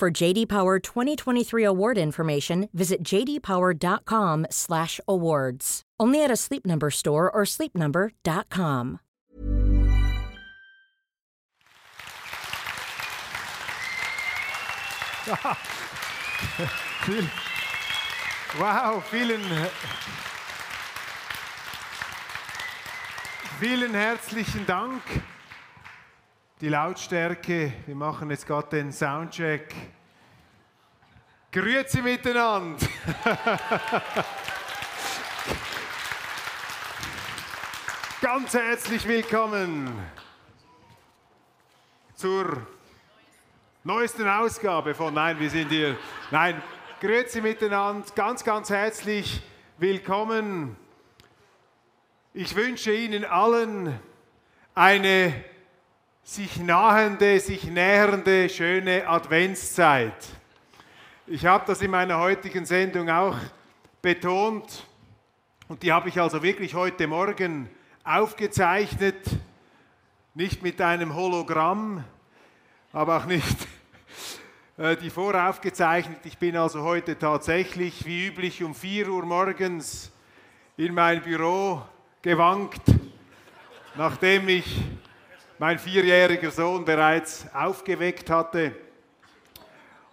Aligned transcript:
For 0.00 0.10
JD 0.10 0.48
Power 0.48 0.78
2023 0.78 1.62
award 1.62 1.98
information, 1.98 2.70
visit 2.72 3.02
jdpower.com/awards. 3.02 5.82
Only 6.00 6.24
at 6.24 6.30
a 6.30 6.36
Sleep 6.36 6.64
Number 6.64 6.90
store 6.90 7.30
or 7.30 7.42
sleepnumber.com. 7.44 9.00
Wow, 18.58 19.00
vielen, 19.12 19.42
vielen 23.60 23.94
herzlichen 23.94 24.66
Dank. 24.66 25.02
Die 26.60 26.68
Lautstärke, 26.68 27.72
wir 27.86 27.94
machen 27.94 28.28
jetzt 28.28 28.46
gerade 28.46 28.68
den 28.68 28.92
Soundcheck. 28.92 29.74
Grüezi 31.50 32.02
miteinander. 32.02 32.86
Ganz 38.20 38.52
herzlich 38.52 39.08
willkommen 39.08 39.90
zur 42.14 42.66
neuesten 43.82 44.28
Ausgabe 44.28 44.94
von 44.94 45.14
Nein, 45.14 45.40
wir 45.40 45.48
sind 45.48 45.70
hier. 45.70 45.96
Nein, 46.30 46.62
grüezi 47.00 47.40
miteinander. 47.40 48.06
Ganz, 48.14 48.44
ganz 48.44 48.68
herzlich 48.68 49.40
willkommen. 49.78 50.76
Ich 52.34 52.54
wünsche 52.54 52.92
Ihnen 52.92 53.24
allen 53.24 53.98
eine 54.74 55.42
sich 56.22 56.58
nahende, 56.58 57.40
sich 57.40 57.64
nähernde, 57.64 58.48
schöne 58.48 59.06
Adventszeit. 59.06 60.14
Ich 61.26 61.46
habe 61.46 61.64
das 61.66 61.80
in 61.82 61.90
meiner 61.90 62.18
heutigen 62.18 62.66
Sendung 62.66 63.08
auch 63.08 63.36
betont 64.02 64.86
und 65.68 65.82
die 65.82 65.92
habe 65.92 66.08
ich 66.08 66.20
also 66.20 66.42
wirklich 66.42 66.74
heute 66.74 67.06
Morgen 67.06 67.68
aufgezeichnet, 68.04 69.16
nicht 70.34 70.62
mit 70.62 70.80
einem 70.80 71.14
Hologramm, 71.14 72.04
aber 72.92 73.18
auch 73.18 73.26
nicht 73.26 73.56
äh, 74.76 74.96
die 74.96 75.10
voraufgezeichnet. 75.10 76.18
Ich 76.24 76.38
bin 76.38 76.56
also 76.56 76.82
heute 76.82 77.18
tatsächlich 77.18 78.04
wie 78.04 78.26
üblich 78.26 78.62
um 78.62 78.74
4 78.74 79.08
Uhr 79.08 79.24
morgens 79.24 80.12
in 80.76 80.94
mein 80.94 81.22
Büro 81.22 81.82
gewankt, 82.22 82.82
nachdem 83.96 84.48
ich 84.48 84.82
mein 85.60 85.78
vierjähriger 85.78 86.50
Sohn 86.50 86.86
bereits 86.86 87.44
aufgeweckt 87.52 88.30
hatte. 88.30 88.74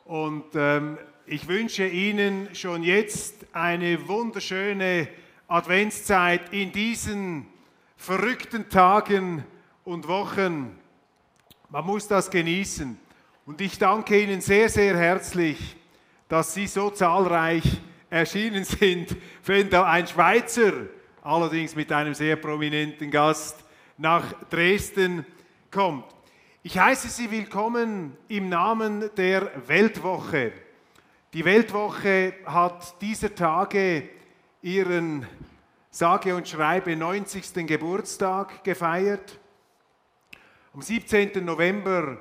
Und 0.03 0.43
ähm, 0.55 0.97
ich 1.25 1.47
wünsche 1.47 1.87
Ihnen 1.87 2.53
schon 2.53 2.83
jetzt 2.83 3.45
eine 3.53 4.09
wunderschöne 4.09 5.07
Adventszeit 5.47 6.51
in 6.51 6.73
diesen 6.73 7.47
verrückten 7.95 8.67
Tagen 8.67 9.45
und 9.85 10.09
Wochen. 10.09 10.77
Man 11.69 11.85
muss 11.85 12.09
das 12.09 12.29
genießen. 12.29 12.99
Und 13.45 13.61
ich 13.61 13.79
danke 13.79 14.21
Ihnen 14.21 14.41
sehr, 14.41 14.67
sehr 14.67 14.97
herzlich, 14.97 15.77
dass 16.27 16.55
Sie 16.55 16.67
so 16.67 16.89
zahlreich 16.89 17.63
erschienen 18.09 18.65
sind, 18.65 19.15
wenn 19.45 19.69
da 19.69 19.85
ein 19.85 20.07
Schweizer, 20.07 20.73
allerdings 21.21 21.73
mit 21.73 21.89
einem 21.93 22.13
sehr 22.13 22.35
prominenten 22.35 23.09
Gast, 23.09 23.63
nach 23.97 24.33
Dresden 24.49 25.25
kommt. 25.71 26.05
Ich 26.63 26.77
heiße 26.77 27.09
Sie 27.09 27.29
willkommen 27.29 28.17
im 28.27 28.49
Namen 28.49 29.09
der 29.15 29.67
Weltwoche. 29.67 30.53
Die 31.33 31.43
Weltwoche 31.45 32.33
hat 32.45 33.01
dieser 33.01 33.33
Tage 33.33 34.09
ihren 34.61 35.27
sage 35.89 36.35
und 36.35 36.47
schreibe 36.47 36.95
90. 36.95 37.67
Geburtstag 37.67 38.63
gefeiert. 38.63 39.39
Am 40.73 40.81
17. 40.81 41.43
November 41.43 42.17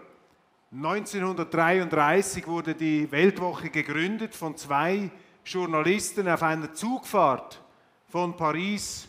1933 0.73 2.47
wurde 2.47 2.75
die 2.75 3.11
Weltwoche 3.11 3.71
gegründet 3.71 4.35
von 4.35 4.57
zwei 4.57 5.11
Journalisten 5.45 6.29
auf 6.29 6.43
einer 6.43 6.73
Zugfahrt 6.73 7.63
von 8.09 8.37
Paris 8.37 9.09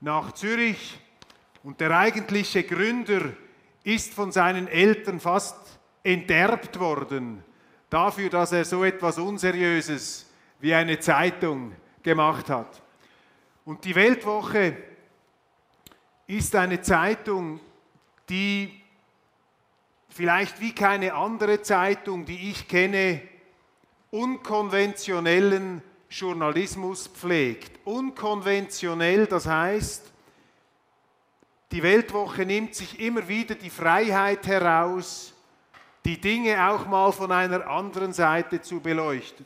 nach 0.00 0.32
Zürich. 0.32 0.98
Und 1.62 1.80
der 1.80 1.96
eigentliche 1.96 2.62
Gründer 2.62 3.32
ist 3.88 4.12
von 4.12 4.30
seinen 4.32 4.68
Eltern 4.68 5.18
fast 5.18 5.56
enterbt 6.02 6.78
worden 6.78 7.42
dafür, 7.88 8.28
dass 8.28 8.52
er 8.52 8.66
so 8.66 8.84
etwas 8.84 9.16
Unseriöses 9.18 10.30
wie 10.60 10.74
eine 10.74 10.98
Zeitung 10.98 11.72
gemacht 12.02 12.50
hat. 12.50 12.82
Und 13.64 13.86
die 13.86 13.94
Weltwoche 13.94 14.76
ist 16.26 16.54
eine 16.54 16.82
Zeitung, 16.82 17.60
die 18.28 18.78
vielleicht 20.10 20.60
wie 20.60 20.74
keine 20.74 21.14
andere 21.14 21.62
Zeitung, 21.62 22.26
die 22.26 22.50
ich 22.50 22.68
kenne, 22.68 23.22
unkonventionellen 24.10 25.80
Journalismus 26.10 27.08
pflegt. 27.08 27.80
Unkonventionell, 27.86 29.26
das 29.26 29.46
heißt, 29.46 30.12
die 31.70 31.82
Weltwoche 31.82 32.46
nimmt 32.46 32.74
sich 32.74 32.98
immer 33.00 33.28
wieder 33.28 33.54
die 33.54 33.70
Freiheit 33.70 34.46
heraus, 34.46 35.34
die 36.04 36.20
Dinge 36.20 36.68
auch 36.68 36.86
mal 36.86 37.12
von 37.12 37.30
einer 37.30 37.66
anderen 37.66 38.12
Seite 38.12 38.62
zu 38.62 38.80
beleuchten. 38.80 39.44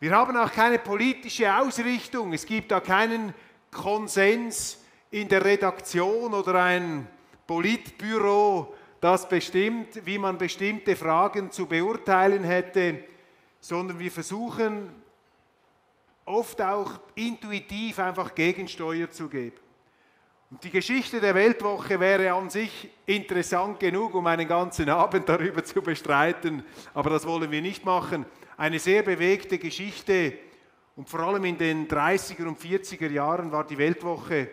Wir 0.00 0.12
haben 0.12 0.36
auch 0.36 0.50
keine 0.50 0.78
politische 0.78 1.54
Ausrichtung, 1.54 2.32
es 2.32 2.46
gibt 2.46 2.70
da 2.70 2.80
keinen 2.80 3.34
Konsens 3.70 4.82
in 5.10 5.28
der 5.28 5.44
Redaktion 5.44 6.32
oder 6.32 6.62
ein 6.62 7.06
Politbüro, 7.46 8.74
das 9.00 9.28
bestimmt, 9.28 10.04
wie 10.06 10.18
man 10.18 10.38
bestimmte 10.38 10.96
Fragen 10.96 11.50
zu 11.50 11.66
beurteilen 11.66 12.42
hätte, 12.42 13.04
sondern 13.60 13.98
wir 13.98 14.10
versuchen 14.10 14.90
oft 16.24 16.60
auch 16.62 17.00
intuitiv 17.14 17.98
einfach 17.98 18.34
Gegensteuer 18.34 19.10
zu 19.10 19.28
geben. 19.28 19.63
Die 20.50 20.70
Geschichte 20.70 21.20
der 21.20 21.34
Weltwoche 21.34 21.98
wäre 21.98 22.32
an 22.32 22.50
sich 22.50 22.90
interessant 23.06 23.80
genug, 23.80 24.14
um 24.14 24.26
einen 24.26 24.46
ganzen 24.46 24.88
Abend 24.90 25.28
darüber 25.28 25.64
zu 25.64 25.80
bestreiten, 25.80 26.62
aber 26.92 27.10
das 27.10 27.26
wollen 27.26 27.50
wir 27.50 27.62
nicht 27.62 27.84
machen. 27.84 28.26
Eine 28.56 28.78
sehr 28.78 29.02
bewegte 29.02 29.58
Geschichte 29.58 30.34
und 30.96 31.08
vor 31.08 31.20
allem 31.20 31.44
in 31.44 31.58
den 31.58 31.88
30er 31.88 32.46
und 32.46 32.60
40er 32.60 33.08
Jahren 33.10 33.50
war 33.50 33.66
die 33.66 33.78
Weltwoche 33.78 34.48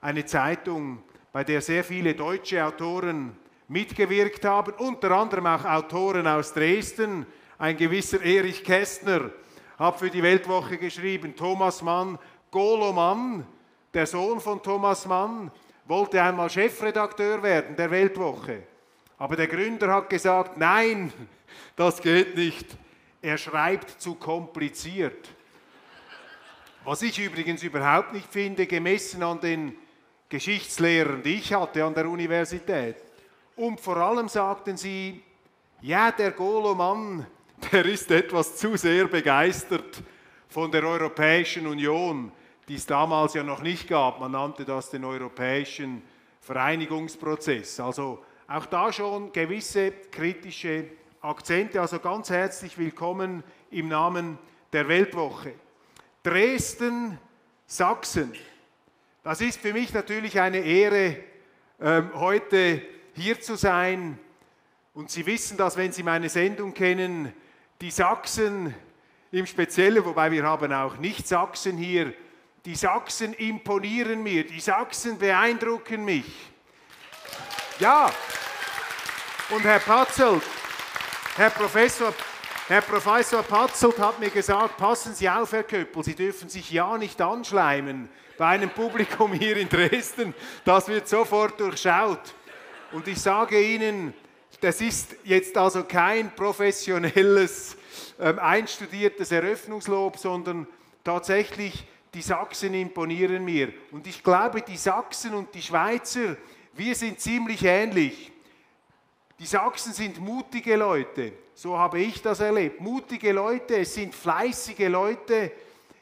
eine 0.00 0.26
Zeitung, 0.26 1.02
bei 1.32 1.44
der 1.44 1.60
sehr 1.60 1.84
viele 1.84 2.14
deutsche 2.14 2.64
Autoren 2.64 3.36
mitgewirkt 3.68 4.44
haben, 4.44 4.72
unter 4.78 5.12
anderem 5.12 5.46
auch 5.46 5.64
Autoren 5.64 6.26
aus 6.26 6.52
Dresden. 6.52 7.24
Ein 7.56 7.76
gewisser 7.76 8.20
Erich 8.20 8.62
Kästner 8.64 9.30
hat 9.78 9.98
für 9.98 10.10
die 10.10 10.22
Weltwoche 10.22 10.76
geschrieben, 10.76 11.34
Thomas 11.36 11.82
Mann, 11.82 12.18
Golo 12.50 12.92
Mann, 12.92 13.46
der 13.96 14.06
Sohn 14.06 14.40
von 14.40 14.62
Thomas 14.62 15.06
Mann, 15.06 15.50
wollte 15.86 16.22
einmal 16.22 16.50
Chefredakteur 16.50 17.42
werden 17.42 17.76
der 17.76 17.90
Weltwoche. 17.90 18.64
Aber 19.16 19.36
der 19.36 19.46
Gründer 19.46 19.90
hat 19.90 20.10
gesagt, 20.10 20.58
nein, 20.58 21.10
das 21.76 22.02
geht 22.02 22.36
nicht. 22.36 22.76
Er 23.22 23.38
schreibt 23.38 23.98
zu 23.98 24.16
kompliziert. 24.16 25.30
Was 26.84 27.00
ich 27.00 27.18
übrigens 27.18 27.62
überhaupt 27.62 28.12
nicht 28.12 28.30
finde, 28.30 28.66
gemessen 28.66 29.22
an 29.22 29.40
den 29.40 29.74
Geschichtslehrern, 30.28 31.22
die 31.22 31.36
ich 31.36 31.54
hatte 31.54 31.82
an 31.82 31.94
der 31.94 32.06
Universität. 32.06 32.96
Und 33.56 33.80
vor 33.80 33.96
allem 33.96 34.28
sagten 34.28 34.76
sie, 34.76 35.22
ja, 35.80 36.12
der 36.12 36.32
Golo-Mann, 36.32 37.26
der 37.72 37.86
ist 37.86 38.10
etwas 38.10 38.56
zu 38.56 38.76
sehr 38.76 39.06
begeistert 39.06 40.02
von 40.50 40.70
der 40.70 40.84
Europäischen 40.84 41.66
Union, 41.66 42.30
die 42.68 42.74
es 42.74 42.86
damals 42.86 43.34
ja 43.34 43.42
noch 43.42 43.62
nicht 43.62 43.88
gab. 43.88 44.20
Man 44.20 44.32
nannte 44.32 44.64
das 44.64 44.90
den 44.90 45.04
europäischen 45.04 46.02
Vereinigungsprozess. 46.40 47.80
Also 47.80 48.24
auch 48.48 48.66
da 48.66 48.92
schon 48.92 49.32
gewisse 49.32 49.92
kritische 50.10 50.86
Akzente. 51.20 51.80
Also 51.80 51.98
ganz 52.00 52.30
herzlich 52.30 52.76
willkommen 52.76 53.44
im 53.70 53.88
Namen 53.88 54.38
der 54.72 54.88
Weltwoche. 54.88 55.54
Dresden, 56.22 57.18
Sachsen. 57.66 58.32
Das 59.22 59.40
ist 59.40 59.60
für 59.60 59.72
mich 59.72 59.92
natürlich 59.92 60.38
eine 60.40 60.58
Ehre, 60.58 61.16
ähm, 61.80 62.10
heute 62.14 62.82
hier 63.14 63.40
zu 63.40 63.56
sein. 63.56 64.18
Und 64.94 65.10
Sie 65.10 65.26
wissen 65.26 65.56
das, 65.56 65.76
wenn 65.76 65.92
Sie 65.92 66.02
meine 66.02 66.28
Sendung 66.28 66.74
kennen, 66.74 67.32
die 67.80 67.90
Sachsen 67.90 68.74
im 69.32 69.46
Speziellen, 69.46 70.04
wobei 70.04 70.30
wir 70.30 70.44
haben 70.44 70.72
auch 70.72 70.96
Nicht-Sachsen 70.98 71.76
hier, 71.76 72.14
die 72.66 72.74
Sachsen 72.74 73.32
imponieren 73.34 74.24
mir, 74.24 74.44
die 74.44 74.58
Sachsen 74.58 75.16
beeindrucken 75.16 76.04
mich. 76.04 76.26
Ja, 77.78 78.10
und 79.50 79.62
Herr 79.62 79.78
Patzelt, 79.78 80.42
Herr 81.36 81.50
Professor, 81.50 82.12
Herr 82.66 82.80
Professor 82.80 83.44
Patzelt 83.44 83.96
hat 84.00 84.18
mir 84.18 84.30
gesagt, 84.30 84.76
passen 84.78 85.14
Sie 85.14 85.30
auf, 85.30 85.52
Herr 85.52 85.62
Köppel, 85.62 86.02
Sie 86.02 86.16
dürfen 86.16 86.48
sich 86.48 86.68
ja 86.72 86.98
nicht 86.98 87.20
anschleimen 87.22 88.08
bei 88.36 88.46
einem 88.46 88.70
Publikum 88.70 89.32
hier 89.32 89.56
in 89.56 89.68
Dresden. 89.68 90.34
Das 90.64 90.88
wird 90.88 91.08
sofort 91.08 91.60
durchschaut. 91.60 92.34
Und 92.90 93.06
ich 93.06 93.20
sage 93.20 93.60
Ihnen, 93.60 94.12
das 94.60 94.80
ist 94.80 95.14
jetzt 95.22 95.56
also 95.56 95.84
kein 95.84 96.34
professionelles, 96.34 97.76
ähm, 98.18 98.40
einstudiertes 98.40 99.30
Eröffnungslob, 99.30 100.18
sondern 100.18 100.66
tatsächlich 101.04 101.86
die 102.16 102.22
Sachsen 102.22 102.72
imponieren 102.72 103.44
mir. 103.44 103.70
Und 103.90 104.06
ich 104.06 104.24
glaube, 104.24 104.62
die 104.62 104.78
Sachsen 104.78 105.34
und 105.34 105.54
die 105.54 105.60
Schweizer, 105.60 106.38
wir 106.72 106.94
sind 106.94 107.20
ziemlich 107.20 107.62
ähnlich. 107.62 108.32
Die 109.38 109.44
Sachsen 109.44 109.92
sind 109.92 110.18
mutige 110.18 110.76
Leute, 110.76 111.34
so 111.52 111.76
habe 111.76 112.00
ich 112.00 112.22
das 112.22 112.40
erlebt. 112.40 112.80
Mutige 112.80 113.32
Leute, 113.32 113.76
es 113.76 113.92
sind 113.92 114.14
fleißige 114.14 114.88
Leute. 114.88 115.52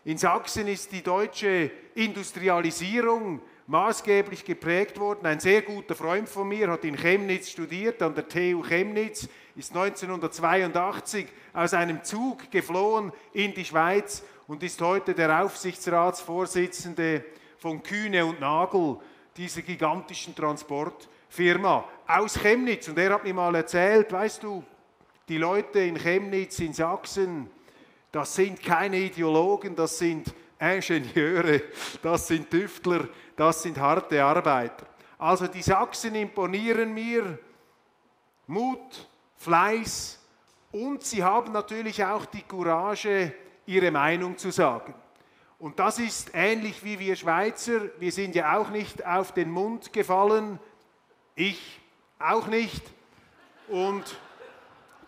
In 0.04 0.16
Sachsen 0.16 0.68
ist 0.68 0.92
die 0.92 1.02
deutsche 1.02 1.72
Industrialisierung 1.96 3.40
maßgeblich 3.66 4.44
geprägt 4.44 5.00
worden. 5.00 5.26
Ein 5.26 5.40
sehr 5.40 5.62
guter 5.62 5.96
Freund 5.96 6.28
von 6.28 6.46
mir 6.46 6.70
hat 6.70 6.84
in 6.84 6.96
Chemnitz 6.96 7.50
studiert, 7.50 8.00
an 8.02 8.14
der 8.14 8.28
TU 8.28 8.62
Chemnitz, 8.62 9.28
ist 9.56 9.74
1982 9.74 11.26
aus 11.52 11.74
einem 11.74 12.04
Zug 12.04 12.52
geflohen 12.52 13.10
in 13.32 13.52
die 13.52 13.64
Schweiz 13.64 14.22
und 14.46 14.62
ist 14.62 14.80
heute 14.80 15.14
der 15.14 15.42
Aufsichtsratsvorsitzende 15.42 17.24
von 17.58 17.82
Kühne 17.82 18.26
und 18.26 18.40
Nagel, 18.40 18.98
dieser 19.36 19.62
gigantischen 19.62 20.34
Transport. 20.34 21.08
Firma 21.28 21.84
aus 22.06 22.38
Chemnitz 22.38 22.86
und 22.86 22.96
er 22.96 23.14
hat 23.14 23.24
mir 23.24 23.34
mal 23.34 23.52
erzählt, 23.56 24.12
weißt 24.12 24.44
du, 24.44 24.62
die 25.28 25.38
Leute 25.38 25.80
in 25.80 25.96
Chemnitz, 25.96 26.60
in 26.60 26.72
Sachsen, 26.72 27.50
das 28.12 28.36
sind 28.36 28.62
keine 28.62 28.98
Ideologen, 28.98 29.74
das 29.74 29.98
sind 29.98 30.32
Ingenieure, 30.60 31.62
das 32.02 32.28
sind 32.28 32.48
Tüftler, 32.48 33.08
das 33.34 33.64
sind 33.64 33.78
harte 33.78 34.22
Arbeiter. 34.22 34.86
Also 35.18 35.48
die 35.48 35.62
Sachsen 35.62 36.14
imponieren 36.14 36.94
mir 36.94 37.36
Mut, 38.46 39.08
Fleiß 39.38 40.20
und 40.70 41.02
sie 41.02 41.24
haben 41.24 41.52
natürlich 41.52 42.04
auch 42.04 42.26
die 42.26 42.42
Courage, 42.42 43.32
ihre 43.66 43.90
Meinung 43.90 44.36
zu 44.36 44.50
sagen. 44.50 44.94
Und 45.58 45.78
das 45.78 45.98
ist 45.98 46.30
ähnlich 46.34 46.84
wie 46.84 46.98
wir 46.98 47.16
Schweizer, 47.16 47.80
wir 47.98 48.12
sind 48.12 48.34
ja 48.34 48.58
auch 48.58 48.70
nicht 48.70 49.04
auf 49.06 49.32
den 49.32 49.50
Mund 49.50 49.92
gefallen, 49.92 50.58
ich 51.36 51.80
auch 52.18 52.46
nicht. 52.46 52.82
Und 53.68 54.18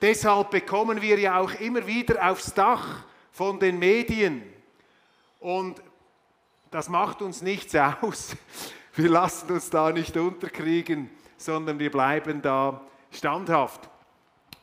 deshalb 0.01 0.51
bekommen 0.51 1.03
wir 1.03 1.19
ja 1.19 1.39
auch 1.39 1.53
immer 1.61 1.87
wieder 1.87 2.31
aufs 2.31 2.55
Dach 2.55 3.05
von 3.33 3.61
den 3.61 3.79
Medien. 3.79 4.43
Und 5.41 5.83
das 6.71 6.89
macht 6.89 7.23
uns 7.23 7.43
nichts 7.43 7.75
aus. 7.75 8.35
Wir 8.95 9.11
lassen 9.11 9.53
uns 9.53 9.69
da 9.69 9.93
nicht 9.93 10.17
unterkriegen, 10.17 11.11
sondern 11.37 11.79
wir 11.79 11.91
bleiben 11.91 12.41
da 12.41 12.81
standhaft. 13.11 13.91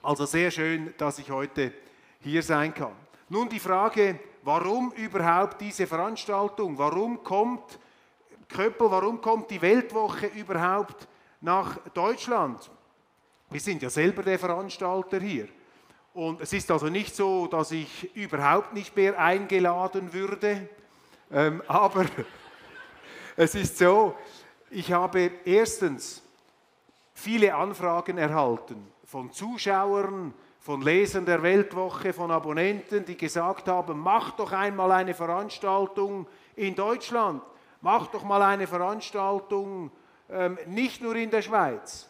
Also 0.01 0.25
sehr 0.25 0.49
schön, 0.49 0.93
dass 0.97 1.19
ich 1.19 1.29
heute 1.29 1.71
hier 2.19 2.41
sein 2.41 2.73
kann. 2.73 3.02
Nun 3.33 3.49
die 3.49 3.59
Frage, 3.59 4.19
warum 4.43 4.91
überhaupt 4.91 5.59
diese 5.59 5.87
Veranstaltung? 5.87 6.77
Warum 6.77 7.23
kommt 7.23 7.79
Köppel, 8.47 8.91
warum 8.91 9.19
kommt 9.21 9.49
die 9.49 9.59
Weltwoche 9.59 10.27
überhaupt 10.27 11.07
nach 11.41 11.79
Deutschland. 11.95 12.69
Wir 13.49 13.59
sind 13.59 13.81
ja 13.81 13.89
selber 13.89 14.21
der 14.21 14.37
Veranstalter 14.37 15.19
hier. 15.19 15.47
Und 16.13 16.41
es 16.41 16.53
ist 16.53 16.69
also 16.69 16.89
nicht 16.89 17.15
so, 17.15 17.47
dass 17.47 17.71
ich 17.71 18.15
überhaupt 18.15 18.71
nicht 18.71 18.95
mehr 18.95 19.17
eingeladen 19.17 20.13
würde, 20.13 20.69
ähm, 21.31 21.63
aber 21.67 22.05
es 23.35 23.55
ist 23.55 23.79
so, 23.79 24.15
ich 24.69 24.91
habe 24.91 25.31
erstens 25.43 26.21
viele 27.15 27.55
Anfragen 27.55 28.19
erhalten 28.19 28.91
von 29.05 29.31
Zuschauern, 29.31 30.35
von 30.63 30.81
Lesern 30.81 31.25
der 31.25 31.43
Weltwoche, 31.43 32.13
von 32.13 32.31
Abonnenten, 32.31 33.03
die 33.03 33.17
gesagt 33.17 33.67
haben, 33.67 33.99
mach 33.99 34.31
doch 34.31 34.53
einmal 34.53 34.93
eine 34.93 35.13
Veranstaltung 35.13 36.25
in 36.55 36.73
Deutschland, 36.73 37.43
mach 37.81 38.07
doch 38.07 38.23
mal 38.23 38.41
eine 38.41 38.65
Veranstaltung 38.65 39.91
ähm, 40.29 40.57
nicht 40.67 41.01
nur 41.01 41.17
in 41.17 41.29
der 41.29 41.41
Schweiz. 41.41 42.09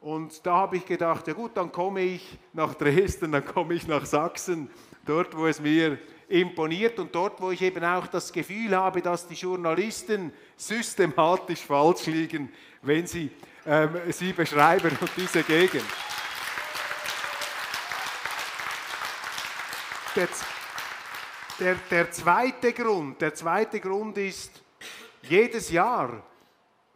Und 0.00 0.46
da 0.46 0.58
habe 0.58 0.76
ich 0.76 0.86
gedacht, 0.86 1.26
ja 1.26 1.32
gut, 1.32 1.56
dann 1.56 1.72
komme 1.72 2.02
ich 2.02 2.38
nach 2.52 2.74
Dresden, 2.74 3.32
dann 3.32 3.44
komme 3.44 3.74
ich 3.74 3.88
nach 3.88 4.06
Sachsen, 4.06 4.70
dort, 5.04 5.36
wo 5.36 5.48
es 5.48 5.60
mir 5.60 5.98
imponiert 6.28 6.96
und 7.00 7.12
dort, 7.12 7.40
wo 7.40 7.50
ich 7.50 7.60
eben 7.60 7.82
auch 7.82 8.06
das 8.06 8.32
Gefühl 8.32 8.76
habe, 8.76 9.02
dass 9.02 9.26
die 9.26 9.34
Journalisten 9.34 10.32
systematisch 10.56 11.62
falsch 11.62 12.06
liegen, 12.06 12.52
wenn 12.82 13.08
sie 13.08 13.32
ähm, 13.66 13.90
sie 14.10 14.32
beschreiben 14.32 14.96
und 15.00 15.10
diese 15.16 15.42
Gegend. 15.42 15.84
Der, 20.16 20.28
der, 21.60 21.74
der, 21.88 22.10
zweite 22.10 22.72
Grund, 22.72 23.20
der 23.20 23.32
zweite 23.32 23.78
Grund 23.78 24.18
ist, 24.18 24.60
jedes 25.22 25.70
Jahr 25.70 26.22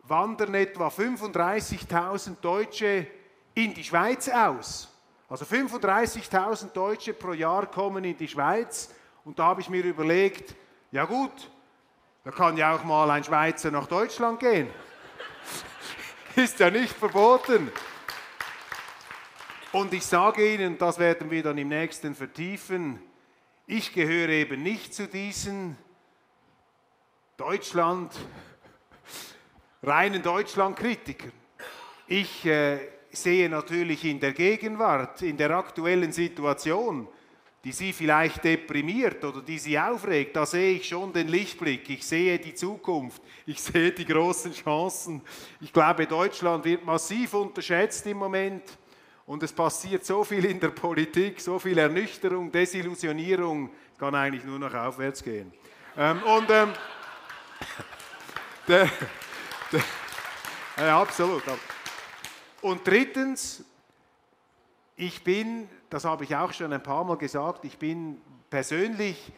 wandern 0.02 0.54
etwa 0.54 0.88
35.000 0.88 2.40
Deutsche 2.40 3.06
in 3.54 3.72
die 3.72 3.84
Schweiz 3.84 4.28
aus. 4.28 4.88
Also 5.28 5.44
35.000 5.44 6.72
Deutsche 6.72 7.14
pro 7.14 7.32
Jahr 7.32 7.66
kommen 7.66 8.04
in 8.04 8.16
die 8.16 8.28
Schweiz 8.28 8.90
und 9.24 9.38
da 9.38 9.44
habe 9.46 9.60
ich 9.60 9.70
mir 9.70 9.84
überlegt, 9.84 10.54
ja 10.90 11.04
gut, 11.04 11.50
da 12.24 12.32
kann 12.32 12.56
ja 12.56 12.74
auch 12.74 12.82
mal 12.84 13.10
ein 13.10 13.22
Schweizer 13.22 13.70
nach 13.70 13.86
Deutschland 13.86 14.40
gehen. 14.40 14.68
Ist 16.36 16.58
ja 16.58 16.68
nicht 16.68 16.94
verboten. 16.94 17.70
Und 19.74 19.92
ich 19.92 20.06
sage 20.06 20.54
Ihnen, 20.54 20.78
das 20.78 21.00
werden 21.00 21.32
wir 21.32 21.42
dann 21.42 21.58
im 21.58 21.66
nächsten 21.66 22.14
vertiefen, 22.14 23.00
ich 23.66 23.92
gehöre 23.92 24.28
eben 24.28 24.62
nicht 24.62 24.94
zu 24.94 25.08
diesen 25.08 25.76
Deutschland 27.36 28.12
reinen 29.82 30.22
Deutschland-Kritiker. 30.22 31.26
Ich 32.06 32.46
äh, 32.46 32.78
sehe 33.10 33.48
natürlich 33.48 34.04
in 34.04 34.20
der 34.20 34.32
Gegenwart, 34.32 35.22
in 35.22 35.36
der 35.36 35.50
aktuellen 35.50 36.12
Situation, 36.12 37.08
die 37.64 37.72
Sie 37.72 37.92
vielleicht 37.92 38.44
deprimiert 38.44 39.24
oder 39.24 39.42
die 39.42 39.58
Sie 39.58 39.76
aufregt, 39.76 40.36
da 40.36 40.46
sehe 40.46 40.76
ich 40.76 40.86
schon 40.86 41.12
den 41.12 41.26
Lichtblick. 41.26 41.90
Ich 41.90 42.06
sehe 42.06 42.38
die 42.38 42.54
Zukunft. 42.54 43.20
Ich 43.44 43.60
sehe 43.60 43.90
die 43.90 44.04
großen 44.04 44.52
Chancen. 44.52 45.20
Ich 45.60 45.72
glaube, 45.72 46.06
Deutschland 46.06 46.64
wird 46.64 46.84
massiv 46.84 47.34
unterschätzt 47.34 48.06
im 48.06 48.18
Moment. 48.18 48.62
Und 49.26 49.42
es 49.42 49.52
passiert 49.52 50.04
so 50.04 50.22
viel 50.22 50.44
in 50.44 50.60
der 50.60 50.68
Politik, 50.68 51.40
so 51.40 51.58
viel 51.58 51.78
Ernüchterung, 51.78 52.52
Desillusionierung. 52.52 53.70
Es 53.92 53.98
kann 53.98 54.14
eigentlich 54.14 54.44
nur 54.44 54.58
noch 54.58 54.74
aufwärts 54.74 55.22
gehen. 55.22 55.52
Ähm, 55.96 56.22
und 56.22 56.50
ähm, 56.50 56.72
der, 58.68 58.90
ja, 60.76 61.00
absolut. 61.00 61.42
Und 62.60 62.86
drittens, 62.86 63.64
ich 64.96 65.24
bin, 65.24 65.68
das 65.88 66.04
habe 66.04 66.24
ich 66.24 66.36
auch 66.36 66.52
schon 66.52 66.72
ein 66.72 66.82
paar 66.82 67.04
Mal 67.04 67.16
gesagt, 67.16 67.64
ich 67.64 67.78
bin 67.78 68.20
persönlich 68.50 69.32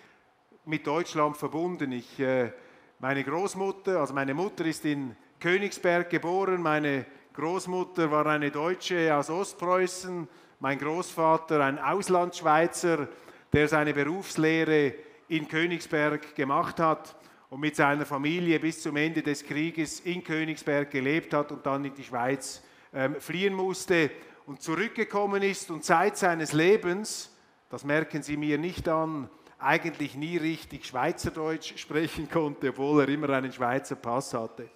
mit 0.64 0.86
Deutschland 0.86 1.36
verbunden. 1.36 1.92
Ich, 1.92 2.18
äh, 2.18 2.52
meine 2.98 3.22
Großmutter, 3.22 4.00
also 4.00 4.14
meine 4.14 4.34
Mutter 4.34 4.64
ist 4.64 4.84
in 4.84 5.14
Königsberg 5.38 6.10
geboren, 6.10 6.60
meine 6.60 7.06
Großmutter 7.36 8.10
war 8.10 8.24
eine 8.24 8.50
Deutsche 8.50 9.14
aus 9.14 9.28
Ostpreußen, 9.28 10.26
mein 10.58 10.78
Großvater 10.78 11.62
ein 11.62 11.78
Auslandschweizer, 11.78 13.08
der 13.52 13.68
seine 13.68 13.92
Berufslehre 13.92 14.94
in 15.28 15.46
Königsberg 15.46 16.34
gemacht 16.34 16.80
hat 16.80 17.14
und 17.50 17.60
mit 17.60 17.76
seiner 17.76 18.06
Familie 18.06 18.58
bis 18.58 18.80
zum 18.80 18.96
Ende 18.96 19.22
des 19.22 19.44
Krieges 19.44 20.00
in 20.00 20.24
Königsberg 20.24 20.90
gelebt 20.90 21.34
hat 21.34 21.52
und 21.52 21.66
dann 21.66 21.84
in 21.84 21.94
die 21.94 22.04
Schweiz 22.04 22.62
ähm, 22.94 23.16
fliehen 23.20 23.52
musste. 23.52 24.10
und 24.46 24.62
zurückgekommen 24.62 25.42
ist 25.42 25.70
und 25.70 25.84
Zeit 25.84 26.16
seines 26.16 26.54
Lebens, 26.54 27.36
das 27.68 27.84
merken 27.84 28.22
Sie 28.22 28.38
mir 28.38 28.56
nicht 28.56 28.88
an, 28.88 29.28
eigentlich 29.58 30.14
nie 30.14 30.38
richtig 30.38 30.86
Schweizerdeutsch 30.86 31.76
sprechen 31.76 32.30
konnte, 32.30 32.70
obwohl 32.70 33.02
er 33.02 33.08
immer 33.10 33.28
einen 33.28 33.52
Schweizer 33.52 33.96
Pass 33.96 34.32
hatte. 34.32 34.70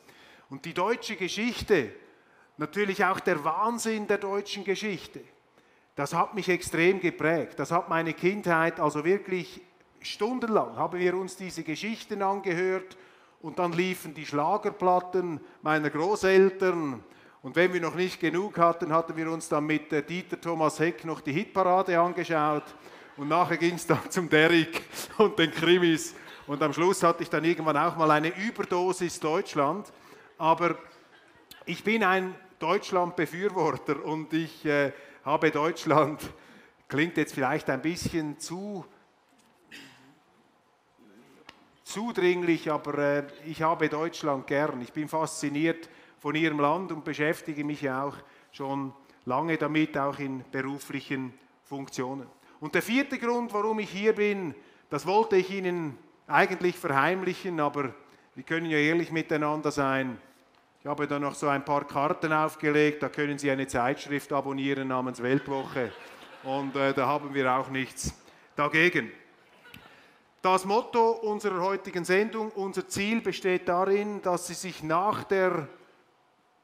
Und 0.51 0.67
die 0.67 0.75
deutsche 0.75 1.17
Geschichte, 1.17 1.93
natürlich 2.61 3.03
auch 3.07 3.21
der 3.21 3.43
Wahnsinn 3.43 4.07
der 4.07 4.19
deutschen 4.19 4.65
Geschichte, 4.65 5.21
das 5.97 6.15
hat 6.15 6.35
mich 6.35 6.49
extrem 6.49 7.01
geprägt. 7.01 7.59
Das 7.59 7.73
hat 7.73 7.89
meine 7.89 8.13
Kindheit, 8.13 8.79
also 8.79 9.05
wirklich 9.05 9.61
stundenlang 10.01 10.77
haben 10.77 10.99
wir 10.99 11.17
uns 11.17 11.37
diese 11.37 11.63
Geschichten 11.63 12.23
angehört 12.23 12.97
und 13.41 13.59
dann 13.59 13.73
liefen 13.73 14.15
die 14.15 14.27
Schlagerplatten 14.27 15.41
meiner 15.63 15.89
Großeltern. 15.89 17.03
Und 17.43 17.57
wenn 17.57 17.73
wir 17.73 17.81
noch 17.81 17.95
nicht 17.95 18.21
genug 18.21 18.59
hatten, 18.59 18.93
hatten 18.93 19.17
wir 19.17 19.31
uns 19.31 19.49
dann 19.49 19.65
mit 19.65 19.91
Dieter 20.09 20.39
Thomas 20.39 20.79
Heck 20.79 21.07
noch 21.07 21.23
die 21.23 21.33
Hitparade 21.33 21.99
angeschaut. 21.99 22.65
Und 23.17 23.29
nachher 23.29 23.57
ging 23.57 23.75
es 23.75 23.87
dann 23.87 24.11
zum 24.11 24.29
Derrick 24.29 24.83
und 25.17 25.39
den 25.39 25.51
Krimis. 25.51 26.15
Und 26.47 26.63
am 26.63 26.75
Schluss 26.75 27.03
hatte 27.03 27.23
ich 27.23 27.31
dann 27.31 27.45
irgendwann 27.45 27.79
auch 27.79 27.97
mal 27.97 28.11
eine 28.11 28.29
Überdosis 28.37 29.19
Deutschland. 29.19 29.91
Aber 30.37 30.77
ich 31.65 31.83
bin 31.83 32.05
ein 32.05 32.35
Deutschland-Befürworter 32.61 34.05
und 34.05 34.33
ich 34.35 34.67
äh, 34.67 34.93
habe 35.25 35.51
Deutschland, 35.51 36.21
klingt 36.89 37.17
jetzt 37.17 37.35
vielleicht 37.35 37.71
ein 37.71 37.81
bisschen 37.81 38.39
zu 38.39 38.85
zudringlich, 41.85 42.71
aber 42.71 42.99
äh, 42.99 43.27
ich 43.47 43.63
habe 43.63 43.89
Deutschland 43.89 44.47
gern. 44.47 44.83
Ich 44.83 44.93
bin 44.93 45.09
fasziniert 45.09 45.89
von 46.19 46.35
ihrem 46.35 46.61
Land 46.61 46.93
und 46.93 47.03
beschäftige 47.03 47.65
mich 47.65 47.81
ja 47.81 48.05
auch 48.05 48.17
schon 48.53 48.93
lange 49.25 49.57
damit, 49.57 49.97
auch 49.97 50.19
in 50.19 50.45
beruflichen 50.53 51.33
Funktionen. 51.65 52.27
Und 52.61 52.75
der 52.75 52.83
vierte 52.83 53.19
Grund, 53.19 53.55
warum 53.55 53.79
ich 53.79 53.89
hier 53.89 54.15
bin, 54.15 54.55
das 54.91 55.07
wollte 55.07 55.37
ich 55.37 55.51
Ihnen 55.51 55.97
eigentlich 56.27 56.77
verheimlichen, 56.77 57.59
aber 57.59 57.95
wir 58.35 58.45
können 58.45 58.67
ja 58.67 58.77
ehrlich 58.77 59.11
miteinander 59.11 59.71
sein. 59.71 60.19
Ich 60.83 60.87
habe 60.87 61.07
da 61.07 61.19
noch 61.19 61.35
so 61.35 61.47
ein 61.47 61.63
paar 61.63 61.85
Karten 61.87 62.33
aufgelegt, 62.33 63.03
da 63.03 63.11
können 63.11 63.37
Sie 63.37 63.51
eine 63.51 63.67
Zeitschrift 63.67 64.33
abonnieren 64.33 64.89
namens 64.89 65.23
Weltwoche 65.23 65.93
und 66.43 66.75
äh, 66.75 66.95
da 66.95 67.07
haben 67.07 67.35
wir 67.35 67.53
auch 67.53 67.69
nichts 67.69 68.15
dagegen. 68.57 69.13
Das 70.41 70.65
Motto 70.65 71.11
unserer 71.11 71.61
heutigen 71.61 72.07
Sendung, 72.07 72.51
unser 72.53 72.89
Ziel 72.89 73.21
besteht 73.21 73.69
darin, 73.69 74.23
dass 74.23 74.47
Sie 74.47 74.55
sich 74.55 74.83
nach 74.83 75.23
der, 75.25 75.69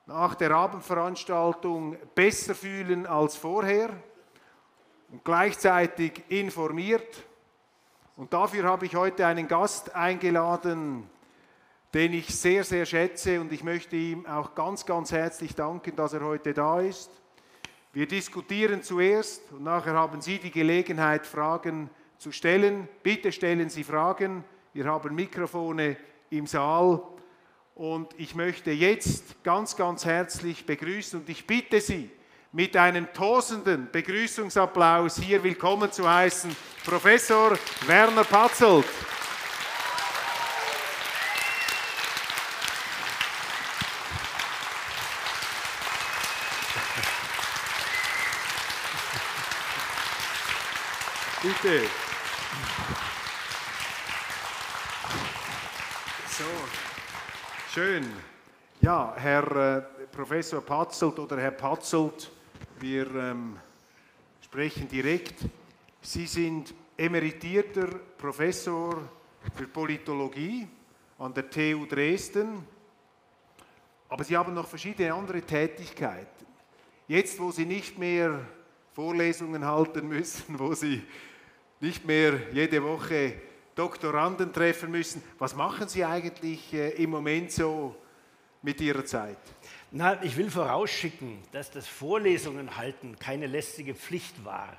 nach 0.06 0.35
der 0.35 0.50
Abendveranstaltung 0.52 1.99
besser 2.14 2.54
fühlen 2.54 3.04
als 3.04 3.37
vorher 3.37 3.90
und 5.11 5.26
gleichzeitig 5.26 6.23
informiert. 6.30 7.23
Und 8.16 8.32
dafür 8.32 8.64
habe 8.64 8.87
ich 8.87 8.96
heute 8.96 9.26
einen 9.26 9.46
Gast 9.46 9.94
eingeladen, 9.94 11.06
den 11.97 12.12
ich 12.12 12.26
sehr, 12.26 12.62
sehr 12.62 12.85
schätze 12.85 13.41
und 13.41 13.50
ich 13.53 13.65
möchte 13.65 13.97
ihm 13.97 14.26
auch 14.26 14.55
ganz, 14.55 14.85
ganz 14.85 15.12
herzlich 15.12 15.55
danken, 15.55 15.97
dass 15.97 16.12
er 16.12 16.21
heute 16.21 16.53
da 16.53 16.83
ist. 16.83 17.11
Wir 17.95 18.07
diskutieren 18.07 18.83
zuerst 18.83 19.50
und 19.53 19.65
nachher 19.65 19.95
haben 19.95 20.21
Sie 20.21 20.38
die 20.38 20.50
Gelegenheit, 20.50 21.26
Fragen 21.26 21.88
zu 22.19 22.33
stellen. 22.33 22.87
Bitte 23.03 23.33
stellen 23.33 23.71
Sie 23.71 23.83
Fragen. 23.83 24.45
Wir 24.75 24.85
haben 24.85 25.15
Mikrofone 25.15 25.97
im 26.29 26.47
Saal 26.47 27.00
und 27.75 28.09
ich 28.19 28.35
möchte 28.35 28.73
jetzt 28.73 29.43
ganz, 29.43 29.75
ganz 29.75 30.05
herzlich 30.05 30.67
begrüßen 30.67 31.21
und 31.21 31.31
ich 31.31 31.47
bitte 31.47 31.81
Sie, 31.81 32.11
mit 32.53 32.76
einem 32.76 33.11
tosenden 33.15 33.88
Begrüßungsapplaus 33.91 35.17
hier 35.19 35.43
willkommen 35.43 35.91
zu 35.91 36.07
heißen 36.07 36.55
Professor 36.85 37.57
Werner 37.87 38.25
Patzelt. 38.25 38.85
Bitte. 51.66 51.88
So, 56.28 56.44
schön. 57.75 58.06
Ja, 58.80 59.14
Herr 59.16 59.78
äh, 59.78 59.82
Professor 60.12 60.61
Patzelt 60.61 61.18
oder 61.18 61.38
Herr 61.38 61.50
Patzelt, 61.50 62.30
wir 62.78 63.12
ähm, 63.16 63.56
sprechen 64.42 64.87
direkt. 64.87 65.40
Sie 66.02 66.26
sind 66.26 66.73
emeritierter 66.96 67.88
Professor 68.16 69.02
für 69.56 69.66
Politologie 69.66 70.68
an 71.18 71.35
der 71.35 71.50
TU 71.50 71.85
Dresden, 71.85 72.64
aber 74.08 74.23
Sie 74.23 74.37
haben 74.37 74.54
noch 74.54 74.68
verschiedene 74.68 75.12
andere 75.12 75.42
Tätigkeiten. 75.42 76.46
Jetzt, 77.08 77.40
wo 77.40 77.50
Sie 77.50 77.66
nicht 77.66 77.99
mehr 77.99 78.38
Vorlesungen 78.94 79.64
halten 79.64 80.06
müssen, 80.06 80.61
wo 80.61 80.73
Sie 80.73 81.02
nicht 81.80 82.06
mehr 82.06 82.35
jede 82.52 82.83
Woche 82.83 83.35
Doktoranden 83.75 84.52
treffen 84.52 84.90
müssen, 84.90 85.23
was 85.38 85.54
machen 85.54 85.87
Sie 85.87 86.04
eigentlich 86.04 86.73
äh, 86.73 86.90
im 87.02 87.11
Moment 87.11 87.52
so 87.52 87.95
mit 88.62 88.80
Ihrer 88.80 89.04
Zeit? 89.04 89.37
Na, 89.90 90.23
ich 90.23 90.37
will 90.37 90.50
vorausschicken, 90.50 91.38
dass 91.52 91.71
das 91.71 91.87
Vorlesungen 91.87 92.76
halten 92.76 93.16
keine 93.18 93.47
lästige 93.47 93.95
Pflicht 93.95 94.45
war. 94.45 94.76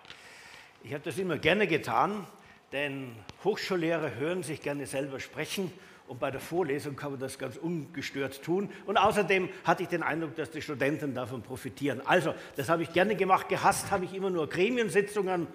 Ich 0.84 0.94
habe 0.94 1.04
das 1.04 1.18
immer 1.18 1.38
gerne 1.38 1.68
getan, 1.68 2.26
denn 2.72 3.16
Hochschullehrer 3.44 4.16
hören 4.16 4.42
sich 4.42 4.62
gerne 4.62 4.88
selber 4.88 5.20
sprechen 5.20 5.72
und 6.08 6.20
bei 6.20 6.32
der 6.32 6.40
Vorlesung 6.40 6.96
kann 6.96 7.12
man 7.12 7.20
das 7.20 7.38
ganz 7.38 7.58
ungestört 7.58 8.42
tun. 8.42 8.70
Und 8.86 8.98
außerdem 8.98 9.50
hatte 9.64 9.84
ich 9.84 9.90
den 9.90 10.04
Eindruck, 10.04 10.36
dass 10.36 10.50
die 10.50 10.62
Studenten 10.62 11.14
davon 11.14 11.42
profitieren. 11.42 12.02
Also, 12.06 12.34
das 12.56 12.70
habe 12.70 12.84
ich 12.84 12.94
gerne 12.94 13.16
gemacht. 13.16 13.50
Gehasst 13.50 13.92
habe 13.92 14.06
ich 14.06 14.14
immer 14.14 14.30
nur 14.30 14.48
Gremiensitzungen 14.48 15.48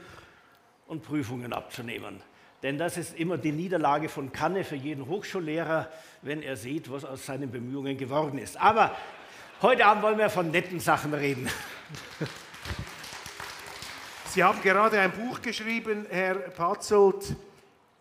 und 0.93 1.03
Prüfungen 1.03 1.53
abzunehmen. 1.53 2.23
Denn 2.63 2.79
das 2.79 2.97
ist 2.97 3.19
immer 3.19 3.39
die 3.39 3.51
Niederlage 3.51 4.09
von 4.09 4.31
Kanne 4.31 4.63
für 4.63 4.77
jeden 4.77 5.09
Hochschullehrer, 5.09 5.89
wenn 6.23 6.43
er 6.43 6.57
sieht, 6.57 6.91
was 6.93 7.05
aus 7.05 7.27
seinen 7.27 7.51
Bemühungen 7.51 7.97
geworden 7.97 8.39
ist. 8.39 8.57
Aber 8.61 8.95
Heute 9.63 9.87
Abend 9.87 10.03
wollen 10.03 10.19
wir 10.19 10.29
von 10.29 10.51
netten 10.51 10.81
Sachen 10.81 11.15
reden. 11.15 11.49
Sie 14.27 14.43
haben 14.43 14.61
gerade 14.61 14.99
ein 14.99 15.13
Buch 15.13 15.41
geschrieben, 15.41 16.05
Herr 16.11 16.35
Patzelt, 16.35 17.37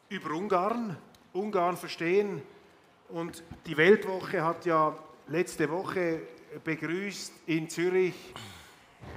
über 0.09 0.31
Ungarn, 0.31 0.97
Ungarn 1.33 1.77
verstehen. 1.77 2.41
Und 3.09 3.43
die 3.67 3.77
Weltwoche 3.77 4.43
hat 4.43 4.65
ja 4.65 4.97
letzte 5.27 5.69
Woche 5.69 6.23
begrüßt 6.63 7.31
in 7.45 7.69
Zürich, 7.69 8.15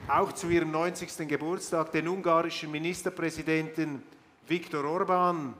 auch 0.09 0.33
zu 0.33 0.49
ihrem 0.49 0.71
90. 0.71 1.29
Geburtstag, 1.29 1.93
den 1.93 2.09
ungarischen 2.09 2.71
Ministerpräsidenten 2.71 4.03
Viktor 4.47 4.85
Orban. 4.85 5.55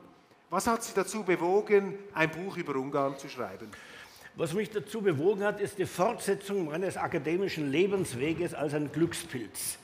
Was 0.51 0.67
hat 0.67 0.83
Sie 0.83 0.93
dazu 0.95 1.25
bewogen, 1.25 1.99
ein 2.13 2.31
Buch 2.31 2.57
über 2.57 2.77
Ungarn 2.77 3.19
zu 3.19 3.29
schreiben? 3.29 3.71
Was 4.37 4.53
mich 4.53 4.71
dazu 4.71 5.01
bewogen 5.01 5.45
hat, 5.45 5.61
ist 5.61 5.79
die 5.79 5.87
Fortsetzung 5.87 6.67
meines 6.67 6.97
akademischen 6.97 7.71
Lebensweges 7.71 8.53
als 8.53 8.75
ein 8.75 8.91
Glückspilz. 8.93 9.79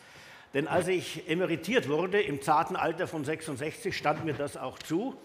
Denn 0.55 0.67
als 0.67 0.89
ich 0.89 1.29
emeritiert 1.29 1.89
wurde, 1.89 2.21
im 2.21 2.43
zarten 2.43 2.75
Alter 2.75 3.07
von 3.07 3.25
66, 3.25 3.97
stand 3.97 4.25
mir 4.25 4.35
das 4.35 4.57
auch 4.57 4.79
zu, 4.81 5.17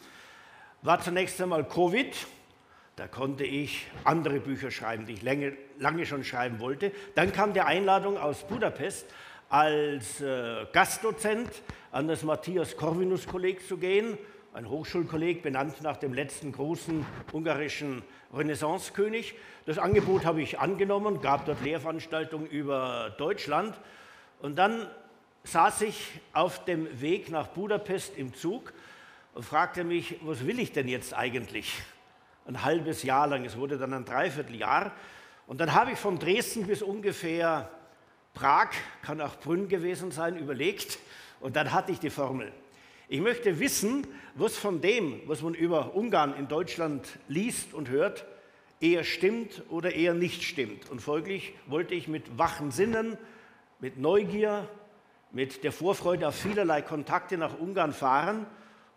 war 0.84 1.02
zunächst 1.02 1.42
einmal 1.42 1.68
Covid. 1.68 2.16
Da 2.96 3.08
konnte 3.08 3.44
ich 3.44 3.88
andere 4.06 4.40
Bücher 4.40 4.72
schreiben, 4.72 5.06
die 5.06 5.14
ich 5.14 5.22
lange, 5.22 5.58
lange 5.80 6.06
schon 6.06 6.24
schreiben 6.24 6.60
wollte. 6.60 6.92
Dann 7.14 7.34
kam 7.34 7.54
die 7.54 7.62
Einladung 7.62 8.18
aus 8.18 8.48
Budapest, 8.48 9.06
als 9.50 10.22
äh, 10.22 10.66
Gastdozent 10.72 11.50
an 11.92 12.08
das 12.08 12.24
Matthias 12.24 12.78
Corvinus 12.78 13.28
Kolleg 13.28 13.68
zu 13.68 13.78
gehen, 13.78 14.18
ein 14.54 14.70
Hochschulkolleg 14.70 15.44
benannt 15.44 15.82
nach 15.82 15.98
dem 15.98 16.14
letzten 16.14 16.54
großen 16.54 17.06
ungarischen 17.34 18.04
Renaissancekönig. 18.34 19.36
Das 19.66 19.78
Angebot 19.78 20.24
habe 20.24 20.42
ich 20.42 20.60
angenommen, 20.60 21.20
gab 21.20 21.46
dort 21.46 21.62
Lehrveranstaltungen 21.62 22.48
über 22.48 23.14
Deutschland. 23.18 23.78
Und 24.42 24.58
dann 24.58 24.88
saß 25.44 25.82
ich 25.82 26.22
auf 26.32 26.64
dem 26.64 27.02
Weg 27.02 27.30
nach 27.30 27.48
Budapest 27.48 28.18
im 28.18 28.34
Zug 28.34 28.72
und 29.34 29.44
fragte 29.44 29.84
mich, 29.84 30.20
was 30.22 30.48
will 30.48 30.60
ich 30.60 30.72
denn 30.72 30.88
jetzt 30.88 31.14
eigentlich? 31.14 31.74
Ein 32.46 32.64
halbes 32.64 33.04
Jahr 33.04 33.28
lang, 33.28 33.46
es 33.46 33.58
wurde 33.58 33.78
dann 33.78 33.94
ein 33.94 34.06
Dreivierteljahr. 34.06 34.92
Und 35.48 35.60
dann 35.60 35.74
habe 35.74 35.92
ich 35.92 36.00
von 36.00 36.20
Dresden 36.20 36.68
bis 36.68 36.82
ungefähr 36.82 37.70
Prag, 38.34 38.70
kann 39.02 39.22
auch 39.22 39.36
Brünn 39.38 39.68
gewesen 39.68 40.12
sein, 40.12 40.38
überlegt. 40.38 41.00
Und 41.40 41.56
dann 41.56 41.72
hatte 41.72 41.92
ich 41.92 42.00
die 42.00 42.10
Formel. 42.10 42.52
Ich 43.08 43.22
möchte 43.22 43.60
wissen, 43.60 44.08
was 44.36 44.58
von 44.58 44.82
dem, 44.82 45.22
was 45.28 45.42
man 45.42 45.54
über 45.54 45.96
Ungarn 45.96 46.36
in 46.36 46.48
Deutschland 46.48 47.08
liest 47.28 47.74
und 47.74 47.90
hört, 47.90 48.26
eher 48.80 49.04
stimmt 49.04 49.64
oder 49.70 49.94
eher 49.94 50.14
nicht 50.14 50.44
stimmt. 50.44 50.90
Und 50.90 51.02
folglich 51.02 51.54
wollte 51.68 51.94
ich 51.94 52.08
mit 52.08 52.38
wachen 52.38 52.72
Sinnen 52.72 53.18
mit 53.80 53.98
Neugier, 53.98 54.68
mit 55.32 55.64
der 55.64 55.72
Vorfreude 55.72 56.28
auf 56.28 56.36
vielerlei 56.36 56.82
Kontakte 56.82 57.38
nach 57.38 57.60
Ungarn 57.60 57.94
fahren, 57.94 58.46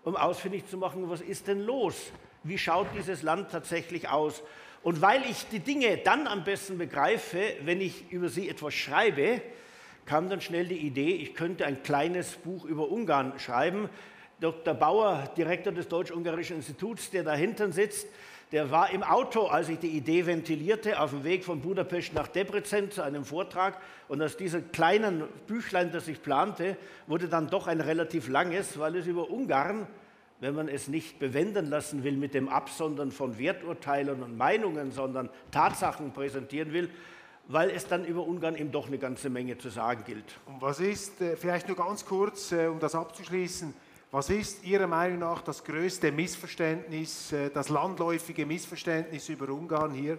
um 0.04 0.16
ausfindig 0.16 0.66
zu 0.66 0.78
machen, 0.78 1.10
was 1.10 1.20
ist 1.20 1.48
denn 1.48 1.60
los? 1.60 2.12
Wie 2.48 2.56
schaut 2.56 2.86
dieses 2.96 3.22
Land 3.22 3.50
tatsächlich 3.50 4.08
aus? 4.08 4.42
Und 4.82 5.02
weil 5.02 5.22
ich 5.28 5.46
die 5.50 5.58
Dinge 5.58 5.98
dann 5.98 6.26
am 6.26 6.44
besten 6.44 6.78
begreife, 6.78 7.38
wenn 7.64 7.82
ich 7.82 8.10
über 8.10 8.30
sie 8.30 8.48
etwas 8.48 8.72
schreibe, 8.72 9.42
kam 10.06 10.30
dann 10.30 10.40
schnell 10.40 10.66
die 10.66 10.78
Idee, 10.78 11.10
ich 11.10 11.34
könnte 11.34 11.66
ein 11.66 11.82
kleines 11.82 12.32
Buch 12.36 12.64
über 12.64 12.90
Ungarn 12.90 13.38
schreiben. 13.38 13.90
Dr. 14.40 14.72
Bauer, 14.72 15.30
Direktor 15.36 15.74
des 15.74 15.88
Deutsch-Ungarischen 15.88 16.56
Instituts, 16.56 17.10
der 17.10 17.22
dahinter 17.22 17.70
sitzt, 17.70 18.06
der 18.50 18.70
war 18.70 18.88
im 18.92 19.02
Auto, 19.02 19.48
als 19.48 19.68
ich 19.68 19.78
die 19.78 19.90
Idee 19.90 20.24
ventilierte, 20.24 20.98
auf 21.00 21.10
dem 21.10 21.24
Weg 21.24 21.44
von 21.44 21.60
Budapest 21.60 22.14
nach 22.14 22.28
Debrecen 22.28 22.90
zu 22.90 23.02
einem 23.02 23.26
Vortrag. 23.26 23.78
Und 24.08 24.22
aus 24.22 24.38
diesem 24.38 24.72
kleinen 24.72 25.24
Büchlein, 25.46 25.92
das 25.92 26.08
ich 26.08 26.22
plante, 26.22 26.78
wurde 27.06 27.28
dann 27.28 27.50
doch 27.50 27.66
ein 27.66 27.82
relativ 27.82 28.26
langes, 28.26 28.78
weil 28.78 28.96
es 28.96 29.06
über 29.06 29.28
Ungarn, 29.28 29.86
wenn 30.40 30.54
man 30.54 30.68
es 30.68 30.88
nicht 30.88 31.18
bewenden 31.18 31.66
lassen 31.66 32.04
will 32.04 32.16
mit 32.16 32.34
dem 32.34 32.48
Absondern 32.48 33.10
von 33.10 33.38
Werturteilen 33.38 34.22
und 34.22 34.36
Meinungen, 34.36 34.92
sondern 34.92 35.28
Tatsachen 35.50 36.12
präsentieren 36.12 36.72
will, 36.72 36.90
weil 37.48 37.70
es 37.70 37.86
dann 37.86 38.04
über 38.04 38.26
Ungarn 38.26 38.54
eben 38.56 38.70
doch 38.70 38.86
eine 38.86 38.98
ganze 38.98 39.30
Menge 39.30 39.58
zu 39.58 39.70
sagen 39.70 40.04
gilt. 40.06 40.38
Und 40.46 40.60
was 40.60 40.80
ist, 40.80 41.20
äh, 41.20 41.36
vielleicht 41.36 41.66
nur 41.66 41.76
ganz 41.76 42.04
kurz, 42.04 42.52
äh, 42.52 42.66
um 42.66 42.78
das 42.78 42.94
abzuschließen, 42.94 43.74
was 44.10 44.30
ist 44.30 44.64
Ihrer 44.64 44.86
Meinung 44.86 45.18
nach 45.18 45.42
das 45.42 45.64
größte 45.64 46.12
Missverständnis, 46.12 47.32
äh, 47.32 47.50
das 47.50 47.68
landläufige 47.68 48.46
Missverständnis 48.46 49.28
über 49.28 49.48
Ungarn 49.48 49.92
hier? 49.92 50.18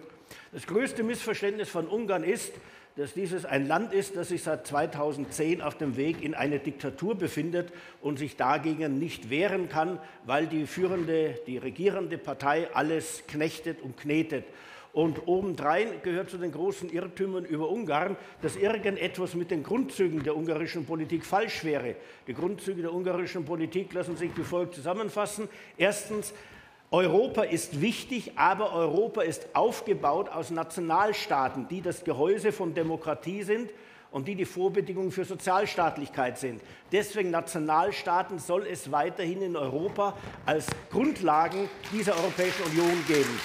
Das 0.52 0.66
größte 0.66 1.02
Missverständnis 1.02 1.68
von 1.68 1.86
Ungarn 1.86 2.24
ist, 2.24 2.52
dass 2.96 3.14
dieses 3.14 3.44
ein 3.44 3.66
Land 3.66 3.92
ist, 3.92 4.16
das 4.16 4.28
sich 4.28 4.42
seit 4.42 4.66
2010 4.66 5.62
auf 5.62 5.76
dem 5.76 5.96
Weg 5.96 6.22
in 6.22 6.34
eine 6.34 6.58
Diktatur 6.58 7.16
befindet 7.16 7.72
und 8.00 8.18
sich 8.18 8.36
dagegen 8.36 8.98
nicht 8.98 9.30
wehren 9.30 9.68
kann, 9.68 9.98
weil 10.24 10.46
die 10.46 10.66
führende, 10.66 11.38
die 11.46 11.58
regierende 11.58 12.18
Partei 12.18 12.68
alles 12.74 13.24
knechtet 13.26 13.80
und 13.80 13.96
knetet. 13.96 14.44
Und 14.92 15.28
obendrein 15.28 16.02
gehört 16.02 16.30
zu 16.30 16.38
den 16.38 16.50
großen 16.50 16.90
Irrtümern 16.90 17.44
über 17.44 17.68
Ungarn, 17.68 18.16
dass 18.42 18.56
irgendetwas 18.56 19.34
mit 19.34 19.52
den 19.52 19.62
Grundzügen 19.62 20.24
der 20.24 20.36
ungarischen 20.36 20.84
Politik 20.84 21.24
falsch 21.24 21.62
wäre. 21.62 21.94
Die 22.26 22.34
Grundzüge 22.34 22.82
der 22.82 22.92
ungarischen 22.92 23.44
Politik 23.44 23.92
lassen 23.92 24.16
sich 24.16 24.36
wie 24.36 24.42
folgt 24.42 24.74
zusammenfassen. 24.74 25.48
Erstens, 25.78 26.34
Europa 26.92 27.42
ist 27.42 27.80
wichtig, 27.80 28.32
aber 28.34 28.72
Europa 28.72 29.22
ist 29.22 29.54
aufgebaut 29.54 30.28
aus 30.28 30.50
Nationalstaaten, 30.50 31.68
die 31.68 31.82
das 31.82 32.02
Gehäuse 32.02 32.50
von 32.50 32.74
Demokratie 32.74 33.44
sind 33.44 33.70
und 34.10 34.26
die 34.26 34.34
die 34.34 34.44
Vorbedingungen 34.44 35.12
für 35.12 35.24
Sozialstaatlichkeit 35.24 36.36
sind. 36.38 36.60
Deswegen 36.90 37.30
Nationalstaaten 37.30 38.40
soll 38.40 38.66
es 38.66 38.90
weiterhin 38.90 39.40
in 39.40 39.56
Europa 39.56 40.16
als 40.46 40.66
Grundlagen 40.90 41.70
dieser 41.92 42.16
Europäischen 42.16 42.64
Union 42.64 43.04
geben. 43.06 43.40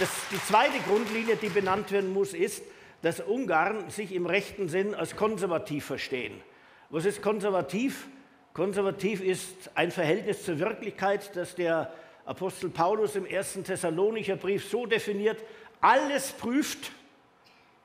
Das, 0.00 0.08
die 0.32 0.42
zweite 0.42 0.80
Grundlinie, 0.80 1.36
die 1.36 1.50
benannt 1.50 1.92
werden 1.92 2.12
muss, 2.12 2.34
ist, 2.34 2.64
dass 3.02 3.20
Ungarn 3.20 3.88
sich 3.88 4.12
im 4.12 4.26
rechten 4.26 4.68
Sinn 4.68 4.96
als 4.96 5.14
konservativ 5.14 5.84
verstehen. 5.84 6.40
Was 6.88 7.04
ist 7.04 7.22
konservativ? 7.22 8.08
Konservativ 8.52 9.20
ist 9.20 9.70
ein 9.74 9.92
Verhältnis 9.92 10.44
zur 10.44 10.58
Wirklichkeit, 10.58 11.34
das 11.36 11.54
der 11.54 11.92
Apostel 12.24 12.68
Paulus 12.68 13.14
im 13.14 13.24
ersten 13.24 13.62
Thessalonicher 13.62 14.36
Brief 14.36 14.68
so 14.68 14.86
definiert, 14.86 15.42
alles 15.80 16.32
prüft 16.32 16.90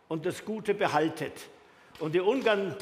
und 0.07 0.25
das 0.25 0.43
Gute 0.43 0.74
behaltet. 0.74 1.34
Und 2.00 2.15
die 2.15 2.19
Ungarn, 2.19 2.75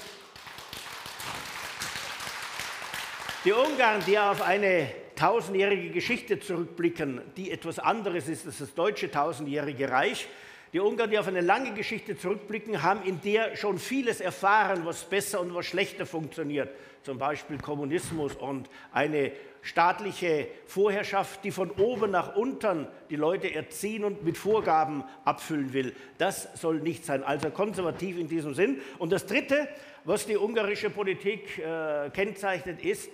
die 3.43 3.51
Ungarn, 3.51 4.01
die 4.07 4.17
auf 4.17 4.41
eine 4.41 4.89
tausendjährige 5.15 5.89
Geschichte 5.89 6.39
zurückblicken, 6.39 7.21
die 7.35 7.51
etwas 7.51 7.79
anderes 7.79 8.29
ist 8.29 8.45
als 8.45 8.59
das 8.59 8.73
deutsche 8.73 9.11
tausendjährige 9.11 9.89
Reich. 9.89 10.27
Die 10.71 10.79
Ungarn, 10.79 11.11
die 11.11 11.19
auf 11.19 11.27
eine 11.27 11.41
lange 11.41 11.73
Geschichte 11.73 12.17
zurückblicken, 12.17 12.81
haben 12.81 13.03
in 13.03 13.21
der 13.21 13.55
schon 13.57 13.77
vieles 13.77 14.21
erfahren, 14.21 14.85
was 14.85 15.03
besser 15.03 15.41
und 15.41 15.53
was 15.53 15.65
schlechter 15.67 16.05
funktioniert. 16.05 16.69
Zum 17.03 17.17
Beispiel 17.17 17.57
Kommunismus 17.57 18.35
und 18.35 18.69
eine 18.93 19.33
staatliche 19.61 20.47
Vorherrschaft, 20.65 21.43
die 21.43 21.51
von 21.51 21.71
oben 21.71 22.11
nach 22.11 22.35
unten 22.35 22.87
die 23.09 23.15
Leute 23.15 23.53
erziehen 23.53 24.03
und 24.03 24.23
mit 24.23 24.37
Vorgaben 24.37 25.03
abfüllen 25.25 25.73
will. 25.73 25.95
Das 26.17 26.49
soll 26.59 26.79
nicht 26.79 27.05
sein. 27.05 27.23
Also 27.23 27.49
konservativ 27.49 28.17
in 28.17 28.27
diesem 28.27 28.53
Sinn. 28.53 28.79
Und 28.99 29.11
das 29.11 29.25
Dritte, 29.25 29.67
was 30.05 30.25
die 30.25 30.37
ungarische 30.37 30.89
Politik 30.89 31.59
äh, 31.59 32.09
kennzeichnet, 32.09 32.83
ist, 32.83 33.09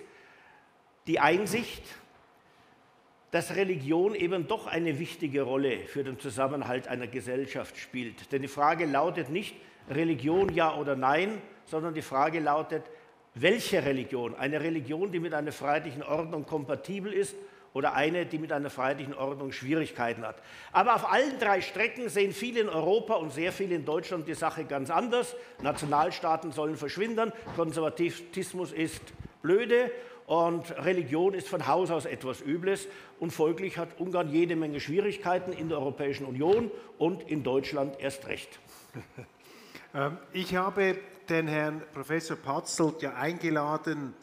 die 1.06 1.18
Einsicht, 1.18 1.82
dass 3.30 3.54
Religion 3.56 4.14
eben 4.14 4.46
doch 4.46 4.66
eine 4.66 4.98
wichtige 4.98 5.42
Rolle 5.42 5.78
für 5.86 6.04
den 6.04 6.18
Zusammenhalt 6.18 6.88
einer 6.88 7.06
Gesellschaft 7.06 7.76
spielt. 7.76 8.32
Denn 8.32 8.42
die 8.42 8.48
Frage 8.48 8.86
lautet 8.86 9.30
nicht 9.30 9.54
Religion 9.88 10.52
ja 10.54 10.76
oder 10.76 10.96
nein, 10.96 11.40
sondern 11.64 11.94
die 11.94 12.02
Frage 12.02 12.40
lautet, 12.40 12.84
welche 13.34 13.84
Religion? 13.84 14.34
Eine 14.34 14.60
Religion, 14.60 15.12
die 15.12 15.20
mit 15.20 15.34
einer 15.34 15.52
freiheitlichen 15.52 16.02
Ordnung 16.02 16.46
kompatibel 16.46 17.12
ist 17.12 17.34
oder 17.72 17.94
eine, 17.94 18.26
die 18.26 18.38
mit 18.38 18.52
einer 18.52 18.70
freiheitlichen 18.70 19.14
Ordnung 19.14 19.52
Schwierigkeiten 19.52 20.26
hat. 20.26 20.36
Aber 20.72 20.96
auf 20.96 21.10
allen 21.10 21.38
drei 21.38 21.60
Strecken 21.60 22.08
sehen 22.08 22.32
viele 22.32 22.60
in 22.60 22.68
Europa 22.68 23.14
und 23.14 23.32
sehr 23.32 23.52
viele 23.52 23.76
in 23.76 23.84
Deutschland 23.84 24.26
die 24.26 24.34
Sache 24.34 24.64
ganz 24.64 24.90
anders. 24.90 25.36
Nationalstaaten 25.62 26.52
sollen 26.52 26.76
verschwinden, 26.76 27.32
Konservatismus 27.54 28.72
ist 28.72 29.02
blöde 29.42 29.92
und 30.26 30.70
Religion 30.84 31.34
ist 31.34 31.48
von 31.48 31.66
Haus 31.66 31.90
aus 31.90 32.06
etwas 32.06 32.40
Übles 32.40 32.88
und 33.20 33.32
folglich 33.32 33.78
hat 33.78 34.00
Ungarn 34.00 34.30
jede 34.30 34.56
Menge 34.56 34.80
Schwierigkeiten 34.80 35.52
in 35.52 35.68
der 35.68 35.78
Europäischen 35.78 36.26
Union 36.26 36.70
und 36.98 37.28
in 37.28 37.42
Deutschland 37.42 37.98
erst 38.00 38.26
recht. 38.26 38.58
Ähm, 39.92 40.18
ich 40.32 40.54
habe 40.54 40.98
den 41.30 41.46
Herrn 41.46 41.82
Professor 41.94 42.36
Patzelt 42.36 43.02
ja 43.02 43.14
eingeladen, 43.14 44.14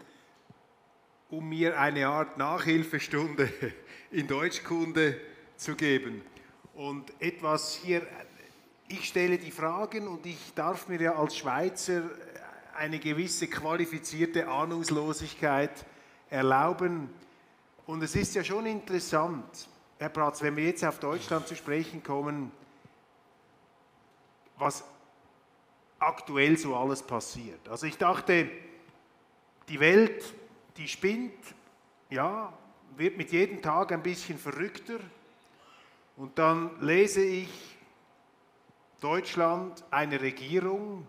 um 1.29 1.47
mir 1.47 1.79
eine 1.79 2.07
Art 2.07 2.37
Nachhilfestunde 2.37 3.49
in 4.11 4.27
Deutschkunde 4.27 5.17
zu 5.55 5.75
geben. 5.75 6.21
Und 6.73 7.11
etwas 7.21 7.75
hier, 7.75 8.05
ich 8.89 9.07
stelle 9.07 9.37
die 9.37 9.51
Fragen 9.51 10.07
und 10.07 10.25
ich 10.25 10.53
darf 10.53 10.89
mir 10.89 11.01
ja 11.01 11.15
als 11.15 11.37
Schweizer 11.37 12.03
eine 12.75 12.99
gewisse 12.99 13.47
qualifizierte 13.47 14.47
Ahnungslosigkeit 14.47 15.85
erlauben. 16.29 17.09
Und 17.85 18.03
es 18.03 18.15
ist 18.15 18.35
ja 18.35 18.43
schon 18.43 18.65
interessant, 18.65 19.69
Herr 19.97 20.09
Pratz, 20.09 20.41
wenn 20.41 20.55
wir 20.57 20.65
jetzt 20.65 20.83
auf 20.83 20.99
Deutschland 20.99 21.47
zu 21.47 21.55
sprechen 21.55 22.03
kommen, 22.03 22.51
was 24.57 24.83
aktuell 25.99 26.57
so 26.57 26.75
alles 26.75 27.01
passiert. 27.01 27.67
Also 27.69 27.87
ich 27.87 27.97
dachte, 27.97 28.49
die 29.67 29.79
Welt, 29.79 30.23
die 30.77 30.87
spinnt, 30.87 31.33
ja, 32.09 32.53
wird 32.95 33.17
mit 33.17 33.31
jedem 33.31 33.61
Tag 33.61 33.91
ein 33.91 34.03
bisschen 34.03 34.37
verrückter. 34.37 34.99
Und 36.15 36.37
dann 36.39 36.71
lese 36.81 37.23
ich 37.23 37.49
Deutschland, 38.99 39.83
eine 39.91 40.19
Regierung, 40.19 41.05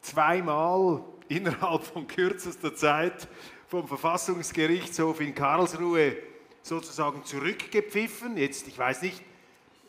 zweimal 0.00 1.02
innerhalb 1.28 1.84
von 1.84 2.06
kürzester 2.06 2.74
Zeit 2.74 3.28
vom 3.68 3.86
Verfassungsgerichtshof 3.86 5.20
in 5.20 5.34
Karlsruhe 5.34 6.16
sozusagen 6.62 7.24
zurückgepfiffen. 7.24 8.36
Jetzt, 8.36 8.66
ich 8.66 8.76
weiß 8.76 9.02
nicht, 9.02 9.22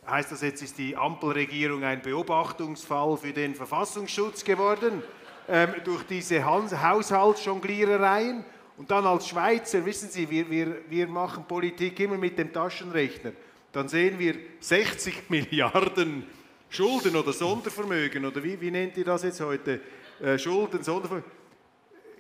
heißt 0.08 0.32
das 0.32 0.42
jetzt, 0.42 0.62
ist 0.62 0.78
die 0.78 0.96
Ampelregierung 0.96 1.84
ein 1.84 2.02
Beobachtungsfall 2.02 3.18
für 3.18 3.34
den 3.34 3.56
Verfassungsschutz 3.56 4.44
geworden 4.44 5.04
ähm, 5.48 5.76
durch 5.84 6.04
diese 6.04 6.44
Haushaltsjonglierereien? 6.46 8.44
Und 8.78 8.90
dann 8.90 9.06
als 9.06 9.28
Schweizer, 9.28 9.86
wissen 9.86 10.10
Sie, 10.10 10.30
wir, 10.30 10.50
wir, 10.50 10.78
wir 10.90 11.08
machen 11.08 11.46
Politik 11.46 12.00
immer 12.00 12.18
mit 12.18 12.38
dem 12.38 12.52
Taschenrechner. 12.52 13.32
Dann 13.72 13.88
sehen 13.88 14.18
wir 14.18 14.36
60 14.60 15.24
Milliarden 15.30 16.26
Schulden 16.70 17.16
oder 17.18 17.34
Sondervermögen, 17.34 18.26
oder 18.26 18.42
wie, 18.44 18.60
wie 18.60 18.72
nennt 18.72 18.96
ihr 18.96 19.04
das 19.04 19.24
jetzt 19.24 19.42
heute? 19.42 19.82
Äh, 20.22 20.40
Schulden, 20.40 20.82
Sondervermögen, 20.82 21.30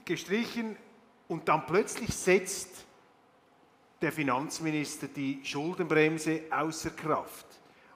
gestrichen 0.03 0.75
und 1.29 1.47
dann 1.47 1.65
plötzlich 1.65 2.13
setzt 2.13 2.85
der 4.01 4.11
Finanzminister 4.11 5.07
die 5.07 5.39
Schuldenbremse 5.43 6.41
außer 6.49 6.89
Kraft. 6.89 7.45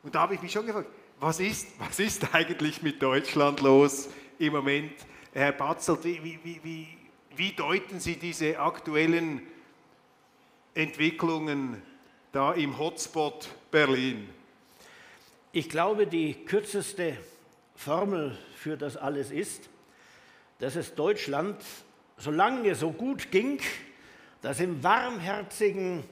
Und 0.06 0.14
da 0.14 0.22
habe 0.22 0.36
ich 0.36 0.42
mich 0.44 0.52
schon 0.52 0.68
gefragt, 0.68 0.88
was 1.20 1.40
ist, 1.40 1.68
was 1.80 2.00
ist 2.00 2.32
eigentlich 2.36 2.84
mit 2.84 3.02
Deutschland 3.02 3.60
los 3.62 4.08
im 4.38 4.54
Moment? 4.54 4.94
Herr 5.34 5.52
Batzelt, 5.52 6.04
wie, 6.04 6.40
wie, 6.44 6.60
wie, 6.64 6.88
wie 7.36 7.52
deuten 7.54 8.00
Sie 8.00 8.16
diese 8.16 8.60
aktuellen 8.60 9.42
Entwicklungen 10.76 11.82
da 12.32 12.54
im 12.54 12.78
Hotspot 12.78 13.50
Berlin? 13.72 14.30
Ich 15.52 15.70
glaube, 15.70 16.06
die 16.06 16.36
kürzeste 16.46 17.18
Formel 17.76 18.38
für 18.56 18.78
das 18.78 18.98
alles 18.98 19.32
ist, 19.32 19.70
dass 20.60 20.76
es 20.76 20.94
Deutschland, 20.94 21.58
solange 22.18 22.70
es 22.70 22.82
so 22.82 22.92
gut 22.92 23.32
ging, 23.32 23.60
dass 24.44 24.60
im 24.60 24.84
warmherzigen, 24.84 26.04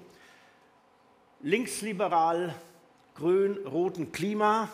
linksliberal, 1.42 2.56
grün-roten 3.16 4.12
Klima 4.12 4.70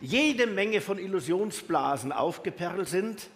jede 0.00 0.46
Menge 0.46 0.80
von 0.80 0.98
Illusionsblasen 0.98 2.12
aufgeperlt 2.12 2.88
sind. 2.88 3.28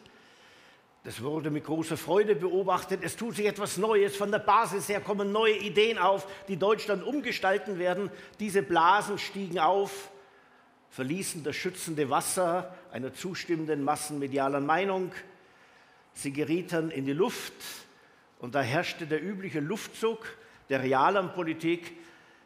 Das 1.04 1.20
wurde 1.20 1.50
mit 1.50 1.64
großer 1.64 1.96
Freude 1.96 2.36
beobachtet. 2.36 3.00
Es 3.02 3.16
tut 3.16 3.34
sich 3.34 3.46
etwas 3.46 3.76
Neues. 3.76 4.16
Von 4.16 4.30
der 4.30 4.38
Basis 4.38 4.88
her 4.88 5.00
kommen 5.00 5.32
neue 5.32 5.56
Ideen 5.56 5.98
auf, 5.98 6.28
die 6.46 6.56
Deutschland 6.56 7.02
umgestalten 7.02 7.78
werden. 7.80 8.10
Diese 8.38 8.62
Blasen 8.62 9.18
stiegen 9.18 9.58
auf, 9.58 10.10
verließen 10.90 11.42
das 11.42 11.56
schützende 11.56 12.08
Wasser 12.08 12.72
einer 12.92 13.12
zustimmenden 13.12 13.82
massenmedialen 13.82 14.64
Meinung. 14.64 15.10
Sie 16.14 16.32
gerieten 16.32 16.92
in 16.92 17.04
die 17.04 17.14
Luft 17.14 17.54
und 18.38 18.54
da 18.54 18.60
herrschte 18.60 19.06
der 19.06 19.22
übliche 19.22 19.60
Luftzug 19.60 20.24
der 20.68 20.82
realen 20.84 21.32
Politik. 21.32 21.96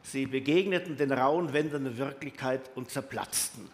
Sie 0.09 0.27
begegneten 0.27 0.97
den 0.97 1.11
rauen 1.11 1.53
Wänden 1.53 1.83
der 1.83 1.99
Wirklichkeit 1.99 2.71
und 2.77 2.91
zerplatzten. 2.91 3.69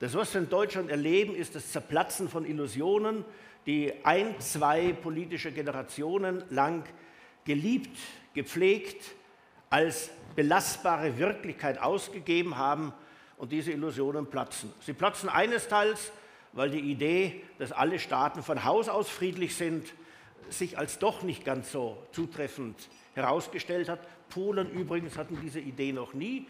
Das, 0.00 0.14
was 0.14 0.32
wir 0.32 0.40
in 0.40 0.48
Deutschland 0.48 0.90
erleben, 0.90 1.34
ist 1.34 1.54
das 1.54 1.72
Zerplatzen 1.72 2.30
von 2.30 2.46
Illusionen, 2.46 3.22
die 3.66 3.92
ein, 4.02 4.40
zwei 4.40 4.94
politische 4.94 5.52
Generationen 5.52 6.42
lang 6.48 6.84
geliebt, 7.44 7.98
gepflegt, 8.32 9.14
als 9.68 10.08
belastbare 10.34 11.18
Wirklichkeit 11.18 11.78
ausgegeben 11.78 12.56
haben 12.56 12.94
und 13.36 13.52
diese 13.52 13.72
Illusionen 13.72 14.26
platzen. 14.26 14.72
Sie 14.80 14.94
platzen 14.94 15.28
einesteils, 15.28 16.12
weil 16.54 16.70
die 16.70 16.80
Idee, 16.80 17.42
dass 17.58 17.72
alle 17.72 17.98
Staaten 17.98 18.42
von 18.42 18.64
Haus 18.64 18.88
aus 18.88 19.10
friedlich 19.10 19.54
sind, 19.54 19.92
sich 20.48 20.78
als 20.78 20.98
doch 20.98 21.22
nicht 21.22 21.44
ganz 21.44 21.72
so 21.72 21.98
zutreffend 22.12 22.88
herausgestellt 23.14 23.90
hat. 23.90 24.00
Polen 24.28 24.70
übrigens 24.70 25.16
hatten 25.16 25.38
diese 25.42 25.60
Idee 25.60 25.92
noch 25.92 26.14
nie. 26.14 26.46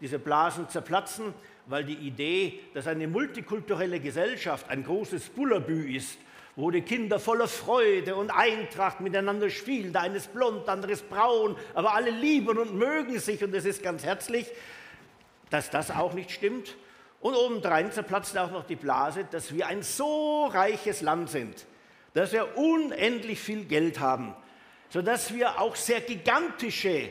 Diese 0.00 0.18
Blasen 0.18 0.68
zerplatzen, 0.68 1.34
weil 1.66 1.84
die 1.84 1.94
Idee, 1.94 2.60
dass 2.74 2.86
eine 2.86 3.08
multikulturelle 3.08 4.00
Gesellschaft 4.00 4.68
ein 4.70 4.84
großes 4.84 5.30
Bullabü 5.30 5.94
ist, 5.96 6.18
wo 6.58 6.70
die 6.70 6.82
Kinder 6.82 7.20
voller 7.20 7.46
Freude 7.46 8.16
und 8.16 8.30
Eintracht 8.30 9.00
miteinander 9.00 9.48
spielen. 9.48 9.92
Der 9.92 10.02
eine 10.02 10.16
ist 10.16 10.32
blond, 10.32 10.66
der 10.66 10.74
andere 10.74 10.92
ist 10.92 11.08
braun, 11.08 11.56
aber 11.74 11.94
alle 11.94 12.10
lieben 12.10 12.58
und 12.58 12.74
mögen 12.74 13.18
sich 13.20 13.42
und 13.44 13.54
es 13.54 13.64
ist 13.64 13.82
ganz 13.82 14.04
herzlich, 14.04 14.46
dass 15.50 15.70
das 15.70 15.90
auch 15.90 16.14
nicht 16.14 16.30
stimmt. 16.30 16.76
Und 17.20 17.34
obendrein 17.34 17.92
zerplatzt 17.92 18.36
auch 18.38 18.50
noch 18.50 18.64
die 18.64 18.76
Blase, 18.76 19.24
dass 19.30 19.52
wir 19.52 19.66
ein 19.66 19.82
so 19.82 20.46
reiches 20.46 21.00
Land 21.00 21.30
sind, 21.30 21.66
dass 22.14 22.32
wir 22.32 22.56
unendlich 22.56 23.40
viel 23.40 23.64
Geld 23.64 24.00
haben, 24.00 24.34
sodass 24.90 25.32
wir 25.32 25.60
auch 25.60 25.76
sehr 25.76 26.00
gigantische 26.00 27.10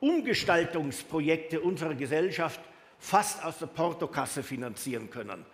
Umgestaltungsprojekte 0.00 1.60
unserer 1.60 1.94
Gesellschaft 1.94 2.60
fast 2.98 3.44
aus 3.44 3.58
der 3.58 3.66
Portokasse 3.66 4.42
finanzieren 4.42 5.10
können. 5.10 5.44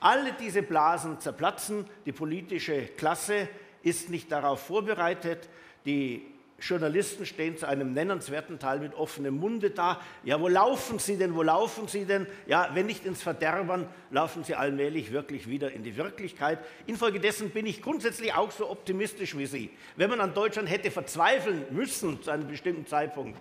Alle 0.00 0.32
diese 0.34 0.62
Blasen 0.62 1.20
zerplatzen, 1.20 1.86
die 2.04 2.12
politische 2.12 2.86
Klasse 2.96 3.48
ist 3.82 4.10
nicht 4.10 4.30
darauf 4.30 4.60
vorbereitet, 4.60 5.48
die 5.84 6.26
Journalisten 6.58 7.26
stehen 7.26 7.58
zu 7.58 7.68
einem 7.68 7.92
nennenswerten 7.92 8.58
Teil 8.58 8.80
mit 8.80 8.94
offenem 8.94 9.36
Munde 9.36 9.70
da. 9.70 10.00
Ja, 10.24 10.40
wo 10.40 10.48
laufen 10.48 10.98
sie 10.98 11.16
denn? 11.16 11.34
Wo 11.34 11.42
laufen 11.42 11.86
sie 11.86 12.06
denn? 12.06 12.26
Ja, 12.46 12.70
wenn 12.72 12.86
nicht 12.86 13.04
ins 13.04 13.22
Verderben, 13.22 13.86
laufen 14.10 14.42
sie 14.42 14.54
allmählich 14.54 15.12
wirklich 15.12 15.48
wieder 15.48 15.70
in 15.72 15.82
die 15.82 15.96
Wirklichkeit. 15.96 16.58
Infolgedessen 16.86 17.50
bin 17.50 17.66
ich 17.66 17.82
grundsätzlich 17.82 18.32
auch 18.32 18.50
so 18.50 18.70
optimistisch 18.70 19.36
wie 19.36 19.46
Sie. 19.46 19.70
Wenn 19.96 20.08
man 20.08 20.20
an 20.20 20.32
Deutschland 20.32 20.70
hätte 20.70 20.90
verzweifeln 20.90 21.66
müssen 21.70 22.22
zu 22.22 22.30
einem 22.30 22.48
bestimmten 22.48 22.86
Zeitpunkt, 22.86 23.38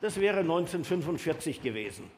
das 0.00 0.20
wäre 0.20 0.40
1945 0.40 1.62
gewesen. 1.62 2.10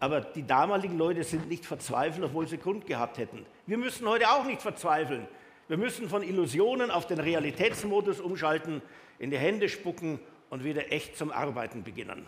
Aber 0.00 0.20
die 0.22 0.46
damaligen 0.46 0.98
Leute 0.98 1.24
sind 1.24 1.48
nicht 1.48 1.64
verzweifelt, 1.66 2.24
obwohl 2.24 2.48
sie 2.48 2.58
Grund 2.58 2.86
gehabt 2.86 3.18
hätten. 3.18 3.44
Wir 3.66 3.78
müssen 3.78 4.08
heute 4.08 4.30
auch 4.30 4.44
nicht 4.44 4.62
verzweifeln. 4.62 5.28
Wir 5.68 5.78
müssen 5.78 6.10
von 6.10 6.22
Illusionen 6.22 6.90
auf 6.90 7.06
den 7.06 7.18
Realitätsmodus 7.18 8.20
umschalten, 8.20 8.82
in 9.18 9.30
die 9.30 9.38
Hände 9.38 9.68
spucken 9.68 10.18
und 10.50 10.64
wieder 10.64 10.92
echt 10.92 11.16
zum 11.16 11.30
Arbeiten 11.30 11.82
beginnen. 11.82 12.26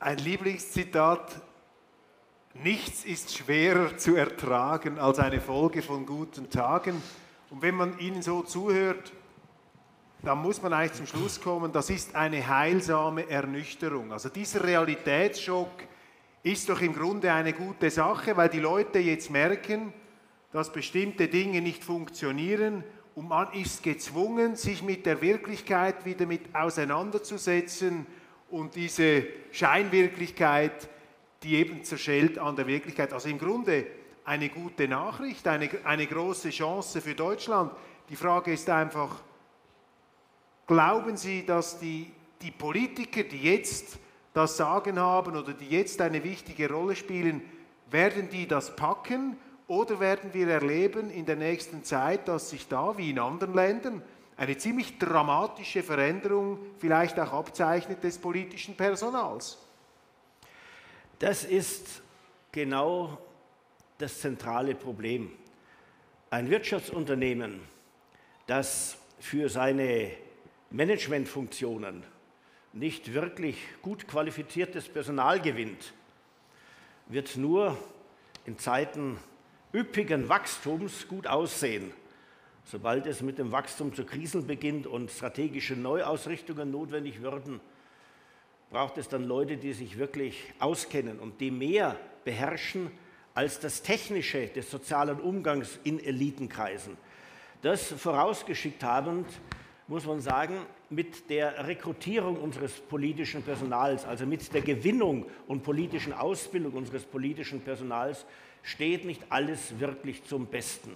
Ein 0.00 0.18
Lieblingszitat, 0.18 1.42
nichts 2.54 3.04
ist 3.04 3.36
schwerer 3.36 3.96
zu 3.98 4.16
ertragen 4.16 4.98
als 4.98 5.18
eine 5.18 5.40
Folge 5.40 5.82
von 5.82 6.06
guten 6.06 6.48
Tagen. 6.48 7.02
Und 7.50 7.62
wenn 7.62 7.74
man 7.74 7.98
ihnen 7.98 8.22
so 8.22 8.42
zuhört, 8.42 9.12
dann 10.22 10.38
muss 10.38 10.62
man 10.62 10.72
eigentlich 10.72 10.94
zum 10.94 11.06
Schluss 11.06 11.40
kommen, 11.40 11.72
das 11.72 11.90
ist 11.90 12.14
eine 12.14 12.46
heilsame 12.46 13.28
Ernüchterung. 13.28 14.12
Also 14.12 14.28
dieser 14.28 14.64
Realitätsschock 14.64 15.70
ist 16.48 16.68
doch 16.68 16.80
im 16.80 16.94
Grunde 16.94 17.32
eine 17.32 17.52
gute 17.52 17.90
Sache, 17.90 18.36
weil 18.36 18.48
die 18.48 18.60
Leute 18.60 18.98
jetzt 18.98 19.30
merken, 19.30 19.92
dass 20.52 20.72
bestimmte 20.72 21.28
Dinge 21.28 21.60
nicht 21.60 21.84
funktionieren 21.84 22.84
und 23.14 23.28
man 23.28 23.52
ist 23.52 23.82
gezwungen, 23.82 24.56
sich 24.56 24.82
mit 24.82 25.04
der 25.04 25.20
Wirklichkeit 25.20 26.04
wieder 26.04 26.24
mit 26.24 26.54
auseinanderzusetzen 26.54 28.06
und 28.50 28.74
diese 28.76 29.26
Scheinwirklichkeit, 29.50 30.88
die 31.42 31.56
eben 31.56 31.84
zerschellt 31.84 32.38
an 32.38 32.56
der 32.56 32.66
Wirklichkeit. 32.66 33.12
Also 33.12 33.28
im 33.28 33.38
Grunde 33.38 33.86
eine 34.24 34.48
gute 34.48 34.88
Nachricht, 34.88 35.46
eine, 35.46 35.68
eine 35.84 36.06
große 36.06 36.50
Chance 36.50 37.00
für 37.00 37.14
Deutschland. 37.14 37.72
Die 38.08 38.16
Frage 38.16 38.52
ist 38.52 38.70
einfach, 38.70 39.22
glauben 40.66 41.16
Sie, 41.16 41.44
dass 41.44 41.78
die, 41.78 42.10
die 42.40 42.50
Politiker, 42.50 43.22
die 43.22 43.42
jetzt 43.42 43.98
das 44.38 44.56
Sagen 44.56 45.00
haben 45.00 45.36
oder 45.36 45.52
die 45.52 45.68
jetzt 45.68 46.00
eine 46.00 46.22
wichtige 46.22 46.70
Rolle 46.70 46.94
spielen, 46.94 47.42
werden 47.90 48.28
die 48.30 48.46
das 48.46 48.76
packen 48.76 49.36
oder 49.66 49.98
werden 49.98 50.32
wir 50.32 50.46
erleben 50.46 51.10
in 51.10 51.26
der 51.26 51.34
nächsten 51.34 51.82
Zeit, 51.82 52.28
dass 52.28 52.50
sich 52.50 52.68
da, 52.68 52.96
wie 52.96 53.10
in 53.10 53.18
anderen 53.18 53.52
Ländern, 53.52 54.00
eine 54.36 54.56
ziemlich 54.56 54.96
dramatische 54.98 55.82
Veränderung 55.82 56.60
vielleicht 56.78 57.18
auch 57.18 57.32
abzeichnet 57.32 58.04
des 58.04 58.18
politischen 58.18 58.76
Personals? 58.76 59.58
Das 61.18 61.42
ist 61.42 62.00
genau 62.52 63.18
das 63.98 64.20
zentrale 64.20 64.76
Problem. 64.76 65.32
Ein 66.30 66.48
Wirtschaftsunternehmen, 66.48 67.60
das 68.46 68.98
für 69.18 69.48
seine 69.48 70.12
Managementfunktionen 70.70 72.04
nicht 72.72 73.14
wirklich 73.14 73.56
gut 73.82 74.06
qualifiziertes 74.06 74.88
Personal 74.88 75.40
gewinnt, 75.40 75.92
wird 77.06 77.36
nur 77.36 77.76
in 78.44 78.58
Zeiten 78.58 79.18
üppigen 79.74 80.28
Wachstums 80.28 81.08
gut 81.08 81.26
aussehen. 81.26 81.92
Sobald 82.64 83.06
es 83.06 83.22
mit 83.22 83.38
dem 83.38 83.50
Wachstum 83.50 83.94
zu 83.94 84.04
Krisen 84.04 84.46
beginnt 84.46 84.86
und 84.86 85.10
strategische 85.10 85.74
Neuausrichtungen 85.74 86.70
notwendig 86.70 87.22
würden, 87.22 87.60
braucht 88.70 88.98
es 88.98 89.08
dann 89.08 89.24
Leute, 89.24 89.56
die 89.56 89.72
sich 89.72 89.98
wirklich 89.98 90.52
auskennen 90.58 91.18
und 91.18 91.40
die 91.40 91.50
mehr 91.50 91.96
beherrschen 92.24 92.90
als 93.34 93.60
das 93.60 93.82
Technische 93.82 94.48
des 94.48 94.70
sozialen 94.70 95.20
Umgangs 95.20 95.78
in 95.84 96.02
Elitenkreisen. 96.02 96.96
Das 97.62 97.92
vorausgeschickt 97.92 98.82
habend, 98.84 99.26
muss 99.88 100.04
man 100.04 100.20
sagen, 100.20 100.58
mit 100.90 101.30
der 101.30 101.66
Rekrutierung 101.66 102.36
unseres 102.36 102.72
politischen 102.72 103.42
Personals, 103.42 104.04
also 104.04 104.26
mit 104.26 104.52
der 104.52 104.60
Gewinnung 104.60 105.26
und 105.46 105.62
politischen 105.62 106.12
Ausbildung 106.12 106.74
unseres 106.74 107.04
politischen 107.04 107.62
Personals, 107.62 108.26
steht 108.62 109.06
nicht 109.06 109.22
alles 109.30 109.80
wirklich 109.80 110.24
zum 110.24 110.46
Besten. 110.46 110.94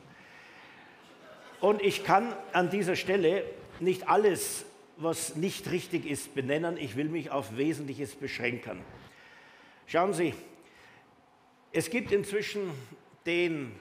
Und 1.61 1.81
ich 1.81 2.05
kann 2.05 2.35
an 2.53 2.69
dieser 2.69 2.97
Stelle 2.97 3.45
nicht 3.81 4.09
alles, 4.09 4.67
was 4.99 5.37
nicht 5.37 5.71
richtig 5.71 6.07
ist, 6.07 6.35
benennen. 6.35 6.77
Ich 6.77 6.97
will 6.97 7.09
mich 7.09 7.31
auf 7.31 7.57
Wesentliches 7.57 8.15
beschränken. 8.15 8.81
Schauen 9.87 10.13
Sie, 10.13 10.35
es 11.73 11.89
gibt 11.89 12.13
inzwischen 12.13 12.71
den 13.25 13.73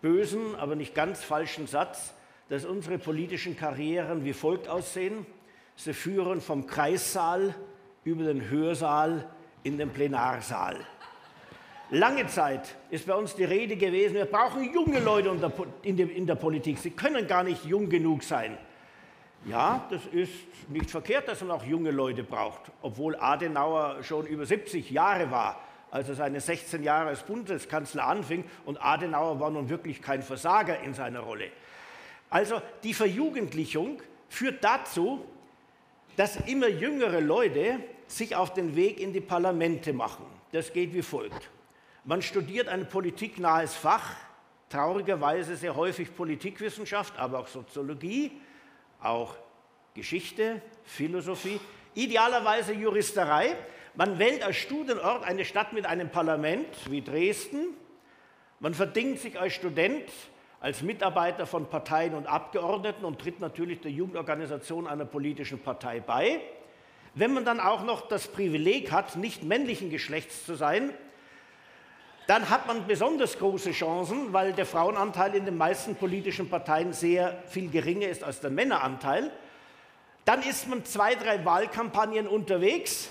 bösen, 0.00 0.54
aber 0.54 0.76
nicht 0.76 0.94
ganz 0.94 1.24
falschen 1.24 1.66
Satz, 1.66 2.14
dass 2.48 2.64
unsere 2.64 2.98
politischen 2.98 3.56
Karrieren 3.56 4.24
wie 4.24 4.32
folgt 4.32 4.68
aussehen. 4.68 5.26
Sie 5.76 5.92
führen 5.92 6.40
vom 6.40 6.66
Kreissaal 6.66 7.54
über 8.04 8.24
den 8.24 8.48
Hörsaal 8.48 9.28
in 9.62 9.78
den 9.78 9.90
Plenarsaal. 9.90 10.76
Lange 11.90 12.26
Zeit 12.26 12.76
ist 12.90 13.06
bei 13.06 13.14
uns 13.14 13.34
die 13.34 13.44
Rede 13.44 13.76
gewesen, 13.76 14.14
wir 14.14 14.26
brauchen 14.26 14.72
junge 14.72 15.00
Leute 15.00 15.30
in 15.82 16.26
der 16.26 16.34
Politik. 16.34 16.78
Sie 16.78 16.90
können 16.90 17.26
gar 17.26 17.42
nicht 17.42 17.64
jung 17.64 17.88
genug 17.88 18.22
sein. 18.22 18.58
Ja, 19.46 19.86
das 19.88 20.04
ist 20.06 20.32
nicht 20.68 20.90
verkehrt, 20.90 21.28
dass 21.28 21.40
man 21.40 21.52
auch 21.52 21.64
junge 21.64 21.90
Leute 21.90 22.24
braucht, 22.24 22.72
obwohl 22.82 23.16
Adenauer 23.16 24.02
schon 24.02 24.26
über 24.26 24.44
70 24.44 24.90
Jahre 24.90 25.30
war, 25.30 25.60
als 25.90 26.08
er 26.08 26.16
seine 26.16 26.40
16 26.40 26.82
Jahre 26.82 27.08
als 27.08 27.22
Bundeskanzler 27.22 28.04
anfing 28.06 28.44
und 28.66 28.82
Adenauer 28.82 29.38
war 29.40 29.50
nun 29.50 29.70
wirklich 29.70 30.02
kein 30.02 30.22
Versager 30.22 30.80
in 30.80 30.92
seiner 30.92 31.20
Rolle. 31.20 31.50
Also 32.30 32.60
die 32.82 32.94
Verjugendlichung 32.94 34.02
führt 34.28 34.62
dazu, 34.62 35.24
dass 36.16 36.36
immer 36.46 36.68
jüngere 36.68 37.20
Leute 37.20 37.80
sich 38.06 38.34
auf 38.34 38.52
den 38.52 38.74
Weg 38.74 39.00
in 39.00 39.12
die 39.12 39.20
Parlamente 39.20 39.92
machen. 39.92 40.26
Das 40.52 40.72
geht 40.72 40.94
wie 40.94 41.02
folgt. 41.02 41.50
Man 42.04 42.22
studiert 42.22 42.68
ein 42.68 42.88
politiknahes 42.88 43.74
Fach, 43.74 44.16
traurigerweise 44.68 45.56
sehr 45.56 45.76
häufig 45.76 46.14
Politikwissenschaft, 46.14 47.18
aber 47.18 47.38
auch 47.38 47.48
Soziologie, 47.48 48.32
auch 49.02 49.34
Geschichte, 49.94 50.62
Philosophie, 50.84 51.60
idealerweise 51.94 52.72
Juristerei. 52.72 53.56
Man 53.94 54.18
wählt 54.18 54.42
als 54.42 54.56
Studienort 54.56 55.24
eine 55.24 55.44
Stadt 55.44 55.72
mit 55.72 55.86
einem 55.86 56.10
Parlament 56.10 56.66
wie 56.88 57.02
Dresden. 57.02 57.74
Man 58.60 58.74
verdingt 58.74 59.18
sich 59.18 59.38
als 59.38 59.54
Student, 59.54 60.10
als 60.60 60.82
Mitarbeiter 60.82 61.46
von 61.46 61.66
Parteien 61.66 62.14
und 62.14 62.26
Abgeordneten 62.26 63.04
und 63.04 63.20
tritt 63.20 63.40
natürlich 63.40 63.80
der 63.80 63.92
Jugendorganisation 63.92 64.86
einer 64.86 65.04
politischen 65.04 65.60
Partei 65.60 66.00
bei. 66.00 66.40
Wenn 67.14 67.32
man 67.32 67.44
dann 67.44 67.60
auch 67.60 67.84
noch 67.84 68.08
das 68.08 68.28
Privileg 68.28 68.90
hat, 68.90 69.16
nicht 69.16 69.42
männlichen 69.44 69.90
Geschlechts 69.90 70.44
zu 70.44 70.54
sein, 70.54 70.92
dann 72.26 72.50
hat 72.50 72.66
man 72.66 72.86
besonders 72.86 73.38
große 73.38 73.70
Chancen, 73.70 74.32
weil 74.32 74.52
der 74.52 74.66
Frauenanteil 74.66 75.34
in 75.34 75.46
den 75.46 75.56
meisten 75.56 75.94
politischen 75.94 76.50
Parteien 76.50 76.92
sehr 76.92 77.42
viel 77.46 77.70
geringer 77.70 78.08
ist 78.08 78.22
als 78.22 78.40
der 78.40 78.50
Männeranteil. 78.50 79.32
Dann 80.26 80.42
ist 80.42 80.68
man 80.68 80.84
zwei, 80.84 81.14
drei 81.14 81.42
Wahlkampagnen 81.46 82.28
unterwegs 82.28 83.10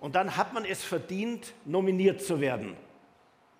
und 0.00 0.16
dann 0.16 0.36
hat 0.36 0.52
man 0.52 0.64
es 0.64 0.82
verdient, 0.82 1.52
nominiert 1.64 2.22
zu 2.22 2.40
werden. 2.40 2.76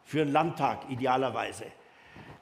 Für 0.05 0.23
einen 0.23 0.33
Landtag 0.33 0.91
idealerweise. 0.91 1.67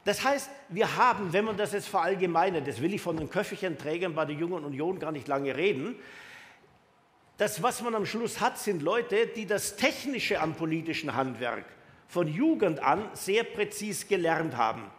Das 0.05 0.25
heißt, 0.25 0.51
wir 0.69 0.97
haben, 0.97 1.33
wenn 1.33 1.45
man 1.45 1.57
das 1.57 1.73
jetzt 1.73 1.89
verallgemeinert, 1.89 2.67
das 2.67 2.81
will 2.81 2.93
ich 2.95 3.01
von 3.01 3.17
den 3.17 3.31
Köfferchenträgern 3.31 4.15
bei 4.15 4.25
der 4.25 4.35
Jungen 4.35 4.65
Union 4.65 4.99
gar 4.99 5.13
nicht 5.13 5.29
lange 5.29 5.57
reden, 5.57 5.97
das, 7.39 7.63
was 7.63 7.83
man 7.83 7.95
am 7.95 8.07
Schluss 8.07 8.41
hat, 8.41 8.59
sind 8.59 8.83
Leute, 8.83 9.27
die 9.27 9.47
das 9.47 9.77
Technische 9.77 10.41
am 10.41 10.55
politischen 10.55 11.15
Handwerk 11.15 11.65
von 12.09 12.29
Jugend 12.29 12.81
an 12.81 13.09
sehr 13.15 13.43
präzis 13.43 14.07
gelernt 14.07 14.57
haben. 14.57 14.91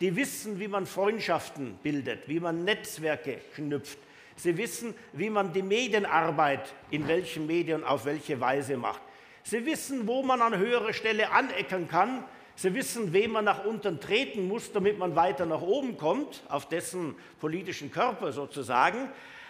Die 0.00 0.14
wissen, 0.14 0.60
wie 0.60 0.68
man 0.68 0.86
Freundschaften 0.86 1.78
bildet, 1.82 2.28
wie 2.28 2.38
man 2.38 2.64
Netzwerke 2.64 3.38
knüpft. 3.54 3.98
Sie 4.36 4.56
wissen, 4.56 4.94
wie 5.12 5.30
man 5.30 5.52
die 5.52 5.62
Medienarbeit 5.62 6.72
in 6.90 7.08
welchen 7.08 7.46
Medien 7.46 7.82
auf 7.82 8.04
welche 8.04 8.40
Weise 8.40 8.76
macht. 8.76 9.02
Sie 9.42 9.64
wissen, 9.66 10.06
wo 10.06 10.22
man 10.22 10.42
an 10.42 10.56
höherer 10.56 10.92
Stelle 10.92 11.30
aneckern 11.30 11.88
kann. 11.88 12.24
Sie 12.60 12.74
wissen, 12.74 13.14
wem 13.14 13.30
man 13.30 13.46
nach 13.46 13.64
unten 13.64 14.00
treten 14.00 14.46
muss, 14.46 14.70
damit 14.70 14.98
man 14.98 15.16
weiter 15.16 15.46
nach 15.46 15.62
oben 15.62 15.96
kommt, 15.96 16.42
auf 16.50 16.68
dessen 16.68 17.14
politischen 17.40 17.90
Körper 17.90 18.32
sozusagen. 18.32 19.08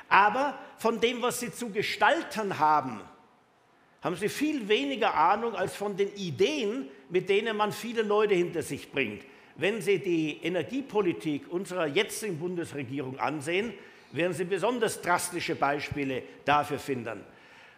Aber 0.08 0.56
von 0.78 1.00
dem, 1.00 1.20
was 1.20 1.40
sie 1.40 1.50
zu 1.52 1.70
gestalten 1.70 2.60
haben, 2.60 3.00
haben 4.00 4.14
sie 4.14 4.28
viel 4.28 4.68
weniger 4.68 5.12
Ahnung 5.14 5.56
als 5.56 5.74
von 5.74 5.96
den 5.96 6.14
Ideen, 6.14 6.86
mit 7.08 7.28
denen 7.28 7.56
man 7.56 7.72
viele 7.72 8.02
Leute 8.02 8.34
hinter 8.34 8.62
sich 8.62 8.92
bringt. 8.92 9.24
Wenn 9.56 9.82
Sie 9.82 9.98
die 9.98 10.38
Energiepolitik 10.44 11.50
unserer 11.52 11.88
jetzigen 11.88 12.38
Bundesregierung 12.38 13.18
ansehen, 13.18 13.74
werden 14.12 14.34
Sie 14.34 14.44
besonders 14.44 15.02
drastische 15.02 15.56
Beispiele 15.56 16.22
dafür 16.44 16.78
finden. 16.78 17.24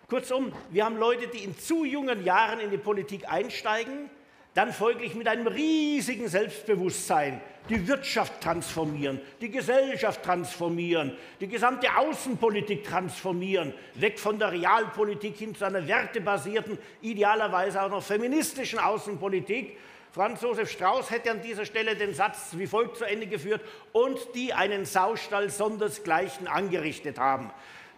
Kurzum, 0.08 0.52
wir 0.68 0.84
haben 0.84 0.98
Leute, 0.98 1.26
die 1.28 1.42
in 1.42 1.56
zu 1.56 1.86
jungen 1.86 2.22
Jahren 2.22 2.60
in 2.60 2.70
die 2.70 2.76
Politik 2.76 3.26
einsteigen, 3.32 4.10
dann 4.54 4.72
folglich 4.72 5.14
mit 5.14 5.28
einem 5.28 5.46
riesigen 5.46 6.28
Selbstbewusstsein 6.28 7.40
die 7.68 7.86
Wirtschaft 7.86 8.40
transformieren, 8.40 9.20
die 9.40 9.50
Gesellschaft 9.50 10.22
transformieren, 10.22 11.16
die 11.40 11.48
gesamte 11.48 11.88
Außenpolitik 11.96 12.84
transformieren, 12.84 13.72
weg 13.94 14.18
von 14.18 14.38
der 14.38 14.52
Realpolitik 14.52 15.36
hin 15.36 15.54
zu 15.54 15.64
einer 15.64 15.86
wertebasierten, 15.86 16.76
idealerweise 17.00 17.82
auch 17.82 17.90
noch 17.90 18.02
feministischen 18.02 18.78
Außenpolitik. 18.78 19.78
Franz 20.10 20.42
Josef 20.42 20.70
Strauß 20.70 21.10
hätte 21.10 21.30
an 21.30 21.40
dieser 21.40 21.64
Stelle 21.64 21.96
den 21.96 22.14
Satz 22.14 22.48
wie 22.52 22.66
folgt 22.66 22.98
zu 22.98 23.04
Ende 23.04 23.26
geführt, 23.26 23.62
und 23.92 24.18
die 24.34 24.52
einen 24.52 24.84
Saustall 24.84 25.48
sondersgleichen 25.48 26.48
angerichtet 26.48 27.18
haben. 27.18 27.50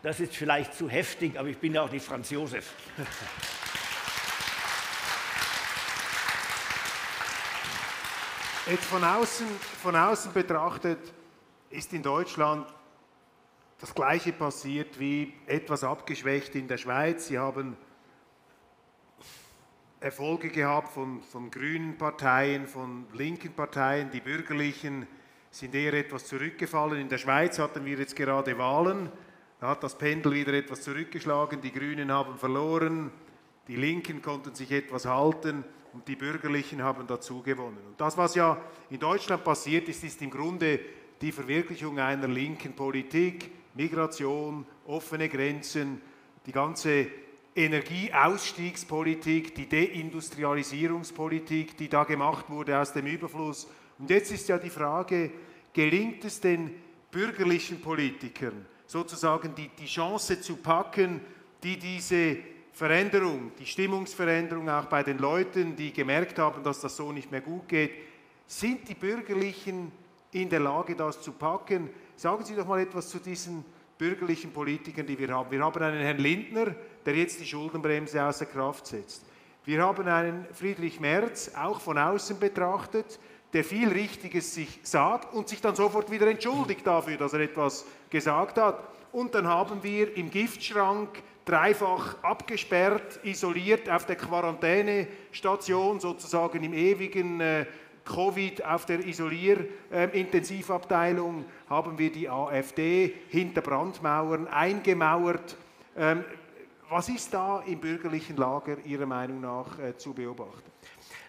Das 0.02 0.20
ist 0.20 0.36
vielleicht 0.36 0.74
zu 0.74 0.88
heftig, 0.88 1.38
aber 1.38 1.48
ich 1.48 1.58
bin 1.58 1.74
ja 1.74 1.82
auch 1.82 1.90
nicht 1.90 2.04
Franz 2.04 2.30
Josef. 2.30 2.74
Jetzt 8.66 8.84
von 8.86 9.04
außen, 9.04 9.46
von 9.82 9.94
außen 9.94 10.32
betrachtet 10.32 11.12
ist 11.68 11.92
in 11.92 12.02
Deutschland 12.02 12.66
das 13.78 13.94
Gleiche 13.94 14.32
passiert 14.32 14.98
wie 14.98 15.34
etwas 15.46 15.84
abgeschwächt 15.84 16.54
in 16.54 16.66
der 16.66 16.78
Schweiz. 16.78 17.26
Sie 17.26 17.38
haben 17.38 17.76
Erfolge 20.00 20.48
gehabt 20.48 20.94
von, 20.94 21.20
von 21.20 21.50
grünen 21.50 21.98
Parteien, 21.98 22.66
von 22.66 23.04
linken 23.12 23.52
Parteien. 23.52 24.10
Die 24.10 24.20
bürgerlichen 24.20 25.06
sind 25.50 25.74
eher 25.74 25.92
etwas 25.92 26.26
zurückgefallen. 26.26 26.98
In 26.98 27.10
der 27.10 27.18
Schweiz 27.18 27.58
hatten 27.58 27.84
wir 27.84 27.98
jetzt 27.98 28.16
gerade 28.16 28.56
Wahlen. 28.56 29.12
Da 29.60 29.68
hat 29.68 29.82
das 29.82 29.98
Pendel 29.98 30.32
wieder 30.32 30.54
etwas 30.54 30.80
zurückgeschlagen. 30.80 31.60
Die 31.60 31.72
Grünen 31.72 32.10
haben 32.10 32.38
verloren. 32.38 33.10
Die 33.68 33.76
Linken 33.76 34.22
konnten 34.22 34.54
sich 34.54 34.72
etwas 34.72 35.04
halten 35.04 35.64
und 35.94 36.06
die 36.08 36.16
Bürgerlichen 36.16 36.82
haben 36.82 37.06
dazu 37.06 37.42
gewonnen. 37.42 37.78
Und 37.86 38.00
das, 38.00 38.18
was 38.18 38.34
ja 38.34 38.60
in 38.90 38.98
Deutschland 38.98 39.44
passiert 39.44 39.88
ist, 39.88 40.02
ist 40.04 40.20
im 40.20 40.30
Grunde 40.30 40.80
die 41.20 41.30
Verwirklichung 41.32 41.98
einer 41.98 42.28
linken 42.28 42.74
Politik, 42.74 43.50
Migration, 43.74 44.66
offene 44.86 45.28
Grenzen, 45.28 46.00
die 46.44 46.52
ganze 46.52 47.06
Energieausstiegspolitik, 47.56 49.54
die 49.54 49.68
Deindustrialisierungspolitik, 49.68 51.76
die 51.76 51.88
da 51.88 52.02
gemacht 52.04 52.50
wurde 52.50 52.78
aus 52.78 52.92
dem 52.92 53.06
Überfluss. 53.06 53.68
Und 53.98 54.10
jetzt 54.10 54.30
ist 54.32 54.48
ja 54.48 54.58
die 54.58 54.70
Frage, 54.70 55.30
gelingt 55.72 56.24
es 56.24 56.40
den 56.40 56.74
bürgerlichen 57.10 57.80
Politikern 57.80 58.66
sozusagen 58.86 59.54
die, 59.54 59.70
die 59.78 59.86
Chance 59.86 60.40
zu 60.40 60.56
packen, 60.56 61.20
die 61.62 61.78
diese 61.78 62.38
Veränderung, 62.74 63.52
die 63.56 63.66
Stimmungsveränderung 63.66 64.68
auch 64.68 64.86
bei 64.86 65.04
den 65.04 65.18
Leuten, 65.18 65.76
die 65.76 65.92
gemerkt 65.92 66.40
haben, 66.40 66.64
dass 66.64 66.80
das 66.80 66.96
so 66.96 67.12
nicht 67.12 67.30
mehr 67.30 67.40
gut 67.40 67.68
geht. 67.68 67.92
Sind 68.48 68.88
die 68.88 68.94
Bürgerlichen 68.94 69.92
in 70.32 70.48
der 70.48 70.58
Lage, 70.58 70.96
das 70.96 71.22
zu 71.22 71.30
packen? 71.30 71.88
Sagen 72.16 72.44
Sie 72.44 72.56
doch 72.56 72.66
mal 72.66 72.80
etwas 72.80 73.08
zu 73.08 73.20
diesen 73.20 73.64
bürgerlichen 73.96 74.52
Politikern, 74.52 75.06
die 75.06 75.16
wir 75.16 75.28
haben. 75.28 75.52
Wir 75.52 75.62
haben 75.62 75.80
einen 75.80 76.00
Herrn 76.00 76.18
Lindner, 76.18 76.74
der 77.06 77.14
jetzt 77.14 77.38
die 77.38 77.46
Schuldenbremse 77.46 78.20
außer 78.24 78.46
Kraft 78.46 78.88
setzt. 78.88 79.24
Wir 79.64 79.80
haben 79.80 80.08
einen 80.08 80.44
Friedrich 80.52 80.98
Merz, 80.98 81.52
auch 81.56 81.80
von 81.80 81.96
außen 81.96 82.40
betrachtet, 82.40 83.20
der 83.52 83.62
viel 83.62 83.88
Richtiges 83.88 84.52
sich 84.52 84.80
sagt 84.82 85.32
und 85.32 85.48
sich 85.48 85.60
dann 85.60 85.76
sofort 85.76 86.10
wieder 86.10 86.26
entschuldigt 86.26 86.84
dafür, 86.84 87.18
dass 87.18 87.34
er 87.34 87.40
etwas 87.40 87.86
gesagt 88.10 88.58
hat. 88.58 88.82
Und 89.12 89.32
dann 89.36 89.46
haben 89.46 89.80
wir 89.84 90.16
im 90.16 90.28
Giftschrank 90.28 91.22
dreifach 91.44 92.16
abgesperrt, 92.22 93.20
isoliert 93.22 93.90
auf 93.90 94.06
der 94.06 94.16
Quarantänestation, 94.16 96.00
sozusagen 96.00 96.64
im 96.64 96.72
ewigen 96.72 97.40
äh, 97.40 97.66
Covid 98.04 98.64
auf 98.64 98.86
der 98.86 99.06
Isolier-Intensivabteilung 99.06 101.42
äh, 101.42 101.70
haben 101.70 101.98
wir 101.98 102.12
die 102.12 102.28
AfD 102.28 103.14
hinter 103.28 103.62
Brandmauern 103.62 104.46
eingemauert. 104.46 105.56
Ähm, 105.96 106.24
was 106.90 107.08
ist 107.08 107.32
da 107.32 107.62
im 107.66 107.80
bürgerlichen 107.80 108.36
Lager 108.36 108.76
Ihrer 108.84 109.06
Meinung 109.06 109.40
nach 109.40 109.78
äh, 109.78 109.96
zu 109.96 110.12
beobachten? 110.12 110.70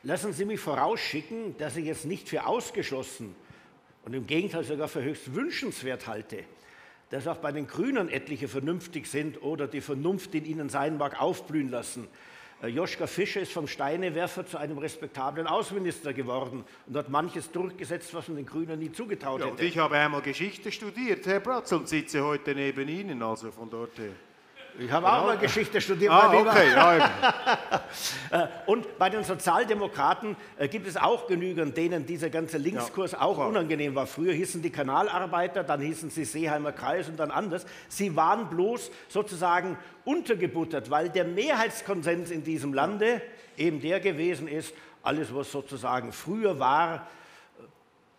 Lassen 0.04 0.34
Sie 0.34 0.43
mich 0.45 0.60
vorausschicken, 0.60 1.58
dass 1.58 1.78
ich 1.78 1.88
es 1.88 2.06
nicht 2.06 2.30
für 2.30 2.45
ausgeschlossen 2.45 3.36
und 4.04 4.13
im 4.13 4.28
Gegenteil 4.28 4.63
sogar 4.63 4.88
für 4.88 5.01
höchst 5.01 5.34
wünschenswert 5.34 6.06
halte, 6.08 6.43
dass 7.10 7.28
auch 7.28 7.38
bei 7.38 7.52
den 7.52 7.68
Grünen 7.68 8.10
etliche 8.10 8.48
vernünftig 8.48 9.08
sind 9.08 9.41
oder 9.41 9.68
die 9.68 9.82
Vernunft 9.82 10.34
in 10.36 10.46
ihnen 10.46 10.70
sein 10.70 10.98
mag, 10.98 11.22
aufblühen 11.22 11.70
lassen. 11.70 12.08
Äh, 12.62 12.68
Joschka 12.68 13.08
Fischer 13.08 13.41
ist 13.41 13.52
vom 13.52 13.68
Steinewerfer 13.68 14.46
zu 14.46 14.58
einem 14.58 14.78
respektablen 14.78 15.48
Außenminister 15.48 16.13
geworden 16.13 16.63
und 16.88 16.96
hat 16.96 17.10
manches 17.10 17.52
durchgesetzt, 17.52 18.13
was 18.13 18.28
man 18.28 18.38
den 18.38 18.46
Grünen 18.46 18.80
nie 18.80 18.91
zugetraut 18.91 19.41
hätte. 19.41 19.52
und 19.52 19.62
ich 19.62 19.78
habe 19.78 19.98
einmal 19.98 20.22
Geschichte 20.22 20.72
studiert, 20.72 21.26
Herr 21.26 21.39
Bratz, 21.39 21.72
und 21.72 21.88
sitze 21.88 22.24
heute 22.24 22.56
neben 22.56 22.88
Ihnen, 22.88 23.22
also 23.22 23.52
von 23.52 23.70
dort 23.70 23.98
her. 23.98 24.13
Ich 24.78 24.92
habe 24.92 25.08
auch 25.08 25.14
Genau. 25.16 25.28
mal 25.28 25.38
Geschichte 25.38 25.80
studiert. 25.80 26.12
Ah, 26.12 26.34
okay. 26.34 26.72
Ja, 26.74 27.12
Äh, 28.32 28.48
Und 28.66 28.98
bei 28.98 29.10
den 29.10 29.24
Sozialdemokraten 29.24 30.36
äh, 30.58 30.68
gibt 30.68 30.88
es 30.88 30.98
auch 30.98 31.28
genügend, 31.28 31.78
denen 31.78 32.06
dieser 32.06 32.30
ganze 32.30 32.58
Linkskurs 32.58 33.14
Ja, 33.14 33.22
auch 33.22 33.38
unangenehm 33.38 33.96
war. 33.96 34.06
Früher 34.08 34.34
hießen 34.34 34.62
die 34.62 34.70
Kanalarbeiter, 34.72 35.64
dann 35.64 35.80
hießen 35.80 36.10
sie 36.10 36.26
Seeheimer 36.26 36.72
Kreis 36.74 37.08
und 37.08 37.18
dann 37.18 37.32
anders. 37.32 37.66
Sie 37.88 38.16
waren 38.16 38.50
bloß 38.50 38.92
sozusagen 39.08 39.78
untergebuttert, 40.04 40.90
weil 40.90 41.10
der 41.10 41.24
Mehrheitskonsens 41.26 42.32
in 42.32 42.44
diesem 42.44 42.74
Lande 42.74 43.22
eben 43.58 43.80
der 43.82 44.00
gewesen 44.02 44.48
ist, 44.48 44.74
alles 45.04 45.34
was 45.34 45.52
sozusagen 45.52 46.12
früher 46.12 46.60
war, 46.60 47.08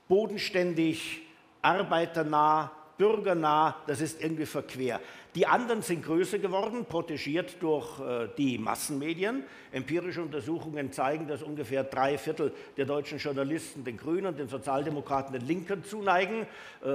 bodenständig, 0.08 1.22
arbeiternah, 1.62 2.70
bürgernah, 2.96 3.76
das 3.86 4.00
ist 4.00 4.22
irgendwie 4.22 4.46
verquer. 4.46 5.00
Die 5.36 5.46
anderen 5.46 5.82
sind 5.82 6.02
größer 6.02 6.38
geworden, 6.38 6.86
protegiert 6.86 7.56
durch 7.60 8.00
äh, 8.00 8.28
die 8.38 8.56
Massenmedien. 8.56 9.44
Empirische 9.72 10.22
Untersuchungen 10.22 10.92
zeigen, 10.92 11.26
dass 11.26 11.42
ungefähr 11.42 11.84
drei 11.84 12.18
Viertel 12.18 12.52
der 12.76 12.86
deutschen 12.86 13.18
Journalisten 13.18 13.84
den 13.84 13.96
Grünen, 13.96 14.36
den 14.36 14.48
Sozialdemokraten, 14.48 15.32
den 15.32 15.46
Linken 15.46 15.84
zuneigen. 15.84 16.42
Äh, 16.82 16.86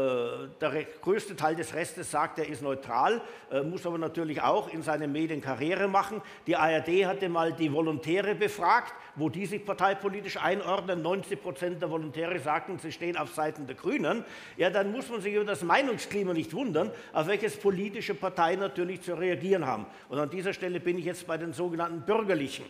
der 0.59 0.85
größte 1.01 1.35
Teil 1.35 1.55
des 1.55 1.73
Restes 1.73 2.11
sagt, 2.11 2.39
er 2.39 2.47
ist 2.47 2.61
neutral, 2.61 3.21
äh, 3.51 3.61
muss 3.61 3.85
aber 3.85 3.97
natürlich 3.97 4.41
auch 4.41 4.71
in 4.71 4.83
seinen 4.83 5.11
Medien 5.11 5.41
Karriere 5.41 5.87
machen. 5.87 6.21
Die 6.47 6.55
ARD 6.55 7.05
hatte 7.05 7.29
mal 7.29 7.53
die 7.53 7.71
Volontäre 7.71 8.35
befragt, 8.35 8.93
wo 9.15 9.29
die 9.29 9.45
sich 9.45 9.65
parteipolitisch 9.65 10.37
einordnen. 10.37 11.01
90 11.01 11.41
Prozent 11.41 11.81
der 11.81 11.89
Volontäre 11.89 12.39
sagten, 12.39 12.79
sie 12.79 12.91
stehen 12.91 13.17
auf 13.17 13.33
Seiten 13.33 13.67
der 13.67 13.75
Grünen. 13.75 14.23
Ja, 14.57 14.69
dann 14.69 14.91
muss 14.91 15.09
man 15.09 15.21
sich 15.21 15.33
über 15.33 15.45
das 15.45 15.63
Meinungsklima 15.63 16.33
nicht 16.33 16.53
wundern, 16.53 16.91
auf 17.13 17.27
welches 17.27 17.57
politische 17.57 18.15
Parteien 18.15 18.59
natürlich 18.59 19.01
zu 19.01 19.13
reagieren 19.13 19.65
haben. 19.65 19.85
Und 20.09 20.19
an 20.19 20.29
dieser 20.29 20.53
Stelle 20.53 20.79
bin 20.79 20.97
ich 20.97 21.05
jetzt 21.05 21.27
bei 21.27 21.37
den 21.37 21.53
sogenannten 21.53 22.01
Bürgerlichen. 22.01 22.65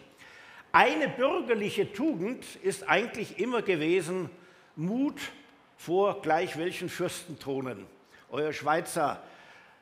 Eine 0.73 1.09
bürgerliche 1.09 1.91
Tugend 1.91 2.45
ist 2.63 2.87
eigentlich 2.87 3.39
immer 3.39 3.61
gewesen 3.61 4.29
Mut 4.77 5.19
vor 5.75 6.21
gleich 6.21 6.57
welchen 6.57 6.87
Fürstenthronen. 6.87 7.85
Euer 8.29 8.53
Schweizer 8.53 9.21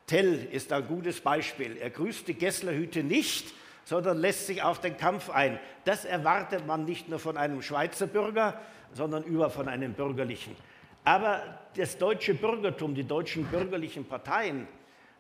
Tell 0.07 0.47
ist 0.51 0.73
ein 0.73 0.87
gutes 0.87 1.21
Beispiel. 1.21 1.77
Er 1.77 1.91
grüßt 1.91 2.27
die 2.27 2.33
Gesslerhüte 2.33 3.03
nicht, 3.03 3.53
sondern 3.85 4.17
lässt 4.17 4.47
sich 4.47 4.63
auf 4.63 4.81
den 4.81 4.97
Kampf 4.97 5.29
ein. 5.29 5.59
Das 5.85 6.05
erwartet 6.05 6.65
man 6.65 6.85
nicht 6.85 7.07
nur 7.07 7.19
von 7.19 7.37
einem 7.37 7.61
Schweizer 7.61 8.07
Bürger, 8.07 8.59
sondern 8.91 9.23
über 9.23 9.51
von 9.51 9.67
einem 9.67 9.93
Bürgerlichen. 9.93 10.55
Aber 11.03 11.43
das 11.77 11.99
deutsche 11.99 12.33
Bürgertum, 12.33 12.95
die 12.95 13.03
deutschen 13.03 13.45
bürgerlichen 13.45 14.05
Parteien, 14.05 14.67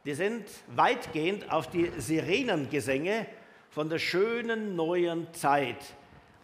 die 0.03 0.15
sind 0.15 0.45
weitgehend 0.75 1.51
auf 1.51 1.69
die 1.69 1.91
Sirenengesänge 1.99 3.27
von 3.69 3.89
der 3.89 3.99
schönen 3.99 4.75
neuen 4.75 5.31
Zeit 5.33 5.77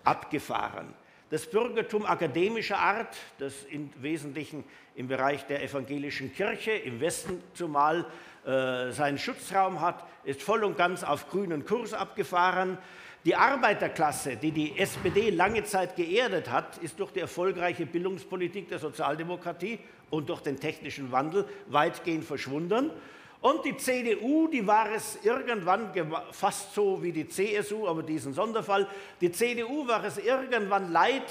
abgefahren. 0.03 0.93
Das 1.31 1.47
Bürgertum 1.47 2.05
akademischer 2.05 2.77
Art, 2.77 3.15
das 3.39 3.63
im 3.65 3.89
Wesentlichen 3.99 4.63
im 4.95 5.07
Bereich 5.07 5.45
der 5.47 5.63
evangelischen 5.63 6.33
Kirche, 6.33 6.71
im 6.71 7.01
Westen 7.01 7.41
zumal, 7.53 8.05
äh, 8.45 8.91
seinen 8.91 9.17
Schutzraum 9.17 9.81
hat, 9.81 10.05
ist 10.23 10.43
voll 10.43 10.63
und 10.63 10.77
ganz 10.77 11.03
auf 11.03 11.29
grünen 11.29 11.65
Kurs 11.65 11.93
abgefahren. 11.93 12.77
Die 13.25 13.35
Arbeiterklasse, 13.35 14.37
die 14.37 14.51
die 14.51 14.77
SPD 14.77 15.31
lange 15.31 15.63
Zeit 15.63 15.95
geerdet 15.95 16.51
hat, 16.51 16.77
ist 16.77 16.99
durch 16.99 17.11
die 17.11 17.21
erfolgreiche 17.21 17.87
Bildungspolitik 17.87 18.69
der 18.69 18.77
Sozialdemokratie 18.77 19.79
und 20.11 20.29
durch 20.29 20.41
den 20.41 20.59
technischen 20.59 21.11
Wandel 21.11 21.45
weitgehend 21.65 22.23
verschwunden. 22.23 22.91
Und 23.41 23.63
die 23.63 23.77
CDU, 23.77 24.47
die 24.47 24.65
war 24.65 24.91
es 24.91 25.19
irgendwann 25.23 25.91
fast 26.31 26.73
so 26.73 27.01
wie 27.03 27.11
die 27.11 27.27
CSU, 27.27 27.87
aber 27.87 28.01
diesen 28.01 28.33
Sonderfall. 28.33 28.87
Die 29.21 29.31
CDU 29.31 29.87
war 29.87 30.03
es 30.03 30.17
irgendwann 30.17 30.91
leid, 30.91 31.23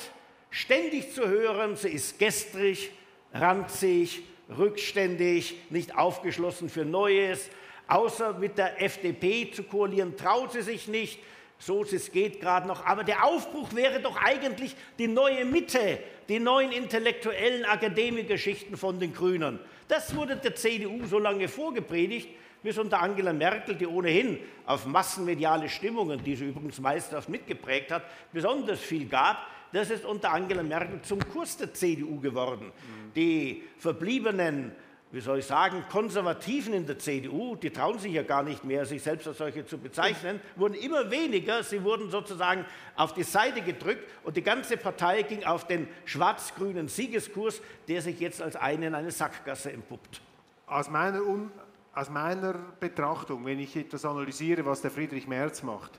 ständig 0.50 1.12
zu 1.12 1.26
hören, 1.26 1.76
sie 1.76 1.88
ist 1.88 2.18
gestrig, 2.18 2.92
ranzig, 3.32 4.22
rückständig, 4.56 5.56
nicht 5.70 5.96
aufgeschlossen 5.96 6.68
für 6.68 6.84
Neues. 6.84 7.50
Außer 7.86 8.34
mit 8.34 8.56
der 8.56 8.80
FDP 8.82 9.50
zu 9.50 9.64
koalieren, 9.64 10.16
traut 10.16 10.52
sie 10.52 10.62
sich 10.62 10.88
nicht. 10.88 11.18
So 11.58 11.82
es 11.82 12.12
geht 12.12 12.40
gerade 12.40 12.66
noch. 12.66 12.84
Aber 12.84 13.04
der 13.04 13.24
Aufbruch 13.24 13.74
wäre 13.74 14.00
doch 14.00 14.16
eigentlich 14.16 14.74
die 14.98 15.08
neue 15.08 15.44
Mitte, 15.44 15.98
die 16.28 16.38
neuen 16.38 16.72
intellektuellen 16.72 17.64
Akademikerschichten 17.64 18.76
von 18.76 19.00
den 19.00 19.14
Grünen. 19.14 19.58
Das 19.88 20.14
wurde 20.14 20.36
der 20.36 20.54
CDU 20.54 21.04
so 21.06 21.18
lange 21.18 21.48
vorgepredigt, 21.48 22.28
bis 22.62 22.78
unter 22.78 23.00
Angela 23.02 23.32
Merkel, 23.32 23.74
die 23.74 23.86
ohnehin 23.86 24.38
auf 24.64 24.86
massenmediale 24.86 25.68
Stimmungen, 25.68 26.22
die 26.24 26.34
sie 26.34 26.46
übrigens 26.46 26.80
meisterhaft 26.80 27.28
mitgeprägt 27.28 27.90
hat, 27.90 28.04
besonders 28.32 28.80
viel 28.80 29.06
gab. 29.06 29.46
Das 29.72 29.90
ist 29.90 30.04
unter 30.04 30.32
Angela 30.32 30.62
Merkel 30.62 31.02
zum 31.02 31.18
Kurs 31.28 31.56
der 31.56 31.74
CDU 31.74 32.20
geworden. 32.20 32.72
Die 33.14 33.64
verbliebenen 33.76 34.72
wie 35.14 35.20
soll 35.20 35.38
ich 35.38 35.46
sagen, 35.46 35.84
Konservativen 35.92 36.74
in 36.74 36.86
der 36.86 36.98
CDU, 36.98 37.54
die 37.54 37.70
trauen 37.70 38.00
sich 38.00 38.12
ja 38.12 38.24
gar 38.24 38.42
nicht 38.42 38.64
mehr, 38.64 38.84
sich 38.84 39.00
selbst 39.00 39.28
als 39.28 39.38
solche 39.38 39.64
zu 39.64 39.78
bezeichnen, 39.78 40.40
wurden 40.56 40.74
immer 40.74 41.08
weniger. 41.08 41.62
Sie 41.62 41.84
wurden 41.84 42.10
sozusagen 42.10 42.64
auf 42.96 43.14
die 43.14 43.22
Seite 43.22 43.62
gedrückt 43.62 44.10
und 44.24 44.36
die 44.36 44.42
ganze 44.42 44.76
Partei 44.76 45.22
ging 45.22 45.44
auf 45.44 45.68
den 45.68 45.86
schwarz-grünen 46.04 46.88
Siegeskurs, 46.88 47.62
der 47.86 48.02
sich 48.02 48.18
jetzt 48.18 48.42
als 48.42 48.56
eine 48.56 48.88
in 48.88 48.94
eine 48.96 49.12
Sackgasse 49.12 49.70
entpuppt. 49.70 50.20
Aus 50.66 50.90
meiner, 50.90 51.22
Un 51.22 51.52
aus 51.94 52.10
meiner 52.10 52.54
Betrachtung, 52.80 53.46
wenn 53.46 53.60
ich 53.60 53.76
etwas 53.76 54.04
analysiere, 54.04 54.66
was 54.66 54.80
der 54.80 54.90
Friedrich 54.90 55.28
Merz 55.28 55.62
macht, 55.62 55.92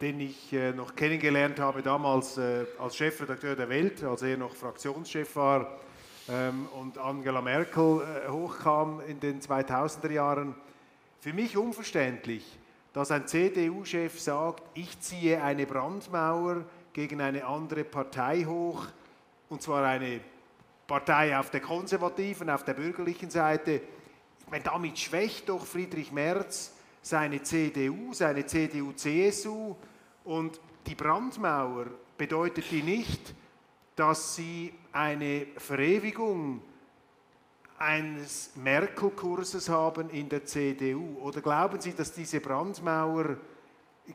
den 0.00 0.18
ich 0.18 0.50
äh, 0.54 0.72
noch 0.72 0.96
kennengelernt 0.96 1.60
habe 1.60 1.82
damals 1.82 2.38
äh, 2.38 2.64
als 2.78 2.96
Chefredakteur 2.96 3.54
der 3.54 3.68
Welt, 3.68 4.02
als 4.02 4.22
er 4.22 4.38
noch 4.38 4.54
Fraktionschef 4.54 5.36
war 5.36 5.78
und 6.28 6.98
Angela 6.98 7.42
Merkel 7.42 8.00
äh, 8.00 8.28
hochkam 8.28 9.00
in 9.08 9.18
den 9.18 9.40
2000er 9.40 10.12
Jahren, 10.12 10.54
für 11.20 11.32
mich 11.32 11.56
unverständlich, 11.56 12.58
dass 12.92 13.10
ein 13.10 13.26
CDU-Chef 13.26 14.20
sagt, 14.20 14.62
ich 14.74 15.00
ziehe 15.00 15.42
eine 15.42 15.66
Brandmauer 15.66 16.64
gegen 16.92 17.20
eine 17.20 17.44
andere 17.44 17.84
Partei 17.84 18.44
hoch, 18.44 18.86
und 19.48 19.62
zwar 19.62 19.84
eine 19.84 20.20
Partei 20.86 21.36
auf 21.36 21.50
der 21.50 21.60
konservativen, 21.60 22.50
auf 22.50 22.64
der 22.64 22.74
bürgerlichen 22.74 23.30
Seite. 23.30 23.80
Ich 24.40 24.50
meine, 24.50 24.64
damit 24.64 24.98
schwächt 24.98 25.48
doch 25.48 25.64
Friedrich 25.64 26.12
Merz 26.12 26.72
seine 27.02 27.42
CDU, 27.42 28.12
seine 28.12 28.46
CDU-CSU 28.46 29.74
und 30.24 30.60
die 30.86 30.94
Brandmauer 30.94 31.86
bedeutet 32.16 32.70
die 32.70 32.82
nicht, 32.82 33.34
dass 33.96 34.36
sie 34.36 34.72
eine 34.92 35.46
Verewigung 35.56 36.62
eines 37.78 38.52
Merkel-Kurses 38.54 39.68
haben 39.68 40.10
in 40.10 40.28
der 40.28 40.44
CDU? 40.44 41.18
Oder 41.20 41.40
glauben 41.40 41.80
Sie, 41.80 41.94
dass 41.94 42.12
diese 42.12 42.40
Brandmauer 42.40 43.36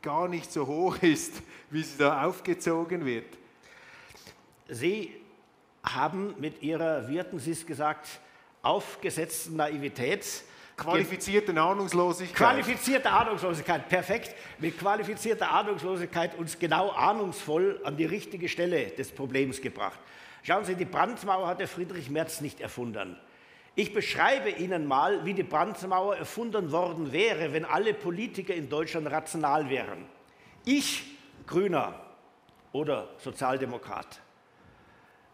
gar 0.02 0.28
nicht 0.28 0.52
so 0.52 0.66
hoch 0.68 0.98
ist, 1.02 1.42
wie 1.70 1.84
sie 1.84 1.98
da 1.98 2.24
aufgezogen 2.26 3.06
wird? 3.06 3.38
Sie 4.70 5.14
haben 5.84 6.36
mit 6.40 6.62
Ihrer, 6.62 7.08
wie 7.08 7.20
hatten 7.20 7.40
Sie 7.40 7.52
es 7.52 7.66
gesagt, 7.66 8.20
aufgesetzten 8.62 9.56
Naivität 9.56 10.44
Qualifizierte 10.78 11.60
Ahnungslosigkeit. 11.60 12.36
Qualifizierte 12.36 13.10
Ahnungslosigkeit, 13.10 13.90
perfekt. 13.90 14.36
Mit 14.60 14.78
qualifizierter 14.78 15.50
Ahnungslosigkeit 15.50 16.38
uns 16.38 16.60
genau 16.60 16.92
ahnungsvoll 16.92 17.82
an 17.84 17.98
die 17.98 18.06
richtige 18.06 18.48
Stelle 18.48 18.86
des 18.92 19.12
Problems 19.12 19.60
gebracht. 19.60 20.00
Schauen 20.48 20.64
Sie, 20.64 20.76
die 20.76 20.86
Brandmauer 20.86 21.46
hat 21.46 21.60
der 21.60 21.68
Friedrich 21.68 22.10
Merz 22.10 22.40
nicht 22.40 22.62
erfunden. 22.62 23.18
Ich 23.76 23.94
beschreibe 23.94 24.50
Ihnen 24.50 24.86
mal, 24.86 25.26
wie 25.26 25.34
die 25.34 25.44
Brandmauer 25.44 26.16
erfunden 26.16 26.72
worden 26.72 27.12
wäre, 27.12 27.52
wenn 27.52 27.66
alle 27.66 27.94
Politiker 27.94 28.54
in 28.54 28.70
Deutschland 28.70 29.12
rational 29.12 29.70
wären. 29.70 30.06
Ich, 30.64 31.04
Grüner 31.46 32.00
oder 32.72 33.10
Sozialdemokrat. 33.18 34.22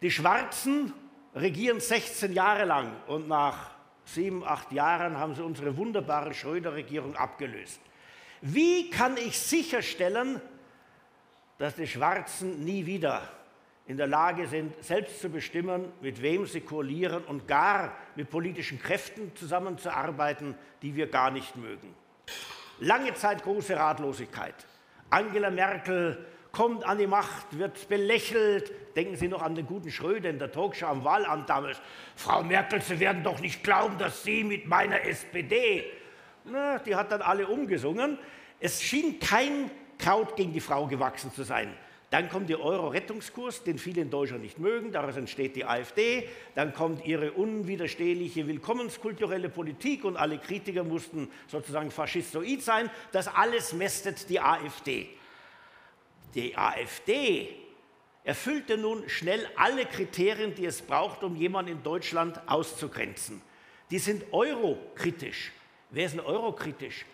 Die 0.01 0.09
Schwarzen 0.09 0.91
regieren 1.35 1.79
16 1.79 2.33
Jahre 2.33 2.65
lang 2.65 2.91
und 3.05 3.27
nach 3.27 3.69
sieben, 4.05 4.43
acht 4.43 4.71
Jahren 4.71 5.19
haben 5.19 5.35
sie 5.35 5.43
unsere 5.43 5.77
wunderbare 5.77 6.33
Schröder-Regierung 6.33 7.15
abgelöst. 7.15 7.79
Wie 8.41 8.89
kann 8.89 9.17
ich 9.17 9.37
sicherstellen, 9.37 10.41
dass 11.59 11.75
die 11.75 11.85
Schwarzen 11.85 12.65
nie 12.65 12.87
wieder 12.87 13.29
in 13.85 13.97
der 13.97 14.07
Lage 14.07 14.47
sind, 14.47 14.81
selbst 14.81 15.19
zu 15.19 15.29
bestimmen, 15.29 15.91
mit 16.01 16.21
wem 16.21 16.45
sie 16.45 16.61
koalieren 16.61 17.23
und 17.25 17.47
gar 17.47 17.93
mit 18.15 18.29
politischen 18.29 18.79
Kräften 18.79 19.35
zusammenzuarbeiten, 19.35 20.55
die 20.81 20.95
wir 20.95 21.07
gar 21.07 21.31
nicht 21.31 21.55
mögen? 21.57 21.93
Lange 22.79 23.13
Zeit 23.13 23.43
große 23.43 23.75
Ratlosigkeit. 23.75 24.55
Angela 25.09 25.51
Merkel 25.51 26.25
kommt 26.51 26.85
an 26.85 26.97
die 26.97 27.07
Macht, 27.07 27.57
wird 27.57 27.89
belächelt. 27.89 28.71
Denken 28.95 29.15
Sie 29.15 29.27
noch 29.27 29.41
an 29.41 29.55
den 29.55 29.65
guten 29.65 29.91
Schröder 29.91 30.29
in 30.29 30.39
der 30.39 30.51
Talkshow 30.51 30.85
am 30.85 31.03
Wahlamt 31.03 31.49
damals. 31.49 31.81
Frau 32.15 32.43
Merkel, 32.43 32.81
Sie 32.81 32.99
werden 32.99 33.23
doch 33.23 33.39
nicht 33.39 33.63
glauben, 33.63 33.97
dass 33.97 34.23
Sie 34.23 34.43
mit 34.43 34.67
meiner 34.67 35.01
SPD. 35.03 35.83
Na, 36.45 36.79
die 36.79 36.95
hat 36.95 37.11
dann 37.11 37.21
alle 37.21 37.47
umgesungen. 37.47 38.17
Es 38.59 38.81
schien 38.81 39.19
kein 39.19 39.69
Kraut 39.97 40.35
gegen 40.35 40.53
die 40.53 40.59
Frau 40.59 40.87
gewachsen 40.87 41.31
zu 41.33 41.43
sein. 41.43 41.73
Dann 42.13 42.29
kommt 42.29 42.47
der 42.47 42.61
Euro-Rettungskurs, 42.61 43.63
den 43.63 43.79
viele 43.79 44.01
in 44.01 44.11
Deutschland 44.11 44.43
nicht 44.43 44.59
mögen, 44.59 44.91
daraus 44.91 45.17
entsteht 45.17 45.55
die 45.55 45.65
AfD. 45.65 46.29
Dann 46.53 46.71
kommt 46.71 47.03
ihre 47.07 47.31
unwiderstehliche 47.31 48.45
willkommenskulturelle 48.45 49.49
Politik 49.49 50.05
und 50.05 50.15
alle 50.15 50.37
Kritiker 50.37 50.83
mussten 50.83 51.27
sozusagen 51.47 51.89
faschistoid 51.89 52.61
sein. 52.61 52.91
Das 53.13 53.27
alles 53.27 53.73
mästet 53.73 54.29
die 54.29 54.39
AfD. 54.39 55.09
Die 56.35 56.55
AfD 56.55 57.55
erfüllte 58.23 58.77
nun 58.77 59.09
schnell 59.09 59.49
alle 59.55 59.87
Kriterien, 59.87 60.53
die 60.53 60.67
es 60.67 60.83
braucht, 60.83 61.23
um 61.23 61.35
jemanden 61.35 61.71
in 61.71 61.81
Deutschland 61.81 62.39
auszugrenzen. 62.45 63.41
Die 63.89 63.97
sind 63.97 64.23
eurokritisch. 64.31 65.51
Wer 65.89 66.05
ist 66.05 66.11
denn 66.11 66.19
eurokritisch? 66.19 67.05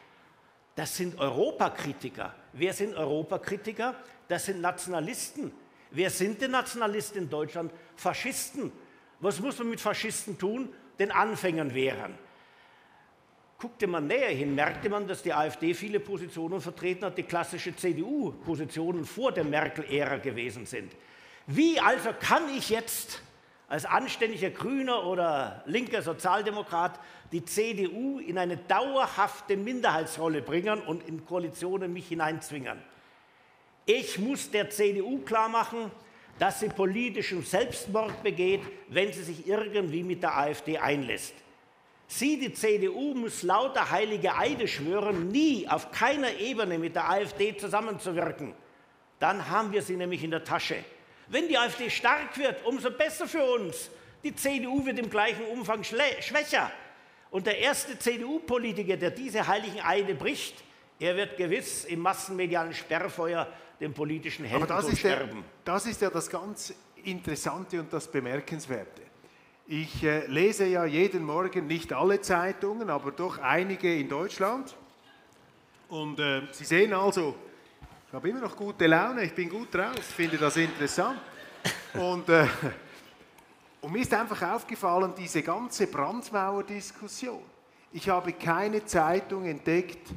Das 0.80 0.96
sind 0.96 1.20
Europakritiker. 1.20 2.34
Wer 2.54 2.72
sind 2.72 2.96
Europakritiker? 2.96 3.96
Das 4.30 4.46
sind 4.46 4.62
Nationalisten. 4.62 5.52
Wer 5.92 6.10
sind 6.10 6.42
denn 6.42 6.52
Nationalisten 6.52 7.24
in 7.24 7.30
Deutschland? 7.30 7.74
Faschisten. 7.98 8.72
Was 9.20 9.42
muss 9.42 9.60
man 9.60 9.72
mit 9.72 9.82
Faschisten 9.82 10.38
tun? 10.38 10.70
Den 10.98 11.12
Anfängern 11.12 11.74
wehren. 11.74 12.18
Guckte 13.58 13.88
man 13.88 14.08
näher 14.08 14.30
hin, 14.30 14.56
merkte 14.56 14.90
man, 14.90 15.06
dass 15.06 15.22
die 15.22 15.34
AfD 15.34 15.74
viele 15.74 16.00
Positionen 16.00 16.62
vertreten 16.62 17.04
hat, 17.04 17.18
die 17.18 17.24
klassische 17.24 17.76
CDU-Positionen 17.76 19.04
vor 19.04 19.34
der 19.34 19.44
Merkel-Ära 19.44 20.16
gewesen 20.16 20.66
sind. 20.66 20.94
Wie 21.46 21.78
also 21.78 22.12
kann 22.18 22.44
ich 22.56 22.70
jetzt 22.70 23.22
als 23.70 23.86
anständiger 23.86 24.50
Grüner 24.50 25.06
oder 25.06 25.64
linker 25.66 26.02
Sozialdemokrat 26.02 27.00
die 27.32 27.46
CDU 27.46 28.20
in 28.20 28.38
eine 28.38 28.58
dauerhafte 28.58 29.56
Minderheitsrolle 29.56 30.42
bringen 30.42 30.82
und 30.82 31.08
in 31.08 31.26
Koalitionen 31.26 31.94
mich 31.94 32.08
hineinzwingen? 32.08 32.80
Ich 33.86 34.18
muss 34.20 34.50
der 34.50 34.70
CDU 34.70 35.20
klar 35.20 35.50
machen, 35.50 35.92
dass 36.40 36.60
sie 36.60 36.70
politischen 36.70 37.44
Selbstmord 37.44 38.24
begeht, 38.24 38.62
wenn 38.88 39.14
sie 39.14 39.24
sich 39.24 39.48
irgendwie 39.48 40.04
mit 40.04 40.24
der 40.24 40.38
AfD 40.38 40.78
einlässt. 40.78 41.36
Sie, 42.08 42.40
die 42.40 42.54
CDU, 42.54 43.14
muss 43.14 43.44
lauter 43.44 43.92
heilige 43.92 44.36
Eide 44.36 44.68
schwören, 44.68 45.28
nie 45.28 45.68
auf 45.68 45.92
keiner 45.92 46.32
Ebene 46.40 46.80
mit 46.80 46.96
der 46.96 47.08
AfD 47.08 47.56
zusammenzuwirken. 47.56 48.54
Dann 49.20 49.48
haben 49.50 49.72
wir 49.72 49.84
sie 49.84 49.96
nämlich 49.96 50.24
in 50.24 50.32
der 50.32 50.44
Tasche. 50.44 50.84
Wenn 51.30 51.48
die 51.48 51.58
AfD 51.58 51.90
stark 51.90 52.38
wird, 52.38 52.66
umso 52.66 52.92
besser 52.92 53.28
für 53.28 53.44
uns. 53.44 53.90
Die 54.24 54.36
CDU 54.36 54.86
wird 54.86 55.00
im 55.00 55.10
gleichen 55.10 55.46
Umfang 55.46 55.84
schwächer. 55.84 56.72
Und 57.32 57.46
der 57.46 57.60
erste 57.60 57.98
CDU-Politiker, 57.98 58.98
der 58.98 59.12
diese 59.12 59.48
heiligen 59.48 59.80
Eide 59.82 60.16
bricht, 60.16 60.56
er 61.00 61.16
wird 61.16 61.38
gewiss 61.38 61.86
im 61.86 62.00
massenmedialen 62.00 62.74
Sperrfeuer 62.74 63.48
dem 63.80 63.94
politischen 63.94 64.46
Helden 64.46 64.64
Aber 64.64 64.82
das 64.82 64.92
ist, 64.92 65.04
der, 65.04 65.30
das 65.64 65.86
ist 65.86 66.02
ja 66.02 66.10
das 66.10 66.30
ganz 66.30 66.74
Interessante 67.04 67.80
und 67.80 67.94
das 67.94 68.12
Bemerkenswerte. 68.12 69.02
Ich 69.68 70.04
äh, 70.04 70.26
lese 70.26 70.66
ja 70.66 70.84
jeden 70.84 71.24
Morgen 71.24 71.68
nicht 71.68 71.94
alle 71.94 72.20
Zeitungen, 72.20 72.90
aber 72.90 73.12
doch 73.12 73.38
einige 73.38 73.96
in 73.96 74.10
Deutschland. 74.10 74.76
Und 75.88 76.20
äh, 76.20 76.42
Sie 76.52 76.66
sehen 76.66 76.92
also, 76.94 77.36
ich 78.10 78.14
habe 78.16 78.28
immer 78.28 78.40
noch 78.40 78.56
gute 78.56 78.88
Laune, 78.88 79.24
ich 79.24 79.36
bin 79.36 79.48
gut 79.48 79.72
drauf, 79.72 80.00
finde 80.00 80.36
das 80.40 80.58
interessant. 80.58 81.20
Und, 81.94 82.28
äh, 82.28 82.48
und 83.82 83.92
mir 83.92 84.02
ist 84.02 84.12
einfach 84.12 84.42
aufgefallen, 84.42 85.14
diese 85.16 85.44
ganze 85.44 85.86
Brandmauer-Diskussion. 85.86 87.44
Ich 87.94 88.10
habe 88.10 88.34
keine 88.34 88.84
Zeitung 88.84 89.46
entdeckt, 89.46 90.08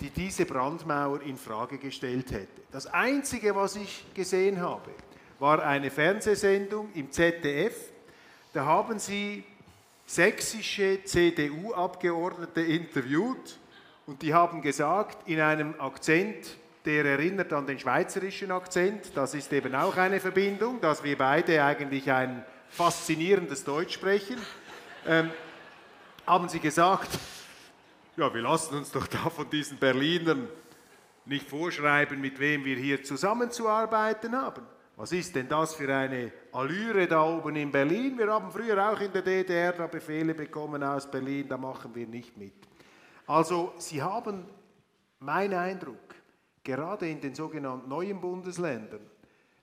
die 0.00 0.10
diese 0.10 0.44
Brandmauer 0.44 1.22
in 1.22 1.36
Frage 1.36 1.78
gestellt 1.78 2.32
hätte. 2.32 2.62
Das 2.72 2.88
Einzige, 2.88 3.54
was 3.54 3.76
ich 3.76 4.12
gesehen 4.12 4.60
habe, 4.60 4.90
war 5.38 5.62
eine 5.62 5.92
Fernsehsendung 5.92 6.88
im 6.94 7.12
ZDF. 7.12 7.92
Da 8.52 8.64
haben 8.64 8.98
sie 8.98 9.44
sächsische 10.04 11.04
CDU-Abgeordnete 11.04 12.62
interviewt 12.62 13.56
und 14.06 14.20
die 14.20 14.34
haben 14.34 14.60
gesagt, 14.62 15.28
in 15.28 15.40
einem 15.40 15.80
Akzent, 15.80 16.58
der 16.84 17.04
erinnert 17.04 17.52
an 17.52 17.66
den 17.66 17.78
schweizerischen 17.78 18.50
Akzent, 18.50 19.12
das 19.14 19.34
ist 19.34 19.52
eben 19.52 19.74
auch 19.74 19.96
eine 19.96 20.20
Verbindung, 20.20 20.80
dass 20.80 21.04
wir 21.04 21.16
beide 21.16 21.62
eigentlich 21.62 22.10
ein 22.10 22.44
faszinierendes 22.70 23.64
Deutsch 23.64 23.94
sprechen, 23.94 24.38
ähm, 25.06 25.30
haben 26.26 26.48
sie 26.48 26.60
gesagt, 26.60 27.10
ja, 28.16 28.32
wir 28.32 28.42
lassen 28.42 28.76
uns 28.76 28.90
doch 28.90 29.06
da 29.06 29.30
von 29.30 29.48
diesen 29.50 29.78
Berlinern 29.78 30.48
nicht 31.24 31.48
vorschreiben, 31.48 32.20
mit 32.20 32.38
wem 32.38 32.64
wir 32.64 32.76
hier 32.76 33.02
zusammenzuarbeiten 33.02 34.34
haben. 34.34 34.62
Was 34.96 35.12
ist 35.12 35.34
denn 35.34 35.48
das 35.48 35.74
für 35.74 35.94
eine 35.94 36.30
Allüre 36.52 37.06
da 37.06 37.22
oben 37.22 37.56
in 37.56 37.70
Berlin? 37.70 38.18
Wir 38.18 38.30
haben 38.30 38.50
früher 38.50 38.90
auch 38.90 39.00
in 39.00 39.12
der 39.12 39.22
DDR 39.22 39.72
da 39.72 39.86
Befehle 39.86 40.34
bekommen 40.34 40.82
aus 40.82 41.10
Berlin, 41.10 41.48
da 41.48 41.56
machen 41.56 41.94
wir 41.94 42.06
nicht 42.06 42.36
mit. 42.36 42.52
Also 43.26 43.72
Sie 43.78 44.02
haben, 44.02 44.44
mein 45.20 45.54
Eindruck, 45.54 46.09
gerade 46.64 47.08
in 47.08 47.20
den 47.20 47.34
sogenannten 47.34 47.88
neuen 47.88 48.20
Bundesländern, 48.20 49.00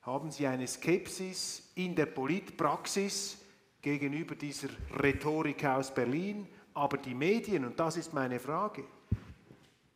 haben 0.02 0.32
Sie 0.32 0.48
eine 0.48 0.68
Skepsis 0.68 1.72
in 1.76 1.96
der 1.96 2.06
Politpraxis 2.06 3.40
gegenüber 3.82 4.36
dieser 4.36 4.70
Rhetorik 5.02 5.66
aus 5.66 5.94
Berlin, 5.94 6.48
aber 6.74 6.98
die 6.98 7.14
Medien, 7.14 7.66
und 7.66 7.80
das 7.80 7.98
ist 7.98 8.14
meine 8.14 8.40
Frage, 8.40 8.86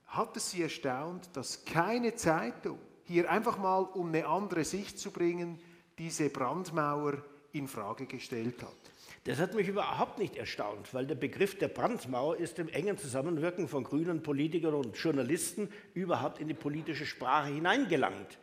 hat 0.07 0.35
es 0.35 0.51
Sie 0.51 0.61
erstaunt, 0.61 1.29
dass 1.33 1.63
keine 1.63 2.15
Zeitung 2.15 2.77
hier 3.05 3.31
einfach 3.31 3.57
mal, 3.57 3.83
um 3.83 4.07
eine 4.07 4.27
andere 4.27 4.65
Sicht 4.65 4.99
zu 4.99 5.11
bringen, 5.11 5.59
diese 5.97 6.29
Brandmauer 6.29 7.23
in 7.53 7.67
Frage 7.67 8.05
gestellt 8.05 8.61
hat? 8.61 8.90
Das 9.25 9.39
hat 9.39 9.53
mich 9.53 9.67
überhaupt 9.67 10.17
nicht 10.17 10.35
erstaunt, 10.35 10.93
weil 10.95 11.05
der 11.05 11.15
Begriff 11.15 11.55
der 11.57 11.67
Brandmauer 11.67 12.37
ist 12.37 12.57
im 12.57 12.69
engen 12.69 12.97
Zusammenwirken 12.97 13.67
von 13.67 13.83
grünen 13.83 14.23
Politikern 14.23 14.73
und 14.73 14.97
Journalisten 14.97 15.69
überhaupt 15.93 16.39
in 16.39 16.47
die 16.47 16.55
politische 16.55 17.05
Sprache 17.05 17.53
hineingelangt. 17.53 18.39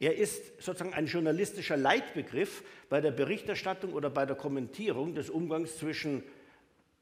Er 0.00 0.16
ist 0.16 0.62
sozusagen 0.62 0.92
ein 0.92 1.06
journalistischer 1.06 1.78
Leitbegriff 1.78 2.62
bei 2.90 3.00
der 3.00 3.10
Berichterstattung 3.10 3.94
oder 3.94 4.10
bei 4.10 4.26
der 4.26 4.36
Kommentierung 4.36 5.14
des 5.14 5.30
Umgangs 5.30 5.78
zwischen 5.78 6.22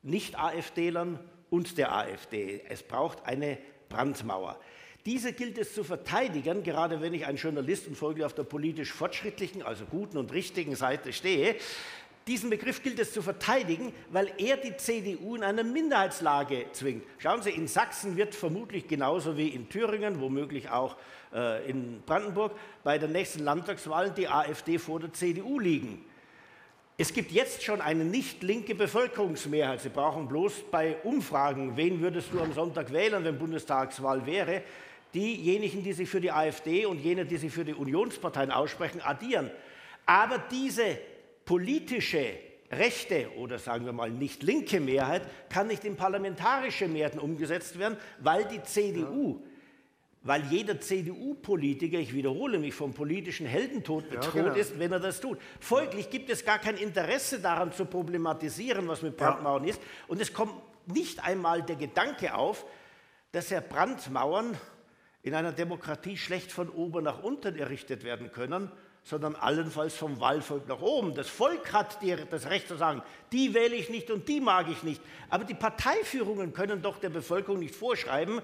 nicht-AfDlern 0.03 1.19
und 1.51 1.79
der 1.79 1.95
AfD. 1.95 2.63
Es 2.69 2.85
braucht 2.85 3.27
eine 3.27 3.59
Brandmauer. 3.89 4.59
Diese 5.05 5.33
gilt 5.33 5.59
es 5.59 5.75
zu 5.75 5.85
verteidigen, 5.85 6.63
gerade 6.65 7.01
wenn 7.01 7.15
ich 7.15 7.27
ein 7.27 7.37
Journalist 7.37 7.87
und 7.87 7.97
folglich 7.97 8.25
auf 8.25 8.35
der 8.35 8.43
politisch 8.43 8.93
fortschrittlichen, 8.93 9.63
also 9.63 9.85
guten 9.85 10.17
und 10.17 10.33
richtigen 10.33 10.75
Seite 10.75 11.13
stehe. 11.13 11.55
Diesen 12.27 12.51
Begriff 12.51 12.83
gilt 12.83 12.99
es 12.99 13.13
zu 13.13 13.23
verteidigen, 13.23 13.93
weil 14.11 14.33
er 14.39 14.57
die 14.57 14.77
CDU 14.77 15.37
in 15.37 15.45
eine 15.45 15.63
Minderheitslage 15.63 16.67
zwingt. 16.73 17.05
Schauen 17.19 17.41
Sie, 17.41 17.51
in 17.51 17.69
Sachsen 17.69 18.17
wird 18.17 18.35
vermutlich 18.35 18.89
genauso 18.89 19.37
wie 19.37 19.47
in 19.49 19.69
Thüringen, 19.69 20.21
womöglich 20.21 20.69
auch 20.69 20.97
äh, 21.33 21.71
in 21.71 22.03
Brandenburg, 22.05 22.51
bei 22.83 22.99
der 22.99 23.09
nächsten 23.09 23.45
Landtagswahl 23.45 24.11
die 24.11 24.27
AfD 24.27 24.79
vor 24.79 24.99
der 24.99 25.13
CDU 25.13 25.61
liegen. 25.61 26.05
Es 26.99 27.13
gibt 27.13 27.31
jetzt 27.31 27.63
schon 27.63 27.81
eine 27.81 28.05
nicht 28.05 28.43
linke 28.43 28.75
Bevölkerungsmehrheit. 28.75 29.83
Sie 29.83 29.91
brauchen 29.91 30.27
bloß 30.27 30.65
bei 30.73 30.97
Umfragen, 31.05 31.77
wen 31.77 32.01
würdest 32.01 32.33
du 32.33 32.41
am 32.41 32.53
Sonntag 32.53 32.93
wählen, 32.93 33.23
wenn 33.23 33.39
Bundestagswahl 33.39 34.27
wäre, 34.27 34.63
diejenigen, 35.15 35.85
die 35.85 35.93
sich 35.93 36.09
für 36.09 36.21
die 36.21 36.33
AfD 36.33 36.87
und 36.87 36.99
jene, 36.99 37.25
die 37.25 37.37
sich 37.37 37.53
für 37.53 37.65
die 37.65 37.75
Unionsparteien 37.75 38.51
aussprechen, 38.51 39.01
addieren. 39.01 39.49
Aber 40.07 40.39
diese 40.51 40.99
politische 41.47 42.39
rechte 42.71 43.31
oder 43.39 43.59
sagen 43.59 43.87
wir 43.87 43.95
mal 43.95 44.11
nicht 44.11 44.43
linke 44.43 44.81
Mehrheit 44.81 45.23
kann 45.49 45.69
nicht 45.69 45.85
in 45.85 45.97
parlamentarische 45.97 46.89
Mehrheiten 46.89 47.21
umgesetzt 47.21 47.79
werden, 47.79 47.97
weil 48.19 48.45
die 48.45 48.63
CDU 48.63 49.41
ja 49.41 49.51
weil 50.27 50.43
jeder 50.47 50.81
CDU-Politiker, 50.81 51.99
ich 51.99 52.13
wiederhole 52.13 52.59
mich, 52.59 52.75
vom 52.75 52.93
politischen 52.93 53.47
Heldentod 53.47 54.11
bedroht 54.11 54.35
ja, 54.35 54.43
genau. 54.43 54.55
ist, 54.55 54.77
wenn 54.77 54.91
er 54.91 54.99
das 54.99 55.21
tut. 55.21 55.39
Folglich 55.61 56.11
gibt 56.11 56.31
es 56.31 56.45
gar 56.45 56.59
kein 56.59 56.77
Interesse 56.77 57.39
daran 57.39 57.73
zu 57.73 57.85
problematisieren, 57.85 58.89
was 58.89 59.03
mit 59.03 59.17
Brandmauern 59.17 59.63
ja. 59.63 59.71
ist. 59.71 59.81
Und 60.09 60.21
es 60.21 60.33
kommt 60.33 60.55
nicht 60.87 61.25
einmal 61.25 61.63
der 61.63 61.77
Gedanke 61.77 62.35
auf, 62.35 62.67
dass 63.31 63.51
ja 63.51 63.61
Brandmauern 63.61 64.57
in 65.23 65.35
einer 65.35 65.53
Demokratie 65.53 66.17
schlecht 66.17 66.51
von 66.51 66.71
oben 66.71 67.05
nach 67.05 67.23
unten 67.23 67.57
errichtet 67.57 68.03
werden 68.03 68.33
können, 68.33 68.73
sondern 69.07 69.37
allenfalls 69.37 69.95
vom 69.95 70.19
Wahlvolk 70.19 70.67
nach 70.67 70.81
oben. 70.81 71.15
Das 71.15 71.29
Volk 71.29 71.73
hat 71.73 72.03
die, 72.03 72.17
das 72.29 72.51
Recht 72.51 72.67
zu 72.67 72.75
sagen, 72.75 73.03
die 73.31 73.55
wähle 73.55 73.77
ich 73.77 73.89
nicht 73.89 74.11
und 74.11 74.29
die 74.29 74.41
mag 74.41 74.67
ich 74.69 74.83
nicht. 74.83 75.01
Aber 75.31 75.45
die 75.45 75.55
Parteiführungen 75.55 76.53
können 76.53 76.83
doch 76.83 76.99
der 76.99 77.11
Bevölkerung 77.11 77.61
nicht 77.61 77.77
vorschreiben, 77.77 78.43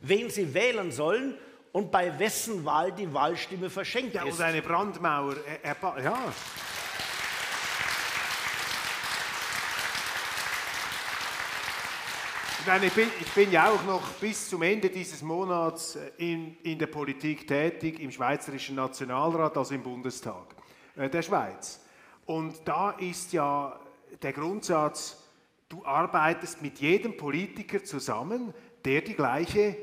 wen 0.00 0.30
sie 0.30 0.54
wählen 0.54 0.92
sollen 0.92 1.34
und 1.72 1.92
bei 1.92 2.18
wessen 2.18 2.64
Wahl 2.64 2.90
die 2.90 3.12
Wahlstimme 3.12 3.68
verschenkt 3.68 4.14
ja, 4.14 4.24
ist. 4.24 4.38
Und 4.38 4.40
eine 4.40 4.62
Brandmauer, 4.62 5.36
er, 5.62 5.76
er, 5.82 6.02
ja. 6.02 6.32
Meine, 12.68 12.86
ich, 12.86 12.92
bin, 12.92 13.08
ich 13.18 13.32
bin 13.32 13.50
ja 13.50 13.70
auch 13.70 13.82
noch 13.84 14.02
bis 14.20 14.50
zum 14.50 14.60
Ende 14.62 14.90
dieses 14.90 15.22
Monats 15.22 15.96
äh, 15.96 16.10
in, 16.18 16.58
in 16.62 16.78
der 16.78 16.86
Politik 16.86 17.46
tätig, 17.48 17.98
im 17.98 18.10
Schweizerischen 18.10 18.76
Nationalrat, 18.76 19.56
also 19.56 19.74
im 19.74 19.82
Bundestag 19.82 20.54
äh, 20.94 21.08
der 21.08 21.22
Schweiz. 21.22 21.80
Und 22.26 22.56
da 22.66 22.90
ist 22.90 23.32
ja 23.32 23.80
der 24.20 24.34
Grundsatz, 24.34 25.16
du 25.68 25.82
arbeitest 25.82 26.60
mit 26.60 26.78
jedem 26.78 27.16
Politiker 27.16 27.82
zusammen, 27.82 28.52
der 28.84 29.00
die 29.00 29.14
gleiche 29.14 29.74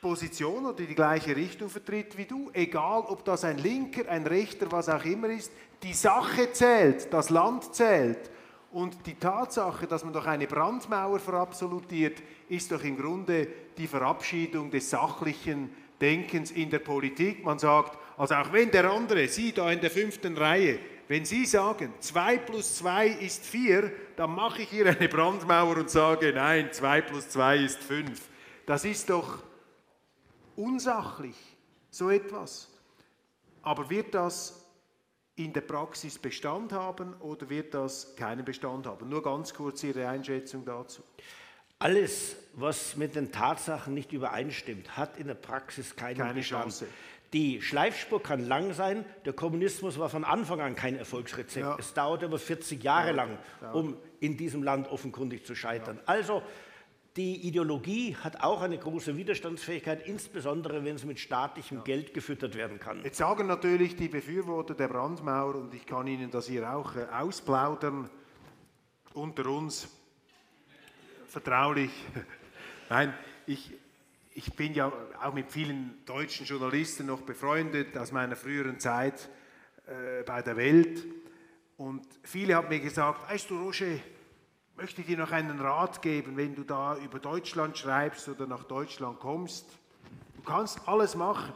Position 0.00 0.64
oder 0.64 0.82
die 0.82 0.94
gleiche 0.94 1.36
Richtung 1.36 1.68
vertritt 1.68 2.16
wie 2.16 2.24
du, 2.24 2.50
egal 2.54 3.02
ob 3.02 3.24
das 3.26 3.44
ein 3.44 3.58
Linker, 3.58 4.08
ein 4.08 4.26
Rechter, 4.26 4.72
was 4.72 4.88
auch 4.88 5.04
immer 5.04 5.28
ist. 5.28 5.52
Die 5.82 5.92
Sache 5.92 6.50
zählt, 6.52 7.12
das 7.12 7.28
Land 7.28 7.74
zählt. 7.74 8.30
Und 8.74 9.06
die 9.06 9.14
Tatsache, 9.14 9.86
dass 9.86 10.02
man 10.02 10.12
doch 10.12 10.26
eine 10.26 10.48
Brandmauer 10.48 11.20
verabsolutiert, 11.20 12.20
ist 12.48 12.72
doch 12.72 12.82
im 12.82 12.96
Grunde 12.96 13.46
die 13.78 13.86
Verabschiedung 13.86 14.68
des 14.68 14.90
sachlichen 14.90 15.72
Denkens 16.00 16.50
in 16.50 16.70
der 16.70 16.80
Politik. 16.80 17.44
Man 17.44 17.60
sagt, 17.60 17.96
also 18.18 18.34
auch 18.34 18.52
wenn 18.52 18.72
der 18.72 18.90
andere, 18.90 19.28
Sie 19.28 19.52
da 19.52 19.70
in 19.70 19.80
der 19.80 19.92
fünften 19.92 20.36
Reihe, 20.36 20.80
wenn 21.06 21.24
Sie 21.24 21.46
sagen, 21.46 21.94
2 22.00 22.38
plus 22.38 22.78
2 22.78 23.06
ist 23.06 23.46
4, 23.46 23.92
dann 24.16 24.34
mache 24.34 24.62
ich 24.62 24.70
hier 24.70 24.86
eine 24.86 25.08
Brandmauer 25.08 25.76
und 25.76 25.88
sage, 25.88 26.32
nein, 26.34 26.72
2 26.72 27.00
plus 27.02 27.28
2 27.28 27.58
ist 27.58 27.80
5. 27.80 28.28
Das 28.66 28.84
ist 28.84 29.08
doch 29.08 29.38
unsachlich, 30.56 31.36
so 31.90 32.10
etwas. 32.10 32.68
Aber 33.62 33.88
wird 33.88 34.12
das 34.16 34.63
in 35.36 35.52
der 35.52 35.62
Praxis 35.62 36.18
Bestand 36.18 36.72
haben 36.72 37.14
oder 37.20 37.48
wird 37.50 37.74
das 37.74 38.14
keinen 38.16 38.44
Bestand 38.44 38.86
haben? 38.86 39.08
Nur 39.08 39.22
ganz 39.22 39.52
kurz 39.52 39.82
Ihre 39.82 40.08
Einschätzung 40.08 40.64
dazu. 40.64 41.02
Alles, 41.78 42.36
was 42.54 42.96
mit 42.96 43.14
den 43.16 43.32
Tatsachen 43.32 43.94
nicht 43.94 44.12
übereinstimmt, 44.12 44.96
hat 44.96 45.18
in 45.18 45.26
der 45.26 45.34
Praxis 45.34 45.96
keinen 45.96 46.18
Keine 46.18 46.34
Bestand. 46.34 46.62
Chance. 46.64 46.86
Die 47.32 47.60
Schleifspur 47.60 48.22
kann 48.22 48.46
lang 48.46 48.72
sein. 48.74 49.04
Der 49.24 49.32
Kommunismus 49.32 49.98
war 49.98 50.08
von 50.08 50.22
Anfang 50.24 50.60
an 50.60 50.76
kein 50.76 50.96
Erfolgsrezept. 50.96 51.66
Ja. 51.66 51.76
Es 51.80 51.92
dauerte 51.92 52.26
aber 52.26 52.38
40 52.38 52.82
Jahre 52.84 53.08
Ja, 53.08 53.12
lang, 53.14 53.38
ja. 53.60 53.72
um 53.72 53.96
in 54.20 54.36
diesem 54.36 54.62
Land 54.62 54.88
offenkundig 54.88 55.44
zu 55.44 55.56
scheitern. 55.56 55.98
Also 56.06 56.42
die 57.16 57.46
Ideologie 57.46 58.16
hat 58.16 58.42
auch 58.42 58.62
eine 58.62 58.76
große 58.76 59.16
Widerstandsfähigkeit, 59.16 60.06
insbesondere 60.06 60.84
wenn 60.84 60.96
es 60.96 61.04
mit 61.04 61.20
staatlichem 61.20 61.84
Geld 61.84 62.12
gefüttert 62.12 62.56
werden 62.56 62.80
kann. 62.80 63.04
Jetzt 63.04 63.18
sagen 63.18 63.46
natürlich 63.46 63.94
die 63.94 64.08
Befürworter 64.08 64.74
der 64.74 64.88
Brandmauer, 64.88 65.54
und 65.54 65.74
ich 65.74 65.86
kann 65.86 66.08
Ihnen 66.08 66.30
das 66.30 66.48
hier 66.48 66.74
auch 66.74 66.96
äh, 66.96 67.06
ausplaudern, 67.12 68.10
unter 69.12 69.46
uns, 69.46 69.88
vertraulich. 71.28 71.92
Nein, 72.90 73.14
ich, 73.46 73.70
ich 74.34 74.52
bin 74.54 74.74
ja 74.74 74.92
auch 75.22 75.34
mit 75.34 75.52
vielen 75.52 76.04
deutschen 76.06 76.46
Journalisten 76.46 77.06
noch 77.06 77.20
befreundet 77.20 77.96
aus 77.96 78.10
meiner 78.10 78.34
früheren 78.34 78.80
Zeit 78.80 79.28
äh, 79.86 80.24
bei 80.24 80.42
der 80.42 80.56
Welt. 80.56 81.04
Und 81.76 82.04
viele 82.24 82.56
haben 82.56 82.68
mir 82.68 82.80
gesagt, 82.80 83.30
weißt 83.30 83.50
du, 83.50 83.58
Roger, 83.58 83.98
möchte 84.76 85.02
dir 85.02 85.16
noch 85.16 85.30
einen 85.30 85.60
Rat 85.60 86.02
geben, 86.02 86.36
wenn 86.36 86.54
du 86.54 86.64
da 86.64 86.96
über 86.96 87.18
Deutschland 87.18 87.78
schreibst 87.78 88.28
oder 88.28 88.46
nach 88.46 88.64
Deutschland 88.64 89.20
kommst. 89.20 89.66
Du 90.36 90.42
kannst 90.42 90.80
alles 90.86 91.14
machen, 91.14 91.52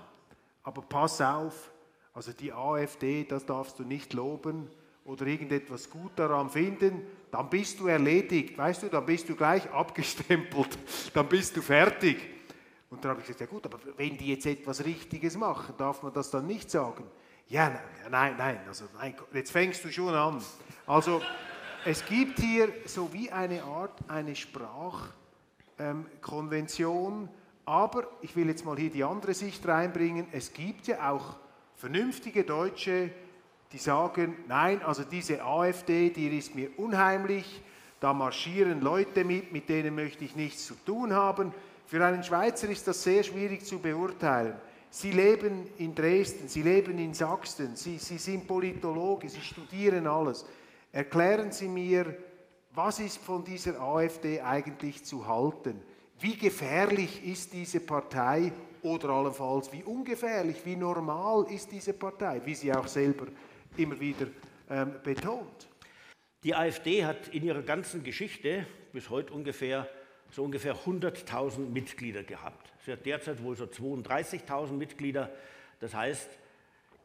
aber 0.62 0.82
pass 0.82 1.20
auf, 1.20 1.70
also 2.14 2.32
die 2.32 2.52
AfD, 2.52 3.24
das 3.24 3.44
darfst 3.44 3.78
du 3.78 3.84
nicht 3.84 4.12
loben 4.12 4.68
oder 5.04 5.26
irgendetwas 5.26 5.90
gut 5.90 6.12
daran 6.16 6.50
finden, 6.50 7.02
dann 7.30 7.50
bist 7.50 7.80
du 7.80 7.86
erledigt, 7.88 8.56
weißt 8.56 8.84
du, 8.84 8.88
dann 8.88 9.04
bist 9.04 9.28
du 9.28 9.34
gleich 9.34 9.70
abgestempelt, 9.72 10.78
dann 11.12 11.28
bist 11.28 11.56
du 11.56 11.62
fertig. 11.62 12.18
Und 12.90 13.04
dann 13.04 13.10
habe 13.10 13.20
ich 13.20 13.26
gesagt, 13.26 13.40
ja 13.40 13.46
gut, 13.46 13.66
aber 13.66 13.78
wenn 13.96 14.16
die 14.16 14.28
jetzt 14.28 14.46
etwas 14.46 14.84
Richtiges 14.84 15.36
machen, 15.36 15.74
darf 15.76 16.02
man 16.02 16.12
das 16.12 16.30
dann 16.30 16.46
nicht 16.46 16.70
sagen? 16.70 17.04
Ja, 17.48 17.80
nein, 18.10 18.34
nein, 18.36 18.60
also 18.66 18.84
nein, 18.98 19.14
jetzt 19.32 19.50
fängst 19.50 19.84
du 19.84 19.90
schon 19.90 20.14
an. 20.14 20.42
Also 20.86 21.20
es 21.90 22.04
gibt 22.04 22.38
hier 22.38 22.68
so 22.84 23.10
wie 23.14 23.32
eine 23.32 23.62
Art, 23.62 23.98
eine 24.08 24.36
Sprachkonvention, 24.36 27.30
aber 27.64 28.06
ich 28.20 28.36
will 28.36 28.48
jetzt 28.48 28.66
mal 28.66 28.76
hier 28.76 28.90
die 28.90 29.04
andere 29.04 29.32
Sicht 29.32 29.66
reinbringen, 29.66 30.26
es 30.32 30.52
gibt 30.52 30.86
ja 30.86 31.10
auch 31.10 31.36
vernünftige 31.76 32.44
Deutsche, 32.44 33.08
die 33.72 33.78
sagen, 33.78 34.36
nein, 34.48 34.82
also 34.82 35.02
diese 35.02 35.42
AfD, 35.42 36.10
die 36.10 36.36
ist 36.36 36.54
mir 36.54 36.78
unheimlich, 36.78 37.62
da 38.00 38.12
marschieren 38.12 38.82
Leute 38.82 39.24
mit, 39.24 39.50
mit 39.50 39.70
denen 39.70 39.94
möchte 39.94 40.26
ich 40.26 40.36
nichts 40.36 40.66
zu 40.66 40.74
tun 40.84 41.14
haben. 41.14 41.54
Für 41.86 42.04
einen 42.04 42.22
Schweizer 42.22 42.68
ist 42.68 42.86
das 42.86 43.02
sehr 43.02 43.22
schwierig 43.22 43.64
zu 43.64 43.78
beurteilen. 43.78 44.56
Sie 44.90 45.12
leben 45.12 45.66
in 45.78 45.94
Dresden, 45.94 46.48
Sie 46.48 46.60
leben 46.60 46.98
in 46.98 47.14
Sachsen, 47.14 47.76
Sie, 47.76 47.96
Sie 47.96 48.18
sind 48.18 48.46
Politologe, 48.46 49.30
Sie 49.30 49.40
studieren 49.40 50.06
alles. 50.06 50.44
Erklären 50.92 51.52
Sie 51.52 51.68
mir, 51.68 52.16
was 52.74 53.00
ist 53.00 53.18
von 53.18 53.44
dieser 53.44 53.80
AfD 53.80 54.40
eigentlich 54.40 55.04
zu 55.04 55.26
halten? 55.26 55.80
Wie 56.20 56.36
gefährlich 56.36 57.24
ist 57.24 57.52
diese 57.52 57.80
Partei 57.80 58.52
oder 58.82 59.10
allenfalls 59.10 59.72
wie 59.72 59.82
ungefährlich, 59.82 60.56
wie 60.64 60.76
normal 60.76 61.46
ist 61.50 61.70
diese 61.70 61.92
Partei, 61.92 62.40
wie 62.44 62.54
sie 62.54 62.72
auch 62.72 62.86
selber 62.86 63.26
immer 63.76 63.98
wieder 64.00 64.26
ähm, 64.70 64.94
betont? 65.02 65.68
Die 66.44 66.54
AfD 66.54 67.04
hat 67.04 67.28
in 67.28 67.44
ihrer 67.44 67.62
ganzen 67.62 68.02
Geschichte 68.02 68.66
bis 68.92 69.10
heute 69.10 69.32
ungefähr 69.32 69.88
so 70.30 70.44
ungefähr 70.44 70.76
100.000 70.76 71.58
Mitglieder 71.60 72.22
gehabt. 72.22 72.72
Sie 72.84 72.92
hat 72.92 73.04
derzeit 73.06 73.42
wohl 73.42 73.56
so 73.56 73.64
32.000 73.64 74.72
Mitglieder. 74.72 75.30
Das 75.80 75.94
heißt, 75.94 76.28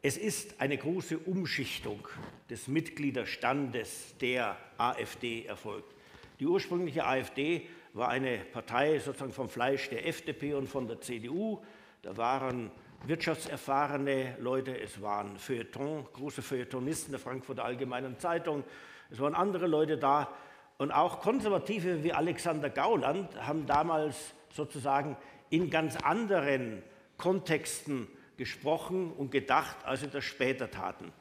es 0.04 0.18
ist 0.18 0.60
eine 0.60 0.76
große 0.76 1.16
Umschichtung 1.16 2.06
des 2.50 2.68
Mitgliederstandes 2.68 4.14
der 4.20 4.58
AfD 4.76 5.46
erfolgt. 5.46 5.94
Die 6.38 6.46
ursprüngliche 6.46 7.06
AfD 7.06 7.66
war 7.94 8.10
eine 8.10 8.36
Partei 8.36 8.98
sozusagen 8.98 9.32
vom 9.32 9.48
Fleisch 9.48 9.88
der 9.88 10.06
FDP 10.06 10.52
und 10.52 10.68
von 10.68 10.86
der 10.86 11.00
CDU. 11.00 11.62
Da 12.02 12.18
waren 12.18 12.70
wirtschaftserfahrene 13.06 14.36
Leute, 14.40 14.78
es 14.78 15.00
waren 15.00 15.38
Feuilleton, 15.38 16.06
große 16.12 16.42
Feuilletonisten 16.42 17.12
der 17.12 17.20
Frankfurter 17.20 17.64
Allgemeinen 17.64 18.18
Zeitung, 18.18 18.62
es 19.10 19.18
waren 19.20 19.34
andere 19.34 19.66
Leute 19.66 19.96
da. 19.96 20.30
Und 20.76 20.92
auch 20.92 21.20
Konservative 21.20 22.04
wie 22.04 22.12
Alexander 22.12 22.68
Gauland 22.68 23.40
haben 23.40 23.64
damals 23.64 24.34
sozusagen 24.50 25.16
in 25.48 25.70
ganz 25.70 25.96
anderen 25.96 26.82
Kontexten 27.16 28.06
gesprochen 28.36 29.12
und 29.12 29.30
gedacht, 29.30 29.76
als 29.84 30.00
sie 30.00 30.08
das 30.08 30.24
später 30.24 30.70
taten. 30.70 31.12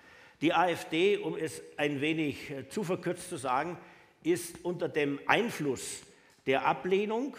Die 0.41 0.53
AfD, 0.53 1.17
um 1.17 1.37
es 1.37 1.61
ein 1.77 2.01
wenig 2.01 2.49
äh, 2.49 2.67
zu 2.67 2.83
verkürzt 2.83 3.29
zu 3.29 3.37
sagen, 3.37 3.77
ist 4.23 4.63
unter 4.63 4.89
dem 4.89 5.19
Einfluss 5.25 6.01
der 6.45 6.65
Ablehnung 6.65 7.37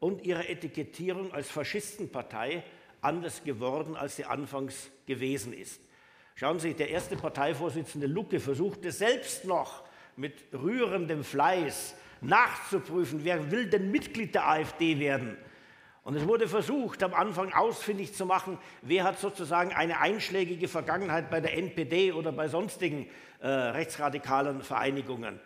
und 0.00 0.24
ihrer 0.24 0.48
Etikettierung 0.48 1.32
als 1.32 1.50
Faschistenpartei 1.50 2.62
anders 3.00 3.42
geworden, 3.44 3.96
als 3.96 4.16
sie 4.16 4.24
anfangs 4.24 4.90
gewesen 5.06 5.52
ist. 5.52 5.80
Schauen 6.36 6.58
Sie, 6.58 6.74
der 6.74 6.90
erste 6.90 7.16
Parteivorsitzende 7.16 8.06
Lucke 8.06 8.40
versuchte 8.40 8.90
selbst 8.90 9.44
noch 9.44 9.84
mit 10.16 10.34
rührendem 10.52 11.22
Fleiß 11.22 11.94
nachzuprüfen, 12.20 13.24
wer 13.24 13.50
will 13.50 13.66
denn 13.66 13.90
Mitglied 13.90 14.34
der 14.34 14.48
AfD 14.48 14.98
werden. 14.98 15.36
Und 16.04 16.16
es 16.16 16.28
wurde 16.28 16.46
versucht, 16.48 17.02
am 17.02 17.14
Anfang 17.14 17.54
ausfindig 17.54 18.14
zu 18.14 18.26
machen, 18.26 18.58
wer 18.82 19.04
hat 19.04 19.18
sozusagen 19.18 19.72
eine 19.72 20.00
einschlägige 20.00 20.68
Vergangenheit 20.68 21.30
bei 21.30 21.40
der 21.40 21.56
NPD 21.56 22.12
oder 22.12 22.30
bei 22.30 22.46
sonstigen 22.46 23.08
äh, 23.40 23.48
rechtsradikalen 23.48 24.60
Vereinigungen. 24.62 25.40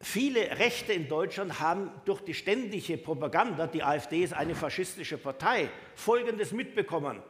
Viele 0.00 0.58
Rechte 0.58 0.92
in 0.92 1.08
Deutschland 1.08 1.58
haben 1.58 1.90
durch 2.04 2.20
die 2.20 2.34
ständige 2.34 2.96
Propaganda, 2.98 3.66
die 3.66 3.82
AfD 3.82 4.22
ist 4.22 4.32
eine 4.32 4.54
faschistische 4.54 5.18
Partei, 5.18 5.68
Folgendes 5.96 6.52
mitbekommen. 6.52 7.20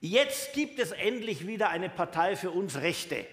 Jetzt 0.00 0.54
gibt 0.54 0.78
es 0.78 0.92
endlich 0.92 1.46
wieder 1.46 1.68
eine 1.68 1.90
Partei 1.90 2.36
für 2.36 2.52
uns 2.52 2.80
Rechte. 2.80 3.26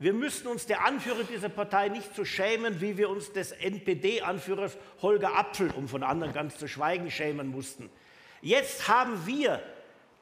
Wir 0.00 0.14
müssen 0.14 0.46
uns 0.46 0.64
der 0.64 0.86
Anführer 0.86 1.24
dieser 1.24 1.50
Partei 1.50 1.90
nicht 1.90 2.16
so 2.16 2.24
schämen, 2.24 2.80
wie 2.80 2.96
wir 2.96 3.10
uns 3.10 3.32
des 3.32 3.52
NPD-Anführers 3.52 4.78
Holger 5.02 5.36
Apfel, 5.36 5.70
um 5.76 5.88
von 5.88 6.02
anderen 6.02 6.32
ganz 6.32 6.56
zu 6.56 6.68
schweigen, 6.68 7.10
schämen 7.10 7.48
mussten. 7.48 7.90
Jetzt 8.40 8.88
haben 8.88 9.26
wir, 9.26 9.62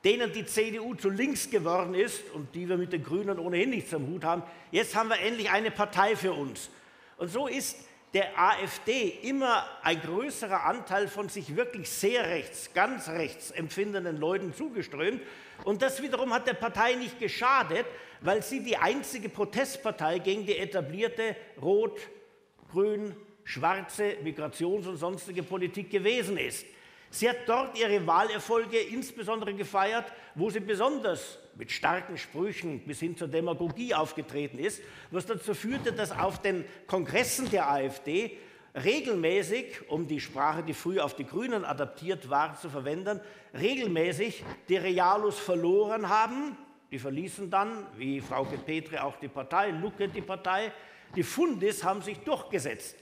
denen 0.02 0.32
die 0.32 0.44
CDU 0.44 0.96
zu 0.96 1.10
links 1.10 1.48
geworden 1.48 1.94
ist 1.94 2.28
und 2.34 2.56
die 2.56 2.68
wir 2.68 2.76
mit 2.76 2.92
den 2.92 3.04
Grünen 3.04 3.38
ohnehin 3.38 3.70
nichts 3.70 3.94
am 3.94 4.08
Hut 4.08 4.24
haben, 4.24 4.42
jetzt 4.72 4.96
haben 4.96 5.10
wir 5.10 5.20
endlich 5.20 5.48
eine 5.48 5.70
Partei 5.70 6.16
für 6.16 6.32
uns. 6.32 6.70
Und 7.16 7.28
so 7.28 7.46
ist 7.46 7.76
der 8.14 8.36
AfD 8.36 9.16
immer 9.22 9.64
ein 9.84 10.00
größerer 10.00 10.64
Anteil 10.64 11.06
von 11.06 11.28
sich 11.28 11.54
wirklich 11.54 11.88
sehr 11.88 12.28
rechts, 12.28 12.74
ganz 12.74 13.08
rechts 13.08 13.52
empfindenden 13.52 14.18
Leuten 14.18 14.52
zugeströmt. 14.54 15.22
Und 15.64 15.82
das 15.82 16.02
wiederum 16.02 16.32
hat 16.32 16.46
der 16.46 16.54
Partei 16.54 16.94
nicht 16.94 17.18
geschadet, 17.18 17.86
weil 18.20 18.42
sie 18.42 18.62
die 18.62 18.76
einzige 18.76 19.28
Protestpartei 19.28 20.18
gegen 20.18 20.46
die 20.46 20.56
etablierte 20.56 21.36
rot-grün 21.60 23.14
schwarze 23.44 24.16
Migrations- 24.22 24.86
und 24.86 24.96
sonstige 24.96 25.42
Politik 25.42 25.90
gewesen 25.90 26.36
ist. 26.36 26.66
Sie 27.10 27.28
hat 27.28 27.38
dort 27.46 27.78
ihre 27.78 28.06
Wahlerfolge 28.06 28.78
insbesondere 28.78 29.54
gefeiert, 29.54 30.12
wo 30.34 30.50
sie 30.50 30.60
besonders 30.60 31.38
mit 31.54 31.72
starken 31.72 32.18
Sprüchen 32.18 32.80
bis 32.80 33.00
hin 33.00 33.16
zur 33.16 33.28
Demagogie 33.28 33.94
aufgetreten 33.94 34.58
ist, 34.58 34.82
was 35.10 35.24
dazu 35.24 35.54
führte, 35.54 35.92
dass 35.92 36.12
auf 36.12 36.42
den 36.42 36.64
Kongressen 36.86 37.50
der 37.50 37.70
AfD 37.70 38.36
regelmäßig, 38.84 39.88
um 39.88 40.06
die 40.06 40.20
Sprache, 40.20 40.62
die 40.62 40.74
früher 40.74 41.04
auf 41.04 41.14
die 41.14 41.26
Grünen 41.26 41.64
adaptiert 41.64 42.30
war, 42.30 42.58
zu 42.58 42.70
verwenden, 42.70 43.20
regelmäßig 43.58 44.44
die 44.68 44.76
Realos 44.76 45.38
verloren 45.38 46.08
haben. 46.08 46.56
Die 46.90 46.98
verließen 46.98 47.50
dann, 47.50 47.86
wie 47.96 48.20
Frau 48.20 48.44
Petre 48.44 49.02
auch 49.02 49.16
die 49.16 49.28
Partei, 49.28 49.70
Lucke 49.70 50.08
die 50.08 50.22
Partei. 50.22 50.72
Die 51.14 51.22
Fundis 51.22 51.84
haben 51.84 52.02
sich 52.02 52.18
durchgesetzt 52.20 52.96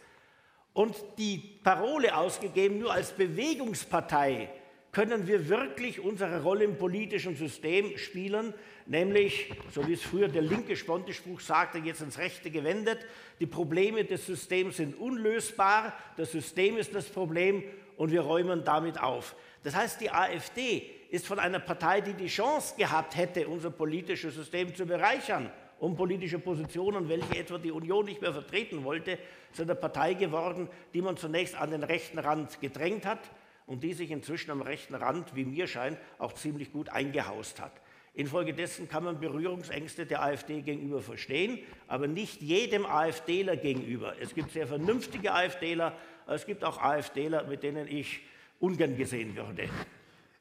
und 0.73 0.95
die 1.17 1.39
Parole 1.63 2.15
ausgegeben, 2.15 2.79
nur 2.79 2.93
als 2.93 3.13
Bewegungspartei 3.13 4.51
können 4.97 5.27
wir 5.27 5.51
wirklich 5.51 6.01
unsere 6.01 6.43
Rolle 6.43 6.65
im 6.65 6.79
politischen 6.79 7.37
System 7.37 7.99
spielen, 7.99 8.55
nämlich, 8.87 9.53
so 9.71 9.87
wie 9.87 9.93
es 9.93 10.01
früher 10.01 10.29
der 10.29 10.41
linke 10.41 10.75
Spontispruch 10.75 11.41
sagte, 11.41 11.77
jetzt 11.77 12.01
ins 12.01 12.17
Rechte 12.17 12.51
gewendet, 12.51 13.05
die 13.39 13.45
Probleme 13.45 14.05
des 14.05 14.25
Systems 14.25 14.79
sind 14.79 14.99
unlösbar, 14.99 15.93
das 16.17 16.33
System 16.33 16.79
ist 16.79 16.95
das 16.95 17.11
Problem 17.11 17.63
und 17.99 18.11
wir 18.11 18.23
räumen 18.23 18.65
damit 18.65 18.99
auf. 18.99 19.37
Das 19.65 19.77
heißt, 19.77 20.01
die 20.01 20.11
AfD 20.11 20.89
ist 21.11 21.27
von 21.27 21.41
einer 21.41 21.59
Partei, 21.59 22.01
die 22.01 22.15
die 22.15 22.29
Chance 22.29 22.73
gehabt 22.79 23.19
hätte, 23.19 23.49
unser 23.49 23.69
politisches 23.69 24.35
System 24.35 24.75
zu 24.75 24.87
bereichern, 24.87 25.51
um 25.79 25.95
politische 25.95 26.39
Positionen, 26.39 27.07
welche 27.11 27.37
etwa 27.37 27.59
die 27.59 27.71
Union 27.71 28.07
nicht 28.07 28.23
mehr 28.23 28.33
vertreten 28.33 28.83
wollte, 28.83 29.19
zu 29.53 29.61
einer 29.61 29.75
Partei 29.75 30.15
geworden, 30.15 30.71
die 30.95 31.03
man 31.03 31.19
zunächst 31.19 31.55
an 31.55 31.71
den 31.71 31.83
rechten 31.83 32.19
Rand 32.19 32.63
gedrängt 32.63 33.05
hat 33.05 33.21
und 33.67 33.83
die 33.83 33.95
sich 33.95 34.11
inzwischen 34.11 34.51
am 34.51 34.63
rechten 34.63 34.95
Rand, 34.95 35.35
wie 35.35 35.45
mir 35.45 35.67
scheint, 35.67 35.99
auch 36.19 36.33
ziemlich 36.33 36.73
gut 36.73 36.89
eingehaust 36.89 37.61
hat. 37.61 37.73
Infolgedessen 38.15 38.89
kann 38.89 39.05
man 39.05 39.21
Berührungsängste 39.21 40.07
der 40.07 40.23
AfD 40.23 40.63
gegenüber 40.63 41.03
verstehen, 41.03 41.59
aber 41.87 42.07
nicht 42.07 42.41
jedem 42.41 42.87
AfDler 42.87 43.57
gegenüber. 43.57 44.15
Es 44.21 44.35
gibt 44.35 44.53
sehr 44.53 44.67
vernünftige 44.67 45.35
AfDler, 45.35 45.95
es 46.27 46.47
gibt 46.47 46.65
auch 46.65 46.81
AfDler, 46.81 47.45
mit 47.45 47.63
denen 47.63 47.87
ich 47.89 48.23
ungern 48.59 48.97
gesehen 48.97 49.37
würde. 49.37 49.69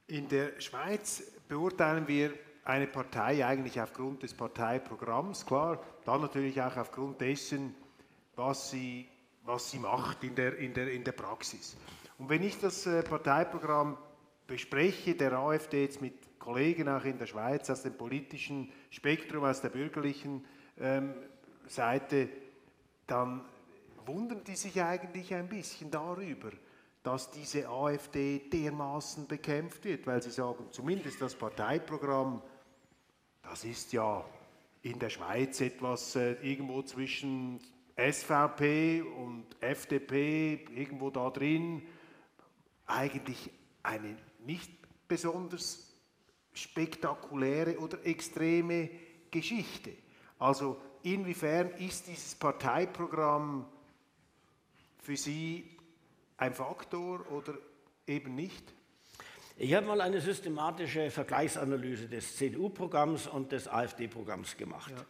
In 0.07 0.29
der 0.29 0.59
Schweiz 0.61 1.23
beurteilen 1.49 2.07
wir 2.07 2.33
eine 2.63 2.87
Partei 2.87 3.45
eigentlich 3.45 3.81
aufgrund 3.81 4.23
des 4.23 4.33
Parteiprogramms, 4.33 5.45
klar, 5.45 5.83
dann 6.05 6.21
natürlich 6.21 6.61
auch 6.61 6.77
aufgrund 6.77 7.19
dessen, 7.19 7.75
was 8.35 8.71
sie, 8.71 9.07
was 9.43 9.69
sie 9.69 9.79
macht 9.79 10.23
in 10.23 10.33
der, 10.33 10.57
in, 10.57 10.73
der, 10.73 10.91
in 10.91 11.03
der 11.03 11.11
Praxis. 11.11 11.75
Und 12.17 12.29
wenn 12.29 12.43
ich 12.43 12.59
das 12.59 12.85
äh, 12.85 13.03
Parteiprogramm 13.03 13.97
bespreche, 14.47 15.15
der 15.15 15.33
AfD 15.33 15.83
jetzt 15.83 16.01
mit 16.01 16.39
Kollegen 16.39 16.87
auch 16.87 17.03
in 17.03 17.17
der 17.17 17.25
Schweiz 17.25 17.69
aus 17.69 17.83
dem 17.83 17.97
politischen 17.97 18.71
Spektrum, 18.89 19.43
aus 19.43 19.61
der 19.61 19.69
bürgerlichen 19.69 20.45
ähm, 20.79 21.13
Seite, 21.67 22.29
dann 23.07 23.43
wundern 24.05 24.43
die 24.43 24.55
sich 24.55 24.81
eigentlich 24.81 25.33
ein 25.33 25.49
bisschen 25.49 25.89
darüber, 25.89 26.51
dass 27.03 27.31
diese 27.31 27.67
AfD 27.67 28.39
dermaßen 28.51 29.27
bekämpft 29.27 29.85
wird, 29.85 30.07
weil 30.07 30.21
sie 30.21 30.31
sagen, 30.31 30.65
zumindest 30.71 31.21
das 31.21 31.35
Parteiprogramm, 31.35 32.41
das 33.43 33.63
ist 33.63 33.93
ja 33.93 34.23
in 34.83 34.99
der 34.99 35.09
Schweiz 35.09 35.61
etwas 35.61 36.15
äh, 36.15 36.33
irgendwo 36.43 36.83
zwischen 36.83 37.59
SVP 37.95 39.01
und 39.01 39.45
FDP, 39.61 40.65
irgendwo 40.75 41.09
da 41.09 41.29
drin, 41.29 41.81
eigentlich 42.85 43.49
eine 43.83 44.17
nicht 44.39 44.71
besonders 45.07 45.93
spektakuläre 46.53 47.77
oder 47.79 48.03
extreme 48.05 48.89
Geschichte. 49.31 49.91
Also 50.39 50.81
inwiefern 51.03 51.71
ist 51.71 52.07
dieses 52.07 52.35
Parteiprogramm 52.35 53.65
für 55.01 55.17
Sie 55.17 55.77
ein 56.37 56.53
Faktor 56.53 57.29
oder 57.31 57.53
eben 58.07 58.35
nicht? 58.35 58.73
Ich 59.57 59.73
habe 59.73 59.85
mal 59.85 60.01
eine 60.01 60.19
systematische 60.19 61.09
Vergleichsanalyse 61.09 62.09
des 62.09 62.35
CDU-Programms 62.35 63.27
und 63.27 63.51
des 63.51 63.67
AfD-Programms 63.67 64.57
gemacht. 64.57 64.91
Ja. 64.91 65.05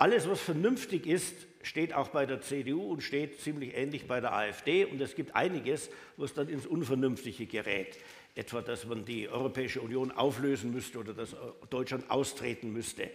Alles, 0.00 0.26
was 0.26 0.40
vernünftig 0.40 1.06
ist, 1.06 1.34
steht 1.60 1.92
auch 1.92 2.08
bei 2.08 2.24
der 2.24 2.40
CDU 2.40 2.90
und 2.90 3.02
steht 3.02 3.38
ziemlich 3.38 3.76
ähnlich 3.76 4.08
bei 4.08 4.22
der 4.22 4.32
AfD. 4.32 4.86
Und 4.86 4.98
es 4.98 5.14
gibt 5.14 5.36
einiges, 5.36 5.90
was 6.16 6.32
dann 6.32 6.48
ins 6.48 6.66
Unvernünftige 6.66 7.44
gerät. 7.44 7.98
Etwa, 8.34 8.62
dass 8.62 8.86
man 8.86 9.04
die 9.04 9.28
Europäische 9.28 9.82
Union 9.82 10.10
auflösen 10.10 10.72
müsste 10.72 11.00
oder 11.00 11.12
dass 11.12 11.36
Deutschland 11.68 12.10
austreten 12.10 12.72
müsste. 12.72 13.10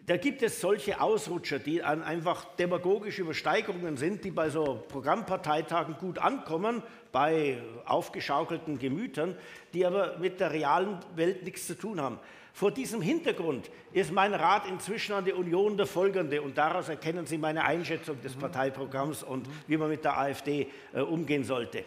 Da 0.00 0.18
gibt 0.18 0.42
es 0.42 0.60
solche 0.60 1.00
Ausrutscher, 1.00 1.58
die 1.58 1.82
einfach 1.82 2.56
demagogische 2.56 3.22
Übersteigerungen 3.22 3.96
sind, 3.96 4.22
die 4.22 4.32
bei 4.32 4.50
so 4.50 4.84
Programmparteitagen 4.88 5.94
gut 5.94 6.18
ankommen, 6.18 6.82
bei 7.10 7.62
aufgeschaukelten 7.86 8.78
Gemütern, 8.78 9.34
die 9.72 9.86
aber 9.86 10.18
mit 10.18 10.40
der 10.40 10.52
realen 10.52 10.98
Welt 11.16 11.42
nichts 11.42 11.66
zu 11.66 11.74
tun 11.74 12.02
haben. 12.02 12.18
Vor 12.52 12.70
diesem 12.70 13.00
Hintergrund 13.00 13.70
ist 13.92 14.12
mein 14.12 14.34
Rat 14.34 14.68
inzwischen 14.68 15.14
an 15.14 15.24
die 15.24 15.32
Union 15.32 15.76
der 15.76 15.86
folgende 15.86 16.42
und 16.42 16.58
daraus 16.58 16.88
erkennen 16.88 17.26
Sie 17.26 17.38
meine 17.38 17.64
Einschätzung 17.64 18.20
des 18.20 18.34
Parteiprogramms 18.34 19.22
und 19.22 19.48
wie 19.66 19.76
man 19.76 19.88
mit 19.88 20.04
der 20.04 20.18
AfD 20.18 20.68
äh, 20.92 21.00
umgehen 21.00 21.44
sollte. 21.44 21.84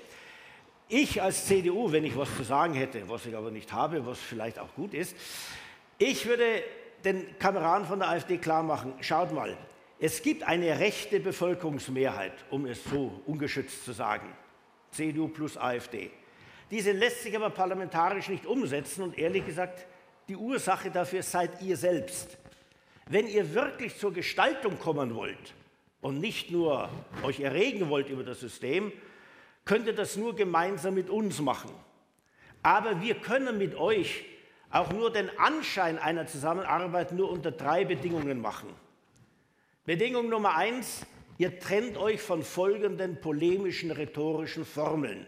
Ich 0.89 1.21
als 1.21 1.45
CDU, 1.45 1.91
wenn 1.91 2.03
ich 2.03 2.17
was 2.17 2.35
zu 2.35 2.43
sagen 2.43 2.73
hätte, 2.73 3.07
was 3.07 3.25
ich 3.25 3.35
aber 3.35 3.51
nicht 3.51 3.71
habe, 3.73 4.05
was 4.05 4.19
vielleicht 4.19 4.59
auch 4.59 4.73
gut 4.75 4.93
ist, 4.93 5.15
ich 5.97 6.25
würde 6.25 6.63
den 7.03 7.37
Kameraden 7.37 7.87
von 7.87 7.99
der 7.99 8.09
AfD 8.09 8.37
klar 8.37 8.63
machen, 8.63 8.93
schaut 9.01 9.31
mal, 9.31 9.55
es 9.99 10.21
gibt 10.21 10.43
eine 10.43 10.79
rechte 10.79 11.19
Bevölkerungsmehrheit, 11.19 12.33
um 12.49 12.65
es 12.65 12.83
so 12.83 13.21
ungeschützt 13.25 13.85
zu 13.85 13.93
sagen, 13.93 14.27
CDU 14.91 15.27
plus 15.27 15.57
AfD. 15.57 16.11
Diese 16.71 16.91
lässt 16.91 17.23
sich 17.23 17.35
aber 17.35 17.51
parlamentarisch 17.51 18.29
nicht 18.29 18.45
umsetzen 18.45 19.03
und 19.03 19.17
ehrlich 19.17 19.45
gesagt, 19.45 19.85
die 20.27 20.35
Ursache 20.35 20.91
dafür 20.91 21.23
seid 21.23 21.61
ihr 21.61 21.77
selbst. 21.77 22.37
Wenn 23.07 23.27
ihr 23.27 23.53
wirklich 23.53 23.97
zur 23.97 24.13
Gestaltung 24.13 24.79
kommen 24.79 25.13
wollt 25.15 25.53
und 26.01 26.19
nicht 26.19 26.51
nur 26.51 26.89
euch 27.23 27.39
erregen 27.39 27.89
wollt 27.89 28.09
über 28.09 28.23
das 28.23 28.39
System, 28.39 28.91
könnt 29.63 29.87
ihr 29.87 29.93
das 29.93 30.15
nur 30.15 30.35
gemeinsam 30.35 30.95
mit 30.95 31.09
uns 31.09 31.39
machen. 31.39 31.71
Aber 32.63 33.01
wir 33.01 33.15
können 33.15 33.57
mit 33.57 33.75
euch 33.75 34.25
auch 34.71 34.91
nur 34.91 35.11
den 35.13 35.29
Anschein 35.37 35.99
einer 35.99 36.25
Zusammenarbeit 36.25 37.11
nur 37.11 37.29
unter 37.29 37.51
drei 37.51 37.85
Bedingungen 37.85 38.41
machen. 38.41 38.69
Bedingung 39.85 40.29
Nummer 40.29 40.55
eins, 40.55 41.05
ihr 41.37 41.59
trennt 41.59 41.97
euch 41.97 42.21
von 42.21 42.43
folgenden 42.43 43.21
polemischen 43.21 43.91
rhetorischen 43.91 44.65
Formeln. 44.65 45.27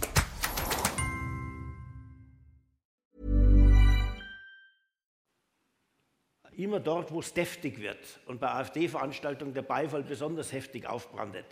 Immer 6.57 6.79
dort, 6.79 7.11
wo 7.11 7.19
es 7.19 7.33
deftig 7.33 7.79
wird 7.79 8.19
und 8.25 8.39
bei 8.39 8.49
AfD-Veranstaltungen 8.49 9.53
der 9.53 9.61
Beifall 9.61 10.03
besonders 10.03 10.51
heftig 10.51 10.85
aufbrandet, 10.85 11.45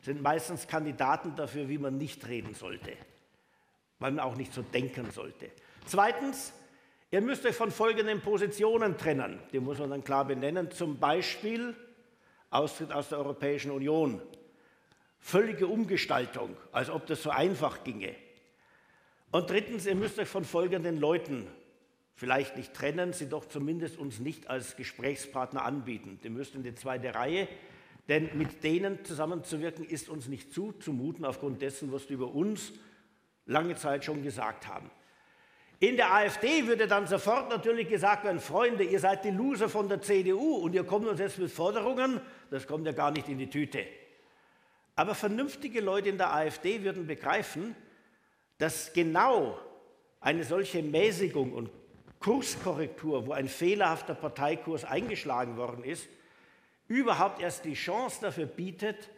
sind 0.00 0.22
meistens 0.22 0.66
Kandidaten 0.66 1.34
dafür, 1.34 1.68
wie 1.68 1.78
man 1.78 1.98
nicht 1.98 2.26
reden 2.26 2.54
sollte, 2.54 2.92
weil 3.98 4.12
man 4.12 4.24
auch 4.24 4.36
nicht 4.36 4.54
so 4.54 4.62
denken 4.62 5.10
sollte. 5.10 5.50
Zweitens, 5.84 6.52
ihr 7.10 7.20
müsst 7.20 7.44
euch 7.44 7.54
von 7.54 7.70
folgenden 7.70 8.20
Positionen 8.20 8.96
trennen. 8.96 9.38
Die 9.52 9.60
muss 9.60 9.78
man 9.78 9.90
dann 9.90 10.04
klar 10.04 10.24
benennen. 10.24 10.70
Zum 10.70 10.98
Beispiel 10.98 11.74
Austritt 12.50 12.92
aus 12.92 13.10
der 13.10 13.18
Europäischen 13.18 13.70
Union, 13.70 14.22
völlige 15.18 15.66
Umgestaltung, 15.66 16.56
als 16.72 16.88
ob 16.88 17.06
das 17.06 17.22
so 17.22 17.30
einfach 17.30 17.84
ginge. 17.84 18.14
Und 19.32 19.50
drittens, 19.50 19.86
ihr 19.86 19.96
müsst 19.96 20.18
euch 20.18 20.28
von 20.28 20.44
folgenden 20.44 20.98
Leuten 20.98 21.46
vielleicht 22.16 22.56
nicht 22.56 22.74
trennen, 22.74 23.12
sie 23.12 23.28
doch 23.28 23.44
zumindest 23.44 23.98
uns 23.98 24.18
nicht 24.18 24.48
als 24.48 24.76
Gesprächspartner 24.76 25.64
anbieten. 25.64 26.18
Die 26.24 26.30
müsst 26.30 26.54
in 26.54 26.62
die 26.62 26.74
zweite 26.74 27.14
Reihe, 27.14 27.46
denn 28.08 28.30
mit 28.36 28.64
denen 28.64 29.04
zusammenzuwirken 29.04 29.84
ist 29.84 30.08
uns 30.08 30.26
nicht 30.26 30.52
zuzumuten, 30.52 31.24
aufgrund 31.24 31.60
dessen, 31.60 31.92
was 31.92 32.06
die 32.06 32.14
über 32.14 32.34
uns 32.34 32.72
lange 33.44 33.76
Zeit 33.76 34.04
schon 34.04 34.22
gesagt 34.22 34.66
haben. 34.66 34.90
In 35.78 35.96
der 35.96 36.14
AfD 36.14 36.66
würde 36.66 36.86
dann 36.86 37.06
sofort 37.06 37.50
natürlich 37.50 37.88
gesagt 37.88 38.24
werden, 38.24 38.40
Freunde, 38.40 38.82
ihr 38.82 38.98
seid 38.98 39.24
die 39.24 39.30
Loser 39.30 39.68
von 39.68 39.90
der 39.90 40.00
CDU 40.00 40.56
und 40.56 40.74
ihr 40.74 40.84
kommt 40.84 41.06
uns 41.06 41.20
jetzt 41.20 41.38
mit 41.38 41.50
Forderungen, 41.50 42.18
das 42.50 42.66
kommt 42.66 42.86
ja 42.86 42.92
gar 42.92 43.10
nicht 43.10 43.28
in 43.28 43.36
die 43.36 43.50
Tüte. 43.50 43.84
Aber 44.94 45.14
vernünftige 45.14 45.82
Leute 45.82 46.08
in 46.08 46.16
der 46.16 46.34
AfD 46.34 46.82
würden 46.82 47.06
begreifen, 47.06 47.76
dass 48.56 48.94
genau 48.94 49.58
eine 50.18 50.44
solche 50.44 50.82
Mäßigung 50.82 51.52
und 51.52 51.68
Kurskorrektur, 52.20 53.26
wo 53.26 53.32
ein 53.32 53.48
fehlerhafter 53.48 54.14
Parteikurs 54.14 54.84
eingeschlagen 54.84 55.56
worden 55.56 55.84
ist, 55.84 56.08
überhaupt 56.88 57.40
erst 57.40 57.64
die 57.64 57.74
Chance 57.74 58.18
dafür 58.20 58.46
bietet, 58.46 59.10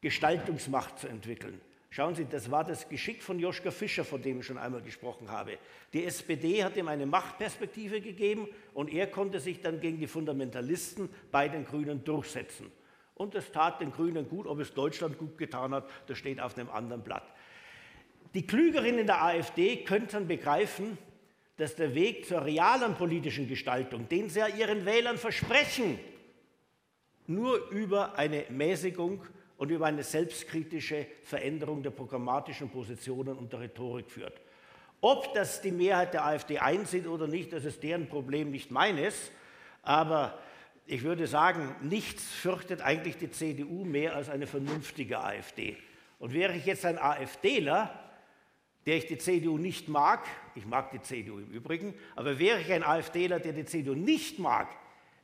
Gestaltungsmacht 0.00 0.98
zu 0.98 1.08
entwickeln. 1.08 1.60
Schauen 1.90 2.14
Sie, 2.14 2.26
das 2.26 2.50
war 2.50 2.62
das 2.62 2.88
Geschick 2.88 3.22
von 3.22 3.38
Joschka 3.38 3.70
Fischer, 3.70 4.04
von 4.04 4.20
dem 4.20 4.40
ich 4.40 4.46
schon 4.46 4.58
einmal 4.58 4.82
gesprochen 4.82 5.30
habe. 5.30 5.56
Die 5.92 6.04
SPD 6.04 6.62
hat 6.62 6.76
ihm 6.76 6.88
eine 6.88 7.06
Machtperspektive 7.06 8.00
gegeben 8.00 8.48
und 8.74 8.92
er 8.92 9.06
konnte 9.06 9.40
sich 9.40 9.62
dann 9.62 9.80
gegen 9.80 9.98
die 9.98 10.06
Fundamentalisten 10.06 11.08
bei 11.32 11.48
den 11.48 11.64
Grünen 11.64 12.04
durchsetzen. 12.04 12.70
Und 13.14 13.34
das 13.34 13.50
tat 13.50 13.80
den 13.80 13.92
Grünen 13.92 14.28
gut, 14.28 14.46
ob 14.46 14.60
es 14.60 14.74
Deutschland 14.74 15.16
gut 15.16 15.38
getan 15.38 15.72
hat, 15.72 15.88
das 16.06 16.18
steht 16.18 16.38
auf 16.38 16.58
einem 16.58 16.68
anderen 16.68 17.02
Blatt. 17.02 17.24
Die 18.34 18.46
Klügeren 18.46 18.98
in 18.98 19.06
der 19.06 19.22
AfD 19.22 19.78
könnten 19.78 20.28
begreifen, 20.28 20.98
dass 21.56 21.74
der 21.74 21.94
Weg 21.94 22.26
zur 22.26 22.44
realen 22.44 22.94
politischen 22.94 23.48
Gestaltung, 23.48 24.08
den 24.08 24.28
sie 24.28 24.40
ja 24.40 24.48
ihren 24.48 24.84
Wählern 24.84 25.16
versprechen, 25.16 25.98
nur 27.26 27.70
über 27.70 28.18
eine 28.18 28.44
Mäßigung 28.50 29.22
und 29.56 29.70
über 29.70 29.86
eine 29.86 30.02
selbstkritische 30.02 31.06
Veränderung 31.22 31.82
der 31.82 31.90
programmatischen 31.90 32.68
Positionen 32.68 33.36
und 33.36 33.52
der 33.52 33.60
Rhetorik 33.60 34.10
führt. 34.10 34.40
Ob 35.00 35.34
das 35.34 35.60
die 35.60 35.72
Mehrheit 35.72 36.14
der 36.14 36.26
AfD 36.26 36.58
einsieht 36.58 37.06
oder 37.06 37.26
nicht, 37.26 37.52
das 37.52 37.64
ist 37.64 37.82
deren 37.82 38.08
Problem, 38.08 38.50
nicht 38.50 38.70
meines. 38.70 39.30
Aber 39.82 40.38
ich 40.86 41.02
würde 41.02 41.26
sagen, 41.26 41.74
nichts 41.82 42.24
fürchtet 42.24 42.80
eigentlich 42.80 43.16
die 43.16 43.30
CDU 43.30 43.84
mehr 43.84 44.14
als 44.14 44.28
eine 44.28 44.46
vernünftige 44.46 45.20
AfD. 45.20 45.76
Und 46.18 46.32
wäre 46.32 46.54
ich 46.54 46.64
jetzt 46.66 46.84
ein 46.84 46.98
AfDler, 46.98 47.98
der 48.86 48.96
ich 48.96 49.06
die 49.06 49.18
CDU 49.18 49.58
nicht 49.58 49.88
mag, 49.88 50.26
ich 50.56 50.66
mag 50.66 50.90
die 50.90 51.00
CDU 51.00 51.38
im 51.38 51.50
Übrigen, 51.50 51.94
aber 52.14 52.38
wäre 52.38 52.60
ich 52.60 52.72
ein 52.72 52.82
AfDler, 52.82 53.38
der 53.38 53.52
die 53.52 53.64
CDU 53.64 53.94
nicht 53.94 54.38
mag, 54.38 54.68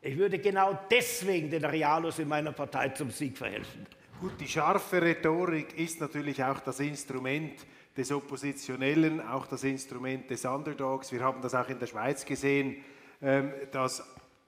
ich 0.05 0.19
würde 0.19 0.39
genau 0.41 0.77
deswegen 0.91 1.49
den 1.49 1.65
Realos 1.65 2.19
in 2.19 2.27
meiner 2.27 2.51
Partei 2.51 2.89
zum 2.89 3.11
Sieg 3.13 3.39
verhelfen. 3.39 3.87
Gut, 4.21 4.33
die 4.41 4.49
scharfe 4.49 5.01
Rhetorik 5.01 5.79
ist 5.79 6.01
natürlich 6.01 6.43
auch 6.43 6.59
das 6.61 6.81
Instrument 6.81 7.55
des 7.97 8.11
Oppositionellen, 8.11 9.21
auch 9.21 9.47
das 9.47 9.63
Instrument 9.63 10.29
des 10.29 10.45
Underdogs. 10.45 11.13
Wir 11.13 11.21
haben 11.21 11.41
das 11.41 11.55
auch 11.55 11.69
in 11.69 11.79
der 11.79 11.87
Schweiz 11.87 12.25
gesehen, 12.25 12.77
ähm, 13.21 13.53
dass 13.71 14.03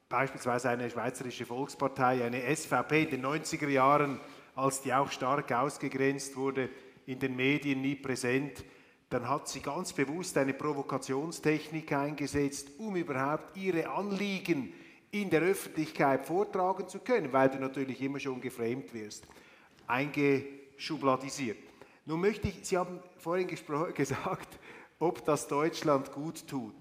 beispielsweise 0.09 0.71
eine 0.71 0.91
Schweizerische 0.91 1.47
Volkspartei, 1.47 2.25
eine 2.25 2.43
SVP 2.55 3.05
in 3.05 3.11
den 3.11 3.27
90er 3.27 3.69
Jahren, 3.69 4.21
als 4.57 4.83
die 4.83 4.93
auch 4.93 5.11
stark 5.11 5.53
ausgegrenzt 5.53 6.37
wurde, 6.37 6.69
in 7.07 7.19
den 7.19 7.37
Medien 7.37 7.81
nie 7.81 7.95
präsent, 7.95 8.65
dann 9.11 9.29
hat 9.29 9.49
sie 9.49 9.61
ganz 9.61 9.93
bewusst 9.93 10.37
eine 10.39 10.55
Provokationstechnik 10.55 11.93
eingesetzt, 11.93 12.71
um 12.79 12.97
überhaupt 12.97 13.57
ihre 13.57 13.89
Anliegen 13.89 14.73
in 15.11 15.31
der 15.31 15.43
Öffentlichkeit 15.43 16.27
vortragen 16.27 16.89
zu 16.89 16.99
können, 16.99 17.33
weil 17.33 17.49
du 17.49 17.59
natürlich 17.59 18.01
immer 18.03 18.19
schon 18.19 18.41
geframed 18.41 18.93
wirst, 18.93 19.25
eingeschubladisiert. 19.87 21.59
Nun 22.07 22.21
möchte 22.21 22.49
ich, 22.49 22.59
Sie 22.63 22.77
haben 22.77 23.01
vorhin 23.19 23.47
gesagt, 23.95 24.59
ob 24.99 25.25
das 25.25 25.47
Deutschland 25.47 26.13
gut 26.13 26.47
tut. 26.49 26.75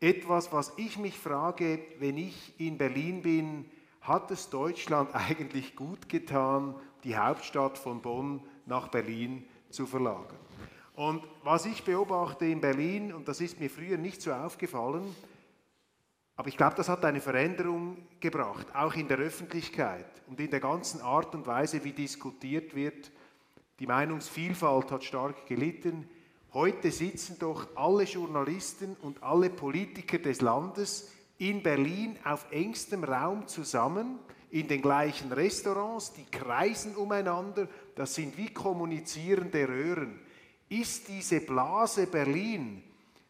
Etwas, 0.00 0.52
was 0.52 0.72
ich 0.76 0.98
mich 0.98 1.16
frage, 1.16 1.78
wenn 2.00 2.18
ich 2.18 2.58
in 2.58 2.76
Berlin 2.76 3.22
bin, 3.22 3.70
hat 4.00 4.30
es 4.32 4.50
Deutschland 4.50 5.10
eigentlich 5.14 5.76
gut 5.76 6.08
getan, 6.08 6.74
die 7.04 7.16
Hauptstadt 7.16 7.78
von 7.78 8.02
Bonn 8.02 8.42
nach 8.66 8.88
Berlin 8.88 9.44
zu 9.70 9.86
verlagern? 9.86 10.38
Und 11.02 11.24
was 11.42 11.66
ich 11.66 11.82
beobachte 11.82 12.46
in 12.46 12.60
Berlin, 12.60 13.12
und 13.12 13.26
das 13.26 13.40
ist 13.40 13.58
mir 13.58 13.68
früher 13.68 13.98
nicht 13.98 14.22
so 14.22 14.32
aufgefallen, 14.32 15.02
aber 16.36 16.46
ich 16.46 16.56
glaube, 16.56 16.76
das 16.76 16.88
hat 16.88 17.04
eine 17.04 17.20
Veränderung 17.20 17.96
gebracht, 18.20 18.68
auch 18.72 18.94
in 18.94 19.08
der 19.08 19.18
Öffentlichkeit 19.18 20.06
und 20.28 20.38
in 20.38 20.48
der 20.48 20.60
ganzen 20.60 21.00
Art 21.00 21.34
und 21.34 21.44
Weise, 21.44 21.82
wie 21.82 21.90
diskutiert 21.90 22.76
wird. 22.76 23.10
Die 23.80 23.88
Meinungsvielfalt 23.88 24.92
hat 24.92 25.02
stark 25.02 25.44
gelitten. 25.48 26.08
Heute 26.54 26.92
sitzen 26.92 27.36
doch 27.40 27.66
alle 27.74 28.04
Journalisten 28.04 28.96
und 29.02 29.24
alle 29.24 29.50
Politiker 29.50 30.18
des 30.18 30.40
Landes 30.40 31.10
in 31.36 31.64
Berlin 31.64 32.16
auf 32.22 32.46
engstem 32.52 33.02
Raum 33.02 33.48
zusammen, 33.48 34.20
in 34.52 34.68
den 34.68 34.80
gleichen 34.80 35.32
Restaurants, 35.32 36.12
die 36.12 36.26
kreisen 36.26 36.94
umeinander, 36.94 37.66
das 37.96 38.14
sind 38.14 38.36
wie 38.36 38.54
kommunizierende 38.54 39.66
Röhren. 39.66 40.20
Ist 40.72 41.06
diese 41.08 41.42
Blase 41.42 42.06
Berlin 42.06 42.82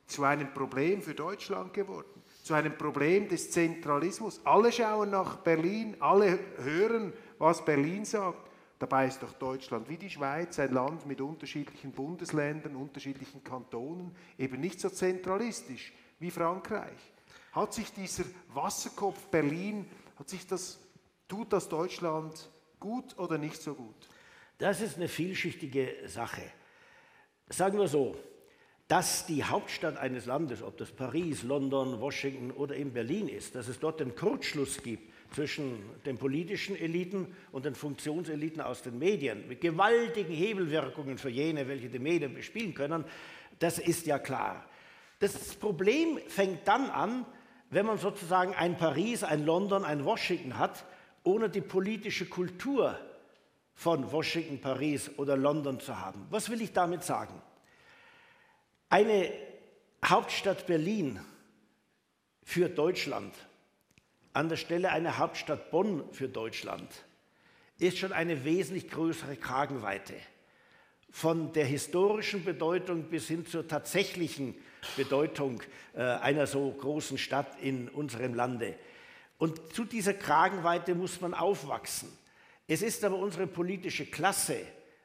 zu 0.07 0.23
einem 0.23 0.55
Problem 0.55 1.03
für 1.03 1.13
Deutschland 1.13 1.75
geworden? 1.75 2.23
Zu 2.45 2.55
einem 2.55 2.79
Problem 2.79 3.29
des 3.29 3.51
Zentralismus? 3.51 4.41
Alle 4.45 4.71
schauen 4.71 5.11
nach 5.11 5.39
Berlin, 5.39 5.97
alle 5.99 6.39
hören, 6.59 7.13
was 7.41 7.65
Berlin 7.65 8.05
sagt. 8.05 8.49
Dabei 8.79 9.09
ist 9.09 9.21
doch 9.25 9.33
Deutschland 9.33 9.89
wie 9.89 9.97
die 9.97 10.09
Schweiz 10.09 10.61
ein 10.61 10.73
Land 10.73 11.05
mit 11.05 11.21
unterschiedlichen 11.21 11.91
Bundesländern, 11.91 12.77
unterschiedlichen 12.77 13.43
Kantonen, 13.43 14.15
eben 14.39 14.61
nicht 14.61 14.79
so 14.79 14.89
zentralistisch 14.89 15.93
wie 16.21 16.31
Frankreich. 16.31 17.13
Hat 17.51 17.75
sich 17.75 17.93
dieser 17.93 18.25
Wasserkopf 18.55 19.27
Berlin, 19.33 19.85
hat 20.17 20.29
sich 20.29 20.47
das, 20.47 20.79
tut 21.27 21.53
das 21.53 21.69
Deutschland 21.69 22.49
gut 22.79 23.19
oder 23.19 23.37
nicht 23.37 23.61
so 23.61 23.75
gut? 23.75 24.09
Das 24.59 24.81
ist 24.81 24.95
eine 24.95 25.09
vielschichtige 25.09 26.07
Sache. 26.07 26.43
Sagen 27.53 27.79
wir 27.79 27.87
so, 27.87 28.17
dass 28.89 29.27
die 29.27 29.45
Hauptstadt 29.45 29.99
eines 29.99 30.25
Landes, 30.25 30.63
ob 30.63 30.79
das 30.79 30.91
Paris, 30.91 31.43
London, 31.43 32.01
Washington 32.01 32.51
oder 32.51 32.75
eben 32.75 32.95
Berlin 32.95 33.29
ist, 33.29 33.55
dass 33.55 33.69
es 33.69 33.79
dort 33.79 34.01
den 34.01 34.15
Kurzschluss 34.15 34.83
gibt 34.83 35.13
zwischen 35.35 35.79
den 36.07 36.17
politischen 36.17 36.77
Eliten 36.77 37.27
und 37.53 37.67
den 37.67 37.75
Funktionseliten 37.75 38.63
aus 38.63 38.81
den 38.81 38.99
Medien, 38.99 39.49
mit 39.49 39.61
gewaltigen 39.61 40.33
Hebelwirkungen 40.33 41.19
für 41.19 41.29
jene, 41.29 41.69
welche 41.69 41.91
die 41.91 41.99
Medien 41.99 42.33
bespielen 42.33 42.73
können, 42.73 43.05
das 43.59 43.79
ist 43.79 44.07
ja 44.07 44.19
klar. 44.19 44.65
Das 45.21 45.55
Problem 45.55 46.19
fängt 46.29 46.67
dann 46.67 46.89
an, 46.89 47.27
wenn 47.69 47.85
man 47.85 47.99
sozusagen 47.99 48.55
ein 48.55 48.79
Paris, 48.79 49.25
ein 49.25 49.45
London, 49.45 49.85
ein 49.85 50.07
Washington 50.07 50.59
hat, 50.59 50.87
ohne 51.23 51.51
die 51.51 51.61
politische 51.61 52.25
Kultur 52.27 52.99
von 53.75 54.11
Washington, 54.13 54.61
Paris 54.61 55.11
oder 55.17 55.37
London 55.37 55.81
zu 55.81 55.99
haben. 55.99 56.27
Was 56.31 56.51
will 56.51 56.63
ich 56.63 56.73
damit 56.73 57.03
sagen? 57.03 57.41
Eine 58.89 59.33
Hauptstadt 60.05 60.67
Berlin 60.67 61.21
für 62.45 62.69
Deutschland 62.69 63.35
an 64.33 64.49
der 64.49 64.57
Stelle 64.57 64.91
einer 64.91 65.19
Hauptstadt 65.19 65.71
Bonn 65.71 66.05
für 66.13 66.29
Deutschland 66.29 66.89
ist 67.79 67.99
schon 67.99 68.13
eine 68.13 68.45
wesentlich 68.45 68.91
größere 68.91 69.37
Kragenweite. 69.37 70.15
Von 71.11 71.53
der 71.53 71.67
historischen 71.67 72.45
Bedeutung 72.45 73.05
bis 73.05 73.29
hin 73.29 73.45
zur 73.45 73.69
tatsächlichen 73.69 74.55
Bedeutung 74.97 75.63
äh, 75.95 76.01
einer 76.01 76.47
so 76.47 76.71
großen 76.71 77.19
Stadt 77.19 77.61
in 77.61 77.89
unserem 77.89 78.35
Lande. 78.35 78.75
Und 79.37 79.75
zu 79.75 79.85
dieser 79.85 80.15
Kragenweite 80.15 80.95
muss 80.95 81.21
man 81.21 81.35
aufwachsen. 81.35 82.09
Es 82.73 82.81
ist 82.81 83.05
aber 83.05 83.17
unsere 83.17 83.47
politische 83.47 84.07
Klasse 84.07 84.57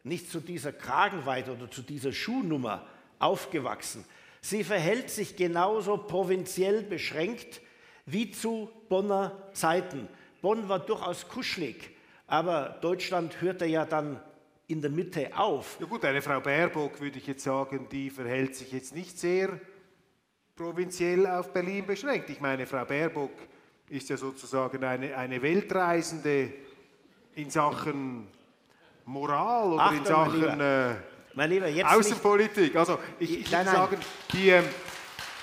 nicht 0.05 0.31
zu 0.31 0.39
dieser 0.39 0.71
Kragenweite 0.71 1.51
oder 1.51 1.69
zu 1.69 1.81
dieser 1.81 2.13
Schuhnummer 2.13 2.87
aufgewachsen. 3.19 4.05
Sie 4.39 4.63
verhält 4.63 5.09
sich 5.09 5.35
genauso 5.35 5.97
provinziell 5.97 6.83
beschränkt 6.83 7.59
wie 8.05 8.31
zu 8.31 8.69
Bonner 8.87 9.49
Zeiten. 9.51 10.07
Bonn 10.41 10.69
war 10.69 10.79
durchaus 10.79 11.27
kuschelig, 11.27 11.89
aber 12.25 12.79
Deutschland 12.81 13.41
hörte 13.41 13.65
ja 13.65 13.83
dann 13.83 14.21
in 14.67 14.79
der 14.79 14.89
Mitte 14.89 15.37
auf. 15.37 15.75
Ja 15.81 15.87
gut, 15.87 16.05
eine 16.05 16.21
Frau 16.21 16.39
Baerbock 16.39 17.01
würde 17.01 17.17
ich 17.17 17.27
jetzt 17.27 17.43
sagen, 17.43 17.89
die 17.91 18.09
verhält 18.09 18.55
sich 18.55 18.71
jetzt 18.71 18.95
nicht 18.95 19.19
sehr 19.19 19.59
provinziell 20.55 21.27
auf 21.27 21.51
Berlin 21.51 21.85
beschränkt. 21.85 22.29
Ich 22.29 22.39
meine, 22.39 22.65
Frau 22.65 22.85
Baerbock 22.85 23.33
ist 23.89 24.09
ja 24.09 24.15
sozusagen 24.15 24.81
eine, 24.85 25.17
eine 25.17 25.41
Weltreisende 25.41 26.53
in 27.37 27.49
Sachen 27.49 28.27
Moral 29.05 29.73
oder 29.73 29.83
Achtung, 29.83 29.97
in 29.99 30.05
Sachen 30.05 30.59
äh, 30.59 30.95
mein 31.35 31.51
Lieber, 31.51 31.67
jetzt 31.67 31.85
Außenpolitik. 31.85 32.75
Also 32.75 32.97
ich, 33.19 33.41
ich 33.41 33.51
nein, 33.51 33.65
nein. 33.65 33.75
sagen, 33.75 33.97
die, 34.33 34.49
ähm, 34.49 34.65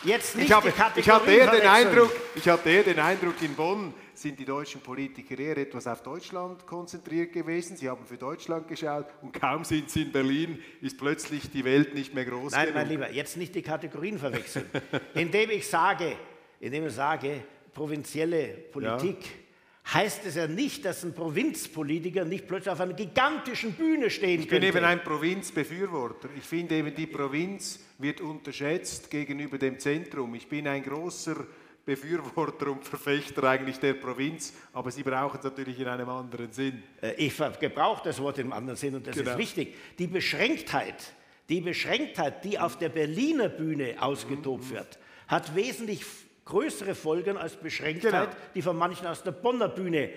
jetzt 0.03 0.35
nicht 0.35 0.47
ich, 0.47 0.53
habe, 0.53 0.73
ich, 0.97 1.09
hatte 1.09 1.31
eher 1.31 1.51
den 1.51 1.67
Eindruck, 1.67 2.11
ich 2.35 2.49
hatte 2.49 2.69
eher 2.69 2.83
den 2.83 2.99
Eindruck, 2.99 3.41
in 3.41 3.55
Bonn 3.55 3.95
sind 4.13 4.39
die 4.39 4.45
deutschen 4.45 4.81
Politiker 4.81 5.39
eher 5.39 5.57
etwas 5.57 5.87
auf 5.87 6.03
Deutschland 6.03 6.67
konzentriert 6.67 7.33
gewesen. 7.33 7.77
Sie 7.77 7.89
haben 7.89 8.05
für 8.05 8.17
Deutschland 8.17 8.67
geschaut 8.67 9.07
und 9.23 9.33
kaum 9.33 9.63
sind 9.63 9.89
sie 9.89 10.03
in 10.03 10.13
Berlin, 10.13 10.61
ist 10.81 10.99
plötzlich 10.99 11.49
die 11.51 11.65
Welt 11.65 11.95
nicht 11.95 12.13
mehr 12.13 12.25
groß 12.25 12.53
Nein, 12.53 12.67
genug. 12.67 12.75
mein 12.75 12.89
Lieber, 12.89 13.11
jetzt 13.13 13.37
nicht 13.37 13.55
die 13.55 13.63
Kategorien 13.63 14.19
verwechseln. 14.19 14.67
indem 15.15 15.51
ich 15.51 15.69
sage, 15.69 16.17
indem 16.59 16.89
ich 16.89 16.93
sage, 16.93 17.45
provinzielle 17.73 18.49
Politik, 18.73 19.25
ja. 19.25 19.44
Heißt 19.93 20.25
es 20.25 20.37
ja 20.37 20.47
nicht, 20.47 20.85
dass 20.85 21.05
ein 21.05 21.15
Provinzpolitiker 21.15 22.25
nicht 22.25 22.47
plötzlich 22.47 22.73
auf 22.73 22.81
einer 22.81 22.95
gigantischen 22.95 23.73
Bühne 23.73 24.09
stehen 24.11 24.41
ich 24.41 24.49
könnte. 24.49 24.67
Ich 24.67 24.73
bin 24.73 24.83
eben 24.83 24.87
ein 24.87 25.05
Provinzbefürworter. 25.05 26.29
Ich 26.37 26.45
finde 26.45 26.77
eben, 26.77 26.95
die 26.95 27.07
Provinz 27.07 27.81
wird 27.99 28.21
unterschätzt 28.21 29.11
gegenüber 29.11 29.59
dem 29.59 29.79
Zentrum. 29.79 30.35
Ich 30.35 30.49
bin 30.49 30.67
ein 30.67 30.83
großer 30.83 31.47
Befürworter 31.85 32.69
und 32.71 32.83
Verfechter 32.83 33.45
eigentlich 33.45 33.79
der 33.79 33.93
Provinz, 33.95 34.55
aber 34.73 34.91
Sie 34.91 35.03
brauchen 35.03 35.39
es 35.39 35.45
natürlich 35.45 35.79
in 35.79 35.87
einem 35.87 36.09
anderen 36.09 36.51
Sinn. 36.51 36.83
Äh, 37.03 37.13
ich 37.17 37.37
gebrauche 37.61 38.05
das 38.05 38.19
Wort 38.21 38.39
im 38.39 38.53
anderen 38.53 38.77
Sinn 38.77 38.95
und 38.95 39.07
das 39.07 39.17
genau. 39.17 39.33
ist 39.33 39.39
wichtig. 39.39 39.75
Die 39.99 40.07
Beschränktheit, 40.07 41.13
die 41.51 41.61
Beschränktheit, 41.61 42.43
die 42.43 42.59
auf 42.59 42.79
der 42.79 42.89
Berliner 42.89 43.51
Bühne 43.51 43.97
ausgetobt 44.01 44.65
mhm. 44.65 44.75
wird, 44.77 44.99
hat 45.29 45.55
wesentlich 45.55 46.05
größere 46.45 46.95
Folgen 46.95 47.37
als 47.37 47.57
Beschränktheit, 47.57 48.31
genau. 48.31 48.43
die 48.55 48.63
von 48.63 48.77
manchen 48.77 49.07
aus 49.07 49.23
der 49.23 49.33
Bonner 49.33 49.69
Bühne 49.69 50.11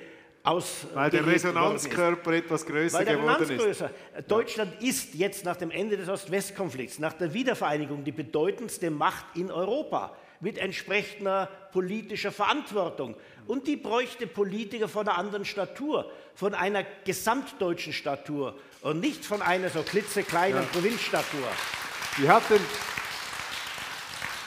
aus 0.44 0.88
Weil 0.94 1.10
der 1.10 1.26
Resonanzkörper 1.26 2.32
etwas 2.32 2.66
größer 2.66 3.00
Weil 3.00 3.06
der 3.06 3.18
geworden 3.18 3.50
ist. 3.50 3.64
Größer. 3.64 3.92
Deutschland 4.28 4.82
ist 4.82 5.14
jetzt 5.14 5.44
nach 5.44 5.58
dem 5.58 5.72
Ende 5.72 5.98
des 5.98 6.08
Ost-West-Konflikts, 6.08 7.00
nach 7.00 7.14
der 7.14 7.34
Wiedervereinigung 7.34 8.04
die 8.04 8.14
bedeutendste 8.14 8.90
Macht 8.90 9.26
in 9.36 9.52
Europa 9.52 10.16
mit 10.40 10.58
entsprechender 10.58 11.50
politischer 11.72 12.32
Verantwortung. 12.32 13.16
Und 13.48 13.68
die 13.68 13.76
bräuchte 13.76 14.28
Politiker 14.28 14.88
von 14.88 15.08
einer 15.08 15.18
anderen 15.18 15.46
Statur, 15.46 16.12
von 16.36 16.54
einer 16.54 16.86
gesamtdeutschen 17.06 17.92
Statur 17.92 18.56
und 18.82 19.00
nicht 19.00 19.26
von 19.26 19.42
einer 19.42 19.70
so 19.70 19.82
klitzekleinen 19.82 20.62
ja. 20.62 20.70
Provinzstatur. 20.72 21.48
Wir 22.18 22.34
hatten 22.34 22.60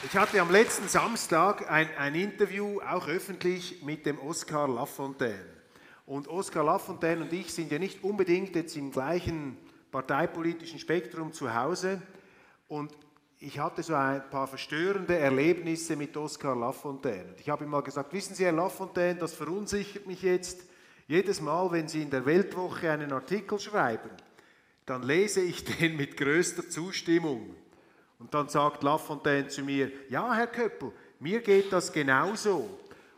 ich 0.02 0.16
hatte 0.16 0.40
am 0.40 0.50
letzten 0.50 0.88
Samstag 0.88 1.70
ein, 1.70 1.88
ein, 1.96 2.14
Interview, 2.14 2.80
auch 2.80 3.06
öffentlich, 3.06 3.82
mit 3.82 4.06
dem 4.06 4.18
Oscar 4.18 4.66
Lafontaine. 4.66 5.44
Und 6.06 6.26
Oscar 6.28 6.64
Lafontaine 6.64 7.22
und 7.22 7.32
ich 7.32 7.52
sind 7.52 7.70
ja 7.70 7.78
nicht 7.78 8.02
unbedingt 8.02 8.56
jetzt 8.56 8.76
im 8.76 8.90
gleichen 8.90 9.58
parteipolitischen 9.90 10.78
Spektrum 10.78 11.32
zu 11.32 11.54
Hause. 11.54 12.00
Und 12.66 12.92
ich 13.38 13.58
hatte 13.58 13.82
so 13.82 13.94
ein 13.94 14.28
paar 14.30 14.46
verstörende 14.46 15.18
Erlebnisse 15.18 15.96
mit 15.96 16.16
Oscar 16.16 16.56
Lafontaine. 16.56 17.34
Ich 17.38 17.50
habe 17.50 17.64
ihm 17.64 17.70
mal 17.70 17.82
gesagt, 17.82 18.12
wissen 18.12 18.34
Sie, 18.34 18.44
Herr 18.44 18.52
Lafontaine, 18.52 19.18
das 19.18 19.34
verunsichert 19.34 20.06
mich 20.06 20.22
jetzt. 20.22 20.62
Jedes 21.08 21.40
Mal, 21.42 21.70
wenn 21.72 21.88
Sie 21.88 22.02
in 22.02 22.10
der 22.10 22.24
Weltwoche 22.24 22.90
einen 22.90 23.12
Artikel 23.12 23.58
schreiben, 23.58 24.10
dann 24.86 25.02
lese 25.02 25.42
ich 25.42 25.62
den 25.78 25.96
mit 25.96 26.16
größter 26.16 26.70
Zustimmung. 26.70 27.54
Und 28.20 28.32
dann 28.34 28.48
sagt 28.48 28.82
Lafontaine 28.82 29.48
zu 29.48 29.62
mir, 29.62 29.90
ja, 30.08 30.32
Herr 30.34 30.46
Köppel, 30.46 30.92
mir 31.18 31.40
geht 31.40 31.72
das 31.72 31.92
genauso. 31.92 32.68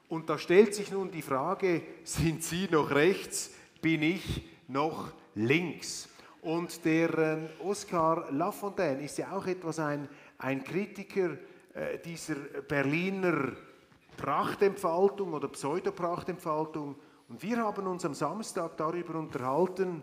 Und 0.09 0.31
da 0.31 0.39
stellt 0.39 0.75
sich 0.75 0.91
nun 0.91 1.11
die 1.11 1.23
Frage, 1.23 1.83
sind 2.05 2.43
Sie 2.43 2.69
noch 2.71 2.91
rechts, 2.91 3.51
bin 3.81 4.03
ich 4.03 4.49
noch 4.69 5.11
links? 5.35 6.09
Und 6.41 6.85
der 6.85 7.19
äh, 7.19 7.63
Oscar 7.65 8.31
Lafontaine 8.31 9.03
ist 9.03 9.19
ja 9.19 9.33
auch 9.33 9.47
etwas 9.47 9.79
ein, 9.79 10.09
ein 10.39 10.63
Kritiker 10.63 11.37
äh, 11.75 11.99
dieser 11.99 12.35
Berliner 12.35 13.53
Prachtentfaltung 14.17 15.33
oder 15.33 15.49
Pseudoprachtentfaltung. 15.49 16.97
Und 17.29 17.43
wir 17.43 17.59
haben 17.59 17.87
uns 17.87 18.05
am 18.05 18.15
Samstag 18.15 18.77
darüber 18.77 19.19
unterhalten, 19.19 20.03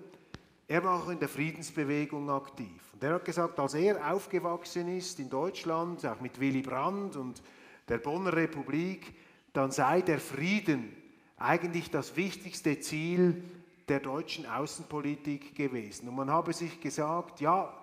er 0.67 0.83
war 0.83 1.03
auch 1.03 1.09
in 1.09 1.19
der 1.19 1.29
Friedensbewegung 1.29 2.29
aktiv. 2.29 2.88
Und 2.99 3.07
er 3.07 3.13
hat 3.13 3.23
gesagt, 3.23 3.57
als 3.57 3.75
er 3.75 4.11
aufgewachsen 4.11 4.97
ist 4.97 5.21
in 5.21 5.29
Deutschland, 5.29 6.05
auch 6.05 6.19
mit 6.19 6.37
Willy 6.37 6.61
Brandt 6.61 7.15
und 7.15 7.41
der 7.87 7.97
Bonner 7.97 8.33
Republik, 8.33 9.13
dann 9.53 9.71
sei 9.71 10.01
der 10.01 10.19
Frieden 10.19 10.93
eigentlich 11.37 11.89
das 11.89 12.17
wichtigste 12.17 12.77
Ziel 12.81 13.41
der 13.87 14.01
deutschen 14.01 14.45
Außenpolitik 14.45 15.55
gewesen. 15.55 16.09
Und 16.09 16.15
man 16.17 16.29
habe 16.29 16.51
sich 16.51 16.81
gesagt, 16.81 17.39
ja, 17.39 17.73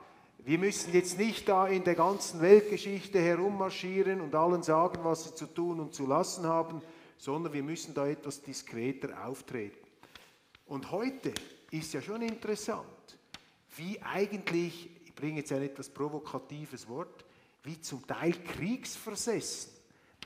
wir 0.44 0.58
müssen 0.58 0.92
jetzt 0.92 1.16
nicht 1.18 1.48
da 1.48 1.66
in 1.66 1.84
der 1.84 1.94
ganzen 1.94 2.42
Weltgeschichte 2.42 3.18
herummarschieren 3.18 4.20
und 4.20 4.34
allen 4.34 4.62
sagen, 4.62 4.98
was 5.02 5.24
sie 5.24 5.34
zu 5.34 5.46
tun 5.46 5.80
und 5.80 5.94
zu 5.94 6.04
lassen 6.04 6.44
haben, 6.44 6.82
sondern 7.16 7.54
wir 7.54 7.62
müssen 7.62 7.94
da 7.94 8.06
etwas 8.06 8.42
diskreter 8.42 9.26
auftreten. 9.26 9.78
Und 10.66 10.90
heute 10.90 11.32
ist 11.70 11.94
ja 11.94 12.02
schon 12.02 12.20
interessant, 12.20 12.84
wie 13.78 13.98
eigentlich 14.02 14.90
bringe 15.16 15.38
jetzt 15.38 15.52
ein 15.52 15.62
etwas 15.62 15.88
provokatives 15.88 16.88
Wort, 16.88 17.24
wie 17.64 17.80
zum 17.80 18.06
Teil 18.06 18.32
kriegsversessen 18.32 19.72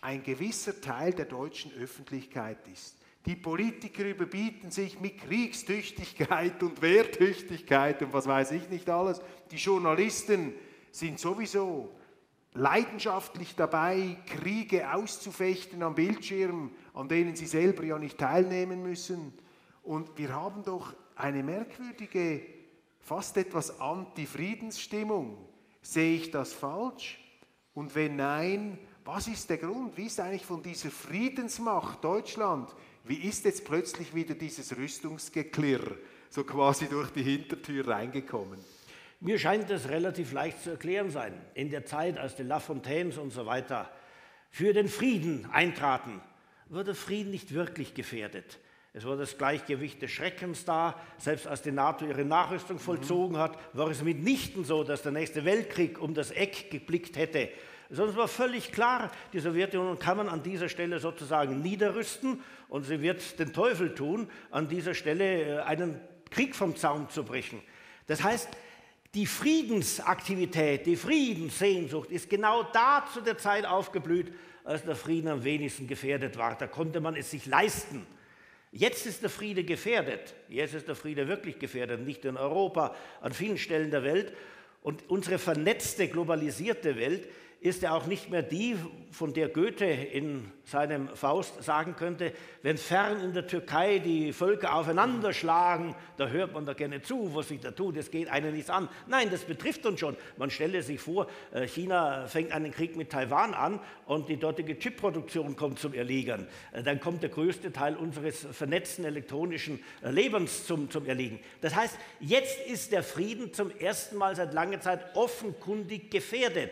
ein 0.03 0.22
gewisser 0.22 0.80
Teil 0.80 1.12
der 1.12 1.26
deutschen 1.26 1.72
Öffentlichkeit 1.74 2.66
ist. 2.68 2.97
Die 3.26 3.36
Politiker 3.36 4.05
überbieten 4.05 4.70
sich 4.70 4.99
mit 4.99 5.18
Kriegstüchtigkeit 5.18 6.62
und 6.62 6.80
Wehrtüchtigkeit 6.80 8.03
und 8.03 8.12
was 8.12 8.26
weiß 8.26 8.53
ich 8.53 8.68
nicht 8.70 8.88
alles. 8.88 9.20
Die 9.51 9.57
Journalisten 9.57 10.55
sind 10.91 11.18
sowieso 11.18 11.95
leidenschaftlich 12.55 13.55
dabei, 13.55 14.16
Kriege 14.26 14.93
auszufechten 14.93 15.82
am 15.82 15.95
Bildschirm, 15.95 16.70
an 16.95 17.09
denen 17.09 17.36
sie 17.36 17.47
selber 17.47 17.84
ja 17.84 17.99
nicht 17.99 18.18
teilnehmen 18.18 18.82
müssen. 18.82 19.34
Und 19.82 20.16
wir 20.16 20.34
haben 20.34 20.64
doch 20.64 20.95
eine 21.14 21.43
merkwürdige 21.43 22.60
fast 23.01 23.37
etwas 23.37 23.81
Anti-Friedensstimmung. 23.81 25.37
Sehe 25.83 26.17
ich 26.17 26.31
das 26.31 26.53
falsch? 26.53 27.19
Und 27.75 27.95
wenn 27.95 28.17
nein, 28.17 28.79
was 29.05 29.29
ist 29.29 29.51
der 29.51 29.59
Grund? 29.59 29.97
Wie 29.97 30.07
ist 30.07 30.21
eigentlich 30.21 30.45
von 30.45 30.63
dieser 30.63 30.91
Friedensmacht 30.91 32.05
Deutschland, 32.05 32.75
wie 33.05 33.17
ist 33.17 33.45
jetzt 33.45 33.65
plötzlich 33.65 34.15
wieder 34.15 34.35
dieses 34.35 34.77
Rüstungsgeklirr 34.77 35.97
so 36.29 36.45
quasi 36.45 36.87
durch 36.87 37.11
die 37.11 37.23
Hintertür 37.23 37.89
reingekommen? 37.89 38.59
Mir 39.21 39.39
scheint 39.39 39.69
das 39.69 39.89
relativ 39.89 40.33
leicht 40.33 40.63
zu 40.63 40.71
erklären 40.71 41.11
sein. 41.11 41.35
In 41.55 41.71
der 41.71 41.85
Zeit, 41.85 42.19
als 42.19 42.37
die 42.37 42.43
Lafontaines 42.43 43.19
und 43.19 43.31
so 43.31 43.47
weiter 43.47 43.91
für 44.51 44.73
den 44.73 44.89
Frieden 44.89 45.47
eintraten, 45.53 46.21
wurde 46.69 46.95
Frieden 46.95 47.31
nicht 47.31 47.53
wirklich 47.53 47.95
gefährdet. 47.95 48.59
Es 48.93 49.05
war 49.05 49.16
das 49.16 49.38
Gleichgewicht 49.38 50.03
des 50.03 50.11
Schreckens 50.11 50.64
da. 50.64 51.01
Selbst 51.16 51.47
als 51.47 51.62
die 51.62 51.70
NATO 51.70 52.05
ihre 52.05 52.24
Nachrüstung 52.24 52.76
mhm. 52.76 52.80
vollzogen 52.80 53.38
hat, 53.38 53.57
war 53.72 53.88
es 53.88 54.03
mitnichten 54.03 54.64
so, 54.64 54.82
dass 54.82 55.03
der 55.03 55.12
nächste 55.12 55.45
Weltkrieg 55.45 56.01
um 56.01 56.12
das 56.12 56.32
Eck 56.32 56.70
geblickt 56.70 57.16
hätte. 57.16 57.51
Es 57.88 57.99
war 57.99 58.28
völlig 58.28 58.70
klar, 58.70 59.11
die 59.32 59.41
Sowjetunion 59.41 59.99
kann 59.99 60.16
man 60.16 60.28
an 60.28 60.45
dieser 60.45 60.68
Stelle 60.68 61.01
sozusagen 61.01 61.61
niederrüsten 61.61 62.41
und 62.68 62.84
sie 62.84 63.01
wird 63.01 63.38
den 63.38 63.53
Teufel 63.53 63.95
tun, 63.95 64.28
an 64.53 64.68
dieser 64.68 64.95
Stelle 64.95 65.59
äh, 65.59 65.62
einen 65.62 66.01
Krieg 66.30 66.55
vom 66.55 66.76
Zaun 66.76 67.09
zu 67.11 67.24
brechen. 67.24 67.61
Das 68.07 68.22
heißt, 68.22 68.49
die 69.14 69.26
Friedensaktivität, 69.26 70.86
die 70.86 70.95
Friedenssehnsucht 70.95 72.12
ist 72.12 72.30
genau 72.30 72.62
da 72.62 73.05
zu 73.12 73.20
der 73.20 73.38
Zeit 73.38 73.66
aufgeblüht, 73.66 74.32
als 74.62 74.84
der 74.84 74.95
Frieden 74.95 75.26
am 75.26 75.43
wenigsten 75.43 75.88
gefährdet 75.88 76.38
war. 76.38 76.57
Da 76.57 76.68
konnte 76.68 77.01
man 77.01 77.16
es 77.16 77.32
sich 77.32 77.47
leisten 77.47 78.07
Jetzt 78.73 79.07
ist 79.07 79.23
der 79.23 79.31
Friede 79.31 79.64
gefährdet. 79.64 80.35
Jetzt 80.49 80.75
ist 80.75 80.87
der 80.89 80.95
Friede 80.95 81.27
wirklich 81.27 81.59
gefährdet, 81.59 82.01
nicht 82.01 82.25
in 82.25 82.37
Europa, 82.37 82.95
an 83.21 83.33
vielen 83.33 83.59
Stellen 83.59 83.91
der 83.91 84.05
Welt. 84.05 84.33
Und 84.83 85.11
unsere 85.11 85.39
vernetzte, 85.39 86.09
globalisierte 86.09 86.97
Welt 86.97 87.29
ist 87.61 87.83
ja 87.83 87.93
auch 87.93 88.07
nicht 88.07 88.31
mehr 88.31 88.43
die, 88.43 88.75
von 89.11 89.35
der 89.35 89.49
Goethe 89.51 89.85
in 89.85 90.51
seinem 90.65 91.09
Faust 91.09 91.63
sagen 91.63 91.95
könnte, 91.95 92.33
wenn 92.63 92.79
fern 92.79 93.21
in 93.21 93.35
der 93.35 93.47
Türkei 93.47 93.99
die 93.99 94.33
Völker 94.33 94.75
aufeinanderschlagen, 94.75 95.95
da 96.17 96.29
hört 96.29 96.55
man 96.55 96.65
da 96.65 96.73
gerne 96.73 97.03
zu, 97.03 97.35
was 97.35 97.49
sich 97.49 97.61
da 97.61 97.73
tut, 97.73 97.99
es 97.99 98.11
geht 98.11 98.29
einen 98.29 98.55
nichts 98.55 98.71
an. 98.71 98.89
Nein, 99.09 99.29
das 99.31 99.43
betrifft 99.43 99.85
uns 99.85 100.01
schon. 100.01 100.17
Man 100.39 100.51
stelle 100.51 100.83
sich 100.83 101.01
vor, 101.01 101.27
äh, 101.53 101.67
China 101.67 102.27
fängt 102.29 102.53
einen 102.53 102.73
Krieg 102.73 102.97
mit 102.97 103.11
Taiwan 103.11 103.53
an 103.53 103.81
und 104.07 104.31
die 104.31 104.39
dortige 104.39 104.79
Chipproduktion 104.79 105.55
kommt 105.55 105.81
zum 105.81 105.93
Erliegen. 105.93 106.47
Äh, 106.73 106.83
dann 106.83 106.99
kommt 106.99 107.23
der 107.23 107.31
größte 107.31 107.73
Teil 107.73 107.95
unseres 107.95 108.47
vernetzten 108.53 109.05
elektronischen 109.05 109.85
äh, 110.03 110.11
Lebens 110.11 110.67
zum, 110.67 110.89
zum 110.89 111.05
Erliegen. 111.05 111.41
Das 111.61 111.75
heißt, 111.75 111.99
jetzt 112.21 112.59
ist 112.67 112.93
der 112.93 113.03
Frieden 113.03 113.53
zum 113.53 113.71
ersten 113.71 114.17
Mal 114.17 114.35
seit 114.35 114.55
langer 114.55 114.81
Zeit 114.81 115.15
offenkundig 115.15 116.11
gefährdet. 116.11 116.71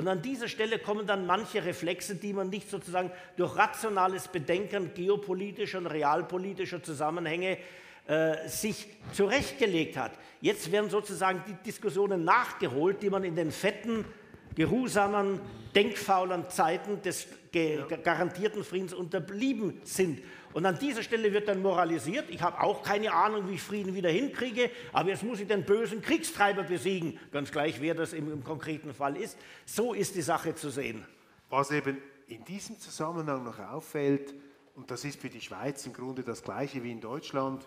Und 0.00 0.08
an 0.08 0.22
dieser 0.22 0.48
Stelle 0.48 0.78
kommen 0.78 1.06
dann 1.06 1.26
manche 1.26 1.62
Reflexe, 1.62 2.14
die 2.14 2.32
man 2.32 2.48
nicht 2.48 2.70
sozusagen 2.70 3.10
durch 3.36 3.54
rationales 3.54 4.28
Bedenken 4.28 4.94
geopolitischer 4.94 5.76
und 5.76 5.88
realpolitischer 5.88 6.82
Zusammenhänge 6.82 7.58
äh, 8.08 8.48
sich 8.48 8.86
zurechtgelegt 9.12 9.98
hat. 9.98 10.12
Jetzt 10.40 10.72
werden 10.72 10.88
sozusagen 10.88 11.44
die 11.46 11.52
Diskussionen 11.66 12.24
nachgeholt, 12.24 13.02
die 13.02 13.10
man 13.10 13.24
in 13.24 13.36
den 13.36 13.52
fetten, 13.52 14.06
geruhsamen, 14.54 15.38
denkfaulen 15.74 16.48
Zeiten 16.48 17.02
des 17.02 17.26
garantierten 18.02 18.64
Friedens 18.64 18.94
unterblieben 18.94 19.82
sind. 19.84 20.22
Und 20.52 20.66
an 20.66 20.78
dieser 20.78 21.02
Stelle 21.02 21.32
wird 21.32 21.48
dann 21.48 21.62
moralisiert, 21.62 22.28
ich 22.28 22.42
habe 22.42 22.60
auch 22.60 22.82
keine 22.82 23.12
Ahnung, 23.12 23.48
wie 23.48 23.54
ich 23.54 23.62
Frieden 23.62 23.94
wieder 23.94 24.10
hinkriege, 24.10 24.70
aber 24.92 25.10
jetzt 25.10 25.22
muss 25.22 25.40
ich 25.40 25.46
den 25.46 25.64
bösen 25.64 26.02
Kriegstreiber 26.02 26.64
besiegen, 26.64 27.18
ganz 27.30 27.52
gleich, 27.52 27.80
wer 27.80 27.94
das 27.94 28.12
im, 28.12 28.32
im 28.32 28.42
konkreten 28.42 28.92
Fall 28.92 29.16
ist. 29.16 29.38
So 29.64 29.94
ist 29.94 30.16
die 30.16 30.22
Sache 30.22 30.54
zu 30.54 30.70
sehen. 30.70 31.06
Was 31.48 31.70
eben 31.70 31.98
in 32.26 32.44
diesem 32.44 32.78
Zusammenhang 32.80 33.44
noch 33.44 33.60
auffällt, 33.60 34.34
und 34.74 34.90
das 34.90 35.04
ist 35.04 35.20
für 35.20 35.28
die 35.30 35.40
Schweiz 35.40 35.86
im 35.86 35.92
Grunde 35.92 36.22
das 36.22 36.42
gleiche 36.42 36.82
wie 36.82 36.92
in 36.92 37.00
Deutschland, 37.00 37.66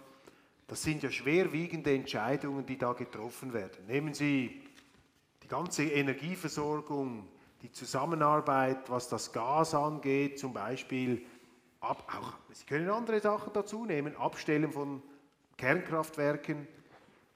das 0.67 0.83
sind 0.83 1.03
ja 1.03 1.11
schwerwiegende 1.11 1.93
Entscheidungen, 1.93 2.65
die 2.65 2.77
da 2.77 2.93
getroffen 2.93 3.53
werden. 3.53 3.85
Nehmen 3.87 4.13
Sie 4.13 4.61
die 5.41 5.47
ganze 5.47 5.83
Energieversorgung, 5.83 7.27
die 7.61 7.71
Zusammenarbeit, 7.71 8.89
was 8.89 9.07
das 9.07 9.31
Gas 9.31 9.73
angeht, 9.73 10.39
zum 10.39 10.53
Beispiel 10.53 11.25
Ab, 11.83 12.11
auch, 12.17 12.33
Sie 12.53 12.65
können 12.65 12.89
andere 12.89 13.19
Sachen 13.19 13.51
dazu 13.51 13.85
nehmen, 13.85 14.15
Abstellen 14.15 14.71
von 14.71 15.03
Kernkraftwerken. 15.57 16.65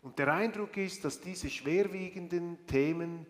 Und 0.02 0.18
der 0.20 0.34
Eindruck 0.34 0.78
ist, 0.78 1.04
dass 1.04 1.20
diese 1.20 1.50
schwerwiegenden 1.50 2.66
Themen 2.66 3.26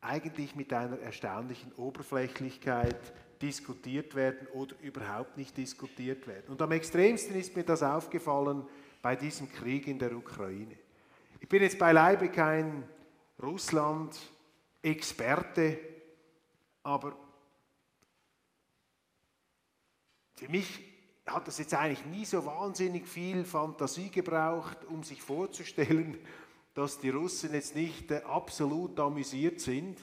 eigentlich 0.00 0.54
mit 0.54 0.72
einer 0.72 1.00
erstaunlichen 1.00 1.72
Oberflächlichkeit 1.72 3.12
diskutiert 3.42 4.14
werden 4.14 4.46
oder 4.52 4.76
überhaupt 4.80 5.36
nicht 5.36 5.56
diskutiert 5.56 6.28
werden. 6.28 6.44
Und 6.46 6.62
am 6.62 6.70
extremsten 6.70 7.34
ist 7.34 7.56
mir 7.56 7.64
das 7.64 7.82
aufgefallen 7.82 8.64
bei 9.02 9.16
diesem 9.16 9.50
Krieg 9.50 9.88
in 9.88 9.98
der 9.98 10.16
Ukraine. 10.16 10.78
Ich 11.40 11.48
bin 11.48 11.62
jetzt 11.62 11.80
beileibe 11.80 12.28
kein 12.28 12.84
Russland-Experte, 13.42 15.80
aber 16.84 17.16
Für 20.36 20.48
mich 20.48 20.80
hat 21.26 21.46
das 21.46 21.58
jetzt 21.58 21.74
eigentlich 21.74 22.04
nie 22.06 22.24
so 22.24 22.44
wahnsinnig 22.44 23.06
viel 23.06 23.44
Fantasie 23.44 24.10
gebraucht, 24.10 24.84
um 24.88 25.02
sich 25.02 25.22
vorzustellen, 25.22 26.18
dass 26.74 26.98
die 26.98 27.10
Russen 27.10 27.52
jetzt 27.54 27.76
nicht 27.76 28.10
äh, 28.10 28.22
absolut 28.24 28.98
amüsiert 28.98 29.60
sind, 29.60 29.98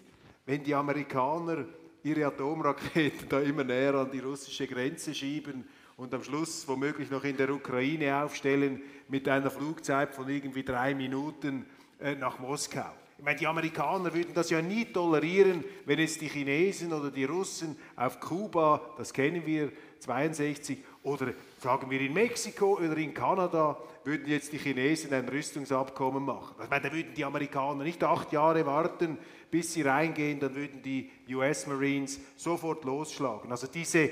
wenn 0.45 0.63
die 0.63 0.75
Amerikaner 0.75 1.65
ihre 2.03 2.27
Atomraketen 2.27 3.27
da 3.29 3.39
immer 3.39 3.63
näher 3.63 3.95
an 3.95 4.11
die 4.11 4.19
russische 4.19 4.67
Grenze 4.67 5.13
schieben 5.13 5.67
und 5.97 6.13
am 6.13 6.23
Schluss 6.23 6.67
womöglich 6.67 7.09
noch 7.09 7.23
in 7.23 7.35
der 7.35 7.49
Ukraine 7.49 8.23
aufstellen 8.23 8.81
mit 9.09 9.27
einer 9.27 9.51
Flugzeit 9.51 10.15
von 10.15 10.29
irgendwie 10.29 10.63
drei 10.63 10.93
Minuten 10.95 11.65
äh, 11.99 12.15
nach 12.15 12.39
Moskau. 12.39 12.91
Ich 13.17 13.25
meine, 13.25 13.37
die 13.37 13.47
Amerikaner 13.47 14.13
würden 14.13 14.33
das 14.33 14.49
ja 14.49 14.61
nie 14.61 14.85
tolerieren, 14.85 15.65
wenn 15.85 15.99
jetzt 15.99 16.21
die 16.21 16.29
Chinesen 16.29 16.93
oder 16.93 17.11
die 17.11 17.25
Russen 17.25 17.75
auf 17.97 18.21
Kuba, 18.21 18.93
das 18.97 19.11
kennen 19.11 19.45
wir, 19.45 19.73
62 19.99 20.79
oder 21.03 21.33
sagen 21.59 21.89
wir 21.89 21.99
in 22.01 22.13
Mexiko 22.13 22.77
oder 22.77 22.97
in 22.97 23.13
Kanada 23.13 23.77
würden 24.03 24.27
jetzt 24.27 24.51
die 24.53 24.57
Chinesen 24.57 25.13
ein 25.13 25.27
Rüstungsabkommen 25.27 26.23
machen. 26.23 26.55
Ich 26.63 26.69
meine, 26.69 26.89
da 26.89 26.93
würden 26.93 27.13
die 27.13 27.25
Amerikaner 27.25 27.83
nicht 27.83 28.03
acht 28.03 28.31
Jahre 28.31 28.65
warten, 28.65 29.17
bis 29.51 29.73
sie 29.73 29.81
reingehen, 29.81 30.39
dann 30.39 30.55
würden 30.55 30.81
die 30.81 31.09
US 31.29 31.67
Marines 31.67 32.19
sofort 32.35 32.85
losschlagen. 32.85 33.51
Also 33.51 33.67
diese, 33.67 34.09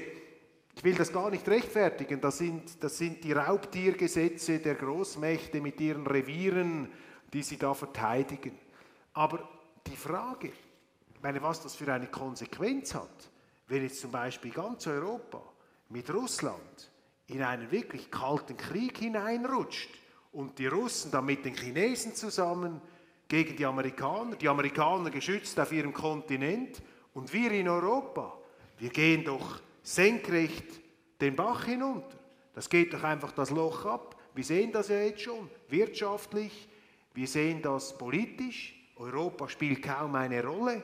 ich 0.75 0.83
will 0.83 0.95
das 0.95 1.11
gar 1.11 1.29
nicht 1.29 1.47
rechtfertigen, 1.47 2.21
das 2.21 2.38
sind, 2.38 2.83
das 2.83 2.97
sind 2.97 3.23
die 3.23 3.33
Raubtiergesetze 3.33 4.59
der 4.59 4.75
Großmächte 4.75 5.61
mit 5.61 5.79
ihren 5.79 6.05
Revieren, 6.05 6.89
die 7.33 7.43
sie 7.43 7.57
da 7.57 7.73
verteidigen. 7.73 8.57
Aber 9.13 9.47
die 9.88 9.95
Frage, 9.95 10.51
meine, 11.27 11.41
was 11.41 11.61
das 11.61 11.75
für 11.75 11.91
eine 11.91 12.07
Konsequenz 12.07 12.93
hat, 12.93 13.29
wenn 13.67 13.83
jetzt 13.83 13.99
zum 13.99 14.11
Beispiel 14.11 14.51
ganz 14.51 14.88
Europa 14.88 15.41
mit 15.89 16.13
Russland 16.13 16.91
in 17.27 17.43
einen 17.43 17.71
wirklich 17.71 18.09
kalten 18.09 18.57
Krieg 18.57 18.97
hineinrutscht 18.97 19.89
und 20.31 20.59
die 20.59 20.67
Russen 20.67 21.11
dann 21.11 21.25
mit 21.25 21.45
den 21.45 21.55
Chinesen 21.55 22.15
zusammen 22.15 22.81
gegen 23.27 23.55
die 23.55 23.65
Amerikaner, 23.65 24.35
die 24.35 24.47
Amerikaner 24.47 25.09
geschützt 25.09 25.59
auf 25.59 25.71
ihrem 25.71 25.93
Kontinent 25.93 26.81
und 27.13 27.33
wir 27.33 27.51
in 27.51 27.67
Europa, 27.67 28.38
wir 28.77 28.89
gehen 28.89 29.23
doch 29.25 29.59
senkrecht 29.83 30.81
den 31.19 31.35
Bach 31.35 31.65
hinunter. 31.65 32.17
Das 32.53 32.69
geht 32.69 32.93
doch 32.93 33.03
einfach 33.03 33.31
das 33.31 33.49
Loch 33.49 33.85
ab. 33.85 34.15
Wir 34.33 34.43
sehen 34.43 34.71
das 34.71 34.89
ja 34.89 34.99
jetzt 34.99 35.21
schon, 35.21 35.49
wirtschaftlich, 35.69 36.67
wir 37.13 37.27
sehen 37.27 37.61
das 37.61 37.97
politisch. 37.97 38.75
Europa 38.95 39.49
spielt 39.49 39.83
kaum 39.83 40.15
eine 40.15 40.43
Rolle 40.43 40.83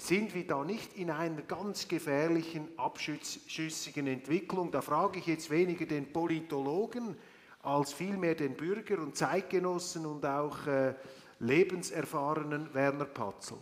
sind 0.00 0.34
wir 0.34 0.46
da 0.46 0.64
nicht 0.64 0.96
in 0.96 1.10
einer 1.10 1.42
ganz 1.42 1.88
gefährlichen, 1.88 2.68
abschüssigen 2.76 4.06
Entwicklung? 4.06 4.70
Da 4.70 4.80
frage 4.80 5.18
ich 5.18 5.26
jetzt 5.26 5.50
weniger 5.50 5.86
den 5.86 6.12
Politologen 6.12 7.16
als 7.62 7.92
vielmehr 7.92 8.34
den 8.34 8.56
Bürger 8.56 8.98
und 8.98 9.16
Zeitgenossen 9.16 10.06
und 10.06 10.24
auch 10.24 10.66
äh, 10.66 10.94
lebenserfahrenen 11.40 12.72
Werner 12.72 13.04
Patzelt. 13.04 13.60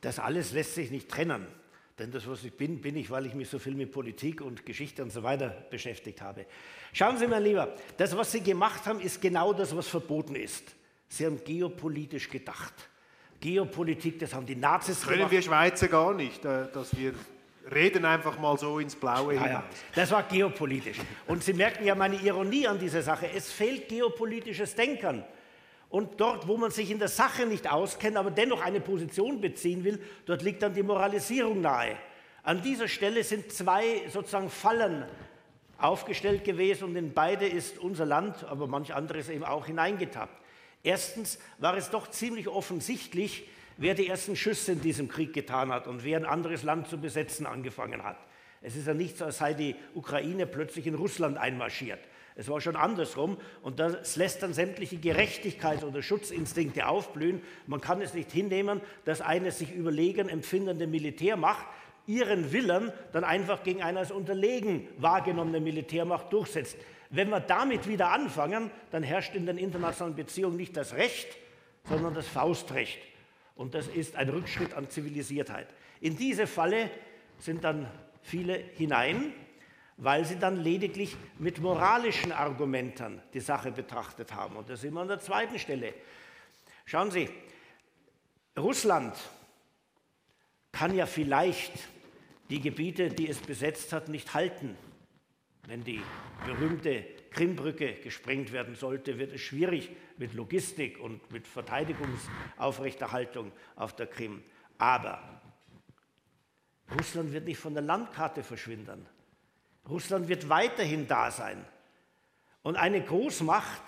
Das 0.00 0.18
alles 0.18 0.52
lässt 0.52 0.74
sich 0.74 0.90
nicht 0.90 1.08
trennen. 1.08 1.46
Denn 1.98 2.10
das, 2.10 2.26
was 2.26 2.42
ich 2.42 2.52
bin, 2.52 2.80
bin 2.80 2.96
ich, 2.96 3.08
weil 3.10 3.26
ich 3.26 3.34
mich 3.34 3.48
so 3.48 3.58
viel 3.58 3.74
mit 3.74 3.92
Politik 3.92 4.40
und 4.40 4.66
Geschichte 4.66 5.02
und 5.02 5.10
so 5.10 5.22
weiter 5.22 5.48
beschäftigt 5.70 6.20
habe. 6.22 6.46
Schauen 6.92 7.16
Sie 7.18 7.28
mal 7.28 7.42
lieber, 7.42 7.74
das, 7.96 8.16
was 8.16 8.32
Sie 8.32 8.40
gemacht 8.40 8.84
haben, 8.86 9.00
ist 9.00 9.20
genau 9.20 9.52
das, 9.52 9.76
was 9.76 9.86
verboten 9.86 10.34
ist. 10.34 10.74
Sie 11.08 11.24
haben 11.24 11.42
geopolitisch 11.44 12.28
gedacht. 12.28 12.74
Geopolitik, 13.44 14.18
das 14.18 14.32
haben 14.32 14.46
die 14.46 14.56
Nazis 14.56 15.00
das 15.00 15.04
können 15.06 15.18
gemacht. 15.18 15.32
wir 15.32 15.42
Schweizer 15.42 15.88
gar 15.88 16.14
nicht, 16.14 16.42
äh, 16.46 16.66
dass 16.72 16.96
wir 16.96 17.12
reden 17.74 18.06
einfach 18.06 18.38
mal 18.38 18.58
so 18.58 18.78
ins 18.78 18.96
Blaue 18.96 19.34
ja, 19.34 19.46
ja. 19.46 19.64
Das 19.94 20.10
war 20.10 20.22
geopolitisch. 20.22 20.96
Und 21.26 21.44
Sie 21.44 21.52
merken 21.52 21.84
ja 21.84 21.94
meine 21.94 22.16
Ironie 22.16 22.66
an 22.66 22.78
dieser 22.78 23.02
Sache. 23.02 23.28
Es 23.36 23.52
fehlt 23.52 23.90
geopolitisches 23.90 24.74
Denken. 24.74 25.22
Und 25.90 26.18
dort, 26.22 26.48
wo 26.48 26.56
man 26.56 26.70
sich 26.70 26.90
in 26.90 26.98
der 26.98 27.08
Sache 27.08 27.44
nicht 27.44 27.70
auskennt, 27.70 28.16
aber 28.16 28.30
dennoch 28.30 28.62
eine 28.62 28.80
Position 28.80 29.42
beziehen 29.42 29.84
will, 29.84 30.00
dort 30.24 30.40
liegt 30.40 30.62
dann 30.62 30.72
die 30.72 30.82
Moralisierung 30.82 31.60
nahe. 31.60 31.98
An 32.44 32.62
dieser 32.62 32.88
Stelle 32.88 33.22
sind 33.24 33.52
zwei 33.52 34.08
sozusagen 34.08 34.48
Fallen 34.48 35.04
aufgestellt 35.76 36.44
gewesen 36.44 36.84
und 36.84 36.96
in 36.96 37.12
beide 37.12 37.46
ist 37.46 37.78
unser 37.78 38.06
Land, 38.06 38.42
aber 38.44 38.68
manch 38.68 38.94
anderes 38.94 39.28
eben 39.28 39.44
auch 39.44 39.66
hineingetappt. 39.66 40.43
Erstens 40.84 41.38
war 41.58 41.76
es 41.76 41.90
doch 41.90 42.08
ziemlich 42.08 42.46
offensichtlich, 42.46 43.48
wer 43.78 43.94
die 43.94 44.06
ersten 44.06 44.36
Schüsse 44.36 44.72
in 44.72 44.82
diesem 44.82 45.08
Krieg 45.08 45.32
getan 45.32 45.72
hat 45.72 45.88
und 45.88 46.04
wer 46.04 46.18
ein 46.18 46.26
anderes 46.26 46.62
Land 46.62 46.88
zu 46.88 46.98
besetzen 46.98 47.46
angefangen 47.46 48.04
hat. 48.04 48.18
Es 48.60 48.76
ist 48.76 48.86
ja 48.86 48.94
nicht 48.94 49.18
so, 49.18 49.24
als 49.24 49.38
sei 49.38 49.54
die 49.54 49.74
Ukraine 49.94 50.46
plötzlich 50.46 50.86
in 50.86 50.94
Russland 50.94 51.38
einmarschiert. 51.38 52.00
Es 52.36 52.48
war 52.48 52.60
schon 52.60 52.76
andersrum 52.76 53.38
und 53.62 53.78
das 53.78 54.16
lässt 54.16 54.42
dann 54.42 54.52
sämtliche 54.52 54.96
Gerechtigkeits- 54.96 55.84
oder 55.84 56.02
Schutzinstinkte 56.02 56.86
aufblühen. 56.86 57.40
Man 57.66 57.80
kann 57.80 58.00
es 58.02 58.12
nicht 58.12 58.30
hinnehmen, 58.30 58.80
dass 59.04 59.20
eine 59.20 59.52
sich 59.52 59.72
überlegen 59.72 60.28
empfindende 60.28 60.86
Militärmacht 60.86 61.66
ihren 62.06 62.52
Willen 62.52 62.92
dann 63.12 63.24
einfach 63.24 63.62
gegen 63.62 63.82
eine 63.82 64.00
als 64.00 64.10
unterlegen 64.10 64.88
wahrgenommene 64.98 65.60
Militärmacht 65.60 66.32
durchsetzt. 66.32 66.76
Wenn 67.14 67.28
wir 67.28 67.38
damit 67.38 67.86
wieder 67.86 68.10
anfangen, 68.10 68.72
dann 68.90 69.04
herrscht 69.04 69.36
in 69.36 69.46
den 69.46 69.56
internationalen 69.56 70.16
Beziehungen 70.16 70.56
nicht 70.56 70.76
das 70.76 70.94
Recht, 70.94 71.28
sondern 71.84 72.12
das 72.12 72.26
Faustrecht. 72.26 72.98
Und 73.54 73.74
das 73.74 73.86
ist 73.86 74.16
ein 74.16 74.28
Rückschritt 74.28 74.74
an 74.74 74.90
Zivilisiertheit. 74.90 75.68
In 76.00 76.16
diese 76.16 76.48
Falle 76.48 76.90
sind 77.38 77.62
dann 77.62 77.88
viele 78.22 78.54
hinein, 78.54 79.32
weil 79.96 80.24
sie 80.24 80.40
dann 80.40 80.56
lediglich 80.56 81.16
mit 81.38 81.60
moralischen 81.60 82.32
Argumenten 82.32 83.22
die 83.32 83.38
Sache 83.38 83.70
betrachtet 83.70 84.34
haben. 84.34 84.56
Und 84.56 84.68
da 84.68 84.76
sind 84.76 84.92
wir 84.94 85.00
an 85.00 85.06
der 85.06 85.20
zweiten 85.20 85.60
Stelle. 85.60 85.94
Schauen 86.84 87.12
Sie, 87.12 87.30
Russland 88.58 89.14
kann 90.72 90.96
ja 90.96 91.06
vielleicht 91.06 91.72
die 92.50 92.60
Gebiete, 92.60 93.08
die 93.08 93.28
es 93.28 93.38
besetzt 93.38 93.92
hat, 93.92 94.08
nicht 94.08 94.34
halten. 94.34 94.76
Wenn 95.66 95.82
die 95.82 96.02
berühmte 96.44 97.04
Krimbrücke 97.30 97.94
gesprengt 97.94 98.52
werden 98.52 98.74
sollte, 98.74 99.18
wird 99.18 99.32
es 99.32 99.40
schwierig 99.40 99.88
mit 100.18 100.34
Logistik 100.34 101.00
und 101.00 101.32
mit 101.32 101.48
Verteidigungsaufrechterhaltung 101.48 103.50
auf 103.76 103.96
der 103.96 104.06
Krim. 104.06 104.42
Aber 104.78 105.40
Russland 106.98 107.32
wird 107.32 107.46
nicht 107.46 107.58
von 107.58 107.72
der 107.72 107.82
Landkarte 107.82 108.42
verschwinden. 108.42 109.06
Russland 109.88 110.28
wird 110.28 110.48
weiterhin 110.48 111.08
da 111.08 111.30
sein. 111.30 111.64
Und 112.62 112.76
eine 112.76 113.02
Großmacht, 113.02 113.82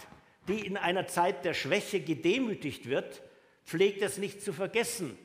die 0.48 0.66
in 0.66 0.76
einer 0.76 1.06
Zeit 1.06 1.44
der 1.44 1.54
Schwäche 1.54 2.00
gedemütigt 2.00 2.88
wird, 2.88 3.22
pflegt 3.64 4.02
es 4.02 4.18
nicht 4.18 4.42
zu 4.42 4.52
vergessen. 4.52 5.18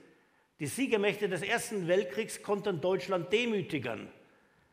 Die 0.59 0.67
Siegermächte 0.67 1.29
des 1.29 1.41
Ersten 1.41 1.87
Weltkriegs 1.87 2.43
konnten 2.43 2.81
Deutschland 2.81 3.31
demütigen. 3.31 4.09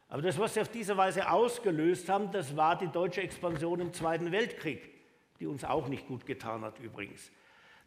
Aber 0.09 0.23
das, 0.23 0.39
was 0.39 0.55
sie 0.55 0.61
auf 0.61 0.69
diese 0.69 0.97
Weise 0.97 1.31
ausgelöst 1.31 2.09
haben, 2.09 2.31
das 2.33 2.57
war 2.57 2.77
die 2.79 2.89
deutsche 2.89 3.21
Expansion 3.21 3.81
im 3.81 3.93
Zweiten 3.93 4.33
Weltkrieg, 4.33 4.91
die 5.39 5.47
uns 5.47 5.65
auch 5.65 5.89
nicht 5.89 6.07
gut 6.07 6.25
getan 6.25 6.63
hat 6.63 6.79
übrigens. 6.79 7.31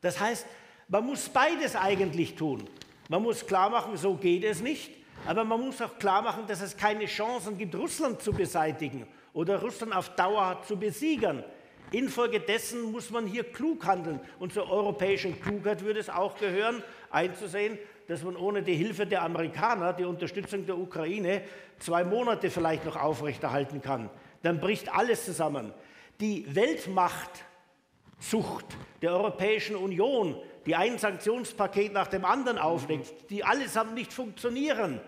Das 0.01 0.19
heißt, 0.19 0.45
man 0.87 1.05
muss 1.05 1.29
beides 1.29 1.75
eigentlich 1.75 2.35
tun. 2.35 2.63
Man 3.09 3.23
muss 3.23 3.45
klar 3.45 3.69
machen, 3.69 3.97
so 3.97 4.15
geht 4.15 4.43
es 4.43 4.61
nicht, 4.61 4.91
aber 5.25 5.43
man 5.43 5.59
muss 5.59 5.81
auch 5.81 5.97
klar 5.97 6.21
machen, 6.21 6.45
dass 6.47 6.61
es 6.61 6.77
keine 6.77 7.05
Chancen 7.05 7.57
gibt, 7.57 7.75
Russland 7.75 8.21
zu 8.21 8.31
beseitigen 8.31 9.07
oder 9.33 9.59
Russland 9.61 9.95
auf 9.95 10.15
Dauer 10.15 10.61
zu 10.67 10.77
besiegen. 10.77 11.43
Infolgedessen 11.91 12.83
muss 12.91 13.09
man 13.09 13.25
hier 13.27 13.43
klug 13.43 13.85
handeln. 13.85 14.19
Und 14.39 14.53
zur 14.53 14.71
europäischen 14.71 15.39
Klugheit 15.41 15.83
würde 15.83 15.99
es 15.99 16.09
auch 16.09 16.37
gehören, 16.37 16.83
einzusehen, 17.09 17.77
dass 18.11 18.23
man 18.23 18.35
ohne 18.35 18.61
die 18.61 18.75
Hilfe 18.75 19.05
der 19.05 19.21
Amerikaner 19.21 19.93
die 19.93 20.03
Unterstützung 20.03 20.65
der 20.65 20.77
Ukraine 20.77 21.43
zwei 21.79 22.03
Monate 22.03 22.49
vielleicht 22.49 22.83
noch 22.83 22.97
aufrechterhalten 22.97 23.81
kann. 23.81 24.09
Dann 24.43 24.59
bricht 24.59 24.93
alles 24.93 25.23
zusammen. 25.23 25.71
Die 26.19 26.45
Weltmachtsucht 26.53 28.65
der 29.01 29.13
Europäischen 29.13 29.77
Union, 29.77 30.35
die 30.65 30.75
ein 30.75 30.97
Sanktionspaket 30.97 31.93
nach 31.93 32.07
dem 32.07 32.25
anderen 32.25 32.57
auflegt, 32.57 33.29
die 33.29 33.45
allesamt 33.45 33.93
nicht 33.93 34.11
funktionieren. 34.11 34.99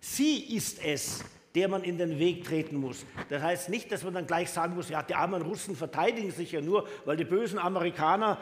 Sie 0.00 0.56
ist 0.56 0.84
es, 0.84 1.24
der 1.54 1.68
man 1.68 1.84
in 1.84 1.96
den 1.96 2.18
Weg 2.18 2.42
treten 2.42 2.74
muss. 2.74 3.06
Das 3.28 3.40
heißt 3.40 3.68
nicht, 3.68 3.92
dass 3.92 4.02
man 4.02 4.14
dann 4.14 4.26
gleich 4.26 4.50
sagen 4.50 4.74
muss, 4.74 4.88
ja, 4.88 5.04
die 5.04 5.14
armen 5.14 5.42
Russen 5.42 5.76
verteidigen 5.76 6.32
sich 6.32 6.50
ja 6.50 6.60
nur, 6.60 6.88
weil 7.04 7.16
die 7.16 7.24
bösen 7.24 7.60
Amerikaner 7.60 8.40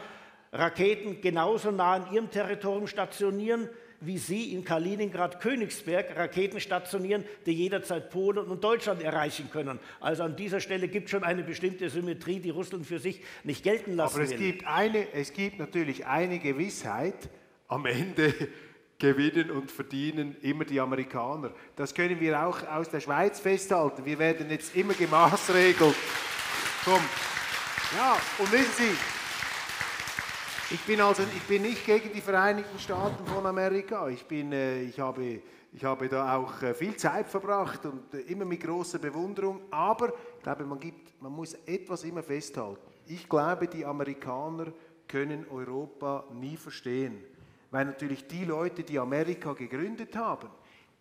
Raketen 0.52 1.20
genauso 1.20 1.70
nah 1.70 1.94
an 1.94 2.12
ihrem 2.12 2.30
Territorium 2.30 2.86
stationieren, 2.86 3.68
wie 4.00 4.18
sie 4.18 4.52
in 4.52 4.64
Kaliningrad 4.64 5.40
Königsberg 5.40 6.16
Raketen 6.16 6.60
stationieren, 6.60 7.24
die 7.46 7.52
jederzeit 7.52 8.10
Polen 8.10 8.46
und 8.48 8.62
Deutschland 8.62 9.00
erreichen 9.00 9.48
können. 9.50 9.78
Also 10.00 10.24
an 10.24 10.36
dieser 10.36 10.60
Stelle 10.60 10.88
gibt 10.88 11.06
es 11.06 11.12
schon 11.12 11.24
eine 11.24 11.42
bestimmte 11.42 11.88
Symmetrie, 11.88 12.40
die 12.40 12.50
Russland 12.50 12.84
für 12.84 12.98
sich 12.98 13.22
nicht 13.44 13.62
gelten 13.62 13.94
lassen 13.96 14.16
Aber 14.16 14.24
es 14.24 14.30
will. 14.32 14.38
gibt, 14.38 14.66
eine, 14.66 15.12
es 15.14 15.32
gibt 15.32 15.58
natürlich 15.58 16.04
eine 16.04 16.38
Gewissheit, 16.38 17.30
am 17.68 17.86
Ende 17.86 18.34
gewinnen 18.98 19.50
und 19.50 19.70
verdienen 19.70 20.36
immer 20.42 20.64
die 20.64 20.80
Amerikaner. 20.80 21.52
Das 21.76 21.94
können 21.94 22.20
wir 22.20 22.44
auch 22.44 22.66
aus 22.68 22.90
der 22.90 23.00
Schweiz 23.00 23.40
festhalten. 23.40 24.04
Wir 24.04 24.18
werden 24.18 24.50
jetzt 24.50 24.76
immer 24.76 24.94
gemaßregelt. 24.94 25.94
Komm. 26.84 27.00
Ja, 27.96 28.16
und 28.38 28.52
wissen 28.52 28.72
Sie, 28.76 29.21
ich 30.72 30.80
bin 30.86 31.02
also 31.02 31.22
ich 31.22 31.42
bin 31.42 31.62
nicht 31.62 31.84
gegen 31.84 32.12
die 32.12 32.20
Vereinigten 32.22 32.78
Staaten 32.78 33.26
von 33.26 33.44
Amerika. 33.44 34.08
Ich, 34.08 34.24
bin, 34.24 34.52
äh, 34.52 34.82
ich, 34.82 34.98
habe, 34.98 35.42
ich 35.72 35.84
habe 35.84 36.08
da 36.08 36.36
auch 36.36 36.62
äh, 36.62 36.72
viel 36.72 36.96
Zeit 36.96 37.28
verbracht 37.28 37.84
und 37.84 38.14
äh, 38.14 38.20
immer 38.20 38.46
mit 38.46 38.62
großer 38.62 38.98
Bewunderung. 38.98 39.60
Aber 39.70 40.08
ich 40.08 40.42
glaube, 40.42 40.64
man, 40.64 40.80
gibt, 40.80 41.20
man 41.20 41.32
muss 41.32 41.54
etwas 41.66 42.04
immer 42.04 42.22
festhalten. 42.22 42.80
Ich 43.06 43.28
glaube, 43.28 43.68
die 43.68 43.84
Amerikaner 43.84 44.72
können 45.06 45.44
Europa 45.50 46.24
nie 46.32 46.56
verstehen. 46.56 47.22
Weil 47.70 47.84
natürlich 47.84 48.26
die 48.26 48.46
Leute, 48.46 48.82
die 48.82 48.98
Amerika 48.98 49.52
gegründet 49.52 50.16
haben, 50.16 50.48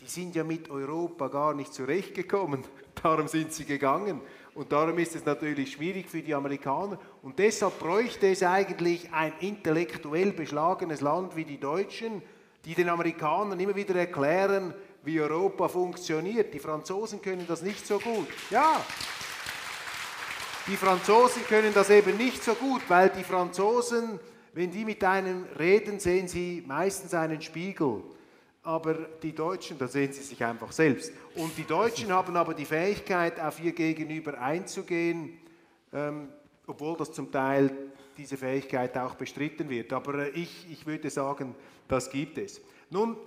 die 0.01 0.07
sind 0.07 0.36
ja 0.36 0.43
mit 0.43 0.69
Europa 0.69 1.30
gar 1.30 1.53
nicht 1.53 1.74
zurechtgekommen. 1.74 2.63
Darum 3.01 3.28
sind 3.28 3.53
sie 3.53 3.65
gegangen. 3.65 4.19
Und 4.54 4.72
darum 4.72 4.97
ist 4.97 5.16
es 5.16 5.26
natürlich 5.26 5.74
schwierig 5.74 6.10
für 6.10 6.22
die 6.22 6.34
Amerikaner. 6.34 6.99
Und 7.22 7.39
deshalb 7.39 7.80
bräuchte 7.80 8.28
es 8.28 8.43
eigentlich 8.43 9.12
ein 9.14 9.34
intellektuell 9.39 10.34
beschlagenes 10.34 11.02
Land 11.02 11.36
wie 11.36 11.45
die 11.45 11.60
Deutschen, 11.60 12.22
die 12.66 12.76
den 12.76 12.89
Amerikanern 12.89 13.60
immer 13.60 13.76
wieder 13.76 13.95
erklären, 13.95 14.74
wie 15.04 15.20
Europa 15.20 15.68
funktioniert. 15.68 16.54
Die 16.54 16.60
Franzosen 16.60 17.22
können 17.22 17.45
das 17.47 17.62
nicht 17.62 17.88
so 17.88 17.97
gut. 17.97 18.28
Ja, 18.49 18.84
die 20.68 20.76
Franzosen 20.76 21.43
können 21.47 21.74
das 21.74 21.89
eben 21.89 22.18
nicht 22.18 22.43
so 22.43 22.54
gut, 22.54 22.82
weil 22.88 23.10
die 23.10 23.24
Franzosen 23.24 24.20
wenn 24.54 24.72
die 24.72 24.84
mit 24.84 25.04
einem 25.04 25.45
reden, 25.58 25.99
sehen 25.99 26.28
sie 26.28 26.64
meistens 26.68 27.14
einen 27.14 27.41
Spiegel. 27.41 28.04
Aber 28.64 28.93
die 29.24 29.34
Deutschen, 29.34 29.78
da 29.80 29.88
sehen 29.88 30.14
sie 30.14 30.22
sich 30.22 30.43
einfach 30.43 30.72
selbst. 30.72 31.12
Und 31.36 31.57
die 31.57 31.64
Deutschen 31.64 32.12
haben 32.12 32.36
aber 32.36 32.53
die 32.53 32.66
Fähigkeit, 32.66 33.39
auf 33.39 33.59
ihr 33.59 33.72
Gegenüber 33.72 34.39
einzugehen, 34.39 35.39
ähm, 35.91 36.30
obwohl 36.68 36.95
das 36.97 37.12
zum 37.12 37.32
Teil 37.32 37.72
diese 38.18 38.38
Fähigkeit 38.38 38.95
auch 38.97 39.16
bestritten 39.16 39.70
wird. 39.70 39.91
Aber 39.93 40.28
äh, 40.28 40.30
ich, 40.30 40.72
ich 40.72 40.86
würde 40.86 41.09
sagen, 41.09 41.55
das 41.88 42.12
gibt 42.12 42.38
es. 42.38 42.62
Nun, 42.91 43.18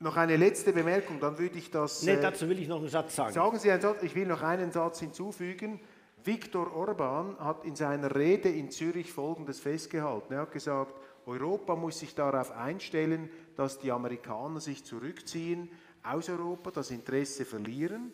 noch 0.00 0.16
eine 0.16 0.36
letzte 0.36 0.72
Bemerkung, 0.72 1.20
dann 1.20 1.38
würde 1.38 1.58
ich 1.58 1.70
das. 1.70 2.02
Nee, 2.02 2.12
äh, 2.12 2.20
dazu 2.20 2.48
will 2.48 2.58
ich 2.58 2.68
noch 2.68 2.78
einen 2.78 2.88
Satz 2.88 3.16
sagen. 3.16 3.34
Sagen 3.34 3.58
Sie 3.58 3.70
einen 3.70 3.82
Satz, 3.82 4.02
ich 4.02 4.14
will 4.14 4.26
noch 4.26 4.42
einen 4.42 4.72
Satz 4.72 5.00
hinzufügen. 5.00 5.80
Viktor 6.24 6.74
Orban 6.74 7.36
hat 7.38 7.66
in 7.66 7.76
seiner 7.76 8.14
Rede 8.14 8.48
in 8.48 8.70
Zürich 8.70 9.12
Folgendes 9.12 9.60
festgehalten. 9.60 10.32
Er 10.32 10.40
hat 10.40 10.52
gesagt, 10.52 10.94
Europa 11.26 11.76
muss 11.76 11.98
sich 11.98 12.14
darauf 12.14 12.50
einstellen, 12.50 13.28
dass 13.56 13.78
die 13.78 13.92
Amerikaner 13.92 14.60
sich 14.60 14.84
zurückziehen 14.84 15.68
aus 16.02 16.28
Europa, 16.28 16.70
das 16.70 16.90
Interesse 16.90 17.44
verlieren 17.44 18.12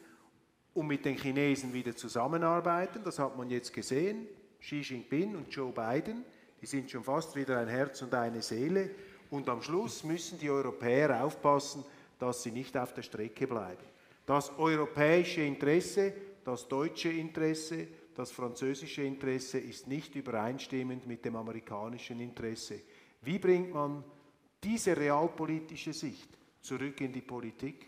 und 0.74 0.86
mit 0.86 1.04
den 1.04 1.16
Chinesen 1.16 1.72
wieder 1.72 1.96
zusammenarbeiten. 1.96 3.02
Das 3.04 3.18
hat 3.18 3.36
man 3.36 3.50
jetzt 3.50 3.72
gesehen. 3.72 4.26
Xi 4.60 4.80
Jinping 4.80 5.36
und 5.36 5.52
Joe 5.52 5.72
Biden, 5.72 6.24
die 6.60 6.66
sind 6.66 6.90
schon 6.90 7.02
fast 7.02 7.34
wieder 7.34 7.58
ein 7.58 7.68
Herz 7.68 8.02
und 8.02 8.14
eine 8.14 8.42
Seele. 8.42 8.90
Und 9.30 9.48
am 9.48 9.62
Schluss 9.62 10.04
müssen 10.04 10.38
die 10.38 10.50
Europäer 10.50 11.24
aufpassen, 11.24 11.84
dass 12.18 12.42
sie 12.42 12.50
nicht 12.50 12.76
auf 12.76 12.92
der 12.92 13.02
Strecke 13.02 13.46
bleiben. 13.46 13.82
Das 14.26 14.56
europäische 14.58 15.40
Interesse, 15.40 16.12
das 16.44 16.68
deutsche 16.68 17.08
Interesse, 17.08 17.88
das 18.14 18.30
französische 18.30 19.02
Interesse 19.02 19.58
ist 19.58 19.86
nicht 19.86 20.14
übereinstimmend 20.14 21.06
mit 21.06 21.24
dem 21.24 21.36
amerikanischen 21.36 22.20
Interesse. 22.20 22.80
Wie 23.22 23.38
bringt 23.38 23.72
man 23.72 24.04
diese 24.62 24.96
realpolitische 24.96 25.92
Sicht 25.92 26.28
zurück 26.60 27.00
in 27.00 27.12
die 27.12 27.20
Politik? 27.20 27.86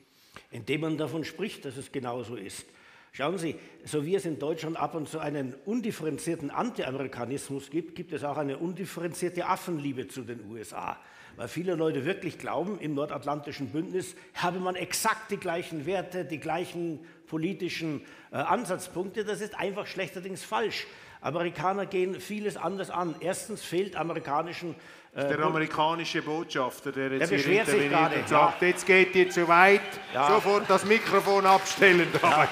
Indem 0.50 0.82
man 0.82 0.96
davon 0.96 1.24
spricht, 1.24 1.64
dass 1.64 1.76
es 1.76 1.92
genauso 1.92 2.36
ist. 2.36 2.66
Schauen 3.14 3.36
Sie, 3.36 3.56
so 3.84 4.06
wie 4.06 4.14
es 4.14 4.24
in 4.24 4.38
Deutschland 4.38 4.78
ab 4.78 4.94
und 4.94 5.06
zu 5.06 5.18
einen 5.18 5.54
undifferenzierten 5.66 6.50
Anti-Amerikanismus 6.50 7.68
gibt, 7.68 7.94
gibt 7.94 8.12
es 8.14 8.24
auch 8.24 8.38
eine 8.38 8.56
undifferenzierte 8.56 9.46
Affenliebe 9.46 10.08
zu 10.08 10.22
den 10.22 10.50
USA. 10.50 10.98
Weil 11.36 11.48
viele 11.48 11.74
Leute 11.74 12.06
wirklich 12.06 12.38
glauben, 12.38 12.78
im 12.80 12.94
nordatlantischen 12.94 13.68
Bündnis 13.68 14.14
habe 14.34 14.60
man 14.60 14.76
exakt 14.76 15.30
die 15.30 15.36
gleichen 15.36 15.84
Werte, 15.84 16.24
die 16.24 16.38
gleichen 16.38 17.00
politischen 17.26 18.00
äh, 18.30 18.36
Ansatzpunkte. 18.36 19.24
Das 19.24 19.42
ist 19.42 19.58
einfach 19.58 19.86
schlechterdings 19.86 20.42
falsch. 20.42 20.86
Amerikaner 21.22 21.86
gehen 21.86 22.20
vieles 22.20 22.56
anders 22.56 22.90
an. 22.90 23.14
Erstens 23.20 23.64
fehlt 23.64 23.96
amerikanischen 23.96 24.74
äh, 25.14 25.28
der 25.28 25.40
amerikanische 25.40 26.22
Botschafter, 26.22 26.90
der 26.90 27.12
jetzt 27.12 27.30
der 27.30 27.38
hier 27.38 27.60
interveniert 27.60 28.16
und 28.16 28.28
sagt, 28.28 28.62
ja. 28.62 28.68
jetzt 28.68 28.86
geht 28.86 29.14
ihr 29.14 29.30
zu 29.30 29.46
weit, 29.46 29.80
ja. 30.14 30.26
sofort 30.26 30.68
das 30.68 30.84
Mikrofon 30.84 31.44
abstellen. 31.46 32.08
Ja. 32.22 32.48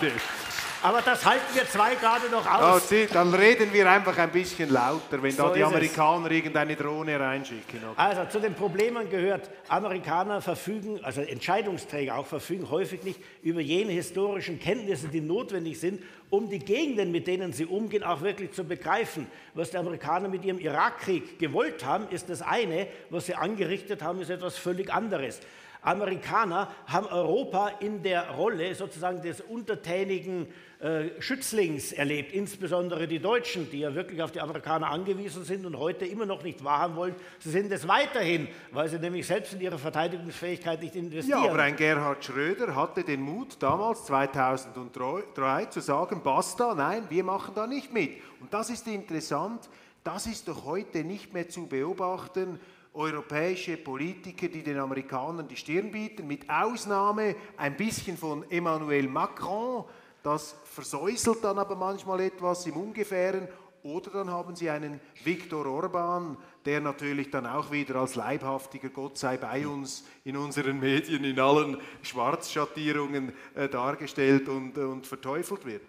Aber 0.83 1.03
das 1.03 1.27
halten 1.27 1.55
wir 1.55 1.67
zwei 1.67 1.95
gerade 1.95 2.31
noch 2.31 2.51
aus. 2.51 2.91
Ja, 2.91 3.05
dann 3.13 3.35
reden 3.35 3.71
wir 3.71 3.91
einfach 3.91 4.17
ein 4.17 4.31
bisschen 4.31 4.71
lauter, 4.71 5.23
wenn 5.23 5.31
so 5.31 5.49
da 5.49 5.53
die 5.53 5.63
Amerikaner 5.63 6.27
es. 6.27 6.33
irgendeine 6.33 6.75
Drohne 6.75 7.21
reinschicken. 7.21 7.81
Okay. 7.91 7.95
Also 7.97 8.25
zu 8.31 8.41
den 8.41 8.55
Problemen 8.55 9.11
gehört, 9.11 9.51
Amerikaner 9.69 10.41
verfügen, 10.41 10.99
also 11.03 11.21
Entscheidungsträger 11.21 12.17
auch 12.17 12.27
verfügen 12.27 12.71
häufig 12.71 13.03
nicht 13.03 13.21
über 13.43 13.61
jene 13.61 13.93
historischen 13.93 14.59
Kenntnisse, 14.59 15.09
die 15.09 15.21
notwendig 15.21 15.79
sind, 15.79 16.03
um 16.31 16.49
die 16.49 16.61
Gegenden, 16.61 17.13
mit 17.13 17.27
denen 17.27 17.53
sie 17.53 17.67
umgehen, 17.67 18.03
auch 18.03 18.23
wirklich 18.23 18.53
zu 18.53 18.65
begreifen. 18.65 19.27
Was 19.53 19.71
die 19.71 19.77
Amerikaner 19.77 20.29
mit 20.29 20.47
ihrem 20.47 20.59
Irakkrieg 20.59 21.39
gewollt 21.39 21.85
haben, 21.85 22.09
ist 22.09 22.31
das 22.31 22.41
eine, 22.41 22.87
was 23.11 23.27
sie 23.27 23.35
angerichtet 23.35 24.03
haben, 24.03 24.23
ist 24.23 24.31
etwas 24.31 24.57
völlig 24.57 24.91
anderes. 24.91 25.41
Amerikaner 25.83 26.69
haben 26.87 27.07
Europa 27.07 27.69
in 27.81 28.03
der 28.03 28.31
Rolle 28.31 28.75
sozusagen 28.75 29.23
des 29.23 29.41
untertänigen 29.41 30.47
äh, 30.81 31.21
Schützlings 31.21 31.93
erlebt, 31.93 32.33
insbesondere 32.33 33.07
die 33.07 33.19
Deutschen, 33.19 33.71
die 33.71 33.81
ja 33.81 33.95
wirklich 33.95 34.23
auf 34.23 34.33
die 34.33 34.41
Amerikaner 34.41 34.89
angewiesen 34.89 35.45
sind 35.45 35.67
und 35.67 35.79
heute 35.79 36.07
immer 36.07 36.25
noch 36.25 36.43
nicht 36.43 36.65
wahrhaben 36.65 36.97
wollen. 36.97 37.15
Sie 37.39 37.51
sind 37.51 37.71
es 37.71 37.87
weiterhin, 37.87 38.49
weil 38.71 38.89
sie 38.89 38.99
nämlich 38.99 39.27
selbst 39.27 39.53
in 39.53 39.61
ihre 39.61 39.79
Verteidigungsfähigkeit 39.79 40.81
nicht 40.81 40.97
investieren. 40.97 41.45
Ja, 41.45 41.51
aber 41.51 41.63
ein 41.63 41.77
Gerhard 41.77 42.25
Schröder 42.25 42.75
hatte 42.75 43.05
den 43.05 43.21
Mut 43.21 43.57
damals 43.61 44.07
2003 44.07 45.67
zu 45.67 45.81
sagen, 45.81 46.23
basta, 46.25 46.75
nein, 46.75 47.05
wir 47.11 47.25
machen 47.25 47.53
da 47.55 47.67
nicht 47.67 47.93
mit. 47.93 48.13
Und 48.41 48.55
das 48.55 48.71
ist 48.71 48.87
interessant, 48.89 49.69
das 50.03 50.27
ist 50.27 50.49
doch 50.49 50.65
heute 50.65 51.05
nicht 51.05 51.35
mehr 51.35 51.47
zu 51.49 51.67
beobachten 51.67 52.59
europäische 52.95 53.77
Politiker, 53.77 54.49
die 54.49 54.63
den 54.63 54.79
Amerikanern 54.79 55.47
die 55.47 55.57
Stirn 55.57 55.91
bieten, 55.91 56.27
mit 56.27 56.49
Ausnahme 56.49 57.37
ein 57.57 57.77
bisschen 57.77 58.17
von 58.17 58.51
Emmanuel 58.51 59.09
Macron, 59.09 59.85
das 60.23 60.57
versäuselt 60.81 61.45
dann 61.45 61.59
aber 61.59 61.77
manchmal 61.77 62.21
etwas 62.21 62.67
im 62.67 62.77
Ungefähren, 62.77 63.49
oder 63.83 64.11
dann 64.11 64.31
haben 64.31 64.57
sie 64.57 64.69
einen 64.69 65.01
Viktor 65.25 65.65
Orban, 65.65 66.37
der 66.67 66.81
natürlich 66.81 67.31
dann 67.31 67.47
auch 67.47 67.71
wieder 67.71 67.97
als 67.97 68.15
leibhaftiger 68.15 68.91
Gott 68.91 69.17
sei 69.17 69.39
bei 69.39 69.67
uns 69.67 70.05
in 70.25 70.37
unseren 70.37 70.81
Medien 70.81 71.25
in 71.25 71.41
allen 71.41 71.79
Schwarzschattierungen 72.03 73.33
äh, 73.55 73.71
dargestellt 73.71 74.49
und, 74.49 74.77
äh, 74.77 74.81
und 74.81 75.07
verteufelt 75.07 75.65
wird. 75.65 75.83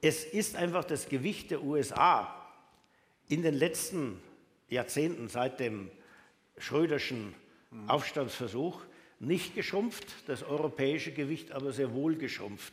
Es 0.00 0.24
ist 0.24 0.54
einfach 0.54 0.84
das 0.84 1.08
Gewicht 1.08 1.50
der 1.50 1.64
USA 1.64 2.32
in 3.28 3.42
den 3.42 3.54
letzten 3.54 4.20
Jahrzehnten 4.68 5.28
seit 5.28 5.58
dem 5.58 5.90
Schröderschen 6.58 7.34
Aufstandsversuch 7.88 8.80
nicht 9.20 9.54
geschrumpft, 9.54 10.06
das 10.26 10.42
europäische 10.42 11.12
Gewicht 11.12 11.52
aber 11.52 11.72
sehr 11.72 11.92
wohl 11.92 12.16
geschrumpft. 12.16 12.72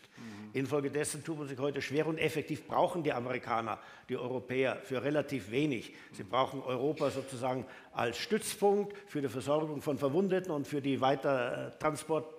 Infolgedessen 0.54 1.24
tut 1.24 1.40
man 1.40 1.48
sich 1.48 1.60
heute 1.60 1.82
schwer 1.82 2.08
und 2.08 2.18
effektiv 2.18 2.68
brauchen 2.68 3.04
die 3.04 3.14
Amerikaner 3.14 3.80
die 4.10 4.18
Europäer 4.18 4.78
für 4.78 5.04
relativ 5.04 5.52
wenig. 5.52 5.94
Sie 6.14 6.24
brauchen 6.24 6.62
Europa 6.62 7.10
sozusagen 7.10 7.66
als 7.94 8.18
Stützpunkt 8.18 8.96
für 9.08 9.22
die 9.22 9.30
Versorgung 9.30 9.82
von 9.82 9.98
Verwundeten 9.98 10.52
und 10.52 10.68
für 10.68 10.82
die 10.82 11.02
Weitertransport 11.02 12.38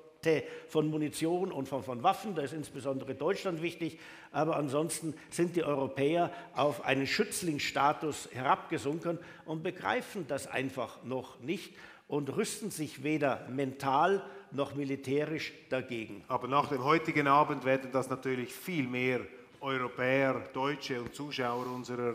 von 0.66 0.89
Munition 0.89 1.52
und 1.52 1.68
von, 1.68 1.82
von, 1.82 2.02
Waffen, 2.02 2.35
da 2.35 2.43
ist 2.43 2.52
insbesondere 2.52 3.14
Deutschland 3.14 3.62
wichtig, 3.62 3.98
aber 4.32 4.56
ansonsten 4.56 5.14
sind 5.30 5.55
die 5.55 5.62
Europäer 5.62 6.32
auf 6.55 6.85
einen 6.85 7.06
Schützlingsstatus 7.06 8.28
herabgesunken 8.32 9.18
und 9.44 9.62
begreifen 9.62 10.26
das 10.26 10.47
einfach 10.47 11.02
noch 11.05 11.39
nicht 11.40 11.72
und 12.09 12.35
rüsten 12.35 12.70
sich 12.70 13.02
weder 13.02 13.47
mental 13.51 14.22
noch 14.51 14.74
militärisch 14.74 15.52
dagegen. 15.68 16.24
Aber 16.26 16.48
nach 16.48 16.68
dem 16.68 16.82
heutigen 16.82 17.26
Abend 17.26 17.64
werden 17.64 17.90
das 17.93 18.09
natürlich 18.09 18.52
viel 18.52 18.89
mehr 18.89 19.20
Europäer, 19.60 20.43
Deutsche 20.52 21.01
und 21.01 21.14
Zuschauer 21.14 21.66
unserer 21.66 22.14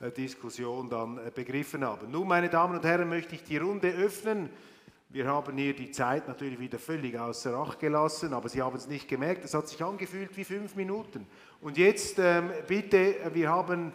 äh, 0.00 0.12
Diskussion 0.12 0.88
dann 0.88 1.18
äh, 1.18 1.30
begriffen 1.34 1.84
haben. 1.84 2.10
Nun, 2.10 2.28
meine 2.28 2.48
Damen 2.48 2.76
und 2.76 2.84
Herren, 2.84 3.08
möchte 3.08 3.34
ich 3.34 3.42
die 3.42 3.56
Runde 3.56 3.90
öffnen. 3.90 4.48
Wir 5.08 5.26
haben 5.26 5.56
hier 5.56 5.74
die 5.74 5.90
Zeit 5.90 6.28
natürlich 6.28 6.58
wieder 6.58 6.78
völlig 6.78 7.18
außer 7.18 7.54
Acht 7.54 7.80
gelassen, 7.80 8.32
aber 8.32 8.48
Sie 8.48 8.62
haben 8.62 8.76
es 8.76 8.86
nicht 8.86 9.08
gemerkt. 9.08 9.44
Es 9.44 9.54
hat 9.54 9.68
sich 9.68 9.82
angefühlt 9.82 10.34
wie 10.36 10.44
fünf 10.44 10.76
Minuten. 10.76 11.26
Und 11.60 11.76
jetzt 11.76 12.18
ähm, 12.18 12.50
bitte, 12.68 13.18
äh, 13.18 13.34
wir 13.34 13.50
haben 13.50 13.92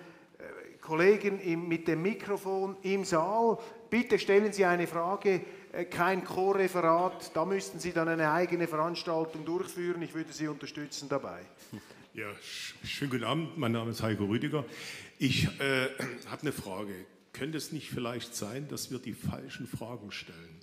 Kollegen 0.88 1.42
im, 1.42 1.68
mit 1.68 1.86
dem 1.90 2.02
Mikrofon 2.02 2.78
im 2.82 3.04
Saal. 3.04 3.58
Bitte 3.90 4.20
stellen 4.20 4.52
Sie 4.52 4.66
eine 4.66 4.88
Frage, 4.88 5.42
äh, 5.72 5.86
kein 5.86 6.24
Co-Referat. 6.24 7.36
Da 7.36 7.46
müssten 7.46 7.80
Sie 7.80 7.94
dann 7.94 8.08
eine 8.08 8.32
eigene 8.32 8.68
Veranstaltung 8.68 9.46
durchführen. 9.46 10.02
Ich 10.02 10.14
würde 10.14 10.34
Sie 10.34 10.48
unterstützen 10.48 11.08
dabei. 11.10 11.42
Ja, 12.14 12.28
schönen 12.84 13.12
guten 13.12 13.24
Abend. 13.24 13.58
Mein 13.58 13.74
Name 13.74 13.92
ist 13.92 14.02
Heiko 14.02 14.26
Rüdiger. 14.26 14.66
Ich 15.20 15.48
äh, 15.60 15.88
habe 16.30 16.42
eine 16.42 16.52
Frage. 16.52 16.94
Könnte 17.32 17.58
es 17.58 17.72
nicht 17.72 17.90
vielleicht 17.90 18.36
sein, 18.36 18.68
dass 18.68 18.90
wir 18.90 19.00
die 19.00 19.14
falschen 19.14 19.68
Fragen 19.68 20.12
stellen? 20.12 20.60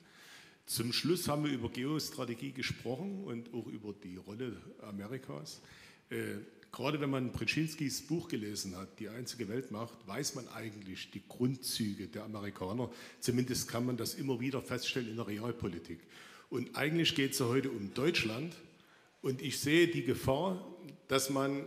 Zum 0.67 0.93
Schluss 0.93 1.29
haben 1.29 1.45
wir 1.45 1.53
über 1.53 1.69
Geostrategie 1.69 2.53
gesprochen 2.53 3.23
und 3.25 3.55
auch 3.55 3.67
über 3.67 3.93
die 3.93 4.17
Rolle 4.17 4.57
Amerikas. 4.83 5.63
Äh, 6.11 6.39
gerade 6.75 7.01
wenn 7.01 7.11
man 7.11 7.31
Brzezinskis 7.31 8.03
Buch 8.03 8.29
gelesen 8.29 8.77
hat, 8.77 8.99
Die 8.99 9.09
einzige 9.09 9.49
Weltmacht, 9.49 9.95
weiß 10.07 10.35
man 10.35 10.49
eigentlich 10.49 11.11
die 11.13 11.23
Grundzüge 11.27 12.09
der 12.09 12.25
Amerikaner. 12.25 12.91
Zumindest 13.21 13.69
kann 13.69 13.87
man 13.87 13.97
das 13.97 14.15
immer 14.15 14.41
wieder 14.41 14.61
feststellen 14.61 15.09
in 15.09 15.17
der 15.17 15.29
Realpolitik. 15.29 16.01
Und 16.51 16.77
eigentlich 16.77 17.15
geht 17.15 17.33
es 17.33 17.39
ja 17.39 17.47
heute 17.47 17.71
um 17.71 17.95
Deutschland. 17.95 18.57
Und 19.23 19.41
ich 19.41 19.61
sehe 19.61 19.87
die 19.87 20.03
Gefahr, 20.03 20.67
dass 21.07 21.31
man, 21.31 21.65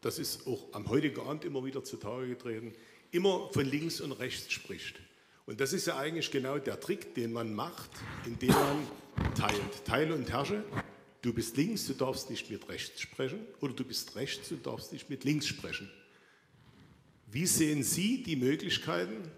das 0.00 0.18
ist 0.18 0.46
auch 0.46 0.72
am 0.72 0.88
heutigen 0.88 1.20
Abend 1.20 1.44
immer 1.44 1.64
wieder 1.64 1.84
zutage 1.84 2.26
getreten, 2.26 2.72
immer 3.10 3.50
von 3.52 3.66
links 3.66 4.00
und 4.00 4.12
rechts 4.12 4.50
spricht. 4.50 4.98
Und 5.44 5.60
das 5.60 5.74
ist 5.74 5.86
ja 5.86 5.98
eigentlich 5.98 6.30
genau 6.30 6.58
der 6.58 6.80
Trick, 6.80 7.14
den 7.14 7.34
man 7.34 7.54
macht, 7.54 7.90
indem 8.24 8.48
man 8.48 8.78
teilt. 9.34 9.84
Teile 9.84 10.14
und 10.14 10.30
herrsche. 10.30 10.64
Du 11.22 11.32
bist 11.32 11.56
links, 11.56 11.86
du 11.86 11.94
darfst 11.94 12.30
nicht 12.30 12.50
mit 12.50 12.68
rechts 12.68 13.00
sprechen. 13.00 13.40
Oder 13.60 13.74
du 13.74 13.84
bist 13.84 14.14
rechts, 14.16 14.48
du 14.48 14.56
darfst 14.56 14.92
nicht 14.92 15.10
mit 15.10 15.24
links 15.24 15.46
sprechen. 15.46 15.90
Wie 17.26 17.46
sehen 17.46 17.82
Sie 17.82 18.22
die 18.22 18.36
Möglichkeiten 18.36 19.30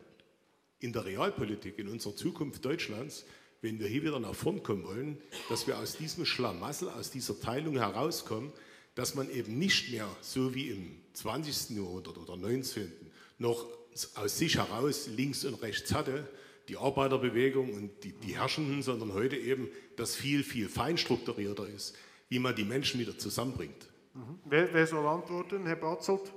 in 0.80 0.92
der 0.92 1.05
Realpolitik, 1.05 1.78
in 1.78 1.88
unserer 1.88 2.14
Zukunft 2.14 2.64
Deutschlands, 2.64 3.24
wenn 3.62 3.80
wir 3.80 3.88
hier 3.88 4.02
wieder 4.02 4.20
nach 4.20 4.34
vorn 4.34 4.62
kommen 4.62 4.84
wollen, 4.84 5.18
dass 5.48 5.66
wir 5.66 5.78
aus 5.78 5.96
diesem 5.96 6.24
Schlamassel, 6.24 6.88
aus 6.90 7.10
dieser 7.10 7.40
Teilung 7.40 7.76
herauskommen, 7.76 8.52
dass 8.94 9.14
man 9.14 9.30
eben 9.30 9.59
nicht 9.59 9.90
mehr 9.90 10.09
so 10.20 10.55
wie 10.55 10.68
im 10.68 11.00
20. 11.14 11.76
Jahrhundert 11.76 12.18
oder 12.18 12.36
19. 12.36 12.92
noch 13.38 13.66
aus 14.14 14.38
sich 14.38 14.56
heraus 14.56 15.09
links 15.09 15.44
und 15.44 15.55
rechts 15.55 15.92
hatte, 15.92 16.28
die 16.69 16.77
Arbeiterbewegung 16.77 17.73
und 17.73 18.05
die, 18.05 18.12
die 18.12 18.36
Herrschenden, 18.36 18.82
sondern 18.82 19.15
heute 19.15 19.36
eben 19.36 19.69
das 19.97 20.15
viel, 20.15 20.45
viel 20.45 20.69
feinstrukturierter 20.69 21.66
ist, 21.66 21.97
wie 22.28 22.39
man 22.39 22.55
die 22.55 22.65
Menschen 22.65 23.01
wieder 23.01 23.16
zusammenbringt. 23.16 23.89
Mhm. 24.15 24.39
Wer, 24.45 24.73
wer 24.73 24.86
soll 24.86 25.07
antworten? 25.07 25.66
Herr 25.66 25.77
Batzelt, 25.77 26.32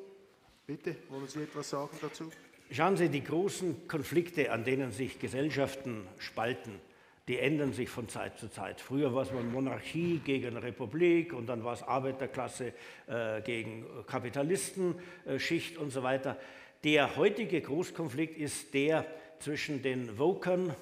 bitte, 0.66 0.96
wollen 1.10 1.28
Sie 1.28 1.42
etwas 1.42 1.70
sagen 1.70 1.98
dazu? 2.02 2.30
Schauen 2.72 2.96
Sie, 2.96 3.10
die 3.10 3.24
großen 3.24 3.88
Konflikte, 3.90 4.52
an 4.52 4.64
denen 4.64 4.92
sich 4.92 5.20
Gesellschaften 5.20 6.08
spalten, 6.20 6.80
die 7.28 7.38
ändern 7.38 7.74
sich 7.74 7.90
von 7.90 8.08
Zeit 8.08 8.40
zu 8.40 8.50
Zeit. 8.50 8.80
Früher 8.80 9.14
war 9.14 9.24
es 9.24 9.32
mal 9.32 9.44
Monarchie 9.44 10.22
gegen 10.24 10.56
Republik 10.56 11.34
und 11.34 11.48
dann 11.48 11.64
war 11.64 11.74
es 11.74 11.84
Arbeiterklasse 11.84 12.74
äh, 13.08 13.42
gegen 13.42 13.86
Kapitalistenschicht 14.08 15.76
äh, 15.76 15.80
und 15.80 15.92
so 15.92 16.02
weiter. 16.02 16.38
Der 16.84 17.16
heutige 17.18 17.62
Großkonflikt 17.62 18.38
ist 18.38 18.74
der 18.74 19.06
zwischen 19.42 19.82
den 19.82 20.18
Vokern 20.18 20.76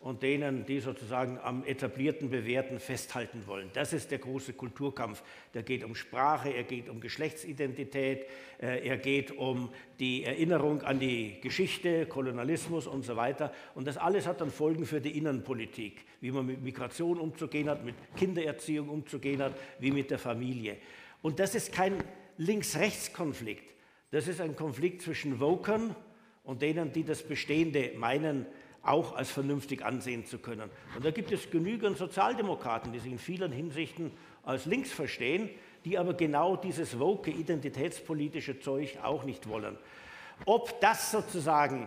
und 0.00 0.22
denen, 0.22 0.64
die 0.64 0.78
sozusagen 0.78 1.38
am 1.42 1.64
etablierten 1.64 2.30
Bewährten 2.30 2.78
festhalten 2.78 3.42
wollen. 3.46 3.68
Das 3.72 3.92
ist 3.92 4.12
der 4.12 4.18
große 4.18 4.52
Kulturkampf. 4.52 5.22
Der 5.54 5.64
geht 5.64 5.82
um 5.82 5.96
Sprache, 5.96 6.50
er 6.50 6.62
geht 6.62 6.88
um 6.88 7.00
Geschlechtsidentität, 7.00 8.26
äh, 8.60 8.86
er 8.86 8.96
geht 8.96 9.32
um 9.32 9.70
die 9.98 10.22
Erinnerung 10.22 10.82
an 10.82 11.00
die 11.00 11.40
Geschichte, 11.40 12.06
Kolonialismus 12.06 12.86
und 12.86 13.04
so 13.04 13.16
weiter. 13.16 13.52
Und 13.74 13.88
das 13.88 13.96
alles 13.96 14.26
hat 14.28 14.40
dann 14.40 14.52
Folgen 14.52 14.86
für 14.86 15.00
die 15.00 15.18
Innenpolitik, 15.18 16.04
wie 16.20 16.30
man 16.30 16.46
mit 16.46 16.62
Migration 16.62 17.18
umzugehen 17.18 17.68
hat, 17.68 17.84
mit 17.84 17.96
Kindererziehung 18.16 18.88
umzugehen 18.88 19.42
hat, 19.42 19.54
wie 19.80 19.90
mit 19.90 20.12
der 20.12 20.20
Familie. 20.20 20.76
Und 21.22 21.40
das 21.40 21.56
ist 21.56 21.72
kein 21.72 22.04
Links-Rechts-Konflikt. 22.36 23.74
Das 24.12 24.28
ist 24.28 24.40
ein 24.40 24.54
Konflikt 24.54 25.02
zwischen 25.02 25.40
Vokern 25.40 25.94
und 26.48 26.62
denen, 26.62 26.94
die 26.94 27.04
das 27.04 27.22
Bestehende 27.22 27.92
meinen, 27.98 28.46
auch 28.82 29.14
als 29.14 29.30
vernünftig 29.30 29.84
ansehen 29.84 30.24
zu 30.24 30.38
können. 30.38 30.70
Und 30.96 31.04
da 31.04 31.10
gibt 31.10 31.30
es 31.30 31.50
genügend 31.50 31.98
Sozialdemokraten, 31.98 32.90
die 32.90 33.00
sich 33.00 33.12
in 33.12 33.18
vielen 33.18 33.52
Hinsichten 33.52 34.12
als 34.44 34.64
links 34.64 34.90
verstehen, 34.90 35.50
die 35.84 35.98
aber 35.98 36.14
genau 36.14 36.56
dieses 36.56 36.98
woke 36.98 37.30
identitätspolitische 37.30 38.60
Zeug 38.60 38.96
auch 39.02 39.24
nicht 39.24 39.46
wollen. 39.46 39.76
Ob 40.46 40.80
das 40.80 41.10
sozusagen 41.10 41.86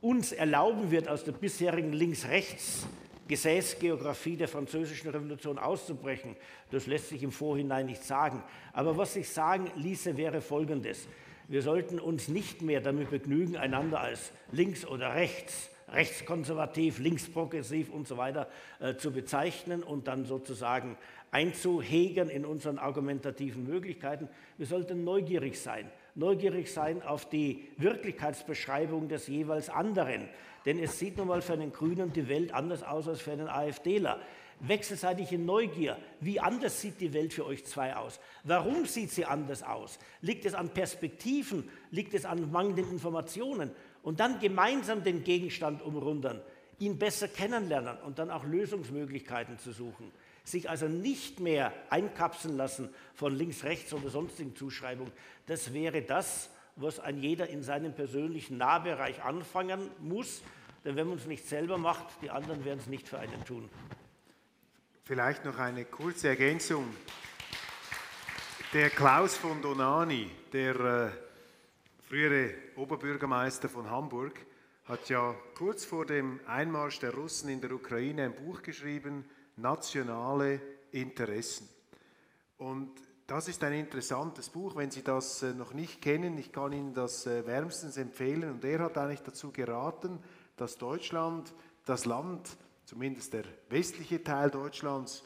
uns 0.00 0.30
erlauben 0.30 0.92
wird, 0.92 1.08
aus 1.08 1.24
der 1.24 1.32
bisherigen 1.32 1.92
Links-Rechts 1.92 2.86
Gesäßgeografie 3.26 4.36
der 4.36 4.48
französischen 4.48 5.10
Revolution 5.10 5.58
auszubrechen, 5.58 6.36
das 6.70 6.86
lässt 6.86 7.08
sich 7.08 7.24
im 7.24 7.32
Vorhinein 7.32 7.86
nicht 7.86 8.04
sagen. 8.04 8.40
Aber 8.72 8.96
was 8.96 9.16
ich 9.16 9.28
sagen 9.28 9.68
ließe, 9.74 10.16
wäre 10.16 10.40
Folgendes. 10.40 11.08
Wir 11.50 11.62
sollten 11.62 11.98
uns 11.98 12.28
nicht 12.28 12.62
mehr 12.62 12.80
damit 12.80 13.10
begnügen, 13.10 13.56
einander 13.56 13.98
als 13.98 14.30
links 14.52 14.86
oder 14.86 15.16
rechts, 15.16 15.68
rechtskonservativ, 15.88 17.00
linksprogressiv 17.00 17.90
und 17.90 18.06
so 18.06 18.16
weiter 18.16 18.48
äh, 18.78 18.94
zu 18.94 19.10
bezeichnen 19.10 19.82
und 19.82 20.06
dann 20.06 20.26
sozusagen 20.26 20.96
einzuhegen 21.32 22.30
in 22.30 22.44
unseren 22.44 22.78
argumentativen 22.78 23.64
Möglichkeiten. 23.64 24.28
Wir 24.58 24.66
sollten 24.66 25.02
neugierig 25.02 25.60
sein. 25.60 25.90
Neugierig 26.14 26.72
sein 26.72 27.02
auf 27.02 27.28
die 27.28 27.66
Wirklichkeitsbeschreibung 27.78 29.08
des 29.08 29.26
jeweils 29.26 29.70
anderen. 29.70 30.28
Denn 30.66 30.78
es 30.78 31.00
sieht 31.00 31.16
nun 31.16 31.26
mal 31.26 31.42
für 31.42 31.54
einen 31.54 31.72
Grünen 31.72 32.12
die 32.12 32.28
Welt 32.28 32.54
anders 32.54 32.84
aus 32.84 33.08
als 33.08 33.22
für 33.22 33.32
einen 33.32 33.48
AfDler. 33.48 34.20
Wechselseitige 34.60 35.38
Neugier. 35.38 35.96
Wie 36.20 36.38
anders 36.38 36.80
sieht 36.80 37.00
die 37.00 37.12
Welt 37.12 37.32
für 37.32 37.46
euch 37.46 37.64
zwei 37.64 37.96
aus? 37.96 38.20
Warum 38.44 38.84
sieht 38.86 39.10
sie 39.10 39.24
anders 39.24 39.62
aus? 39.62 39.98
Liegt 40.20 40.44
es 40.44 40.54
an 40.54 40.68
Perspektiven? 40.68 41.68
Liegt 41.90 42.14
es 42.14 42.24
an 42.24 42.50
mangelnden 42.50 42.90
Informationen? 42.90 43.70
Und 44.02 44.20
dann 44.20 44.38
gemeinsam 44.38 45.02
den 45.02 45.24
Gegenstand 45.24 45.82
umrundern, 45.82 46.40
ihn 46.78 46.98
besser 46.98 47.28
kennenlernen 47.28 47.98
und 47.98 48.18
dann 48.18 48.30
auch 48.30 48.44
Lösungsmöglichkeiten 48.44 49.58
zu 49.58 49.72
suchen. 49.72 50.10
Sich 50.44 50.68
also 50.68 50.88
nicht 50.88 51.40
mehr 51.40 51.72
einkapseln 51.90 52.56
lassen 52.56 52.88
von 53.14 53.34
links, 53.34 53.64
rechts 53.64 53.92
oder 53.92 54.08
sonstigen 54.08 54.56
Zuschreibungen. 54.56 55.12
Das 55.46 55.72
wäre 55.72 56.02
das, 56.02 56.50
was 56.76 56.98
ein 56.98 57.18
jeder 57.18 57.48
in 57.48 57.62
seinem 57.62 57.94
persönlichen 57.94 58.56
Nahbereich 58.58 59.22
anfangen 59.22 59.90
muss. 59.98 60.42
Denn 60.84 60.96
wenn 60.96 61.08
man 61.08 61.18
es 61.18 61.26
nicht 61.26 61.46
selber 61.46 61.76
macht, 61.76 62.06
die 62.22 62.30
anderen 62.30 62.64
werden 62.64 62.80
es 62.80 62.86
nicht 62.86 63.06
für 63.06 63.18
einen 63.18 63.44
tun. 63.44 63.68
Vielleicht 65.10 65.44
noch 65.44 65.58
eine 65.58 65.86
kurze 65.86 66.28
Ergänzung. 66.28 66.86
Der 68.72 68.90
Klaus 68.90 69.36
von 69.36 69.60
Donani, 69.60 70.30
der 70.52 70.76
äh, 70.78 71.10
frühere 72.08 72.54
Oberbürgermeister 72.76 73.68
von 73.68 73.90
Hamburg, 73.90 74.38
hat 74.84 75.08
ja 75.08 75.34
kurz 75.56 75.84
vor 75.84 76.06
dem 76.06 76.38
Einmarsch 76.46 77.00
der 77.00 77.12
Russen 77.12 77.48
in 77.48 77.60
der 77.60 77.72
Ukraine 77.72 78.26
ein 78.26 78.36
Buch 78.36 78.62
geschrieben, 78.62 79.24
Nationale 79.56 80.60
Interessen. 80.92 81.68
Und 82.58 82.92
das 83.26 83.48
ist 83.48 83.64
ein 83.64 83.72
interessantes 83.72 84.48
Buch, 84.48 84.76
wenn 84.76 84.92
Sie 84.92 85.02
das 85.02 85.42
äh, 85.42 85.52
noch 85.54 85.74
nicht 85.74 86.00
kennen. 86.00 86.38
Ich 86.38 86.52
kann 86.52 86.72
Ihnen 86.72 86.94
das 86.94 87.26
äh, 87.26 87.44
wärmstens 87.44 87.96
empfehlen. 87.96 88.48
Und 88.48 88.64
er 88.64 88.78
hat 88.78 88.96
eigentlich 88.96 89.22
dazu 89.22 89.50
geraten, 89.50 90.22
dass 90.56 90.78
Deutschland 90.78 91.52
das 91.84 92.04
Land 92.04 92.48
zumindest 92.90 93.32
der 93.32 93.44
westliche 93.68 94.20
Teil 94.20 94.50
Deutschlands, 94.50 95.22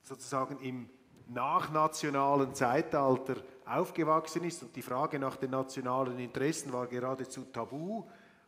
sozusagen 0.00 0.60
im 0.60 0.88
nachnationalen 1.26 2.54
Zeitalter 2.54 3.42
aufgewachsen 3.64 4.44
ist 4.44 4.62
und 4.62 4.76
die 4.76 4.82
Frage 4.82 5.18
nach 5.18 5.34
den 5.34 5.50
nationalen 5.50 6.20
Interessen 6.20 6.72
war 6.72 6.86
geradezu 6.86 7.46
tabu. 7.46 8.04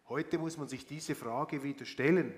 Heute 0.08 0.38
muss 0.38 0.56
man 0.56 0.68
sich 0.68 0.86
diese 0.86 1.16
Frage 1.16 1.60
wieder 1.60 1.84
stellen. 1.84 2.32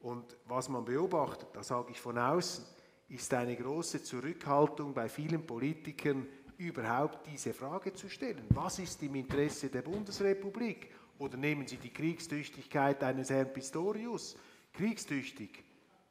Und 0.00 0.36
was 0.46 0.68
man 0.68 0.84
beobachtet, 0.84 1.50
das 1.52 1.68
sage 1.68 1.92
ich 1.92 2.00
von 2.00 2.18
außen, 2.18 2.64
ist 3.10 3.32
eine 3.32 3.54
große 3.54 4.02
Zurückhaltung 4.02 4.92
bei 4.92 5.08
vielen 5.08 5.46
Politikern, 5.46 6.26
überhaupt 6.56 7.28
diese 7.28 7.52
Frage 7.52 7.92
zu 7.92 8.08
stellen. 8.08 8.46
Was 8.48 8.80
ist 8.80 9.00
im 9.04 9.14
Interesse 9.14 9.68
der 9.68 9.82
Bundesrepublik? 9.82 10.90
Oder 11.20 11.36
nehmen 11.36 11.68
Sie 11.68 11.76
die 11.76 11.92
Kriegstüchtigkeit 11.92 13.04
eines 13.04 13.30
Herrn 13.30 13.52
Pistorius. 13.52 14.36
Kriegstüchtig. 14.80 15.62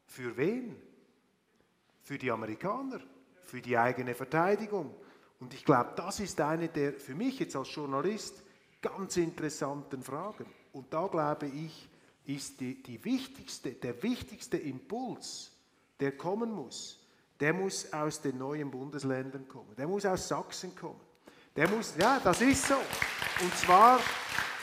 Für 0.06 0.38
wen? 0.38 0.76
Für 2.04 2.20
die 2.20 2.30
Amerikaner, 2.30 3.00
für 3.44 3.62
die 3.62 3.76
eigene 3.76 4.14
Verteidigung. 4.14 4.94
Und 5.40 5.56
ich 5.56 5.66
glaube, 5.66 5.94
das 5.96 6.20
ist 6.20 6.40
eine 6.40 6.68
der 6.68 6.94
für 6.94 7.16
mich 7.16 7.40
jetzt 7.40 7.56
als 7.56 7.74
Journalist 7.74 8.44
ganz 8.80 9.18
interessanten 9.18 10.04
Fragen. 10.04 10.46
Und 10.72 10.94
da 10.94 11.08
glaube 11.08 11.48
ich, 11.48 11.90
ist 12.26 12.60
die, 12.60 12.84
die 12.84 13.04
wichtigste, 13.04 13.72
der 13.72 14.04
wichtigste 14.04 14.58
Impuls, 14.58 15.52
der 16.00 16.12
kommen 16.12 16.52
muss, 16.52 17.04
der 17.40 17.54
muss 17.54 17.91
aus 17.91 18.22
den 18.22 18.38
neuen 18.38 18.70
Bundesländern 18.70 19.48
kommen. 19.48 19.76
Der 19.78 19.88
muss 19.88 20.06
aus 20.06 20.28
Sachsen 20.28 20.76
kommen. 20.76 21.02
Der 21.56 21.68
muss, 21.70 21.96
ja, 21.98 22.20
das 22.24 22.40
ist 22.41 22.68
so. 22.68 22.76
Und 22.76 23.56
zwar 23.58 24.00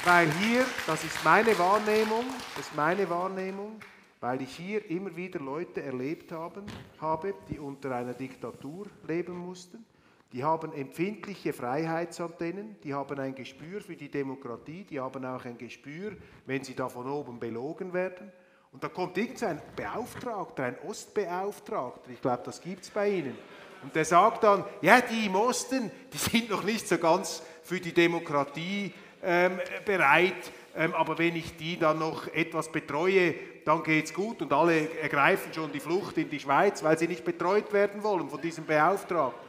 weil 0.04 0.30
hier, 0.34 0.64
das 0.86 1.02
ist 1.02 1.24
meine 1.24 1.58
Wahrnehmung, 1.58 2.24
das 2.54 2.66
ist 2.66 2.76
meine 2.76 3.10
Wahrnehmung, 3.10 3.80
weil 4.26 4.42
ich 4.42 4.56
hier 4.56 4.90
immer 4.90 5.14
wieder 5.14 5.38
Leute 5.38 5.84
erlebt 5.84 6.32
haben, 6.32 6.66
habe, 7.00 7.32
die 7.48 7.60
unter 7.60 7.94
einer 7.94 8.12
Diktatur 8.12 8.88
leben 9.06 9.36
mussten. 9.38 9.86
Die 10.32 10.42
haben 10.42 10.72
empfindliche 10.72 11.52
Freiheitsantennen, 11.52 12.74
die 12.82 12.92
haben 12.92 13.20
ein 13.20 13.36
Gespür 13.36 13.80
für 13.80 13.94
die 13.94 14.10
Demokratie, 14.10 14.82
die 14.82 14.98
haben 14.98 15.24
auch 15.24 15.44
ein 15.44 15.56
Gespür, 15.56 16.16
wenn 16.44 16.64
sie 16.64 16.74
da 16.74 16.88
von 16.88 17.08
oben 17.08 17.38
belogen 17.38 17.92
werden. 17.92 18.32
Und 18.72 18.82
da 18.82 18.88
kommt 18.88 19.16
irgendein 19.16 19.62
Beauftragter, 19.76 20.64
ein 20.64 20.78
Ostbeauftragter, 20.84 22.10
ich 22.10 22.20
glaube, 22.20 22.42
das 22.46 22.60
gibt 22.60 22.82
es 22.82 22.90
bei 22.90 23.08
Ihnen. 23.08 23.38
Und 23.84 23.94
der 23.94 24.04
sagt 24.04 24.42
dann, 24.42 24.64
ja, 24.82 25.02
die 25.02 25.26
im 25.26 25.36
Osten, 25.36 25.88
die 26.12 26.18
sind 26.18 26.50
noch 26.50 26.64
nicht 26.64 26.88
so 26.88 26.98
ganz 26.98 27.44
für 27.62 27.78
die 27.78 27.94
Demokratie 27.94 28.92
ähm, 29.22 29.60
bereit, 29.84 30.50
aber 30.76 31.18
wenn 31.18 31.36
ich 31.36 31.56
die 31.56 31.78
dann 31.78 31.98
noch 31.98 32.26
etwas 32.28 32.70
betreue, 32.70 33.34
dann 33.64 33.82
geht 33.82 34.06
es 34.06 34.14
gut 34.14 34.42
und 34.42 34.52
alle 34.52 34.90
ergreifen 35.00 35.52
schon 35.52 35.72
die 35.72 35.80
Flucht 35.80 36.18
in 36.18 36.28
die 36.28 36.38
Schweiz, 36.38 36.82
weil 36.82 36.98
sie 36.98 37.08
nicht 37.08 37.24
betreut 37.24 37.72
werden 37.72 38.02
wollen 38.02 38.28
von 38.28 38.40
diesem 38.40 38.64
Beauftragten. 38.64 39.48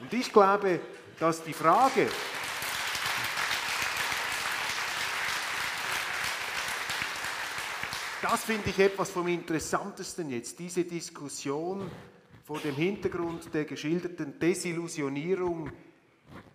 Und 0.00 0.12
ich 0.12 0.32
glaube, 0.32 0.80
dass 1.18 1.42
die 1.42 1.52
Frage, 1.52 2.06
das 8.22 8.44
finde 8.44 8.70
ich 8.70 8.78
etwas 8.78 9.10
vom 9.10 9.26
Interessantesten 9.26 10.30
jetzt, 10.30 10.58
diese 10.58 10.84
Diskussion 10.84 11.90
vor 12.44 12.60
dem 12.60 12.76
Hintergrund 12.76 13.52
der 13.52 13.64
geschilderten 13.64 14.38
Desillusionierung 14.38 15.70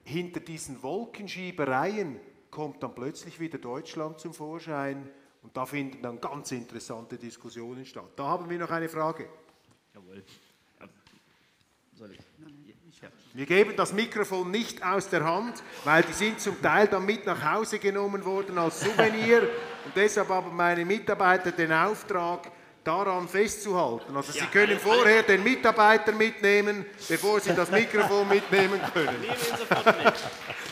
hinter 0.04 0.40
diesen 0.40 0.82
Wolkenschiebereien, 0.82 2.20
kommt 2.54 2.84
dann 2.84 2.94
plötzlich 2.94 3.40
wieder 3.40 3.58
Deutschland 3.58 4.20
zum 4.20 4.34
Vorschein 4.34 5.10
und 5.42 5.58
da 5.58 5.66
finden 5.66 6.02
dann 6.04 6.22
ganz 6.22 6.52
interessante 6.52 7.18
Diskussionen 7.18 7.84
statt. 7.84 8.12
Da 8.16 8.26
haben 8.26 8.48
wir 8.48 8.60
noch 8.60 8.70
eine 8.70 8.88
Frage. 8.88 9.28
Jawohl. 9.94 10.24
Soll 11.96 12.12
ich? 12.12 12.20
Wir 13.34 13.46
geben 13.48 13.74
das 13.76 13.92
Mikrofon 13.92 14.52
nicht 14.52 14.84
aus 14.84 15.10
der 15.10 15.26
Hand, 15.26 15.64
weil 15.84 16.04
die 16.04 16.14
sind 16.14 16.40
zum 16.40 16.62
Teil 16.62 16.88
dann 16.88 17.06
mit 17.06 17.26
nach 17.26 17.44
Hause 17.54 17.80
genommen 17.80 18.24
worden 18.24 18.58
als 18.58 18.80
Souvenir. 18.82 19.42
Und 19.86 19.96
deshalb 19.96 20.30
haben 20.30 20.56
meine 20.56 20.86
Mitarbeiter 20.86 21.52
den 21.52 21.74
Auftrag, 21.74 22.52
daran 22.84 23.28
festzuhalten. 23.28 24.16
Also 24.16 24.32
Sie 24.34 24.46
können 24.46 24.78
vorher 24.78 25.24
den 25.24 25.44
Mitarbeiter 25.44 26.12
mitnehmen, 26.12 26.86
bevor 27.08 27.40
Sie 27.40 27.54
das 27.54 27.72
Mikrofon 27.72 28.28
mitnehmen 28.28 28.80
können. 28.94 29.24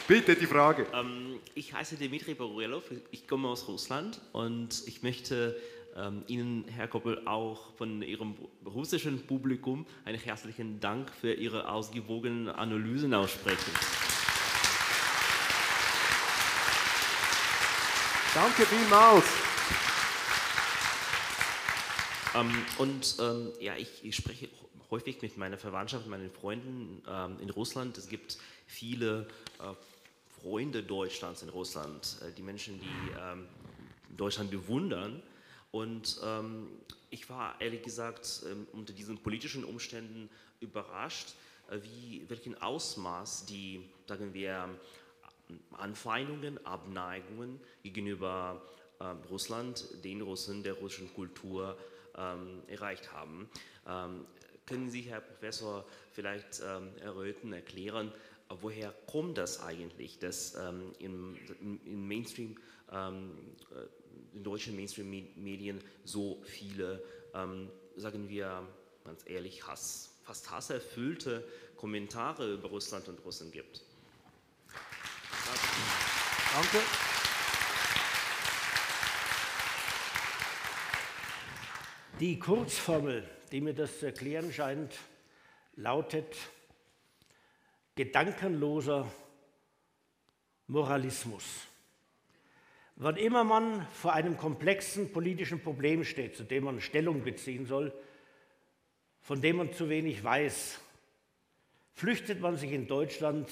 Bitte 0.07 0.35
die 0.35 0.45
Frage. 0.45 0.85
Ähm, 0.93 1.30
ich 1.55 1.73
heiße 1.73 1.97
Dimitri 1.97 2.33
Borelov, 2.33 2.83
ich 3.11 3.27
komme 3.27 3.47
aus 3.47 3.67
Russland 3.67 4.21
und 4.31 4.83
ich 4.85 5.03
möchte 5.03 5.59
ähm, 5.95 6.23
Ihnen, 6.27 6.65
Herr 6.67 6.87
Koppel, 6.87 7.27
auch 7.27 7.73
von 7.75 8.01
Ihrem 8.01 8.35
russischen 8.65 9.25
Publikum 9.25 9.85
einen 10.05 10.19
herzlichen 10.19 10.79
Dank 10.79 11.11
für 11.11 11.33
Ihre 11.33 11.69
ausgewogenen 11.69 12.47
Analysen 12.47 13.13
aussprechen. 13.13 13.71
Danke 18.33 18.65
vielmals. 18.65 19.25
Ähm, 22.33 22.65
und 22.77 23.17
ähm, 23.19 23.51
ja, 23.59 23.75
ich, 23.75 24.05
ich, 24.05 24.15
spreche 24.15 24.47
häufig 24.89 25.21
mit 25.21 25.37
meiner 25.37 25.57
Verwandtschaft, 25.57 26.07
meinen 26.07 26.31
Freunden 26.31 27.03
ähm, 27.09 27.37
in 27.41 27.49
Russland. 27.49 27.97
Es 27.97 28.07
gibt 28.07 28.37
viele 28.67 29.27
äh, 29.59 29.73
Freunde 30.41 30.81
Deutschlands 30.81 31.43
in 31.43 31.49
Russland, 31.49 32.17
äh, 32.21 32.31
die 32.31 32.41
Menschen, 32.41 32.79
die 32.79 33.11
ähm, 33.19 33.47
Deutschland 34.17 34.49
bewundern. 34.49 35.21
Und 35.71 36.19
ähm, 36.23 36.67
ich 37.09 37.29
war 37.29 37.59
ehrlich 37.61 37.83
gesagt 37.83 38.43
ähm, 38.49 38.67
unter 38.73 38.93
diesen 38.93 39.19
politischen 39.19 39.63
Umständen 39.63 40.29
überrascht, 40.59 41.35
äh, 41.69 41.79
wie, 41.83 42.25
welchen 42.27 42.59
Ausmaß 42.59 43.45
die, 43.45 43.87
sagen 44.07 44.33
wir, 44.33 44.69
Anfeindungen, 45.73 46.65
Abneigungen 46.65 47.59
gegenüber 47.83 48.61
Russland, 49.29 49.85
den 50.05 50.21
Russen, 50.21 50.63
der 50.63 50.75
russischen 50.75 51.13
Kultur 51.13 51.77
erreicht 52.67 53.11
haben. 53.11 53.49
Können 54.65 54.89
Sie, 54.89 55.01
Herr 55.01 55.19
Professor, 55.19 55.83
vielleicht 56.13 56.61
erröten, 57.01 57.51
erklären, 57.51 58.13
woher 58.61 58.93
kommt 59.07 59.37
das 59.37 59.61
eigentlich, 59.61 60.19
dass 60.19 60.55
ähm, 60.55 60.93
im, 60.99 61.37
im, 61.85 62.07
Mainstream, 62.07 62.57
ähm, 62.91 63.31
äh, 63.71 64.35
in 64.37 64.43
deutschen 64.43 64.75
Mainstream-Medien 64.75 65.81
so 66.03 66.41
viele, 66.43 67.03
ähm, 67.33 67.69
sagen 67.95 68.29
wir 68.29 68.67
ganz 69.03 69.23
ehrlich, 69.25 69.65
Hass, 69.67 70.15
fast 70.23 70.49
hasserfüllte 70.49 71.47
Kommentare 71.75 72.53
über 72.53 72.69
Russland 72.69 73.07
und 73.07 73.23
Russen 73.25 73.51
gibt? 73.51 73.81
Danke. 76.53 76.77
Die 82.19 82.37
Kurzformel, 82.37 83.27
die 83.51 83.61
mir 83.61 83.73
das 83.73 83.99
zu 83.99 84.05
erklären 84.05 84.53
scheint, 84.53 84.93
lautet 85.75 86.35
gedankenloser 87.95 89.11
Moralismus. 90.67 91.67
Wann 92.95 93.17
immer 93.17 93.43
man 93.43 93.85
vor 93.93 94.13
einem 94.13 94.37
komplexen 94.37 95.11
politischen 95.11 95.61
Problem 95.61 96.03
steht, 96.03 96.35
zu 96.35 96.43
dem 96.43 96.65
man 96.65 96.81
Stellung 96.81 97.23
beziehen 97.23 97.65
soll, 97.65 97.93
von 99.21 99.41
dem 99.41 99.57
man 99.57 99.73
zu 99.73 99.89
wenig 99.89 100.23
weiß, 100.23 100.79
flüchtet 101.93 102.41
man 102.41 102.57
sich 102.57 102.71
in 102.71 102.87
Deutschland 102.87 103.49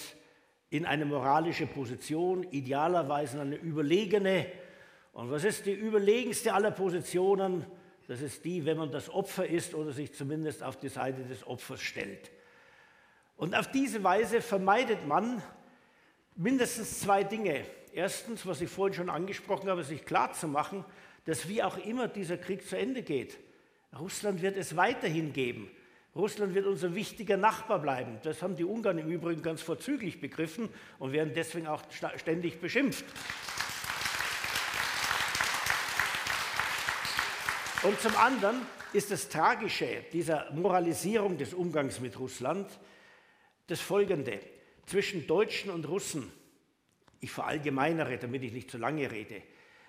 in 0.69 0.85
eine 0.85 1.05
moralische 1.05 1.65
Position, 1.65 2.43
idealerweise 2.51 3.37
in 3.37 3.41
eine 3.41 3.55
überlegene. 3.55 4.45
Und 5.13 5.31
was 5.31 5.43
ist 5.43 5.65
die 5.65 5.73
überlegenste 5.73 6.53
aller 6.53 6.71
Positionen? 6.71 7.65
Das 8.07 8.21
ist 8.21 8.45
die, 8.45 8.65
wenn 8.65 8.77
man 8.77 8.91
das 8.91 9.09
Opfer 9.09 9.47
ist 9.47 9.73
oder 9.73 9.91
sich 9.91 10.13
zumindest 10.13 10.63
auf 10.63 10.77
die 10.77 10.89
Seite 10.89 11.23
des 11.23 11.45
Opfers 11.45 11.81
stellt. 11.81 12.31
Und 13.39 13.55
auf 13.55 13.71
diese 13.71 14.03
Weise 14.03 14.41
vermeidet 14.41 15.07
man 15.07 15.41
mindestens 16.35 16.99
zwei 16.99 17.23
Dinge. 17.23 17.63
Erstens, 17.93 18.45
was 18.45 18.59
ich 18.59 18.69
vorhin 18.69 18.93
schon 18.93 19.09
angesprochen 19.09 19.69
habe, 19.69 19.85
sich 19.85 20.03
klarzumachen, 20.03 20.83
dass 21.23 21.47
wie 21.47 21.63
auch 21.63 21.77
immer 21.77 22.09
dieser 22.09 22.37
Krieg 22.37 22.67
zu 22.67 22.77
Ende 22.77 23.01
geht, 23.01 23.37
Russland 23.97 24.41
wird 24.41 24.57
es 24.57 24.75
weiterhin 24.75 25.31
geben. 25.31 25.71
Russland 26.13 26.53
wird 26.53 26.65
unser 26.65 26.95
wichtiger 26.95 27.37
Nachbar 27.37 27.79
bleiben. 27.79 28.19
Das 28.23 28.41
haben 28.41 28.57
die 28.57 28.65
Ungarn 28.65 28.97
im 28.97 29.07
Übrigen 29.07 29.41
ganz 29.41 29.61
vorzüglich 29.61 30.19
begriffen 30.19 30.67
und 30.99 31.13
werden 31.13 31.31
deswegen 31.33 31.67
auch 31.67 31.83
ständig 32.17 32.59
beschimpft. 32.59 33.05
Und 37.83 38.01
zum 38.01 38.17
anderen 38.17 38.57
ist 38.91 39.11
das 39.11 39.29
Tragische 39.29 40.03
dieser 40.11 40.51
Moralisierung 40.51 41.37
des 41.37 41.53
Umgangs 41.53 42.01
mit 42.01 42.19
Russland 42.19 42.67
das 43.71 43.79
Folgende. 43.79 44.39
Zwischen 44.85 45.27
Deutschen 45.27 45.69
und 45.69 45.87
Russen, 45.87 46.31
ich 47.19 47.31
verallgemeinere, 47.31 48.17
damit 48.17 48.43
ich 48.43 48.53
nicht 48.53 48.71
zu 48.71 48.77
lange 48.77 49.11
rede, 49.11 49.41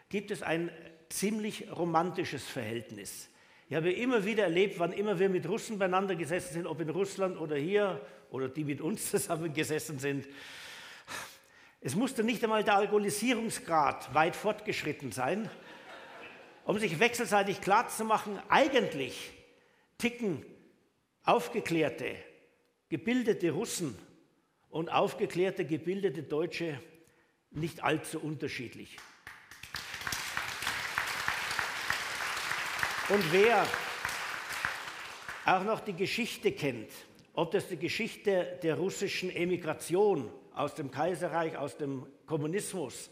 gibt 0.08 0.30
es 0.30 0.42
ein 0.42 0.70
ziemlich 1.08 1.70
romantisches 1.70 2.44
Verhältnis. 2.46 3.28
Ich 3.68 3.76
habe 3.76 3.92
immer 3.92 4.24
wieder 4.24 4.44
erlebt, 4.44 4.78
wann 4.78 4.92
immer 4.92 5.18
wir 5.18 5.28
mit 5.28 5.48
Russen 5.48 5.78
beieinander 5.78 6.16
gesessen 6.16 6.54
sind, 6.54 6.66
ob 6.66 6.80
in 6.80 6.90
Russland 6.90 7.38
oder 7.38 7.56
hier 7.56 8.04
oder 8.30 8.48
die 8.48 8.64
mit 8.64 8.80
uns 8.80 9.10
zusammen 9.10 9.52
gesessen 9.52 9.98
sind. 9.98 10.26
Es 11.80 11.94
musste 11.94 12.22
nicht 12.22 12.42
einmal 12.42 12.64
der 12.64 12.76
Alkoholisierungsgrad 12.76 14.12
weit 14.12 14.36
fortgeschritten 14.36 15.12
sein, 15.12 15.48
um 16.64 16.78
sich 16.78 16.98
wechselseitig 16.98 17.60
klarzumachen, 17.60 18.38
eigentlich 18.48 19.32
ticken 19.98 20.44
aufgeklärte, 21.24 22.16
gebildete 22.90 23.52
Russen 23.52 23.96
und 24.68 24.90
aufgeklärte, 24.90 25.64
gebildete 25.64 26.24
Deutsche 26.24 26.80
nicht 27.52 27.82
allzu 27.82 28.20
unterschiedlich. 28.20 28.96
Und 33.08 33.32
wer 33.32 33.66
auch 35.46 35.64
noch 35.64 35.80
die 35.80 35.94
Geschichte 35.94 36.52
kennt, 36.52 36.90
ob 37.32 37.52
das 37.52 37.68
die 37.68 37.76
Geschichte 37.76 38.58
der 38.62 38.74
russischen 38.74 39.30
Emigration 39.30 40.30
aus 40.54 40.74
dem 40.74 40.90
Kaiserreich, 40.90 41.56
aus 41.56 41.76
dem 41.76 42.06
Kommunismus 42.26 43.10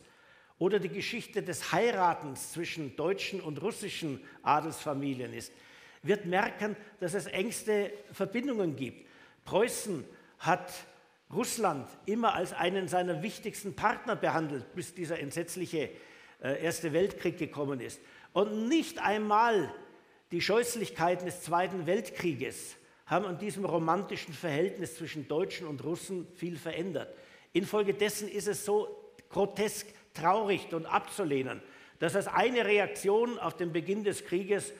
oder 0.59 0.81
die 0.81 0.89
Geschichte 0.89 1.43
des 1.43 1.73
Heiratens 1.73 2.53
zwischen 2.53 2.97
deutschen 2.97 3.41
und 3.41 3.63
russischen 3.63 4.21
Adelsfamilien 4.43 5.33
ist, 5.33 5.53
wird 6.03 6.27
merken, 6.27 6.77
dass 7.01 7.15
es 7.15 7.27
engste 7.27 7.93
Verbindungen 8.13 8.77
gibt. 8.77 9.08
Preußen 9.49 10.05
hat 10.41 10.71
Russland 11.33 11.89
immer 12.05 12.35
als 12.35 12.53
einen 12.53 12.87
seiner 12.87 13.23
wichtigsten 13.23 13.75
Partner 13.75 14.15
behandelt, 14.15 14.75
bis 14.75 14.93
dieser 14.93 15.21
entsetzliche 15.21 15.89
äh, 16.43 16.63
Erste 16.63 16.93
Weltkrieg 16.93 17.39
gekommen 17.39 17.81
ist. 17.81 17.99
Und 18.35 18.69
nicht 18.69 18.99
einmal 18.99 19.73
die 20.33 20.43
Scheußlichkeiten 20.43 21.25
des 21.25 21.41
Zweiten 21.41 21.87
Weltkrieges 21.87 22.77
haben 23.07 23.25
an 23.25 23.39
diesem 23.39 23.65
romantischen 23.65 24.35
Verhältnis 24.35 24.97
zwischen 24.97 25.29
Deutschen 25.29 25.67
und 25.67 25.83
Russen 25.83 26.29
viel 26.35 26.59
verändert. 26.59 27.15
Infolgedessen 27.55 28.29
ist 28.29 28.49
es 28.49 28.67
so 28.67 29.15
grotesk 29.31 29.87
traurig 30.13 30.75
und 30.75 30.85
abzulehnen, 30.85 31.63
dass 32.01 32.15
als 32.15 32.29
eine 32.29 32.67
Reaktion 32.67 33.39
auf 33.39 33.57
den 33.57 33.73
Beginn 33.73 34.05
des 34.05 34.27
Krieges 34.27 34.75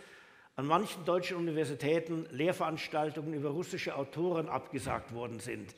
an 0.59 0.67
manchen 0.67 1.05
deutschen 1.05 1.37
Universitäten 1.37 2.27
Lehrveranstaltungen 2.33 3.33
über 3.33 3.51
russische 3.51 3.95
Autoren 3.95 4.49
abgesagt 4.49 5.15
worden 5.15 5.39
sind, 5.39 5.73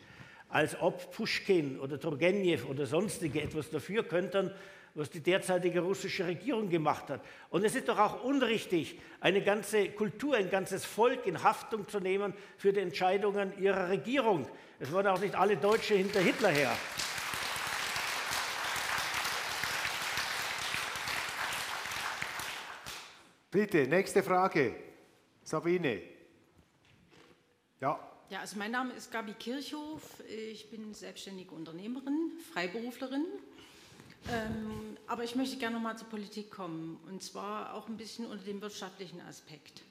als 0.49 0.75
ob 0.81 1.13
Puschkin 1.13 1.79
oder 1.79 2.01
Turgenev 2.01 2.65
oder 2.65 2.87
sonstige 2.87 3.43
etwas 3.43 3.69
dafür 3.69 4.05
könnten, 4.05 4.51
was 4.95 5.11
die 5.11 5.21
derzeitige 5.21 5.81
russische 5.81 6.27
Regierung 6.27 6.71
gemacht 6.71 7.11
hat. 7.11 7.21
Und 7.51 7.63
es 7.63 7.75
ist 7.75 7.91
doch 7.91 7.99
auch 7.99 8.25
unrichtig, 8.25 8.99
eine 9.21 9.43
ganze 9.43 9.91
Kultur, 9.91 10.37
ein 10.37 10.49
ganzes 10.49 10.87
Volk 10.87 11.27
in 11.27 11.43
Haftung 11.43 11.87
zu 11.87 12.01
nehmen 12.01 12.33
für 12.57 12.73
die 12.73 12.81
Entscheidungen 12.81 13.53
ihrer 13.59 13.91
Regierung. 13.91 14.49
Es 14.79 14.91
waren 14.95 15.09
auch 15.09 15.21
nicht 15.21 15.35
alle 15.35 15.59
Deutsche 15.59 15.95
hinter 15.95 16.21
Hitler 16.21 16.49
her. 16.49 16.73
Bitte, 23.51 23.87
nächste 23.87 24.23
Frage. 24.23 24.77
Sabine. 25.43 26.03
Ja. 27.81 27.99
Ja, 28.29 28.41
also 28.41 28.57
mein 28.59 28.71
Name 28.71 28.93
ist 28.95 29.11
Gabi 29.11 29.33
Kirchhoff. 29.35 30.23
Ich 30.29 30.71
bin 30.71 30.95
selbstständige 30.95 31.53
Unternehmerin, 31.55 32.33
Freiberuflerin 32.53 33.27
ähm, 34.29 34.97
aber 35.07 35.25
ich 35.25 35.35
möchte 35.35 35.57
gerne 35.57 35.77
noch 35.77 35.83
mal 35.83 35.97
zur 35.97 36.09
Politik 36.09 36.51
kommen 36.51 37.01
und 37.09 37.23
zwar 37.23 37.75
auch 37.75 37.89
ein 37.89 37.97
bisschen 37.97 38.27
unter 38.27 38.45
dem 38.45 38.61
wirtschaftlichen 38.61 39.21
Aspekt. 39.23 39.83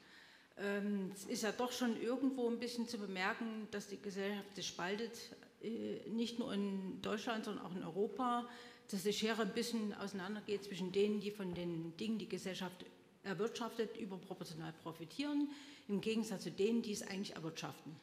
Ähm, 0.56 1.10
es 1.14 1.24
ist 1.24 1.42
ja 1.42 1.52
doch 1.52 1.72
schon 1.72 2.00
irgendwo 2.00 2.48
ein 2.48 2.58
bisschen 2.58 2.86
zu 2.86 2.98
bemerken, 2.98 3.66
dass 3.70 3.88
die 3.88 4.00
Gesellschaft 4.00 4.54
sich 4.54 4.68
spaltet, 4.68 5.12
äh, 5.62 6.08
nicht 6.10 6.38
nur 6.38 6.52
in 6.52 7.02
Deutschland, 7.02 7.44
sondern 7.44 7.64
auch 7.64 7.74
in 7.74 7.82
Europa, 7.82 8.48
dass 8.90 9.02
die 9.02 9.12
Schere 9.12 9.42
ein 9.42 9.54
bisschen 9.54 9.94
auseinandergeht 9.94 10.64
zwischen 10.64 10.92
denen, 10.92 11.20
die 11.20 11.30
von 11.30 11.54
den 11.54 11.96
Dingen, 11.96 12.18
die 12.18 12.28
Gesellschaft 12.28 12.84
erwirtschaftet, 13.22 13.96
überproportional 13.96 14.72
profitieren, 14.82 15.48
im 15.88 16.00
Gegensatz 16.00 16.44
zu 16.44 16.50
denen, 16.50 16.82
die 16.82 16.92
es 16.92 17.02
eigentlich 17.02 17.34
erwirtschaften. 17.34 17.94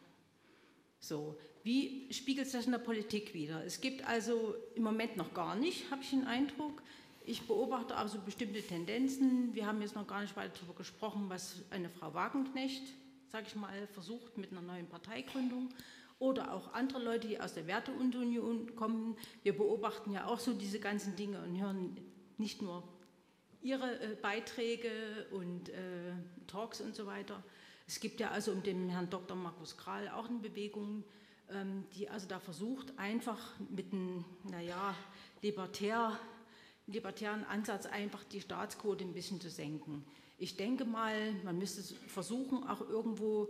So, 0.99 1.37
wie 1.63 2.11
spiegelt 2.11 2.53
das 2.53 2.65
in 2.65 2.71
der 2.71 2.79
Politik 2.79 3.33
wieder? 3.33 3.63
Es 3.63 3.81
gibt 3.81 4.07
also 4.07 4.55
im 4.75 4.83
Moment 4.83 5.17
noch 5.17 5.33
gar 5.33 5.55
nicht, 5.55 5.89
habe 5.91 6.01
ich 6.01 6.09
den 6.09 6.25
Eindruck. 6.25 6.81
Ich 7.25 7.41
beobachte 7.41 7.95
also 7.95 8.19
bestimmte 8.19 8.61
Tendenzen. 8.61 9.53
Wir 9.53 9.67
haben 9.67 9.81
jetzt 9.81 9.95
noch 9.95 10.07
gar 10.07 10.21
nicht 10.21 10.35
weiter 10.35 10.53
darüber 10.55 10.75
gesprochen, 10.75 11.25
was 11.27 11.61
eine 11.71 11.89
Frau 11.89 12.13
Wagenknecht, 12.13 12.83
sage 13.31 13.45
ich 13.47 13.55
mal, 13.55 13.87
versucht 13.87 14.37
mit 14.37 14.51
einer 14.51 14.61
neuen 14.61 14.87
Parteigründung 14.87 15.69
oder 16.19 16.53
auch 16.53 16.73
andere 16.73 17.03
Leute, 17.03 17.27
die 17.27 17.39
aus 17.39 17.53
der 17.53 17.67
Werteunion 17.67 18.75
kommen. 18.75 19.17
Wir 19.43 19.55
beobachten 19.55 20.11
ja 20.13 20.25
auch 20.25 20.39
so 20.39 20.53
diese 20.53 20.79
ganzen 20.79 21.15
Dinge 21.15 21.41
und 21.43 21.59
hören 21.59 21.97
nicht 22.37 22.61
nur 22.61 22.83
ihre 23.67 23.99
äh, 23.99 24.15
Beiträge 24.21 24.89
und 25.31 25.69
äh, 25.69 26.13
Talks 26.47 26.79
und 26.79 26.95
so 26.95 27.05
weiter, 27.05 27.43
es 27.85 27.99
gibt 27.99 28.19
ja 28.19 28.31
also 28.31 28.51
um 28.51 28.63
den 28.63 28.89
Herrn 28.89 29.09
Dr. 29.09 29.35
Markus 29.35 29.77
Kral 29.77 30.09
auch 30.09 30.29
eine 30.29 30.39
Bewegung, 30.39 31.03
ähm, 31.49 31.85
die 31.95 32.09
also 32.09 32.27
da 32.27 32.39
versucht, 32.39 32.97
einfach 32.97 33.39
mit 33.69 33.91
einem, 33.91 34.23
naja, 34.49 34.95
libertär, 35.41 36.17
libertären 36.87 37.43
Ansatz 37.45 37.85
einfach 37.85 38.23
die 38.23 38.41
Staatsquote 38.41 39.03
ein 39.03 39.13
bisschen 39.13 39.41
zu 39.41 39.49
senken. 39.49 40.05
Ich 40.37 40.55
denke 40.55 40.85
mal, 40.85 41.33
man 41.43 41.57
müsste 41.57 41.81
versuchen, 42.07 42.65
auch 42.65 42.81
irgendwo, 42.81 43.49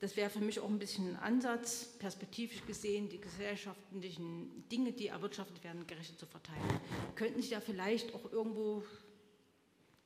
das 0.00 0.16
wäre 0.16 0.30
für 0.30 0.40
mich 0.40 0.60
auch 0.60 0.68
ein 0.68 0.78
bisschen 0.78 1.10
ein 1.10 1.16
Ansatz, 1.16 1.98
perspektivisch 1.98 2.64
gesehen, 2.66 3.08
die 3.10 3.20
gesellschaftlichen 3.20 4.66
Dinge, 4.70 4.92
die 4.92 5.08
erwirtschaftet 5.08 5.62
werden, 5.62 5.86
gerecht 5.86 6.18
zu 6.18 6.26
verteilen. 6.26 6.80
Könnten 7.16 7.42
Sie 7.42 7.50
da 7.50 7.60
vielleicht 7.60 8.14
auch 8.14 8.32
irgendwo 8.32 8.82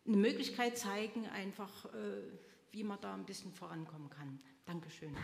eine 0.06 0.16
Möglichkeit 0.16 0.78
zeigen, 0.78 1.26
einfach 1.26 1.86
äh, 1.86 2.22
wie 2.72 2.84
man 2.84 3.00
da 3.00 3.14
ein 3.14 3.24
bisschen 3.24 3.52
vorankommen 3.52 4.10
kann. 4.10 4.38
Dankeschön. 4.64 5.16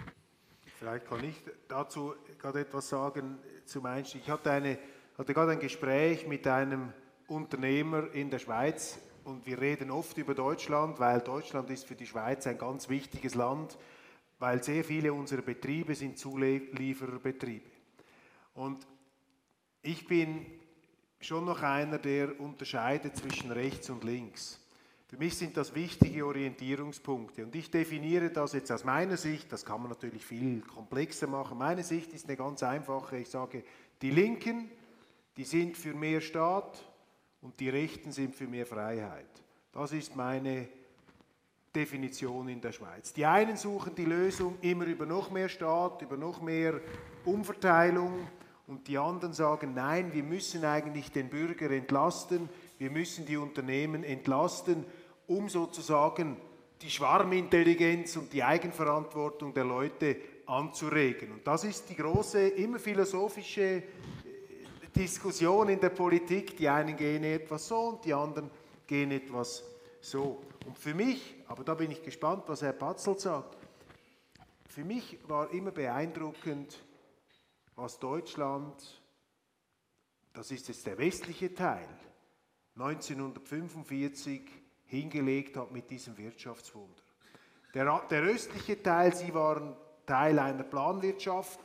Vielleicht 0.79 1.07
kann 1.07 1.23
ich 1.23 1.37
dazu 1.69 2.15
gerade 2.39 2.61
etwas 2.61 2.89
sagen 2.89 3.39
zum 3.67 3.87
Einstieg. 3.87 4.23
Ich 4.23 4.31
hatte, 4.31 4.51
eine, 4.51 4.79
hatte 5.19 5.35
gerade 5.35 5.53
ein 5.53 5.61
Gespräch 5.61 6.27
mit 6.27 6.47
einem 6.47 6.93
Unternehmer 7.29 8.13
in 8.13 8.31
der 8.31 8.39
Schweiz 8.39 8.99
und 9.25 9.47
wir 9.47 9.61
reden 9.61 9.91
oft 9.91 10.17
über 10.19 10.35
Deutschland, 10.35 10.99
weil 10.99 11.21
Deutschland 11.21 11.71
ist 11.71 11.87
für 11.87 11.95
die 11.95 12.07
Schweiz 12.07 12.47
ein 12.47 12.59
ganz 12.59 12.89
wichtiges 12.89 13.35
Land, 13.35 13.79
weil 14.39 14.63
sehr 14.63 14.83
viele 14.83 15.13
unserer 15.13 15.43
Betriebe 15.43 15.95
sind 15.95 16.19
Zuliefererbetriebe. 16.19 17.71
Und 18.55 18.87
ich 19.83 20.07
bin 20.07 20.47
schon 21.21 21.45
noch 21.45 21.63
einer, 21.63 21.99
der 21.99 22.41
unterscheidet 22.41 23.17
zwischen 23.17 23.53
rechts 23.53 23.89
und 23.91 24.05
links. 24.05 24.62
Für 25.13 25.19
mich 25.19 25.37
sind 25.37 25.59
das 25.59 25.75
wichtige 25.75 26.25
Orientierungspunkte. 26.25 27.45
Und 27.45 27.55
ich 27.55 27.71
definiere 27.71 28.31
das 28.31 28.55
jetzt 28.55 28.73
aus 28.73 28.83
meiner 28.83 29.19
Sicht, 29.19 29.53
das 29.53 29.63
kann 29.63 29.83
man 29.83 29.91
natürlich 29.91 30.25
viel 30.25 30.63
komplexer 30.63 31.27
machen. 31.27 31.59
Meine 31.59 31.83
Sicht 31.83 32.15
ist 32.15 32.27
eine 32.29 32.39
ganz 32.39 32.63
einfache. 32.63 33.19
Ich 33.19 33.29
sage, 33.29 33.63
die 34.01 34.11
Linken, 34.11 34.71
die 35.37 35.45
sind 35.45 35.77
für 35.77 35.93
mehr 35.93 36.23
Staat 36.23 36.83
und 37.43 37.61
die 37.61 37.69
Rechten 37.69 38.11
sind 38.11 38.35
für 38.35 38.47
mehr 38.47 38.65
Freiheit. 38.65 39.29
Das 39.71 39.93
ist 39.93 40.17
meine 40.17 40.67
Definition 41.77 42.49
in 42.49 42.63
der 42.63 42.73
Schweiz. 42.73 43.13
Die 43.13 43.27
einen 43.27 43.59
suchen 43.59 43.95
die 43.95 44.07
Lösung 44.07 44.57
immer 44.63 44.87
über 44.87 45.05
noch 45.05 45.31
mehr 45.31 45.51
Staat, 45.51 46.01
über 46.01 46.17
noch 46.17 46.41
mehr 46.41 46.81
Umverteilung 47.27 48.29
und 48.67 48.89
die 48.89 48.97
anderen 48.97 49.35
sagen, 49.35 49.75
nein, 49.75 50.15
wir 50.15 50.23
müssen 50.23 50.65
eigentlich 50.65 51.13
den 51.13 51.29
Bürger 51.29 51.71
entlasten, 51.71 52.49
wir 52.79 52.91
müssen 52.91 53.27
die 53.27 53.37
Unternehmen 53.37 54.05
entlasten 54.05 54.87
um 55.37 55.49
sozusagen 55.49 56.37
die 56.81 56.91
Schwarmintelligenz 56.91 58.17
und 58.17 58.33
die 58.33 58.43
Eigenverantwortung 58.43 59.55
der 59.55 59.65
Leute 59.65 60.17
anzuregen. 60.47 61.33
Und 61.33 61.47
das 61.47 61.65
ist 61.65 61.89
die 61.89 61.97
große, 61.97 62.49
immer 62.49 62.79
philosophische 62.79 63.63
äh, 63.63 63.83
Diskussion 64.95 65.69
in 65.69 65.81
der 65.81 65.91
Politik. 65.91 66.57
Die 66.57 66.69
einen 66.69 66.97
gehen 66.97 67.25
etwas 67.25 67.69
so 67.69 67.79
und 67.81 68.05
die 68.05 68.13
anderen 68.13 68.51
gehen 68.87 69.13
etwas 69.13 69.65
so. 70.01 70.43
Und 70.67 70.79
für 70.79 70.95
mich, 70.95 71.37
aber 71.47 71.65
da 71.65 71.75
bin 71.75 71.91
ich 71.91 72.03
gespannt, 72.03 72.45
was 72.47 72.63
Herr 72.63 72.73
Patzel 72.73 73.19
sagt, 73.19 73.57
für 74.69 74.85
mich 74.85 75.19
war 75.29 75.51
immer 75.53 75.71
beeindruckend, 75.71 76.79
was 77.77 77.99
Deutschland, 77.99 79.03
das 80.33 80.51
ist 80.51 80.69
jetzt 80.69 80.87
der 80.87 80.99
westliche 80.99 81.55
Teil, 81.55 81.89
1945 82.77 84.62
hingelegt 84.93 85.57
hat 85.57 85.73
mit 85.73 85.91
diesem 85.91 86.17
Wirtschaftswunder. 86.19 87.03
Der, 87.75 88.01
der 88.11 88.23
östliche 88.23 88.83
Teil, 88.83 89.15
sie 89.17 89.33
waren 89.33 89.75
Teil 90.05 90.39
einer 90.39 90.63
Planwirtschaft, 90.63 91.59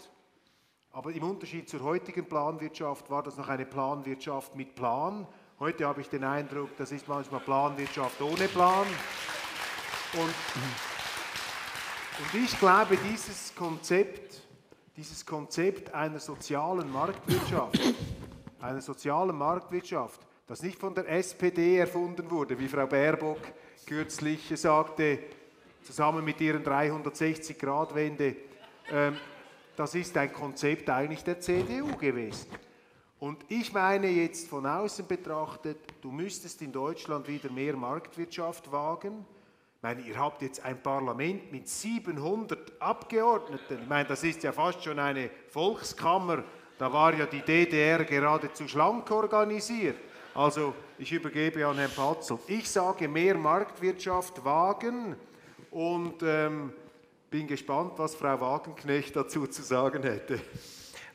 aber 0.91 1.11
im 1.11 1.23
Unterschied 1.23 1.67
zur 1.67 1.81
heutigen 1.81 2.25
Planwirtschaft 2.25 3.09
war 3.09 3.23
das 3.23 3.35
noch 3.35 3.49
eine 3.49 3.65
Planwirtschaft 3.65 4.55
mit 4.55 4.73
Plan. 4.75 5.27
Heute 5.59 5.85
habe 5.85 5.99
ich 5.99 6.09
den 6.09 6.23
Eindruck, 6.23 6.69
das 6.77 6.93
ist 6.93 7.07
manchmal 7.07 7.41
Planwirtschaft 7.41 8.21
ohne 8.21 8.47
Plan. 8.47 8.87
Und, 10.13 10.33
und 12.19 12.41
ich 12.41 12.57
glaube, 12.57 12.97
dieses 13.11 13.53
Konzept, 13.53 14.41
dieses 14.95 15.25
Konzept 15.25 15.93
einer 15.93 16.19
sozialen 16.19 16.89
Marktwirtschaft, 16.89 17.79
einer 18.61 18.81
sozialen 18.81 19.37
Marktwirtschaft, 19.37 20.21
das 20.47 20.63
nicht 20.63 20.79
von 20.79 20.95
der 20.95 21.09
SPD 21.09 21.77
erfunden 21.77 22.31
wurde, 22.31 22.57
wie 22.57 22.69
Frau 22.69 22.87
Baerbock 22.87 23.39
kürzlich 23.85 24.51
sagte, 24.55 25.19
zusammen 25.83 26.23
mit 26.23 26.39
ihren 26.39 26.63
360-Grad-Wende. 26.63 28.35
Ähm, 28.91 29.17
das 29.75 29.93
ist 29.93 30.15
ein 30.17 30.31
Konzept 30.31 30.89
eigentlich 30.89 31.23
der 31.23 31.39
CDU 31.39 31.95
gewesen. 31.97 32.47
Und 33.19 33.45
ich 33.49 33.73
meine 33.73 34.07
jetzt 34.07 34.47
von 34.47 34.65
außen 34.65 35.05
betrachtet, 35.05 35.77
du 36.01 36.11
müsstest 36.11 36.61
in 36.61 36.71
Deutschland 36.71 37.27
wieder 37.27 37.51
mehr 37.51 37.75
Marktwirtschaft 37.75 38.71
wagen. 38.71 39.25
Ich 39.75 39.83
meine, 39.83 40.01
ihr 40.01 40.17
habt 40.17 40.41
jetzt 40.41 40.63
ein 40.63 40.81
Parlament 40.81 41.51
mit 41.51 41.67
700 41.67 42.81
Abgeordneten. 42.81 43.79
Ich 43.83 43.89
meine, 43.89 44.07
das 44.07 44.23
ist 44.23 44.43
ja 44.43 44.51
fast 44.51 44.83
schon 44.83 44.99
eine 44.99 45.29
Volkskammer. 45.49 46.43
Da 46.77 46.91
war 46.91 47.13
ja 47.13 47.25
die 47.25 47.41
DDR 47.41 48.03
geradezu 48.03 48.67
schlank 48.67 49.09
organisiert. 49.11 49.97
Also 50.37 50.75
ich 50.99 51.11
übergebe 51.11 51.65
an 51.65 51.79
Herrn 51.79 51.89
Patzel. 51.89 52.37
Ich 52.47 52.69
sage 52.69 53.07
mehr 53.07 53.35
Marktwirtschaft 53.35 54.45
wagen 54.45 55.15
und 55.71 56.21
ähm, 56.21 56.71
bin 57.31 57.47
gespannt, 57.47 57.93
was 57.97 58.13
Frau 58.13 58.39
Wagenknecht 58.39 59.15
dazu 59.15 59.47
zu 59.47 59.63
sagen 59.63 60.03
hätte. 60.03 60.39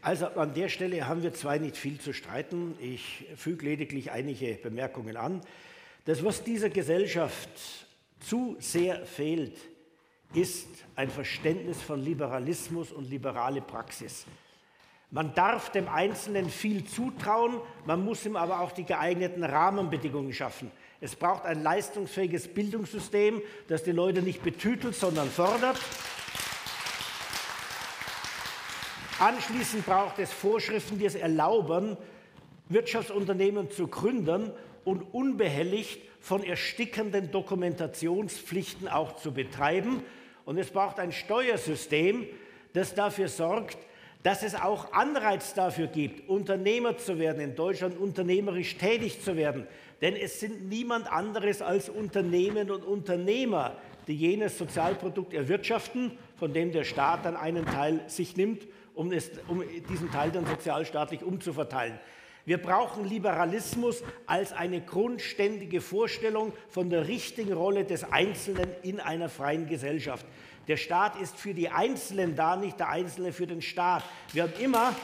Also 0.01 0.27
an 0.27 0.53
der 0.55 0.69
Stelle 0.69 1.07
haben 1.07 1.23
wir 1.23 1.33
zwei 1.33 1.59
nicht 1.59 1.77
viel 1.77 2.01
zu 2.01 2.13
streiten. 2.13 2.75
Ich 2.81 3.29
füge 3.37 3.65
lediglich 3.65 4.11
einige 4.11 4.55
Bemerkungen 4.55 5.17
an. 5.17 5.41
Das, 6.05 6.25
was 6.25 6.43
dieser 6.43 6.69
Gesellschaft 6.69 7.49
zu 8.19 8.57
sehr 8.59 9.07
fehlt, 9.07 9.57
ist 10.35 10.67
ein 10.97 11.11
Verständnis 11.11 11.81
von 11.81 12.01
Liberalismus 12.01 12.91
und 12.91 13.09
liberale 13.09 13.61
Praxis. 13.61 14.27
Man 15.15 15.35
darf 15.35 15.71
dem 15.71 15.91
Einzelnen 15.91 16.49
viel 16.49 16.85
zutrauen, 16.87 17.61
man 17.85 18.03
muss 18.03 18.25
ihm 18.25 18.35
aber 18.35 18.61
auch 18.61 18.73
die 18.73 18.85
geeigneten 18.85 19.45
Rahmenbedingungen 19.45 20.33
schaffen. 20.33 20.71
Es 21.03 21.15
braucht 21.17 21.45
ein 21.45 21.63
leistungsfähiges 21.63 22.49
Bildungssystem, 22.49 23.43
das 23.69 23.83
die 23.83 23.93
Leute 23.93 24.23
nicht 24.23 24.43
betütelt, 24.43 24.95
sondern 24.95 25.29
fördert. 25.29 25.79
Anschließend 29.19 29.85
braucht 29.85 30.19
es 30.19 30.33
Vorschriften, 30.33 30.99
die 30.99 31.05
es 31.05 31.15
erlauben, 31.15 31.99
Wirtschaftsunternehmen 32.71 33.71
zu 33.71 33.89
gründen 33.89 34.51
und 34.83 35.03
unbehelligt 35.13 36.01
von 36.21 36.43
erstickenden 36.43 37.31
Dokumentationspflichten 37.31 38.89
auch 38.89 39.17
zu 39.17 39.35
betreiben. 39.35 40.03
Und 40.47 40.57
es 40.57 40.71
braucht 40.71 40.99
ein 40.99 41.13
Steuersystem, 41.13 42.27
das 42.73 42.95
dafür 42.95 43.29
sorgt, 43.29 43.77
dass 44.23 44.43
es 44.43 44.55
auch 44.55 44.93
Anreiz 44.93 45.55
dafür 45.55 45.89
gibt, 45.89 46.29
Unternehmer 46.29 46.97
zu 46.97 47.19
werden, 47.19 47.41
in 47.41 47.57
Deutschland 47.57 47.99
unternehmerisch 47.99 48.77
tätig 48.77 49.21
zu 49.23 49.37
werden. 49.37 49.67
Denn 50.01 50.15
es 50.17 50.41
sind 50.41 50.69
niemand 50.69 51.11
anderes 51.11 51.63
als 51.63 51.89
Unternehmen 51.89 52.71
und 52.71 52.85
Unternehmer, 52.85 53.77
die 54.07 54.15
jenes 54.15 54.59
Sozialprodukt 54.59 55.35
erwirtschaften, 55.35 56.13
von 56.37 56.53
dem 56.53 56.73
der 56.73 56.85
Staat 56.85 57.25
dann 57.25 57.37
einen 57.37 57.67
Teil 57.67 58.01
sich 58.07 58.37
nimmt, 58.37 58.67
um, 58.95 59.13
es, 59.13 59.31
um 59.49 59.63
diesen 59.89 60.11
Teil 60.11 60.31
dann 60.31 60.47
sozialstaatlich 60.47 61.23
umzuverteilen. 61.23 61.99
Wir 62.45 62.59
brauchen 62.59 63.05
Liberalismus 63.05 64.03
als 64.27 64.53
eine 64.53 64.81
grundständige 64.81 65.81
Vorstellung 65.81 66.53
von 66.69 66.91
der 66.91 67.07
richtigen 67.07 67.53
Rolle 67.53 67.85
des 67.85 68.03
Einzelnen 68.11 68.69
in 68.83 68.99
einer 68.99 69.29
freien 69.29 69.69
Gesellschaft. 69.69 70.27
Der 70.69 70.77
Staat 70.77 71.17
ist 71.17 71.37
für 71.37 71.55
die 71.55 71.71
Einzelnen 71.71 72.37
da, 72.37 72.57
nicht 72.57 72.79
der 72.79 72.89
Einzelne 72.89 73.33
für 73.33 73.47
den 73.47 73.63
Staat. 73.63 74.05
Wir 74.33 74.45
haben 74.45 74.53
immer, 74.61 74.95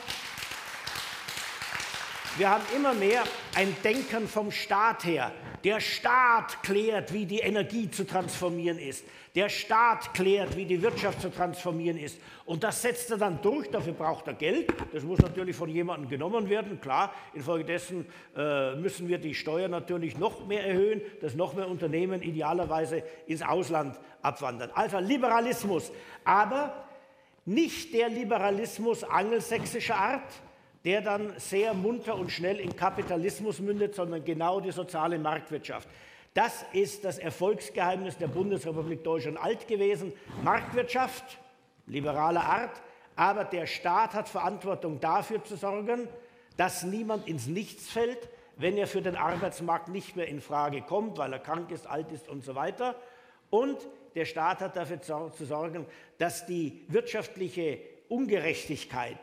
wir 2.37 2.49
haben 2.49 2.65
immer 2.77 2.95
mehr 2.95 3.25
ein 3.57 3.75
Denken 3.83 4.29
vom 4.29 4.53
Staat 4.53 5.05
her. 5.05 5.33
Der 5.65 5.81
Staat 5.81 6.63
klärt, 6.63 7.13
wie 7.13 7.27
die 7.27 7.41
Energie 7.41 7.91
zu 7.91 8.05
transformieren 8.05 8.79
ist. 8.79 9.05
Der 9.35 9.49
Staat 9.49 10.15
klärt, 10.15 10.57
wie 10.57 10.65
die 10.65 10.81
Wirtschaft 10.83 11.21
zu 11.21 11.31
transformieren 11.31 11.99
ist. 11.99 12.19
Und 12.45 12.65
das 12.65 12.83
setzt 12.83 13.11
er 13.11 13.19
dann 13.19 13.41
durch. 13.43 13.71
Dafür 13.71 13.93
braucht 13.93 14.27
er 14.27 14.35
Geld. 14.35 14.73
Das 14.93 15.03
muss 15.03 15.19
natürlich 15.21 15.55
von 15.55 15.69
jemandem 15.69 16.09
genommen 16.09 16.49
werden. 16.49 16.81
Klar, 16.81 17.13
infolgedessen 17.35 18.07
äh, 18.37 18.75
müssen 18.77 19.09
wir 19.09 19.19
die 19.19 19.35
Steuern 19.35 19.71
natürlich 19.71 20.19
noch 20.19 20.47
mehr 20.47 20.67
erhöhen, 20.67 21.03
dass 21.21 21.35
noch 21.35 21.55
mehr 21.55 21.69
Unternehmen 21.69 22.23
idealerweise 22.23 23.03
ins 23.27 23.43
Ausland 23.43 23.99
abwandern. 24.23 24.71
Also 24.75 24.99
Liberalismus. 24.99 25.93
Aber 26.25 26.85
nicht 27.45 27.95
der 27.95 28.09
Liberalismus 28.09 29.05
angelsächsischer 29.05 29.97
Art, 29.97 30.33
der 30.85 31.01
dann 31.01 31.33
sehr 31.39 31.75
munter 31.75 32.17
und 32.17 32.31
schnell 32.31 32.61
in 32.61 32.77
Kapitalismus 32.77 33.59
mündet, 33.61 33.95
sondern 33.95 34.25
genau 34.25 34.61
die 34.61 34.71
soziale 34.71 35.19
Marktwirtschaft. 35.19 35.89
Das 36.35 36.65
ist 36.73 37.05
das 37.05 37.19
Erfolgsgeheimnis 37.19 38.17
der 38.17 38.29
Bundesrepublik 38.29 39.03
Deutschland 39.03 39.39
alt 39.39 39.67
gewesen. 39.67 40.13
Marktwirtschaft, 40.43 41.39
liberaler 41.87 42.45
Art, 42.45 42.81
aber 43.17 43.45
der 43.45 43.67
Staat 43.67 44.15
hat 44.15 44.29
Verantwortung 44.29 45.01
dafür 45.01 45.43
zu 45.43 45.57
sorgen, 45.57 46.09
dass 46.57 46.85
niemand 46.85 47.27
ins 47.27 47.47
Nichts 47.49 47.89
fällt, 47.89 48.29
wenn 48.57 48.77
er 48.77 48.87
für 48.87 49.03
den 49.03 49.17
Arbeitsmarkt 49.17 49.89
nicht 49.89 50.17
mehr 50.17 50.29
in 50.29 50.41
Frage 50.41 50.83
kommt, 50.83 51.19
weil 51.19 51.33
er 51.33 51.39
krank 51.39 51.71
ist, 51.71 51.87
alt 51.87 52.13
ist 52.13 52.29
und 52.29 52.45
so 52.45 52.55
weiter. 52.55 52.95
Und 53.51 53.79
der 54.15 54.25
Staat 54.25 54.61
hat 54.61 54.77
dafür 54.77 55.01
zu 55.01 55.45
sorgen, 55.45 55.87
dass 56.19 56.47
die 56.47 56.85
wirtschaftliche 56.89 57.81
Ungerechtigkeit 58.09 59.19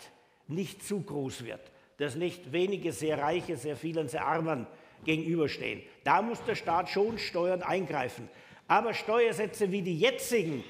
nicht 0.48 0.84
zu 0.84 1.02
groß 1.02 1.46
wird, 1.46 1.62
dass 1.98 2.16
nicht 2.16 2.52
wenige 2.52 2.92
sehr 2.92 3.18
Reiche, 3.20 3.58
sehr 3.58 3.76
vielen 3.76 4.08
sehr 4.08 4.26
Armen 4.26 4.68
gegenüberstehen. 5.04 5.82
Da 6.04 6.22
muss 6.22 6.44
der 6.44 6.56
Staat 6.56 6.90
schon 6.90 7.18
Steuern 7.18 7.62
eingreifen. 7.62 8.30
Aber 8.68 8.94
Steuersätze 8.94 9.72
wie 9.72 9.82
die 9.82 9.98
jetzigen, 9.98 10.64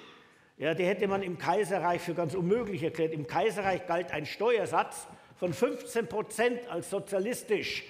ja, 0.57 0.73
die 0.73 0.85
hätte 0.85 1.07
man 1.07 1.22
im 1.22 1.38
Kaiserreich 1.38 2.02
für 2.02 2.14
ganz 2.14 2.34
unmöglich 2.34 2.84
erklärt. 2.84 3.14
Im 3.14 3.27
Kaiserreich 3.27 3.88
galt 3.88 4.11
ein 4.11 4.26
Steuersatz 4.26 5.07
von 5.38 5.53
15 5.53 6.07
Prozent 6.07 6.68
als 6.69 6.89
sozialistisch. 6.89 7.84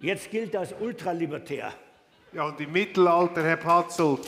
Jetzt 0.00 0.30
gilt 0.30 0.54
das 0.54 0.74
ultralibertär. 0.80 1.72
Ja, 2.32 2.46
und 2.46 2.60
im 2.60 2.72
Mittelalter, 2.72 3.42
Herr 3.42 3.56
Patzel, 3.56 4.18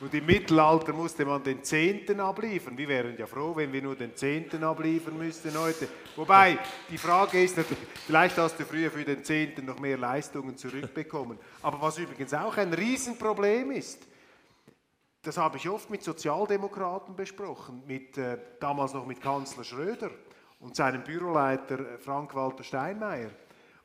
Und 0.00 0.14
im 0.14 0.26
Mittelalter 0.26 0.92
musste 0.92 1.24
man 1.24 1.42
den 1.42 1.62
Zehnten 1.62 2.20
abliefern. 2.20 2.76
Wir 2.76 2.88
wären 2.88 3.16
ja 3.16 3.26
froh, 3.26 3.54
wenn 3.56 3.72
wir 3.72 3.82
nur 3.82 3.96
den 3.96 4.14
Zehnten 4.14 4.62
abliefern 4.64 5.18
müssten 5.18 5.58
heute. 5.58 5.88
Wobei, 6.16 6.58
die 6.90 6.98
Frage 6.98 7.42
ist 7.42 7.56
natürlich, 7.56 7.86
vielleicht 8.06 8.36
hast 8.38 8.58
du 8.58 8.64
früher 8.64 8.90
für 8.90 9.04
den 9.04 9.24
Zehnten 9.24 9.66
noch 9.66 9.78
mehr 9.78 9.98
Leistungen 9.98 10.56
zurückbekommen. 10.56 11.38
Aber 11.62 11.80
was 11.80 11.98
übrigens 11.98 12.34
auch 12.34 12.56
ein 12.56 12.72
Riesenproblem 12.72 13.72
ist, 13.72 14.06
das 15.22 15.36
habe 15.36 15.56
ich 15.56 15.68
oft 15.68 15.88
mit 15.88 16.02
Sozialdemokraten 16.02 17.14
besprochen, 17.14 17.82
mit, 17.86 18.18
äh, 18.18 18.38
damals 18.58 18.92
noch 18.92 19.06
mit 19.06 19.20
Kanzler 19.20 19.62
Schröder 19.62 20.10
und 20.58 20.74
seinem 20.74 21.04
Büroleiter 21.04 21.78
äh, 21.78 21.98
Frank-Walter 21.98 22.64
Steinmeier. 22.64 23.30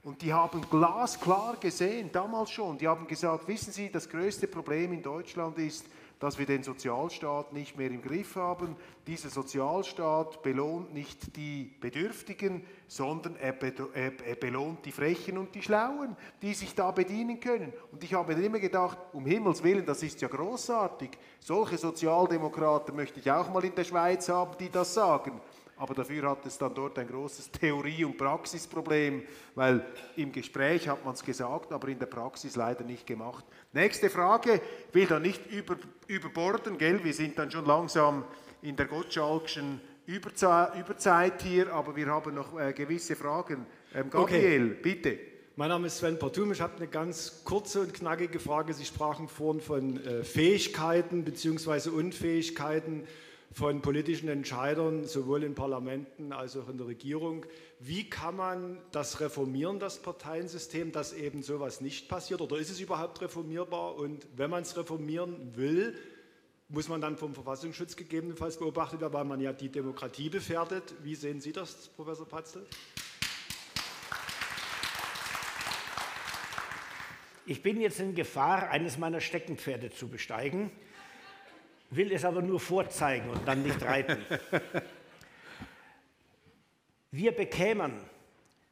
Und 0.08 0.22
die 0.22 0.32
haben 0.32 0.62
glasklar 0.70 1.58
gesehen, 1.58 2.10
damals 2.14 2.52
schon, 2.52 2.78
die 2.78 2.88
haben 2.88 3.08
gesagt, 3.08 3.46
wissen 3.50 3.74
Sie, 3.74 3.92
das 3.92 4.08
größte 4.08 4.48
Problem 4.48 4.94
in 4.94 5.04
Deutschland 5.04 5.60
ist, 5.60 5.86
dass 6.18 6.40
wir 6.40 6.46
den 6.46 6.64
Sozialstaat 6.64 7.52
nicht 7.52 7.78
mehr 7.78 7.92
im 7.92 8.02
Griff 8.02 8.38
haben. 8.38 8.78
Dieser 9.06 9.28
Sozialstaat 9.28 10.42
belohnt 10.44 10.94
nicht 10.94 11.36
die 11.36 11.76
Bedürftigen, 11.82 12.64
sondern 12.88 13.36
er, 13.36 13.52
belohnt 13.52 14.86
die 14.86 14.94
Frechen 14.94 15.38
und 15.38 15.54
die 15.54 15.62
Schlauen, 15.62 16.16
die 16.42 16.54
sich 16.54 16.74
da 16.74 16.92
bedienen 16.92 17.42
können. 17.42 17.74
Und 17.92 18.02
ich 18.02 18.14
habe 18.14 18.32
immer 18.32 18.60
gedacht, 18.60 18.98
um 19.12 19.26
Himmels 19.26 19.62
Willen, 19.62 19.86
das 19.86 20.04
ist 20.04 20.22
ja 20.22 20.30
großartig. 20.30 21.10
Solche 21.42 21.78
Sozialdemokraten 21.78 22.96
möchte 22.96 23.20
ich 23.20 23.30
auch 23.30 23.52
mal 23.52 23.66
in 23.66 23.76
der 23.76 23.84
Schweiz 23.84 24.30
haben, 24.30 24.58
die 24.58 24.70
das 24.70 24.94
sagen 24.94 25.42
aber 25.78 25.94
dafür 25.94 26.30
hat 26.30 26.45
es 26.45 26.58
dann 26.58 26.74
dort 26.74 26.98
ein 26.98 27.08
großes 27.08 27.52
Theorie- 27.52 28.04
und 28.04 28.18
Praxisproblem, 28.18 29.24
weil 29.56 29.86
im 30.16 30.32
Gespräch 30.32 30.88
hat 30.88 31.06
man 31.06 31.14
es 31.14 31.24
gesagt, 31.24 31.72
aber 31.72 31.88
in 31.88 31.99
der 31.99 32.08
Praxis 32.08 32.56
leider 32.56 32.84
nicht 32.84 33.06
gemacht. 33.06 33.45
Nächste 33.74 34.10
Frage, 34.10 34.62
ich 34.90 34.95
will 34.95 35.06
da 35.06 35.20
nicht 35.20 35.45
über, 35.52 35.78
überborden, 36.08 36.78
gell? 36.78 37.04
wir 37.04 37.14
sind 37.14 37.38
dann 37.38 37.52
schon 37.52 37.66
langsam 37.66 38.26
in 38.62 38.76
der 38.76 38.88
Gottschalkschen 38.88 39.80
Überzeit 40.08 41.41
hier, 41.41 41.72
aber 41.74 41.95
wir 41.95 42.08
haben 42.08 42.34
noch 42.34 42.58
äh, 42.58 42.72
gewisse 42.72 43.16
Fragen. 43.16 43.66
Ähm, 43.94 44.10
Gabriel, 44.10 44.72
okay. 44.72 44.80
bitte. 44.82 45.20
Mein 45.58 45.70
Name 45.70 45.88
ist 45.88 45.98
Sven 45.98 46.18
Portum. 46.18 46.52
Ich 46.54 46.62
habe 46.62 46.78
eine 46.78 46.88
ganz 46.88 47.41
kurze 47.44 47.82
und 47.82 47.94
knackige 47.94 48.40
Frage. 48.40 48.74
Sie 48.74 48.86
sprachen 48.86 49.28
vorhin 49.28 49.60
von 49.60 50.06
äh, 50.06 50.24
Fähigkeiten 50.24 51.26
bzw. 51.26 51.90
Unfähigkeiten 51.90 53.06
von 53.52 53.82
politischen 53.82 54.30
Entscheidern, 54.30 55.06
sowohl 55.06 55.44
in 55.44 55.56
Parlamenten 55.56 56.32
als 56.32 56.56
auch 56.57 56.69
in 56.69 56.78
der 56.78 56.88
Regierung. 56.88 57.45
Wie 57.80 58.10
kann 58.10 58.36
man 58.36 58.78
das 58.91 59.19
reformieren, 59.19 59.80
das 59.80 60.02
Parteiensystem, 60.02 60.91
dass 60.91 61.14
eben 61.14 61.41
sowas 61.41 61.82
nicht 61.82 62.10
passiert? 62.10 62.41
Oder 62.41 62.57
ist 62.57 62.69
es 62.69 62.80
überhaupt 62.80 63.22
reformierbar? 63.22 63.95
Und 63.95 64.28
wenn 64.36 64.49
man 64.49 64.64
es 64.64 64.78
reformieren 64.78 65.56
will, 65.56 65.98
muss 66.69 66.90
man 66.90 66.99
dann 66.99 67.18
vom 67.18 67.34
Verfassungsschutz 67.34 67.95
gegebenenfalls 67.95 68.57
beobachtet 68.57 68.99
werden, 68.99 69.14
weil 69.14 69.26
man 69.26 69.40
ja 69.40 69.53
die 69.53 69.69
Demokratie 69.69 70.30
gefährdet. 70.30 70.94
Wie 71.02 71.15
sehen 71.15 71.40
Sie 71.40 71.53
das, 71.53 71.88
Professor 71.90 72.28
Patzel? 72.28 72.65
Ich 77.45 77.64
bin 77.64 77.80
jetzt 77.80 78.02
in 78.02 78.14
Gefahr, 78.14 78.69
eines 78.69 78.98
meiner 78.98 79.22
Steckenpferde 79.22 79.90
zu 79.90 80.10
besteigen 80.10 80.69
will 81.89 82.11
es 82.11 82.26
aber 82.26 82.41
nur 82.41 82.59
vorzeigen 82.59 83.30
und 83.30 83.47
dann 83.47 83.64
nicht 83.64 83.81
reiten. 83.84 84.18
Wir 87.11 87.31
bekämen 87.31 87.93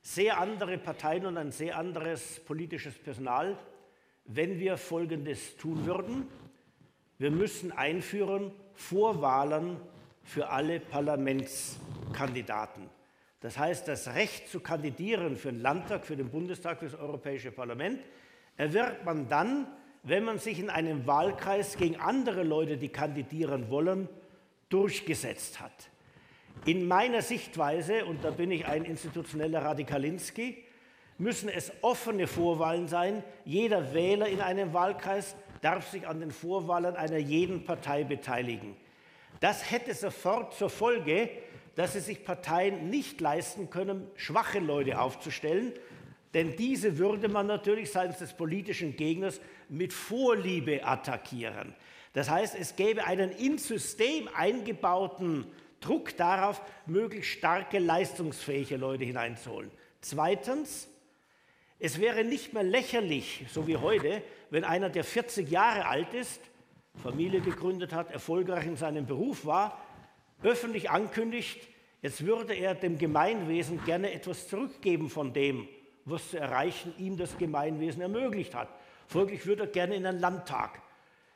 sehr 0.02 0.40
andere 0.40 0.78
Parteien 0.78 1.26
und 1.26 1.38
ein 1.38 1.52
sehr 1.52 1.78
anderes 1.78 2.40
politisches 2.42 2.96
Personal, 2.96 3.58
wenn 4.26 4.60
wir 4.60 4.78
Folgendes 4.78 5.56
tun 5.58 5.86
würden. 5.86 6.28
Wir 7.18 7.32
müssen 7.32 7.72
einführen 7.72 8.52
Vorwahlen 8.74 9.78
für 10.24 10.50
alle 10.50 10.80
Parlamentskandidaten. 10.80 12.90
Das 13.40 13.58
heißt, 13.58 13.88
das 13.88 14.16
Recht 14.16 14.50
zu 14.50 14.60
kandidieren 14.60 15.38
für 15.38 15.52
den 15.52 15.62
Landtag, 15.62 16.06
für 16.06 16.18
den 16.18 16.30
Bundestag, 16.30 16.80
für 16.80 16.86
das 16.86 16.96
Europäische 16.96 17.52
Parlament 17.52 18.02
erwirbt 18.58 19.06
man 19.06 19.30
dann, 19.30 19.68
wenn 20.06 20.24
man 20.24 20.38
sich 20.38 20.60
in 20.60 20.70
einem 20.70 21.08
Wahlkreis 21.08 21.78
gegen 21.78 21.98
andere 21.98 22.44
Leute, 22.44 22.78
die 22.78 22.90
kandidieren 22.90 23.70
wollen, 23.70 24.08
durchgesetzt 24.70 25.60
hat. 25.60 25.90
In 26.66 26.88
meiner 26.88 27.22
Sichtweise, 27.22 28.06
und 28.06 28.24
da 28.24 28.32
bin 28.32 28.52
ich 28.52 28.66
ein 28.66 28.86
institutioneller 28.86 29.64
Radikalinski, 29.64 30.64
müssen 31.18 31.50
es 31.50 31.72
offene 31.82 32.28
Vorwahlen 32.28 32.88
sein. 32.88 33.24
Jeder 33.46 33.94
Wähler 33.94 34.28
in 34.28 34.42
einem 34.42 34.74
Wahlkreis 34.74 35.36
darf 35.62 35.90
sich 35.90 36.08
an 36.08 36.20
den 36.20 36.32
Vorwahlen 36.32 36.96
einer 36.96 37.18
jeden 37.18 37.64
Partei 37.66 38.04
beteiligen. 38.04 38.76
Das 39.40 39.72
hätte 39.72 39.94
sofort 39.94 40.54
zur 40.54 40.70
Folge, 40.70 41.30
dass 41.76 41.96
es 41.96 42.06
sich 42.06 42.24
Parteien 42.24 42.90
nicht 42.90 43.20
leisten 43.22 43.70
können, 43.70 44.08
schwache 44.16 44.60
Leute 44.60 45.00
aufzustellen, 45.00 45.74
denn 46.34 46.56
diese 46.56 46.98
würde 46.98 47.28
man 47.28 47.48
natürlich 47.48 47.92
seitens 47.92 48.20
des 48.20 48.34
politischen 48.34 48.96
Gegners 48.96 49.40
mit 49.70 49.94
Vorliebe 49.94 50.86
attackieren. 50.86 51.74
Das 52.14 52.30
heißt, 52.30 52.56
es 52.58 52.76
gäbe 52.76 53.06
einen 53.06 53.32
ins 53.32 53.68
System 53.68 54.30
eingebauten 54.34 55.46
Druck 55.82 56.16
darauf, 56.18 56.62
möglichst 56.86 57.32
starke, 57.32 57.80
leistungsfähige 57.80 58.78
Leute 58.78 59.04
hineinzuholen. 59.04 59.70
Zweitens, 60.02 60.88
es 61.80 62.00
wäre 62.00 62.24
nicht 62.24 62.54
mehr 62.54 62.64
lächerlich, 62.64 63.46
so 63.52 63.68
wie 63.68 63.78
heute, 63.78 64.24
wenn 64.50 64.64
einer, 64.64 64.90
der 64.90 65.04
40 65.04 65.50
Jahre 65.50 65.86
alt 65.86 66.14
ist, 66.14 66.42
Familie 67.04 67.42
gegründet 67.42 67.94
hat, 67.94 68.12
erfolgreich 68.12 68.66
in 68.66 68.78
seinem 68.78 69.06
Beruf 69.06 69.46
war, 69.46 69.86
öffentlich 70.42 70.90
ankündigt, 70.90 71.68
jetzt 72.02 72.26
würde 72.26 72.54
er 72.54 72.76
dem 72.76 72.98
Gemeinwesen 72.98 73.84
gerne 73.84 74.14
etwas 74.14 74.48
zurückgeben 74.48 75.10
von 75.10 75.34
dem, 75.34 75.68
was 76.06 76.30
zu 76.30 76.40
erreichen 76.40 76.94
ihm 76.98 77.18
das 77.18 77.38
Gemeinwesen 77.38 78.02
ermöglicht 78.02 78.56
hat. 78.56 78.70
Folglich 79.08 79.46
würde 79.46 79.64
er 79.64 79.68
gerne 79.68 79.96
in 79.96 80.06
einen 80.06 80.20
Landtag. 80.20 80.82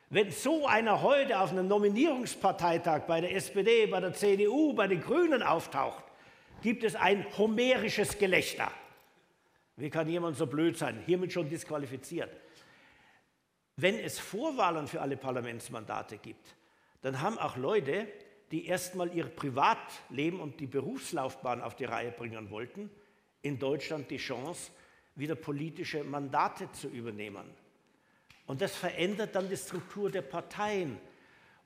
Wenn 0.10 0.32
so 0.32 0.66
einer 0.66 1.02
heute 1.04 1.40
auf 1.40 1.52
einem 1.52 1.68
Nominierungsparteitag 1.68 3.02
bei 3.06 3.22
der 3.22 3.36
SPD, 3.36 3.86
bei 3.86 4.00
der 4.00 4.14
CDU, 4.14 4.74
bei 4.74 4.88
den 4.88 5.02
Grünen 5.02 5.44
auftaucht, 5.44 6.04
gibt 6.62 6.84
es 6.84 6.96
ein 6.96 7.26
homerisches 7.38 8.18
Gelächter. 8.18 8.72
Wie 9.78 9.90
kann 9.90 10.10
jemand 10.10 10.36
so 10.36 10.48
blöd 10.48 10.78
sein? 10.78 11.02
Hiermit 11.06 11.32
schon 11.32 11.48
disqualifiziert. 11.48 12.30
Wenn 13.78 13.98
es 13.98 14.20
Vorwahlen 14.20 14.88
für 14.88 15.00
alle 15.00 15.16
Parlamentsmandate 15.16 16.18
gibt, 16.18 16.56
dann 17.02 17.22
haben 17.22 17.38
auch 17.38 17.56
Leute, 17.56 18.08
die 18.52 18.66
erstmal 18.66 19.16
ihr 19.16 19.26
Privatleben 19.26 20.41
und 20.41 20.60
die 20.60 20.68
Berufslaufbahn 20.68 21.62
auf 21.62 21.76
die 21.76 21.86
Reihe 21.86 22.12
bringen 22.12 22.50
wollten, 22.50 22.90
in 23.41 23.58
Deutschland 23.58 24.12
die 24.12 24.18
Chance, 24.18 24.72
wieder 25.20 25.36
politische 25.36 26.04
Mandate 26.04 26.72
zu 26.72 26.88
übernehmen. 26.88 27.46
Und 28.48 28.62
das 28.62 28.76
verändert 28.76 29.36
dann 29.36 29.50
die 29.50 29.58
Struktur 29.58 30.10
der 30.10 30.24
Parteien. 30.24 30.98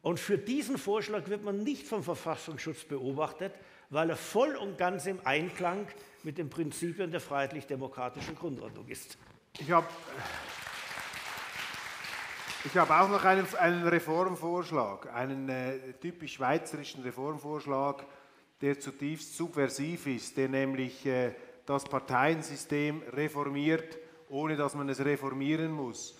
Und 0.01 0.19
für 0.19 0.37
diesen 0.37 0.77
Vorschlag 0.77 1.29
wird 1.29 1.43
man 1.43 1.63
nicht 1.63 1.87
vom 1.87 2.03
Verfassungsschutz 2.03 2.83
beobachtet, 2.83 3.53
weil 3.89 4.09
er 4.09 4.17
voll 4.17 4.55
und 4.57 4.77
ganz 4.77 5.05
im 5.05 5.19
Einklang 5.25 5.87
mit 6.23 6.37
den 6.37 6.49
Prinzipien 6.49 7.11
der 7.11 7.21
freiheitlich-demokratischen 7.21 8.35
Grundordnung 8.35 8.87
ist. 8.87 9.17
Ich 9.59 9.71
habe 9.71 9.87
ich 12.65 12.77
hab 12.77 12.89
auch 12.89 13.09
noch 13.09 13.23
einen, 13.23 13.45
einen 13.55 13.87
Reformvorschlag, 13.87 15.13
einen 15.13 15.49
äh, 15.49 15.93
typisch 16.01 16.33
schweizerischen 16.33 17.03
Reformvorschlag, 17.03 18.05
der 18.61 18.79
zutiefst 18.79 19.35
subversiv 19.35 20.07
ist, 20.07 20.37
der 20.37 20.47
nämlich 20.47 21.05
äh, 21.05 21.33
das 21.65 21.85
Parteiensystem 21.85 23.01
reformiert, 23.13 23.97
ohne 24.29 24.55
dass 24.55 24.75
man 24.75 24.89
es 24.89 25.03
reformieren 25.03 25.71
muss. 25.71 26.15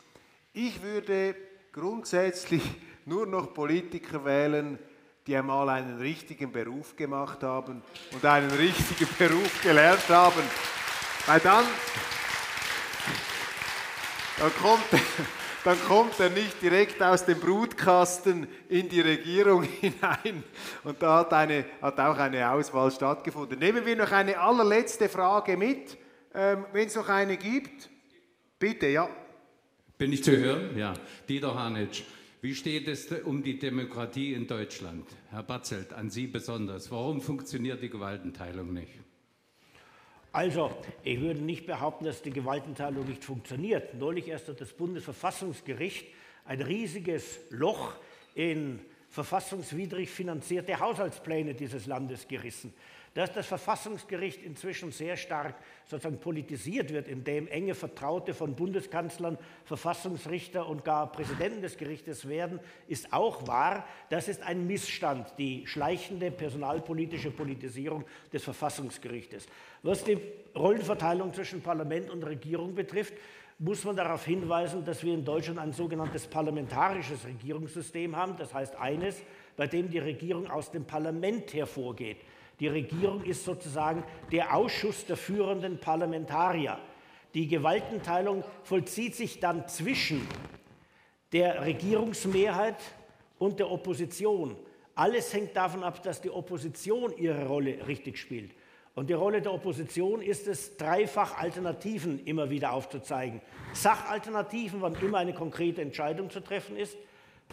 Ich 0.54 0.82
würde 0.82 1.36
grundsätzlich 1.72 2.64
nur 3.06 3.26
noch 3.26 3.54
Politiker 3.54 4.24
wählen, 4.24 4.80
die 5.26 5.36
einmal 5.36 5.70
einen 5.70 6.00
richtigen 6.00 6.52
Beruf 6.52 6.96
gemacht 6.96 7.44
haben 7.44 7.82
und 8.12 8.26
einen 8.26 8.52
richtigen 8.52 9.10
Beruf 9.18 9.62
gelernt 9.62 10.08
haben. 10.10 10.42
Weil 11.26 11.40
dann, 11.40 11.66
dann 14.38 14.54
kommt, 14.56 14.84
dann 15.64 15.80
kommt 15.88 16.20
er 16.20 16.30
nicht 16.30 16.62
direkt 16.62 17.02
aus 17.02 17.26
dem 17.26 17.40
Brutkasten 17.40 18.48
in 18.70 18.90
die 18.90 19.02
Regierung 19.02 19.64
hinein. 19.82 20.44
Und 20.84 21.02
da 21.02 21.20
hat, 21.20 21.34
eine, 21.34 21.66
hat 21.82 22.00
auch 22.00 22.18
eine 22.18 22.52
Auswahl 22.52 22.92
stattgefunden. 22.92 23.60
Nehmen 23.60 23.86
wir 23.86 23.96
noch 23.96 24.12
eine 24.12 24.38
allerletzte 24.38 25.08
Frage 25.10 25.56
mit, 25.56 25.98
ähm, 26.34 26.66
wenn 26.74 26.88
es 26.88 26.96
noch 26.96 27.10
eine 27.10 27.38
gibt. 27.38 27.90
Bitte, 28.60 28.88
ja. 28.88 29.10
Bin 29.98 30.12
ich 30.12 30.24
zu 30.24 30.36
hören? 30.36 30.78
Ja. 30.78 30.94
Dieter 31.30 31.56
Hanitsch. 31.56 32.04
Wie 32.42 32.56
steht 32.56 32.90
es 32.90 33.10
um 33.24 33.42
die 33.42 33.58
Demokratie 33.58 34.34
in 34.34 34.48
Deutschland? 34.48 35.08
Herr 35.30 35.44
Batzelt, 35.44 35.94
an 35.94 36.10
Sie 36.10 36.28
besonders. 36.28 36.92
Warum 36.92 37.22
funktioniert 37.22 37.82
die 37.82 37.90
Gewaltenteilung 37.90 38.74
nicht? 38.74 39.03
Also, 40.36 40.72
ich 41.04 41.22
würde 41.22 41.42
nicht 41.42 41.68
behaupten, 41.68 42.06
dass 42.06 42.24
die 42.24 42.32
Gewaltenteilung 42.32 43.06
nicht 43.06 43.24
funktioniert. 43.24 43.94
Neulich 43.94 44.28
erst 44.28 44.48
hat 44.48 44.60
das 44.60 44.74
Bundesverfassungsgericht 44.74 46.08
ein 46.46 46.60
riesiges 46.60 47.40
Loch 47.52 47.94
in 48.34 48.80
verfassungswidrig 49.10 50.10
finanzierte 50.10 50.80
Haushaltspläne 50.80 51.54
dieses 51.54 51.86
Landes 51.86 52.28
gerissen. 52.28 52.74
Dass 53.14 53.32
das 53.32 53.46
Verfassungsgericht 53.46 54.42
inzwischen 54.42 54.92
sehr 54.92 55.18
stark 55.18 55.56
sozusagen 55.86 56.20
politisiert 56.20 56.92
wird, 56.92 57.08
indem 57.08 57.48
enge 57.48 57.76
Vertraute 57.76 58.34
von 58.34 58.56
Bundeskanzlern 58.56 59.38
Verfassungsrichter 59.66 60.68
und 60.68 60.84
gar 60.84 61.12
Präsidenten 61.12 61.62
des 61.62 61.78
Gerichtes 61.78 62.28
werden, 62.28 62.60
ist 62.88 63.14
auch 63.14 63.48
wahr. 63.48 63.88
Das 64.10 64.28
ist 64.28 64.42
ein 64.42 64.66
Missstand, 64.66 65.32
die 65.38 65.68
schleichende 65.68 66.32
personalpolitische 66.32 67.30
Politisierung 67.30 68.04
des 68.32 68.44
Verfassungsgerichtes. 68.44 69.46
Was 69.84 70.04
die 70.04 70.18
Rollenverteilung 70.56 71.34
zwischen 71.36 71.62
Parlament 71.62 72.10
und 72.10 72.24
Regierung 72.24 72.74
betrifft, 72.74 73.14
muss 73.60 73.84
man 73.84 73.96
darauf 73.96 74.26
hinweisen, 74.26 74.84
dass 74.84 75.04
wir 75.04 75.14
in 75.14 75.24
Deutschland 75.24 75.60
ein 75.60 75.72
sogenanntes 75.72 76.28
parlamentarisches 76.28 77.26
Regierungssystem 77.26 78.16
haben. 78.16 78.36
Das 78.38 78.54
heißt 78.54 78.76
eines, 78.76 79.22
bei 79.56 79.68
dem 79.68 79.90
die 79.90 80.00
Regierung 80.00 80.50
aus 80.50 80.72
dem 80.72 80.86
Parlament 80.86 81.54
hervorgeht. 81.54 82.18
Die 82.60 82.68
Regierung 82.68 83.24
ist 83.24 83.46
sozusagen 83.46 84.04
der 84.32 84.56
Ausschuss 84.56 85.06
der 85.06 85.18
führenden 85.18 85.80
Parlamentarier. 85.80 86.78
Die 87.34 87.48
Gewaltenteilung 87.48 88.44
vollzieht 88.64 89.16
sich 89.16 89.40
dann 89.40 89.68
zwischen 89.68 90.28
der 91.32 91.66
Regierungsmehrheit 91.66 92.78
und 93.40 93.60
der 93.60 93.72
Opposition. 93.72 94.56
Alles 94.96 95.34
hängt 95.34 95.58
davon 95.58 95.84
ab, 95.84 96.04
dass 96.04 96.22
die 96.22 96.30
Opposition 96.30 97.18
ihre 97.18 97.48
Rolle 97.48 97.88
richtig 97.88 98.20
spielt. 98.20 98.52
Und 98.96 99.10
die 99.10 99.14
Rolle 99.14 99.42
der 99.42 99.52
Opposition 99.52 100.22
ist 100.22 100.48
es, 100.48 100.78
dreifach 100.78 101.36
Alternativen 101.40 102.24
immer 102.26 102.52
wieder 102.52 102.74
aufzuzeigen. 102.74 103.42
Sachalternativen, 103.74 104.82
wann 104.82 104.94
immer 105.02 105.18
eine 105.18 105.34
konkrete 105.34 105.82
Entscheidung 105.82 106.30
zu 106.30 106.42
treffen 106.42 106.78
ist. 106.78 106.96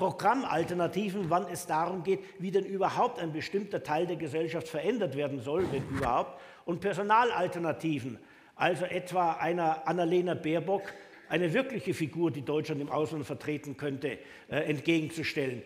Programmalternativen, 0.01 1.29
wann 1.29 1.47
es 1.53 1.67
darum 1.67 2.03
geht, 2.03 2.21
wie 2.39 2.51
denn 2.51 2.65
überhaupt 2.65 3.19
ein 3.19 3.35
bestimmter 3.35 3.83
Teil 3.83 4.07
der 4.07 4.17
Gesellschaft 4.17 4.67
verändert 4.67 5.15
werden 5.15 5.41
soll, 5.41 5.71
wenn 5.71 5.87
überhaupt. 5.91 6.41
Und 6.65 6.81
Personalalternativen, 6.81 8.19
also 8.57 8.87
etwa 8.87 9.33
einer 9.33 9.87
Annalena 9.87 10.33
Baerbock, 10.33 10.85
eine 11.29 11.53
wirkliche 11.53 11.93
Figur, 11.93 12.31
die 12.31 12.41
Deutschland 12.41 12.81
im 12.81 12.89
Ausland 12.89 13.27
vertreten 13.27 13.77
könnte, 13.77 14.17
äh, 14.49 14.61
entgegenzustellen. 14.71 15.63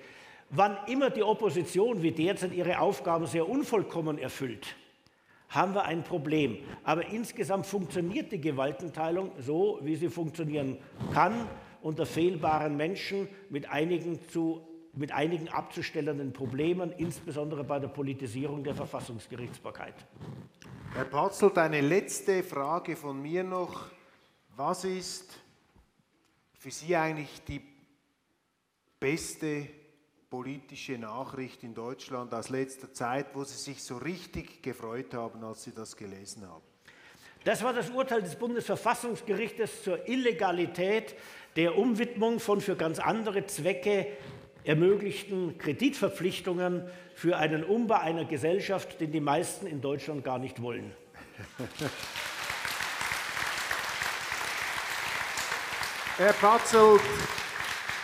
Wann 0.51 0.78
immer 0.89 1.11
die 1.11 1.23
Opposition 1.23 2.02
wie 2.02 2.11
derzeit 2.11 2.52
ihre 2.52 2.81
Aufgaben 2.81 3.27
sehr 3.27 3.48
unvollkommen 3.48 4.19
erfüllt, 4.19 4.74
haben 5.48 5.77
wir 5.77 5.85
ein 5.85 6.02
Problem. 6.02 6.59
Aber 6.82 7.06
insgesamt 7.06 7.66
funktioniert 7.66 8.32
die 8.32 8.40
Gewaltenteilung 8.40 9.31
so, 9.39 9.78
wie 9.82 9.94
sie 9.94 10.09
funktionieren 10.09 10.78
kann, 11.12 11.48
unter 11.85 12.06
fehlbaren 12.06 12.78
Menschen 12.78 13.28
mit 13.51 13.69
einigen, 13.70 14.19
zu, 14.31 14.66
mit 14.94 15.12
einigen 15.12 15.51
abzustellenden 15.51 16.32
Problemen, 16.32 16.93
insbesondere 16.93 17.62
bei 17.62 17.78
der 17.78 17.89
Politisierung 17.89 18.65
der 18.65 18.74
Verfassungsgerichtsbarkeit. 18.74 19.94
Herr 20.94 21.05
Patzelt, 21.05 21.59
eine 21.59 21.82
letzte 21.82 22.43
Frage 22.43 22.97
von 22.97 23.20
mir 23.20 23.44
noch. 23.44 23.90
Was 24.56 24.85
ist 24.85 25.39
für 26.59 26.70
Sie 26.70 26.97
eigentlich 26.97 27.43
die 27.44 27.61
beste 28.98 29.69
politische 30.31 30.97
Nachricht 30.97 31.65
in 31.65 31.74
Deutschland 31.74 32.32
aus 32.32 32.48
letzter 32.48 32.94
Zeit, 32.94 33.27
wo 33.35 33.44
Sie 33.44 33.59
sich 33.59 33.82
so 33.82 33.98
richtig 33.98 34.62
gefreut 34.62 35.12
haben, 35.12 35.44
als 35.44 35.65
Sie 35.65 35.74
das 35.74 35.94
gelesen 35.94 36.48
haben? 36.48 36.65
Das 37.44 37.62
war 37.62 37.74
das 37.74 37.90
Urteil 37.90 38.23
des 38.23 38.36
Bundesverfassungsgerichtes 38.36 39.82
zur 39.82 40.09
Illegalität 40.09 41.15
der 41.56 41.78
Umwidmung 41.78 42.40
von 42.40 42.60
für 42.60 42.76
ganz 42.76 42.98
andere 42.98 43.47
Zwecke 43.47 44.06
ermöglichten 44.64 45.59
Kreditverpflichtungen 45.59 46.89
für 47.14 47.36
einen 47.36 47.62
Umbau 47.62 47.97
einer 47.97 48.24
Gesellschaft, 48.24 49.01
den 49.01 49.12
die 49.12 49.20
meisten 49.20 49.66
in 49.66 49.81
Deutschland 49.81 50.24
gar 50.24 50.39
nicht 50.39 50.60
wollen. 50.62 50.93
Herr 56.16 56.32
Patzelt, 56.40 57.01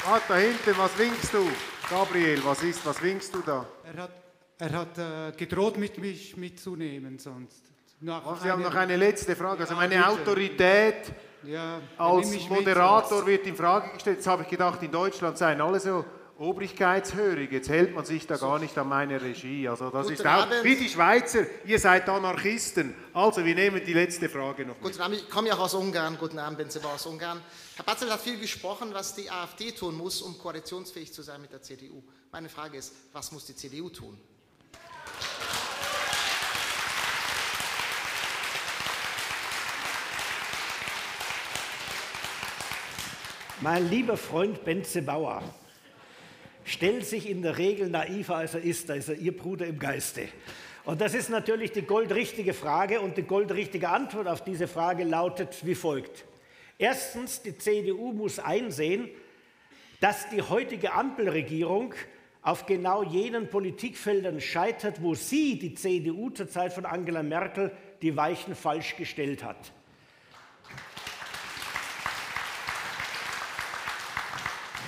warte 0.05 0.25
da 0.29 0.37
hinten, 0.37 0.75
was 0.77 0.99
winkst 0.99 1.33
du? 1.33 1.49
Gabriel, 1.89 2.41
was 2.45 2.63
ist, 2.63 2.87
was 2.87 3.03
winkst 3.03 3.35
du 3.35 3.41
da? 3.41 3.67
Er 3.85 4.03
hat, 4.03 4.11
er 4.59 4.73
hat 4.73 4.99
äh, 4.99 5.37
gedroht, 5.37 5.77
mit 5.77 5.99
mich 5.99 6.37
mitzunehmen 6.37 7.19
sonst. 7.19 7.65
Nach 8.03 8.41
Sie 8.41 8.51
haben 8.51 8.63
noch 8.63 8.75
eine 8.75 8.97
letzte 8.97 9.35
Frage. 9.35 9.63
Also 9.63 9.75
meine 9.75 10.07
Autorität 10.09 11.13
ja, 11.45 11.81
als 11.97 12.49
Moderator 12.49 13.27
wird 13.27 13.47
in 13.47 13.57
Frage 13.57 13.93
gestellt. 13.95 14.19
Jetzt 14.19 14.27
habe 14.27 14.43
ich 14.43 14.49
gedacht, 14.49 14.83
in 14.83 14.91
Deutschland 14.91 15.39
seien 15.39 15.61
alle 15.61 15.81
so 15.81 16.05
obrigkeitshörig. 16.41 17.53
Jetzt 17.53 17.69
hält 17.69 17.95
man 17.95 18.05
sich 18.05 18.27
da 18.27 18.37
gar 18.37 18.59
nicht 18.59 18.77
an 18.79 18.89
meine 18.89 19.21
Regie. 19.21 19.69
Also 19.69 19.91
das 19.91 20.05
Guten 20.05 20.15
ist 20.15 20.27
auch 20.27 20.43
Abend. 20.43 20.65
wie 20.65 20.75
die 20.75 20.89
Schweizer. 20.89 21.41
Ihr 21.67 21.79
seid 21.79 22.09
Anarchisten. 22.09 22.95
Also 23.13 23.45
wir 23.45 23.55
nehmen 23.55 23.83
die 23.85 23.93
letzte 23.93 24.29
Frage 24.29 24.65
noch. 24.65 24.81
Guten 24.81 25.01
Abend. 25.01 25.19
Ich 25.19 25.29
komme 25.29 25.49
ja 25.49 25.55
auch 25.55 25.61
aus 25.61 25.75
Ungarn. 25.75 26.17
Guten 26.19 26.39
Abend, 26.39 26.59
Benze 26.59 26.81
aus 26.83 27.05
Ungarn. 27.07 27.43
Herr 27.77 27.85
Batzel 27.85 28.11
hat 28.11 28.21
viel 28.21 28.39
gesprochen, 28.39 28.89
was 28.93 29.15
die 29.15 29.31
AfD 29.31 29.73
tun 29.73 29.95
muss, 29.97 30.23
um 30.23 30.39
koalitionsfähig 30.39 31.13
zu 31.13 31.23
sein 31.23 31.43
mit 31.43 31.53
der 31.53 31.61
CDU. 31.61 32.03
Meine 32.33 32.49
Frage 32.49 32.79
ist, 32.79 32.95
was 33.13 33.33
muss 33.33 33.45
die 33.45 33.55
CDU 33.55 33.91
tun? 33.91 34.19
Mein 43.63 43.91
lieber 43.91 44.17
Freund 44.17 44.65
Benze 44.65 45.03
Bauer 45.03 45.43
stellt 46.65 47.05
sich 47.05 47.29
in 47.29 47.43
der 47.43 47.59
Regel 47.59 47.91
naiver, 47.91 48.37
als 48.37 48.55
er 48.55 48.63
ist. 48.63 48.89
Da 48.89 48.95
ist 48.95 49.11
er 49.11 49.17
Ihr 49.17 49.37
Bruder 49.37 49.67
im 49.67 49.79
Geiste. 49.79 50.29
Und 50.87 51.03
das 51.03 51.13
ist 51.13 51.29
natürlich 51.29 51.71
die 51.71 51.83
goldrichtige 51.83 52.55
Frage 52.55 53.03
und 53.03 53.19
die 53.19 53.23
goldrichtige 53.23 53.91
Antwort 53.91 54.29
auf 54.29 54.43
diese 54.43 54.67
Frage 54.67 55.05
lautet 55.05 55.67
wie 55.67 55.75
folgt. 55.75 56.25
Erstens, 56.79 57.43
die 57.43 57.59
CDU 57.59 58.13
muss 58.13 58.39
einsehen, 58.39 59.11
dass 60.01 60.31
die 60.31 60.41
heutige 60.41 60.95
Ampelregierung 60.95 61.93
auf 62.41 62.65
genau 62.65 63.03
jenen 63.03 63.51
Politikfeldern 63.51 64.41
scheitert, 64.41 65.03
wo 65.03 65.15
sie, 65.15 65.59
die 65.59 65.75
CDU 65.75 66.31
zur 66.31 66.49
Zeit 66.49 66.73
von 66.73 66.87
Angela 66.87 67.23
Merkel, 67.23 67.73
die 68.01 68.17
Weichen 68.17 68.55
falsch 68.55 68.97
gestellt 68.97 69.45
hat. 69.45 69.71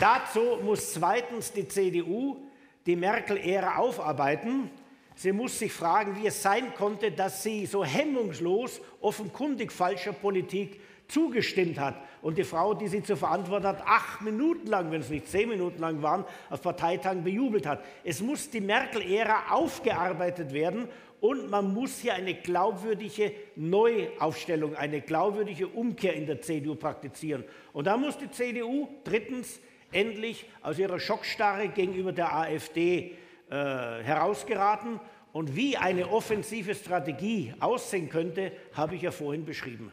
Dazu 0.03 0.59
muss 0.65 0.95
zweitens 0.95 1.53
die 1.53 1.69
CDU 1.69 2.39
die 2.87 2.97
Merkel-Ära 2.97 3.77
aufarbeiten. 3.77 4.69
Sie 5.15 5.31
muss 5.31 5.61
sich 5.61 5.73
fragen, 5.73 6.21
wie 6.21 6.27
es 6.27 6.43
sein 6.43 6.75
konnte, 6.75 7.13
dass 7.13 7.45
sie 7.45 7.67
so 7.67 7.85
hemmungslos 7.85 8.81
offenkundig 9.01 9.71
falscher 9.71 10.13
Politik 10.13 10.81
zugestimmt 11.07 11.79
hat. 11.79 11.95
Und 12.21 12.37
die 12.37 12.43
Frau, 12.43 12.75
die 12.75 12.89
sie 12.89 13.05
zu 13.05 13.15
verantworten 13.17 13.65
hat, 13.65 13.87
acht 13.87 14.23
Minuten 14.23 14.67
lang, 14.67 14.91
wenn 14.91 15.03
es 15.03 15.09
nicht 15.09 15.29
zehn 15.29 15.49
Minuten 15.49 15.79
lang 15.79 16.03
waren, 16.03 16.25
auf 16.51 16.63
Parteitagen 16.63 17.23
bejubelt 17.23 17.65
hat. 17.65 17.85
Es 18.03 18.21
muss 18.21 18.51
die 18.51 18.61
Merkel-Ära 18.61 19.53
aufgearbeitet 19.53 20.53
werden 20.53 20.89
und 21.21 21.49
man 21.49 21.73
muss 21.73 22.01
hier 22.01 22.15
eine 22.15 22.35
glaubwürdige 22.35 23.33
Neuaufstellung, 23.55 24.75
eine 24.75 25.01
glaubwürdige 25.01 25.69
Umkehr 25.69 26.15
in 26.15 26.27
der 26.27 26.43
CDU 26.43 26.75
praktizieren. 26.75 27.45
Und 27.73 27.87
da 27.87 27.97
muss 27.97 28.19
die 28.19 28.33
CDU 28.33 28.89
drittens 29.05 29.61
endlich 29.93 30.47
aus 30.63 30.79
ihrer 30.79 30.99
Schockstarre 30.99 31.69
gegenüber 31.69 32.13
der 32.13 32.35
AfD 32.35 33.17
äh, 33.51 33.55
herausgeraten. 33.55 34.99
Und 35.33 35.57
wie 35.57 35.77
eine 35.77 36.11
offensive 36.11 36.75
Strategie 36.75 37.55
aussehen 37.61 38.11
könnte, 38.11 38.53
habe 38.75 38.97
ich 38.97 39.03
ja 39.03 39.11
vorhin 39.11 39.47
beschrieben. 39.47 39.91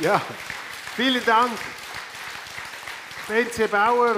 Ja, 0.00 0.20
vielen 0.96 1.24
Dank. 1.24 1.52
Bence 3.28 3.68
Bauer 3.68 4.16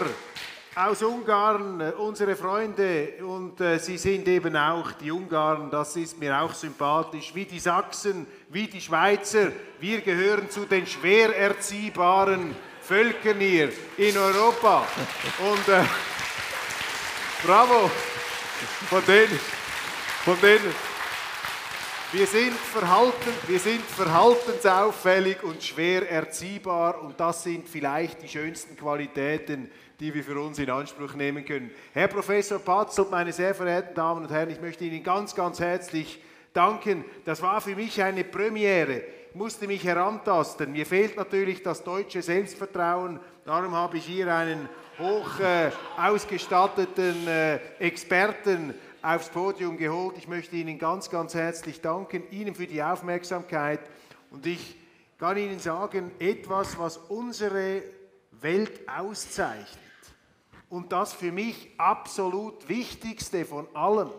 aus 0.76 1.02
Ungarn, 1.02 1.80
äh, 1.80 1.92
unsere 1.98 2.34
Freunde, 2.34 3.14
und 3.24 3.60
äh, 3.60 3.78
Sie 3.78 3.96
sind 3.96 4.26
eben 4.26 4.56
auch 4.56 4.92
die 4.92 5.10
Ungarn, 5.10 5.70
das 5.70 5.94
ist 5.96 6.18
mir 6.18 6.40
auch 6.40 6.52
sympathisch, 6.52 7.32
wie 7.34 7.44
die 7.44 7.60
Sachsen, 7.60 8.26
wie 8.48 8.66
die 8.66 8.80
Schweizer. 8.80 9.52
Wir 9.78 10.00
gehören 10.00 10.50
zu 10.50 10.64
den 10.64 10.86
schwer 10.86 11.36
erziehbaren 11.36 12.56
Völkern 12.86 13.40
hier 13.40 13.70
in 13.96 14.16
Europa. 14.16 14.86
Und 15.38 15.68
äh, 15.68 15.84
bravo 17.42 17.90
von 18.90 19.02
denen, 19.06 19.40
von 20.24 20.38
denen 20.42 20.74
wir 22.12 22.26
sind, 22.26 22.52
verhalten, 22.52 23.32
wir 23.48 23.58
sind 23.58 23.82
verhaltensauffällig 23.82 25.42
und 25.42 25.62
schwer 25.62 26.10
erziehbar 26.10 27.02
und 27.02 27.18
das 27.18 27.42
sind 27.42 27.68
vielleicht 27.68 28.22
die 28.22 28.28
schönsten 28.28 28.76
Qualitäten, 28.76 29.70
die 29.98 30.12
wir 30.12 30.22
für 30.22 30.38
uns 30.38 30.58
in 30.58 30.68
Anspruch 30.68 31.14
nehmen 31.14 31.44
können. 31.44 31.70
Herr 31.94 32.08
Professor 32.08 32.58
Patzelt, 32.58 33.10
meine 33.10 33.32
sehr 33.32 33.54
verehrten 33.54 33.94
Damen 33.94 34.26
und 34.26 34.30
Herren, 34.30 34.50
ich 34.50 34.60
möchte 34.60 34.84
Ihnen 34.84 35.02
ganz, 35.02 35.34
ganz 35.34 35.58
herzlich 35.58 36.22
danken. 36.52 37.04
Das 37.24 37.40
war 37.40 37.60
für 37.60 37.74
mich 37.74 38.02
eine 38.02 38.24
Premiere. 38.24 39.02
Musste 39.36 39.66
mich 39.66 39.82
herantasten. 39.82 40.70
Mir 40.70 40.86
fehlt 40.86 41.16
natürlich 41.16 41.60
das 41.60 41.82
deutsche 41.82 42.22
Selbstvertrauen. 42.22 43.18
Darum 43.44 43.74
habe 43.74 43.96
ich 43.96 44.06
hier 44.06 44.32
einen 44.32 44.68
hoch 44.96 45.40
äh, 45.40 45.72
ausgestatteten 45.96 47.26
äh, 47.26 47.56
Experten 47.80 48.74
aufs 49.02 49.28
Podium 49.30 49.76
geholt. 49.76 50.16
Ich 50.18 50.28
möchte 50.28 50.54
Ihnen 50.54 50.78
ganz, 50.78 51.10
ganz 51.10 51.34
herzlich 51.34 51.80
danken, 51.80 52.22
Ihnen 52.30 52.54
für 52.54 52.68
die 52.68 52.80
Aufmerksamkeit. 52.80 53.80
Und 54.30 54.46
ich 54.46 54.76
kann 55.18 55.36
Ihnen 55.36 55.58
sagen, 55.58 56.12
etwas, 56.20 56.78
was 56.78 56.96
unsere 56.96 57.82
Welt 58.30 58.88
auszeichnet 58.88 59.80
und 60.68 60.92
das 60.92 61.12
für 61.12 61.32
mich 61.32 61.70
absolut 61.76 62.68
Wichtigste 62.68 63.44
von 63.44 63.66
allem, 63.74 64.10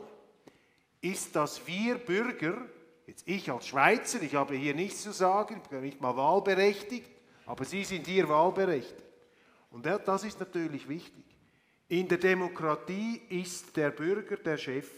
ist, 0.99 1.37
dass 1.37 1.65
wir 1.65 1.95
Bürger, 1.99 2.57
jetzt 3.07 3.27
ich 3.27 3.51
als 3.51 3.67
Schweizer, 3.67 4.21
ich 4.21 4.35
habe 4.35 4.55
hier 4.55 4.73
nichts 4.73 5.03
zu 5.03 5.11
sagen, 5.11 5.61
ich 5.63 5.69
bin 5.69 5.81
nicht 5.81 6.01
mal 6.01 6.15
wahlberechtigt, 6.15 7.09
aber 7.45 7.65
Sie 7.65 7.83
sind 7.83 8.07
hier 8.07 8.27
wahlberechtigt. 8.27 9.03
Und 9.71 9.85
das 9.85 10.23
ist 10.23 10.39
natürlich 10.39 10.87
wichtig. 10.87 11.23
In 11.87 12.07
der 12.07 12.17
Demokratie 12.17 13.21
ist 13.29 13.75
der 13.77 13.91
Bürger 13.91 14.37
der 14.37 14.57
Chef. 14.57 14.89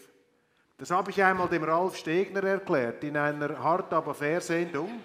Das 0.77 0.91
habe 0.91 1.11
ich 1.11 1.21
einmal 1.21 1.49
dem 1.49 1.63
Ralf 1.63 1.97
Stegner 1.97 2.43
erklärt 2.43 3.03
in 3.03 3.17
einer 3.17 3.57
Hart 3.61 3.91
aber 3.91 4.13
fair 4.13 4.39
Sendung. 4.39 5.01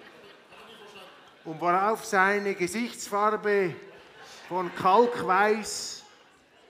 Und 1.43 1.59
worauf 1.59 2.05
seine 2.05 2.55
Gesichtsfarbe 2.55 3.75
von 4.47 4.73
Kalkweiß 4.75 6.03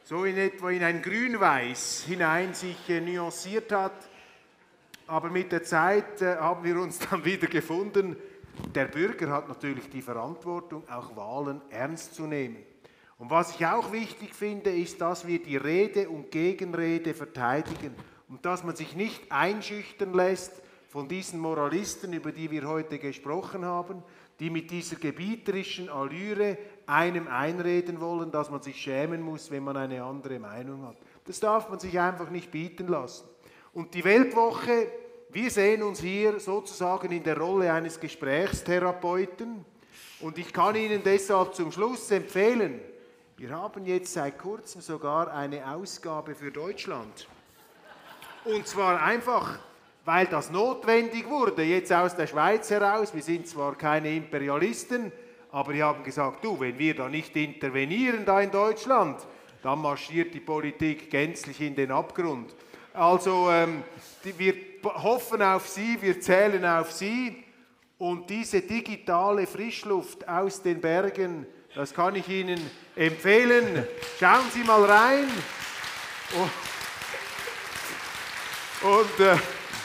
so 0.04 0.26
in 0.26 0.38
etwa 0.38 0.70
in 0.70 0.84
ein 0.84 1.02
Grünweiß 1.02 2.04
hinein 2.08 2.54
sich 2.54 2.90
äh, 2.90 3.00
nuanciert 3.00 3.72
hat. 3.72 3.94
Aber 5.08 5.30
mit 5.30 5.52
der 5.52 5.64
Zeit 5.64 6.22
äh, 6.22 6.38
haben 6.38 6.64
wir 6.64 6.80
uns 6.80 7.00
dann 7.00 7.26
wieder 7.26 7.48
gefunden. 7.48 8.16
Der 8.74 8.86
Bürger 8.86 9.30
hat 9.30 9.48
natürlich 9.48 9.90
die 9.90 10.02
Verantwortung, 10.02 10.84
auch 10.90 11.16
Wahlen 11.16 11.62
ernst 11.70 12.16
zu 12.16 12.28
nehmen. 12.28 12.58
Und 13.18 13.30
was 13.30 13.56
ich 13.56 13.66
auch 13.66 13.92
wichtig 13.92 14.34
finde, 14.34 14.72
ist, 14.72 15.02
dass 15.02 15.26
wir 15.26 15.42
die 15.42 15.58
Rede 15.58 16.10
und 16.10 16.32
Gegenrede 16.32 17.14
verteidigen 17.14 17.96
und 18.28 18.46
dass 18.46 18.64
man 18.64 18.76
sich 18.76 18.96
nicht 18.96 19.32
einschüchtern 19.32 20.14
lässt 20.14 20.52
von 20.88 21.08
diesen 21.08 21.40
Moralisten, 21.40 22.14
über 22.14 22.32
die 22.32 22.52
wir 22.52 22.68
heute 22.68 23.00
gesprochen 23.00 23.66
haben, 23.66 24.04
die 24.40 24.50
mit 24.50 24.72
dieser 24.72 24.96
gebieterischen 24.96 25.90
Allüre 25.90 26.58
einem 26.86 27.28
einreden 27.28 28.02
wollen, 28.02 28.32
dass 28.32 28.50
man 28.50 28.62
sich 28.62 28.78
schämen 28.78 29.22
muss, 29.22 29.52
wenn 29.52 29.64
man 29.64 29.78
eine 29.78 30.04
andere 30.04 30.40
Meinung 30.40 30.86
hat. 30.86 30.98
Das 31.26 31.40
darf 31.40 31.70
man 31.70 31.80
sich 31.80 32.00
einfach 32.00 32.30
nicht 32.30 32.52
bieten 32.52 32.88
lassen. 32.88 33.26
Und 33.74 33.94
die 33.96 34.04
Weltwoche, 34.04 34.88
wir 35.30 35.50
sehen 35.50 35.82
uns 35.82 36.00
hier 36.00 36.40
sozusagen 36.40 37.12
in 37.12 37.24
der 37.24 37.38
Rolle 37.38 37.74
eines 37.74 38.00
Gesprächstherapeuten. 38.00 39.66
Und 40.20 40.38
ich 40.38 40.54
kann 40.54 40.76
Ihnen 40.76 41.02
deshalb 41.04 41.56
zum 41.56 41.72
Schluss 41.72 42.12
empfehlen, 42.12 42.80
wir 43.36 43.50
haben 43.50 43.84
jetzt 43.86 44.14
seit 44.14 44.38
kurzem 44.38 44.80
sogar 44.82 45.34
eine 45.34 45.68
Ausgabe 45.68 46.36
für 46.36 46.52
Deutschland. 46.52 47.28
Und 48.46 48.68
zwar 48.68 49.02
einfach, 49.02 49.58
weil 50.06 50.28
das 50.28 50.52
notwendig 50.52 51.28
wurde, 51.28 51.64
jetzt 51.64 51.92
aus 51.92 52.16
der 52.16 52.28
Schweiz 52.28 52.70
heraus. 52.70 53.14
Wir 53.14 53.24
sind 53.24 53.48
zwar 53.48 53.76
keine 53.76 54.16
Imperialisten, 54.16 55.12
aber 55.52 55.74
die 55.74 55.82
haben 55.82 56.04
gesagt, 56.04 56.46
du, 56.46 56.60
wenn 56.60 56.78
wir 56.78 56.94
da 56.96 57.10
nicht 57.10 57.36
intervenieren 57.36 58.24
da 58.24 58.40
in 58.40 58.52
Deutschland, 58.52 59.20
dann 59.64 59.82
marschiert 59.82 60.34
die 60.36 60.42
Politik 60.42 61.10
gänzlich 61.10 61.60
in 61.60 61.76
den 61.76 61.92
Abgrund. 61.92 62.54
Also 62.94 63.50
ähm, 63.50 63.84
die, 64.24 64.38
wir 64.38 64.54
hoffen 64.84 65.42
auf 65.42 65.68
Sie, 65.68 66.00
wir 66.00 66.22
zählen 66.22 66.64
auf 66.64 66.92
Sie 66.92 67.44
und 67.98 68.30
diese 68.30 68.62
digitale 68.62 69.48
Frischluft 69.48 70.28
aus 70.28 70.62
den 70.62 70.80
Bergen, 70.80 71.48
das 71.74 71.92
kann 71.92 72.16
ich 72.16 72.30
Ihnen 72.30 72.60
empfehlen. 72.96 73.88
Schauen 74.20 74.46
Sie 74.52 74.64
mal 74.64 74.86
rein. 74.86 75.28
Und, 78.84 78.92
und 78.92 79.20
äh, 79.26 79.38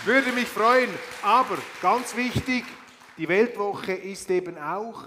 würde 0.04 0.32
mich 0.32 0.48
freuen. 0.48 0.90
Aber 1.22 1.56
ganz 1.80 2.14
wichtig, 2.14 2.64
die 3.16 3.26
Weltwoche 3.26 3.94
ist 3.94 4.30
eben 4.30 4.58
auch 4.58 5.04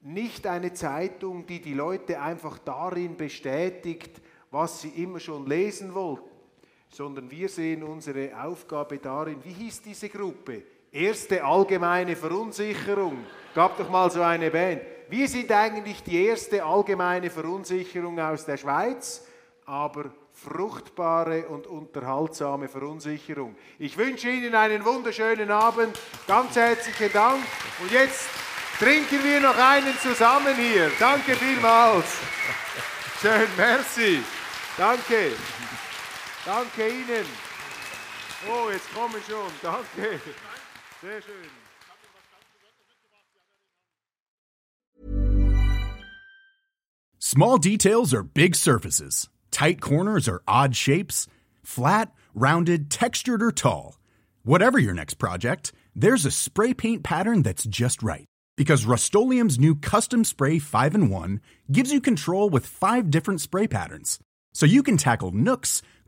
nicht 0.00 0.46
eine 0.46 0.72
Zeitung, 0.72 1.44
die 1.46 1.60
die 1.60 1.74
Leute 1.74 2.20
einfach 2.20 2.58
darin 2.58 3.16
bestätigt, 3.16 4.20
was 4.52 4.82
sie 4.82 4.90
immer 4.90 5.18
schon 5.18 5.46
lesen 5.46 5.92
wollten, 5.94 6.31
sondern 6.92 7.30
wir 7.30 7.48
sehen 7.48 7.82
unsere 7.82 8.30
Aufgabe 8.40 8.98
darin, 8.98 9.42
wie 9.42 9.52
hieß 9.52 9.82
diese 9.82 10.08
Gruppe? 10.08 10.62
Erste 10.92 11.42
allgemeine 11.42 12.14
Verunsicherung. 12.14 13.24
Gab 13.54 13.78
doch 13.78 13.88
mal 13.88 14.10
so 14.10 14.20
eine 14.20 14.50
Band. 14.50 14.82
Wir 15.08 15.26
sind 15.26 15.50
eigentlich 15.50 16.02
die 16.02 16.26
erste 16.26 16.62
allgemeine 16.62 17.30
Verunsicherung 17.30 18.20
aus 18.20 18.44
der 18.44 18.58
Schweiz, 18.58 19.26
aber 19.64 20.10
fruchtbare 20.32 21.48
und 21.48 21.66
unterhaltsame 21.66 22.68
Verunsicherung. 22.68 23.54
Ich 23.78 23.96
wünsche 23.96 24.28
Ihnen 24.28 24.54
einen 24.54 24.84
wunderschönen 24.84 25.50
Abend. 25.50 25.98
Ganz 26.26 26.56
herzlichen 26.56 27.12
Dank. 27.12 27.42
Und 27.80 27.90
jetzt 27.90 28.28
trinken 28.78 29.22
wir 29.22 29.40
noch 29.40 29.56
einen 29.56 29.96
zusammen 29.98 30.56
hier. 30.56 30.90
Danke 30.98 31.36
vielmals. 31.36 32.06
Schön, 33.20 33.48
merci. 33.56 34.22
Danke. 34.76 35.32
Danke 36.44 36.88
Ihnen. 36.88 37.26
Oh, 38.50 38.70
jetzt 38.70 38.92
komme 38.92 39.18
ich 39.18 39.24
schon. 39.26 39.50
Danke. 39.62 40.20
Sehr 41.00 41.22
schön. 41.22 41.50
Small 47.18 47.58
details 47.58 48.12
are 48.12 48.24
big 48.24 48.54
surfaces. 48.54 49.28
Tight 49.50 49.80
corners 49.80 50.28
are 50.28 50.42
odd 50.46 50.74
shapes. 50.74 51.28
Flat, 51.62 52.12
rounded, 52.34 52.90
textured, 52.90 53.42
or 53.42 53.52
tall. 53.52 53.98
Whatever 54.42 54.78
your 54.78 54.94
next 54.94 55.14
project, 55.14 55.72
there's 55.94 56.26
a 56.26 56.30
spray 56.30 56.74
paint 56.74 57.04
pattern 57.04 57.42
that's 57.42 57.64
just 57.64 58.02
right. 58.02 58.26
Because 58.56 58.84
Rust 58.84 59.14
new 59.14 59.74
Custom 59.76 60.24
Spray 60.24 60.58
5 60.58 60.94
in 60.94 61.08
1 61.08 61.40
gives 61.70 61.92
you 61.92 62.00
control 62.00 62.50
with 62.50 62.66
five 62.66 63.10
different 63.10 63.40
spray 63.40 63.66
patterns. 63.66 64.18
So 64.52 64.66
you 64.66 64.82
can 64.82 64.96
tackle 64.98 65.30
nooks, 65.30 65.80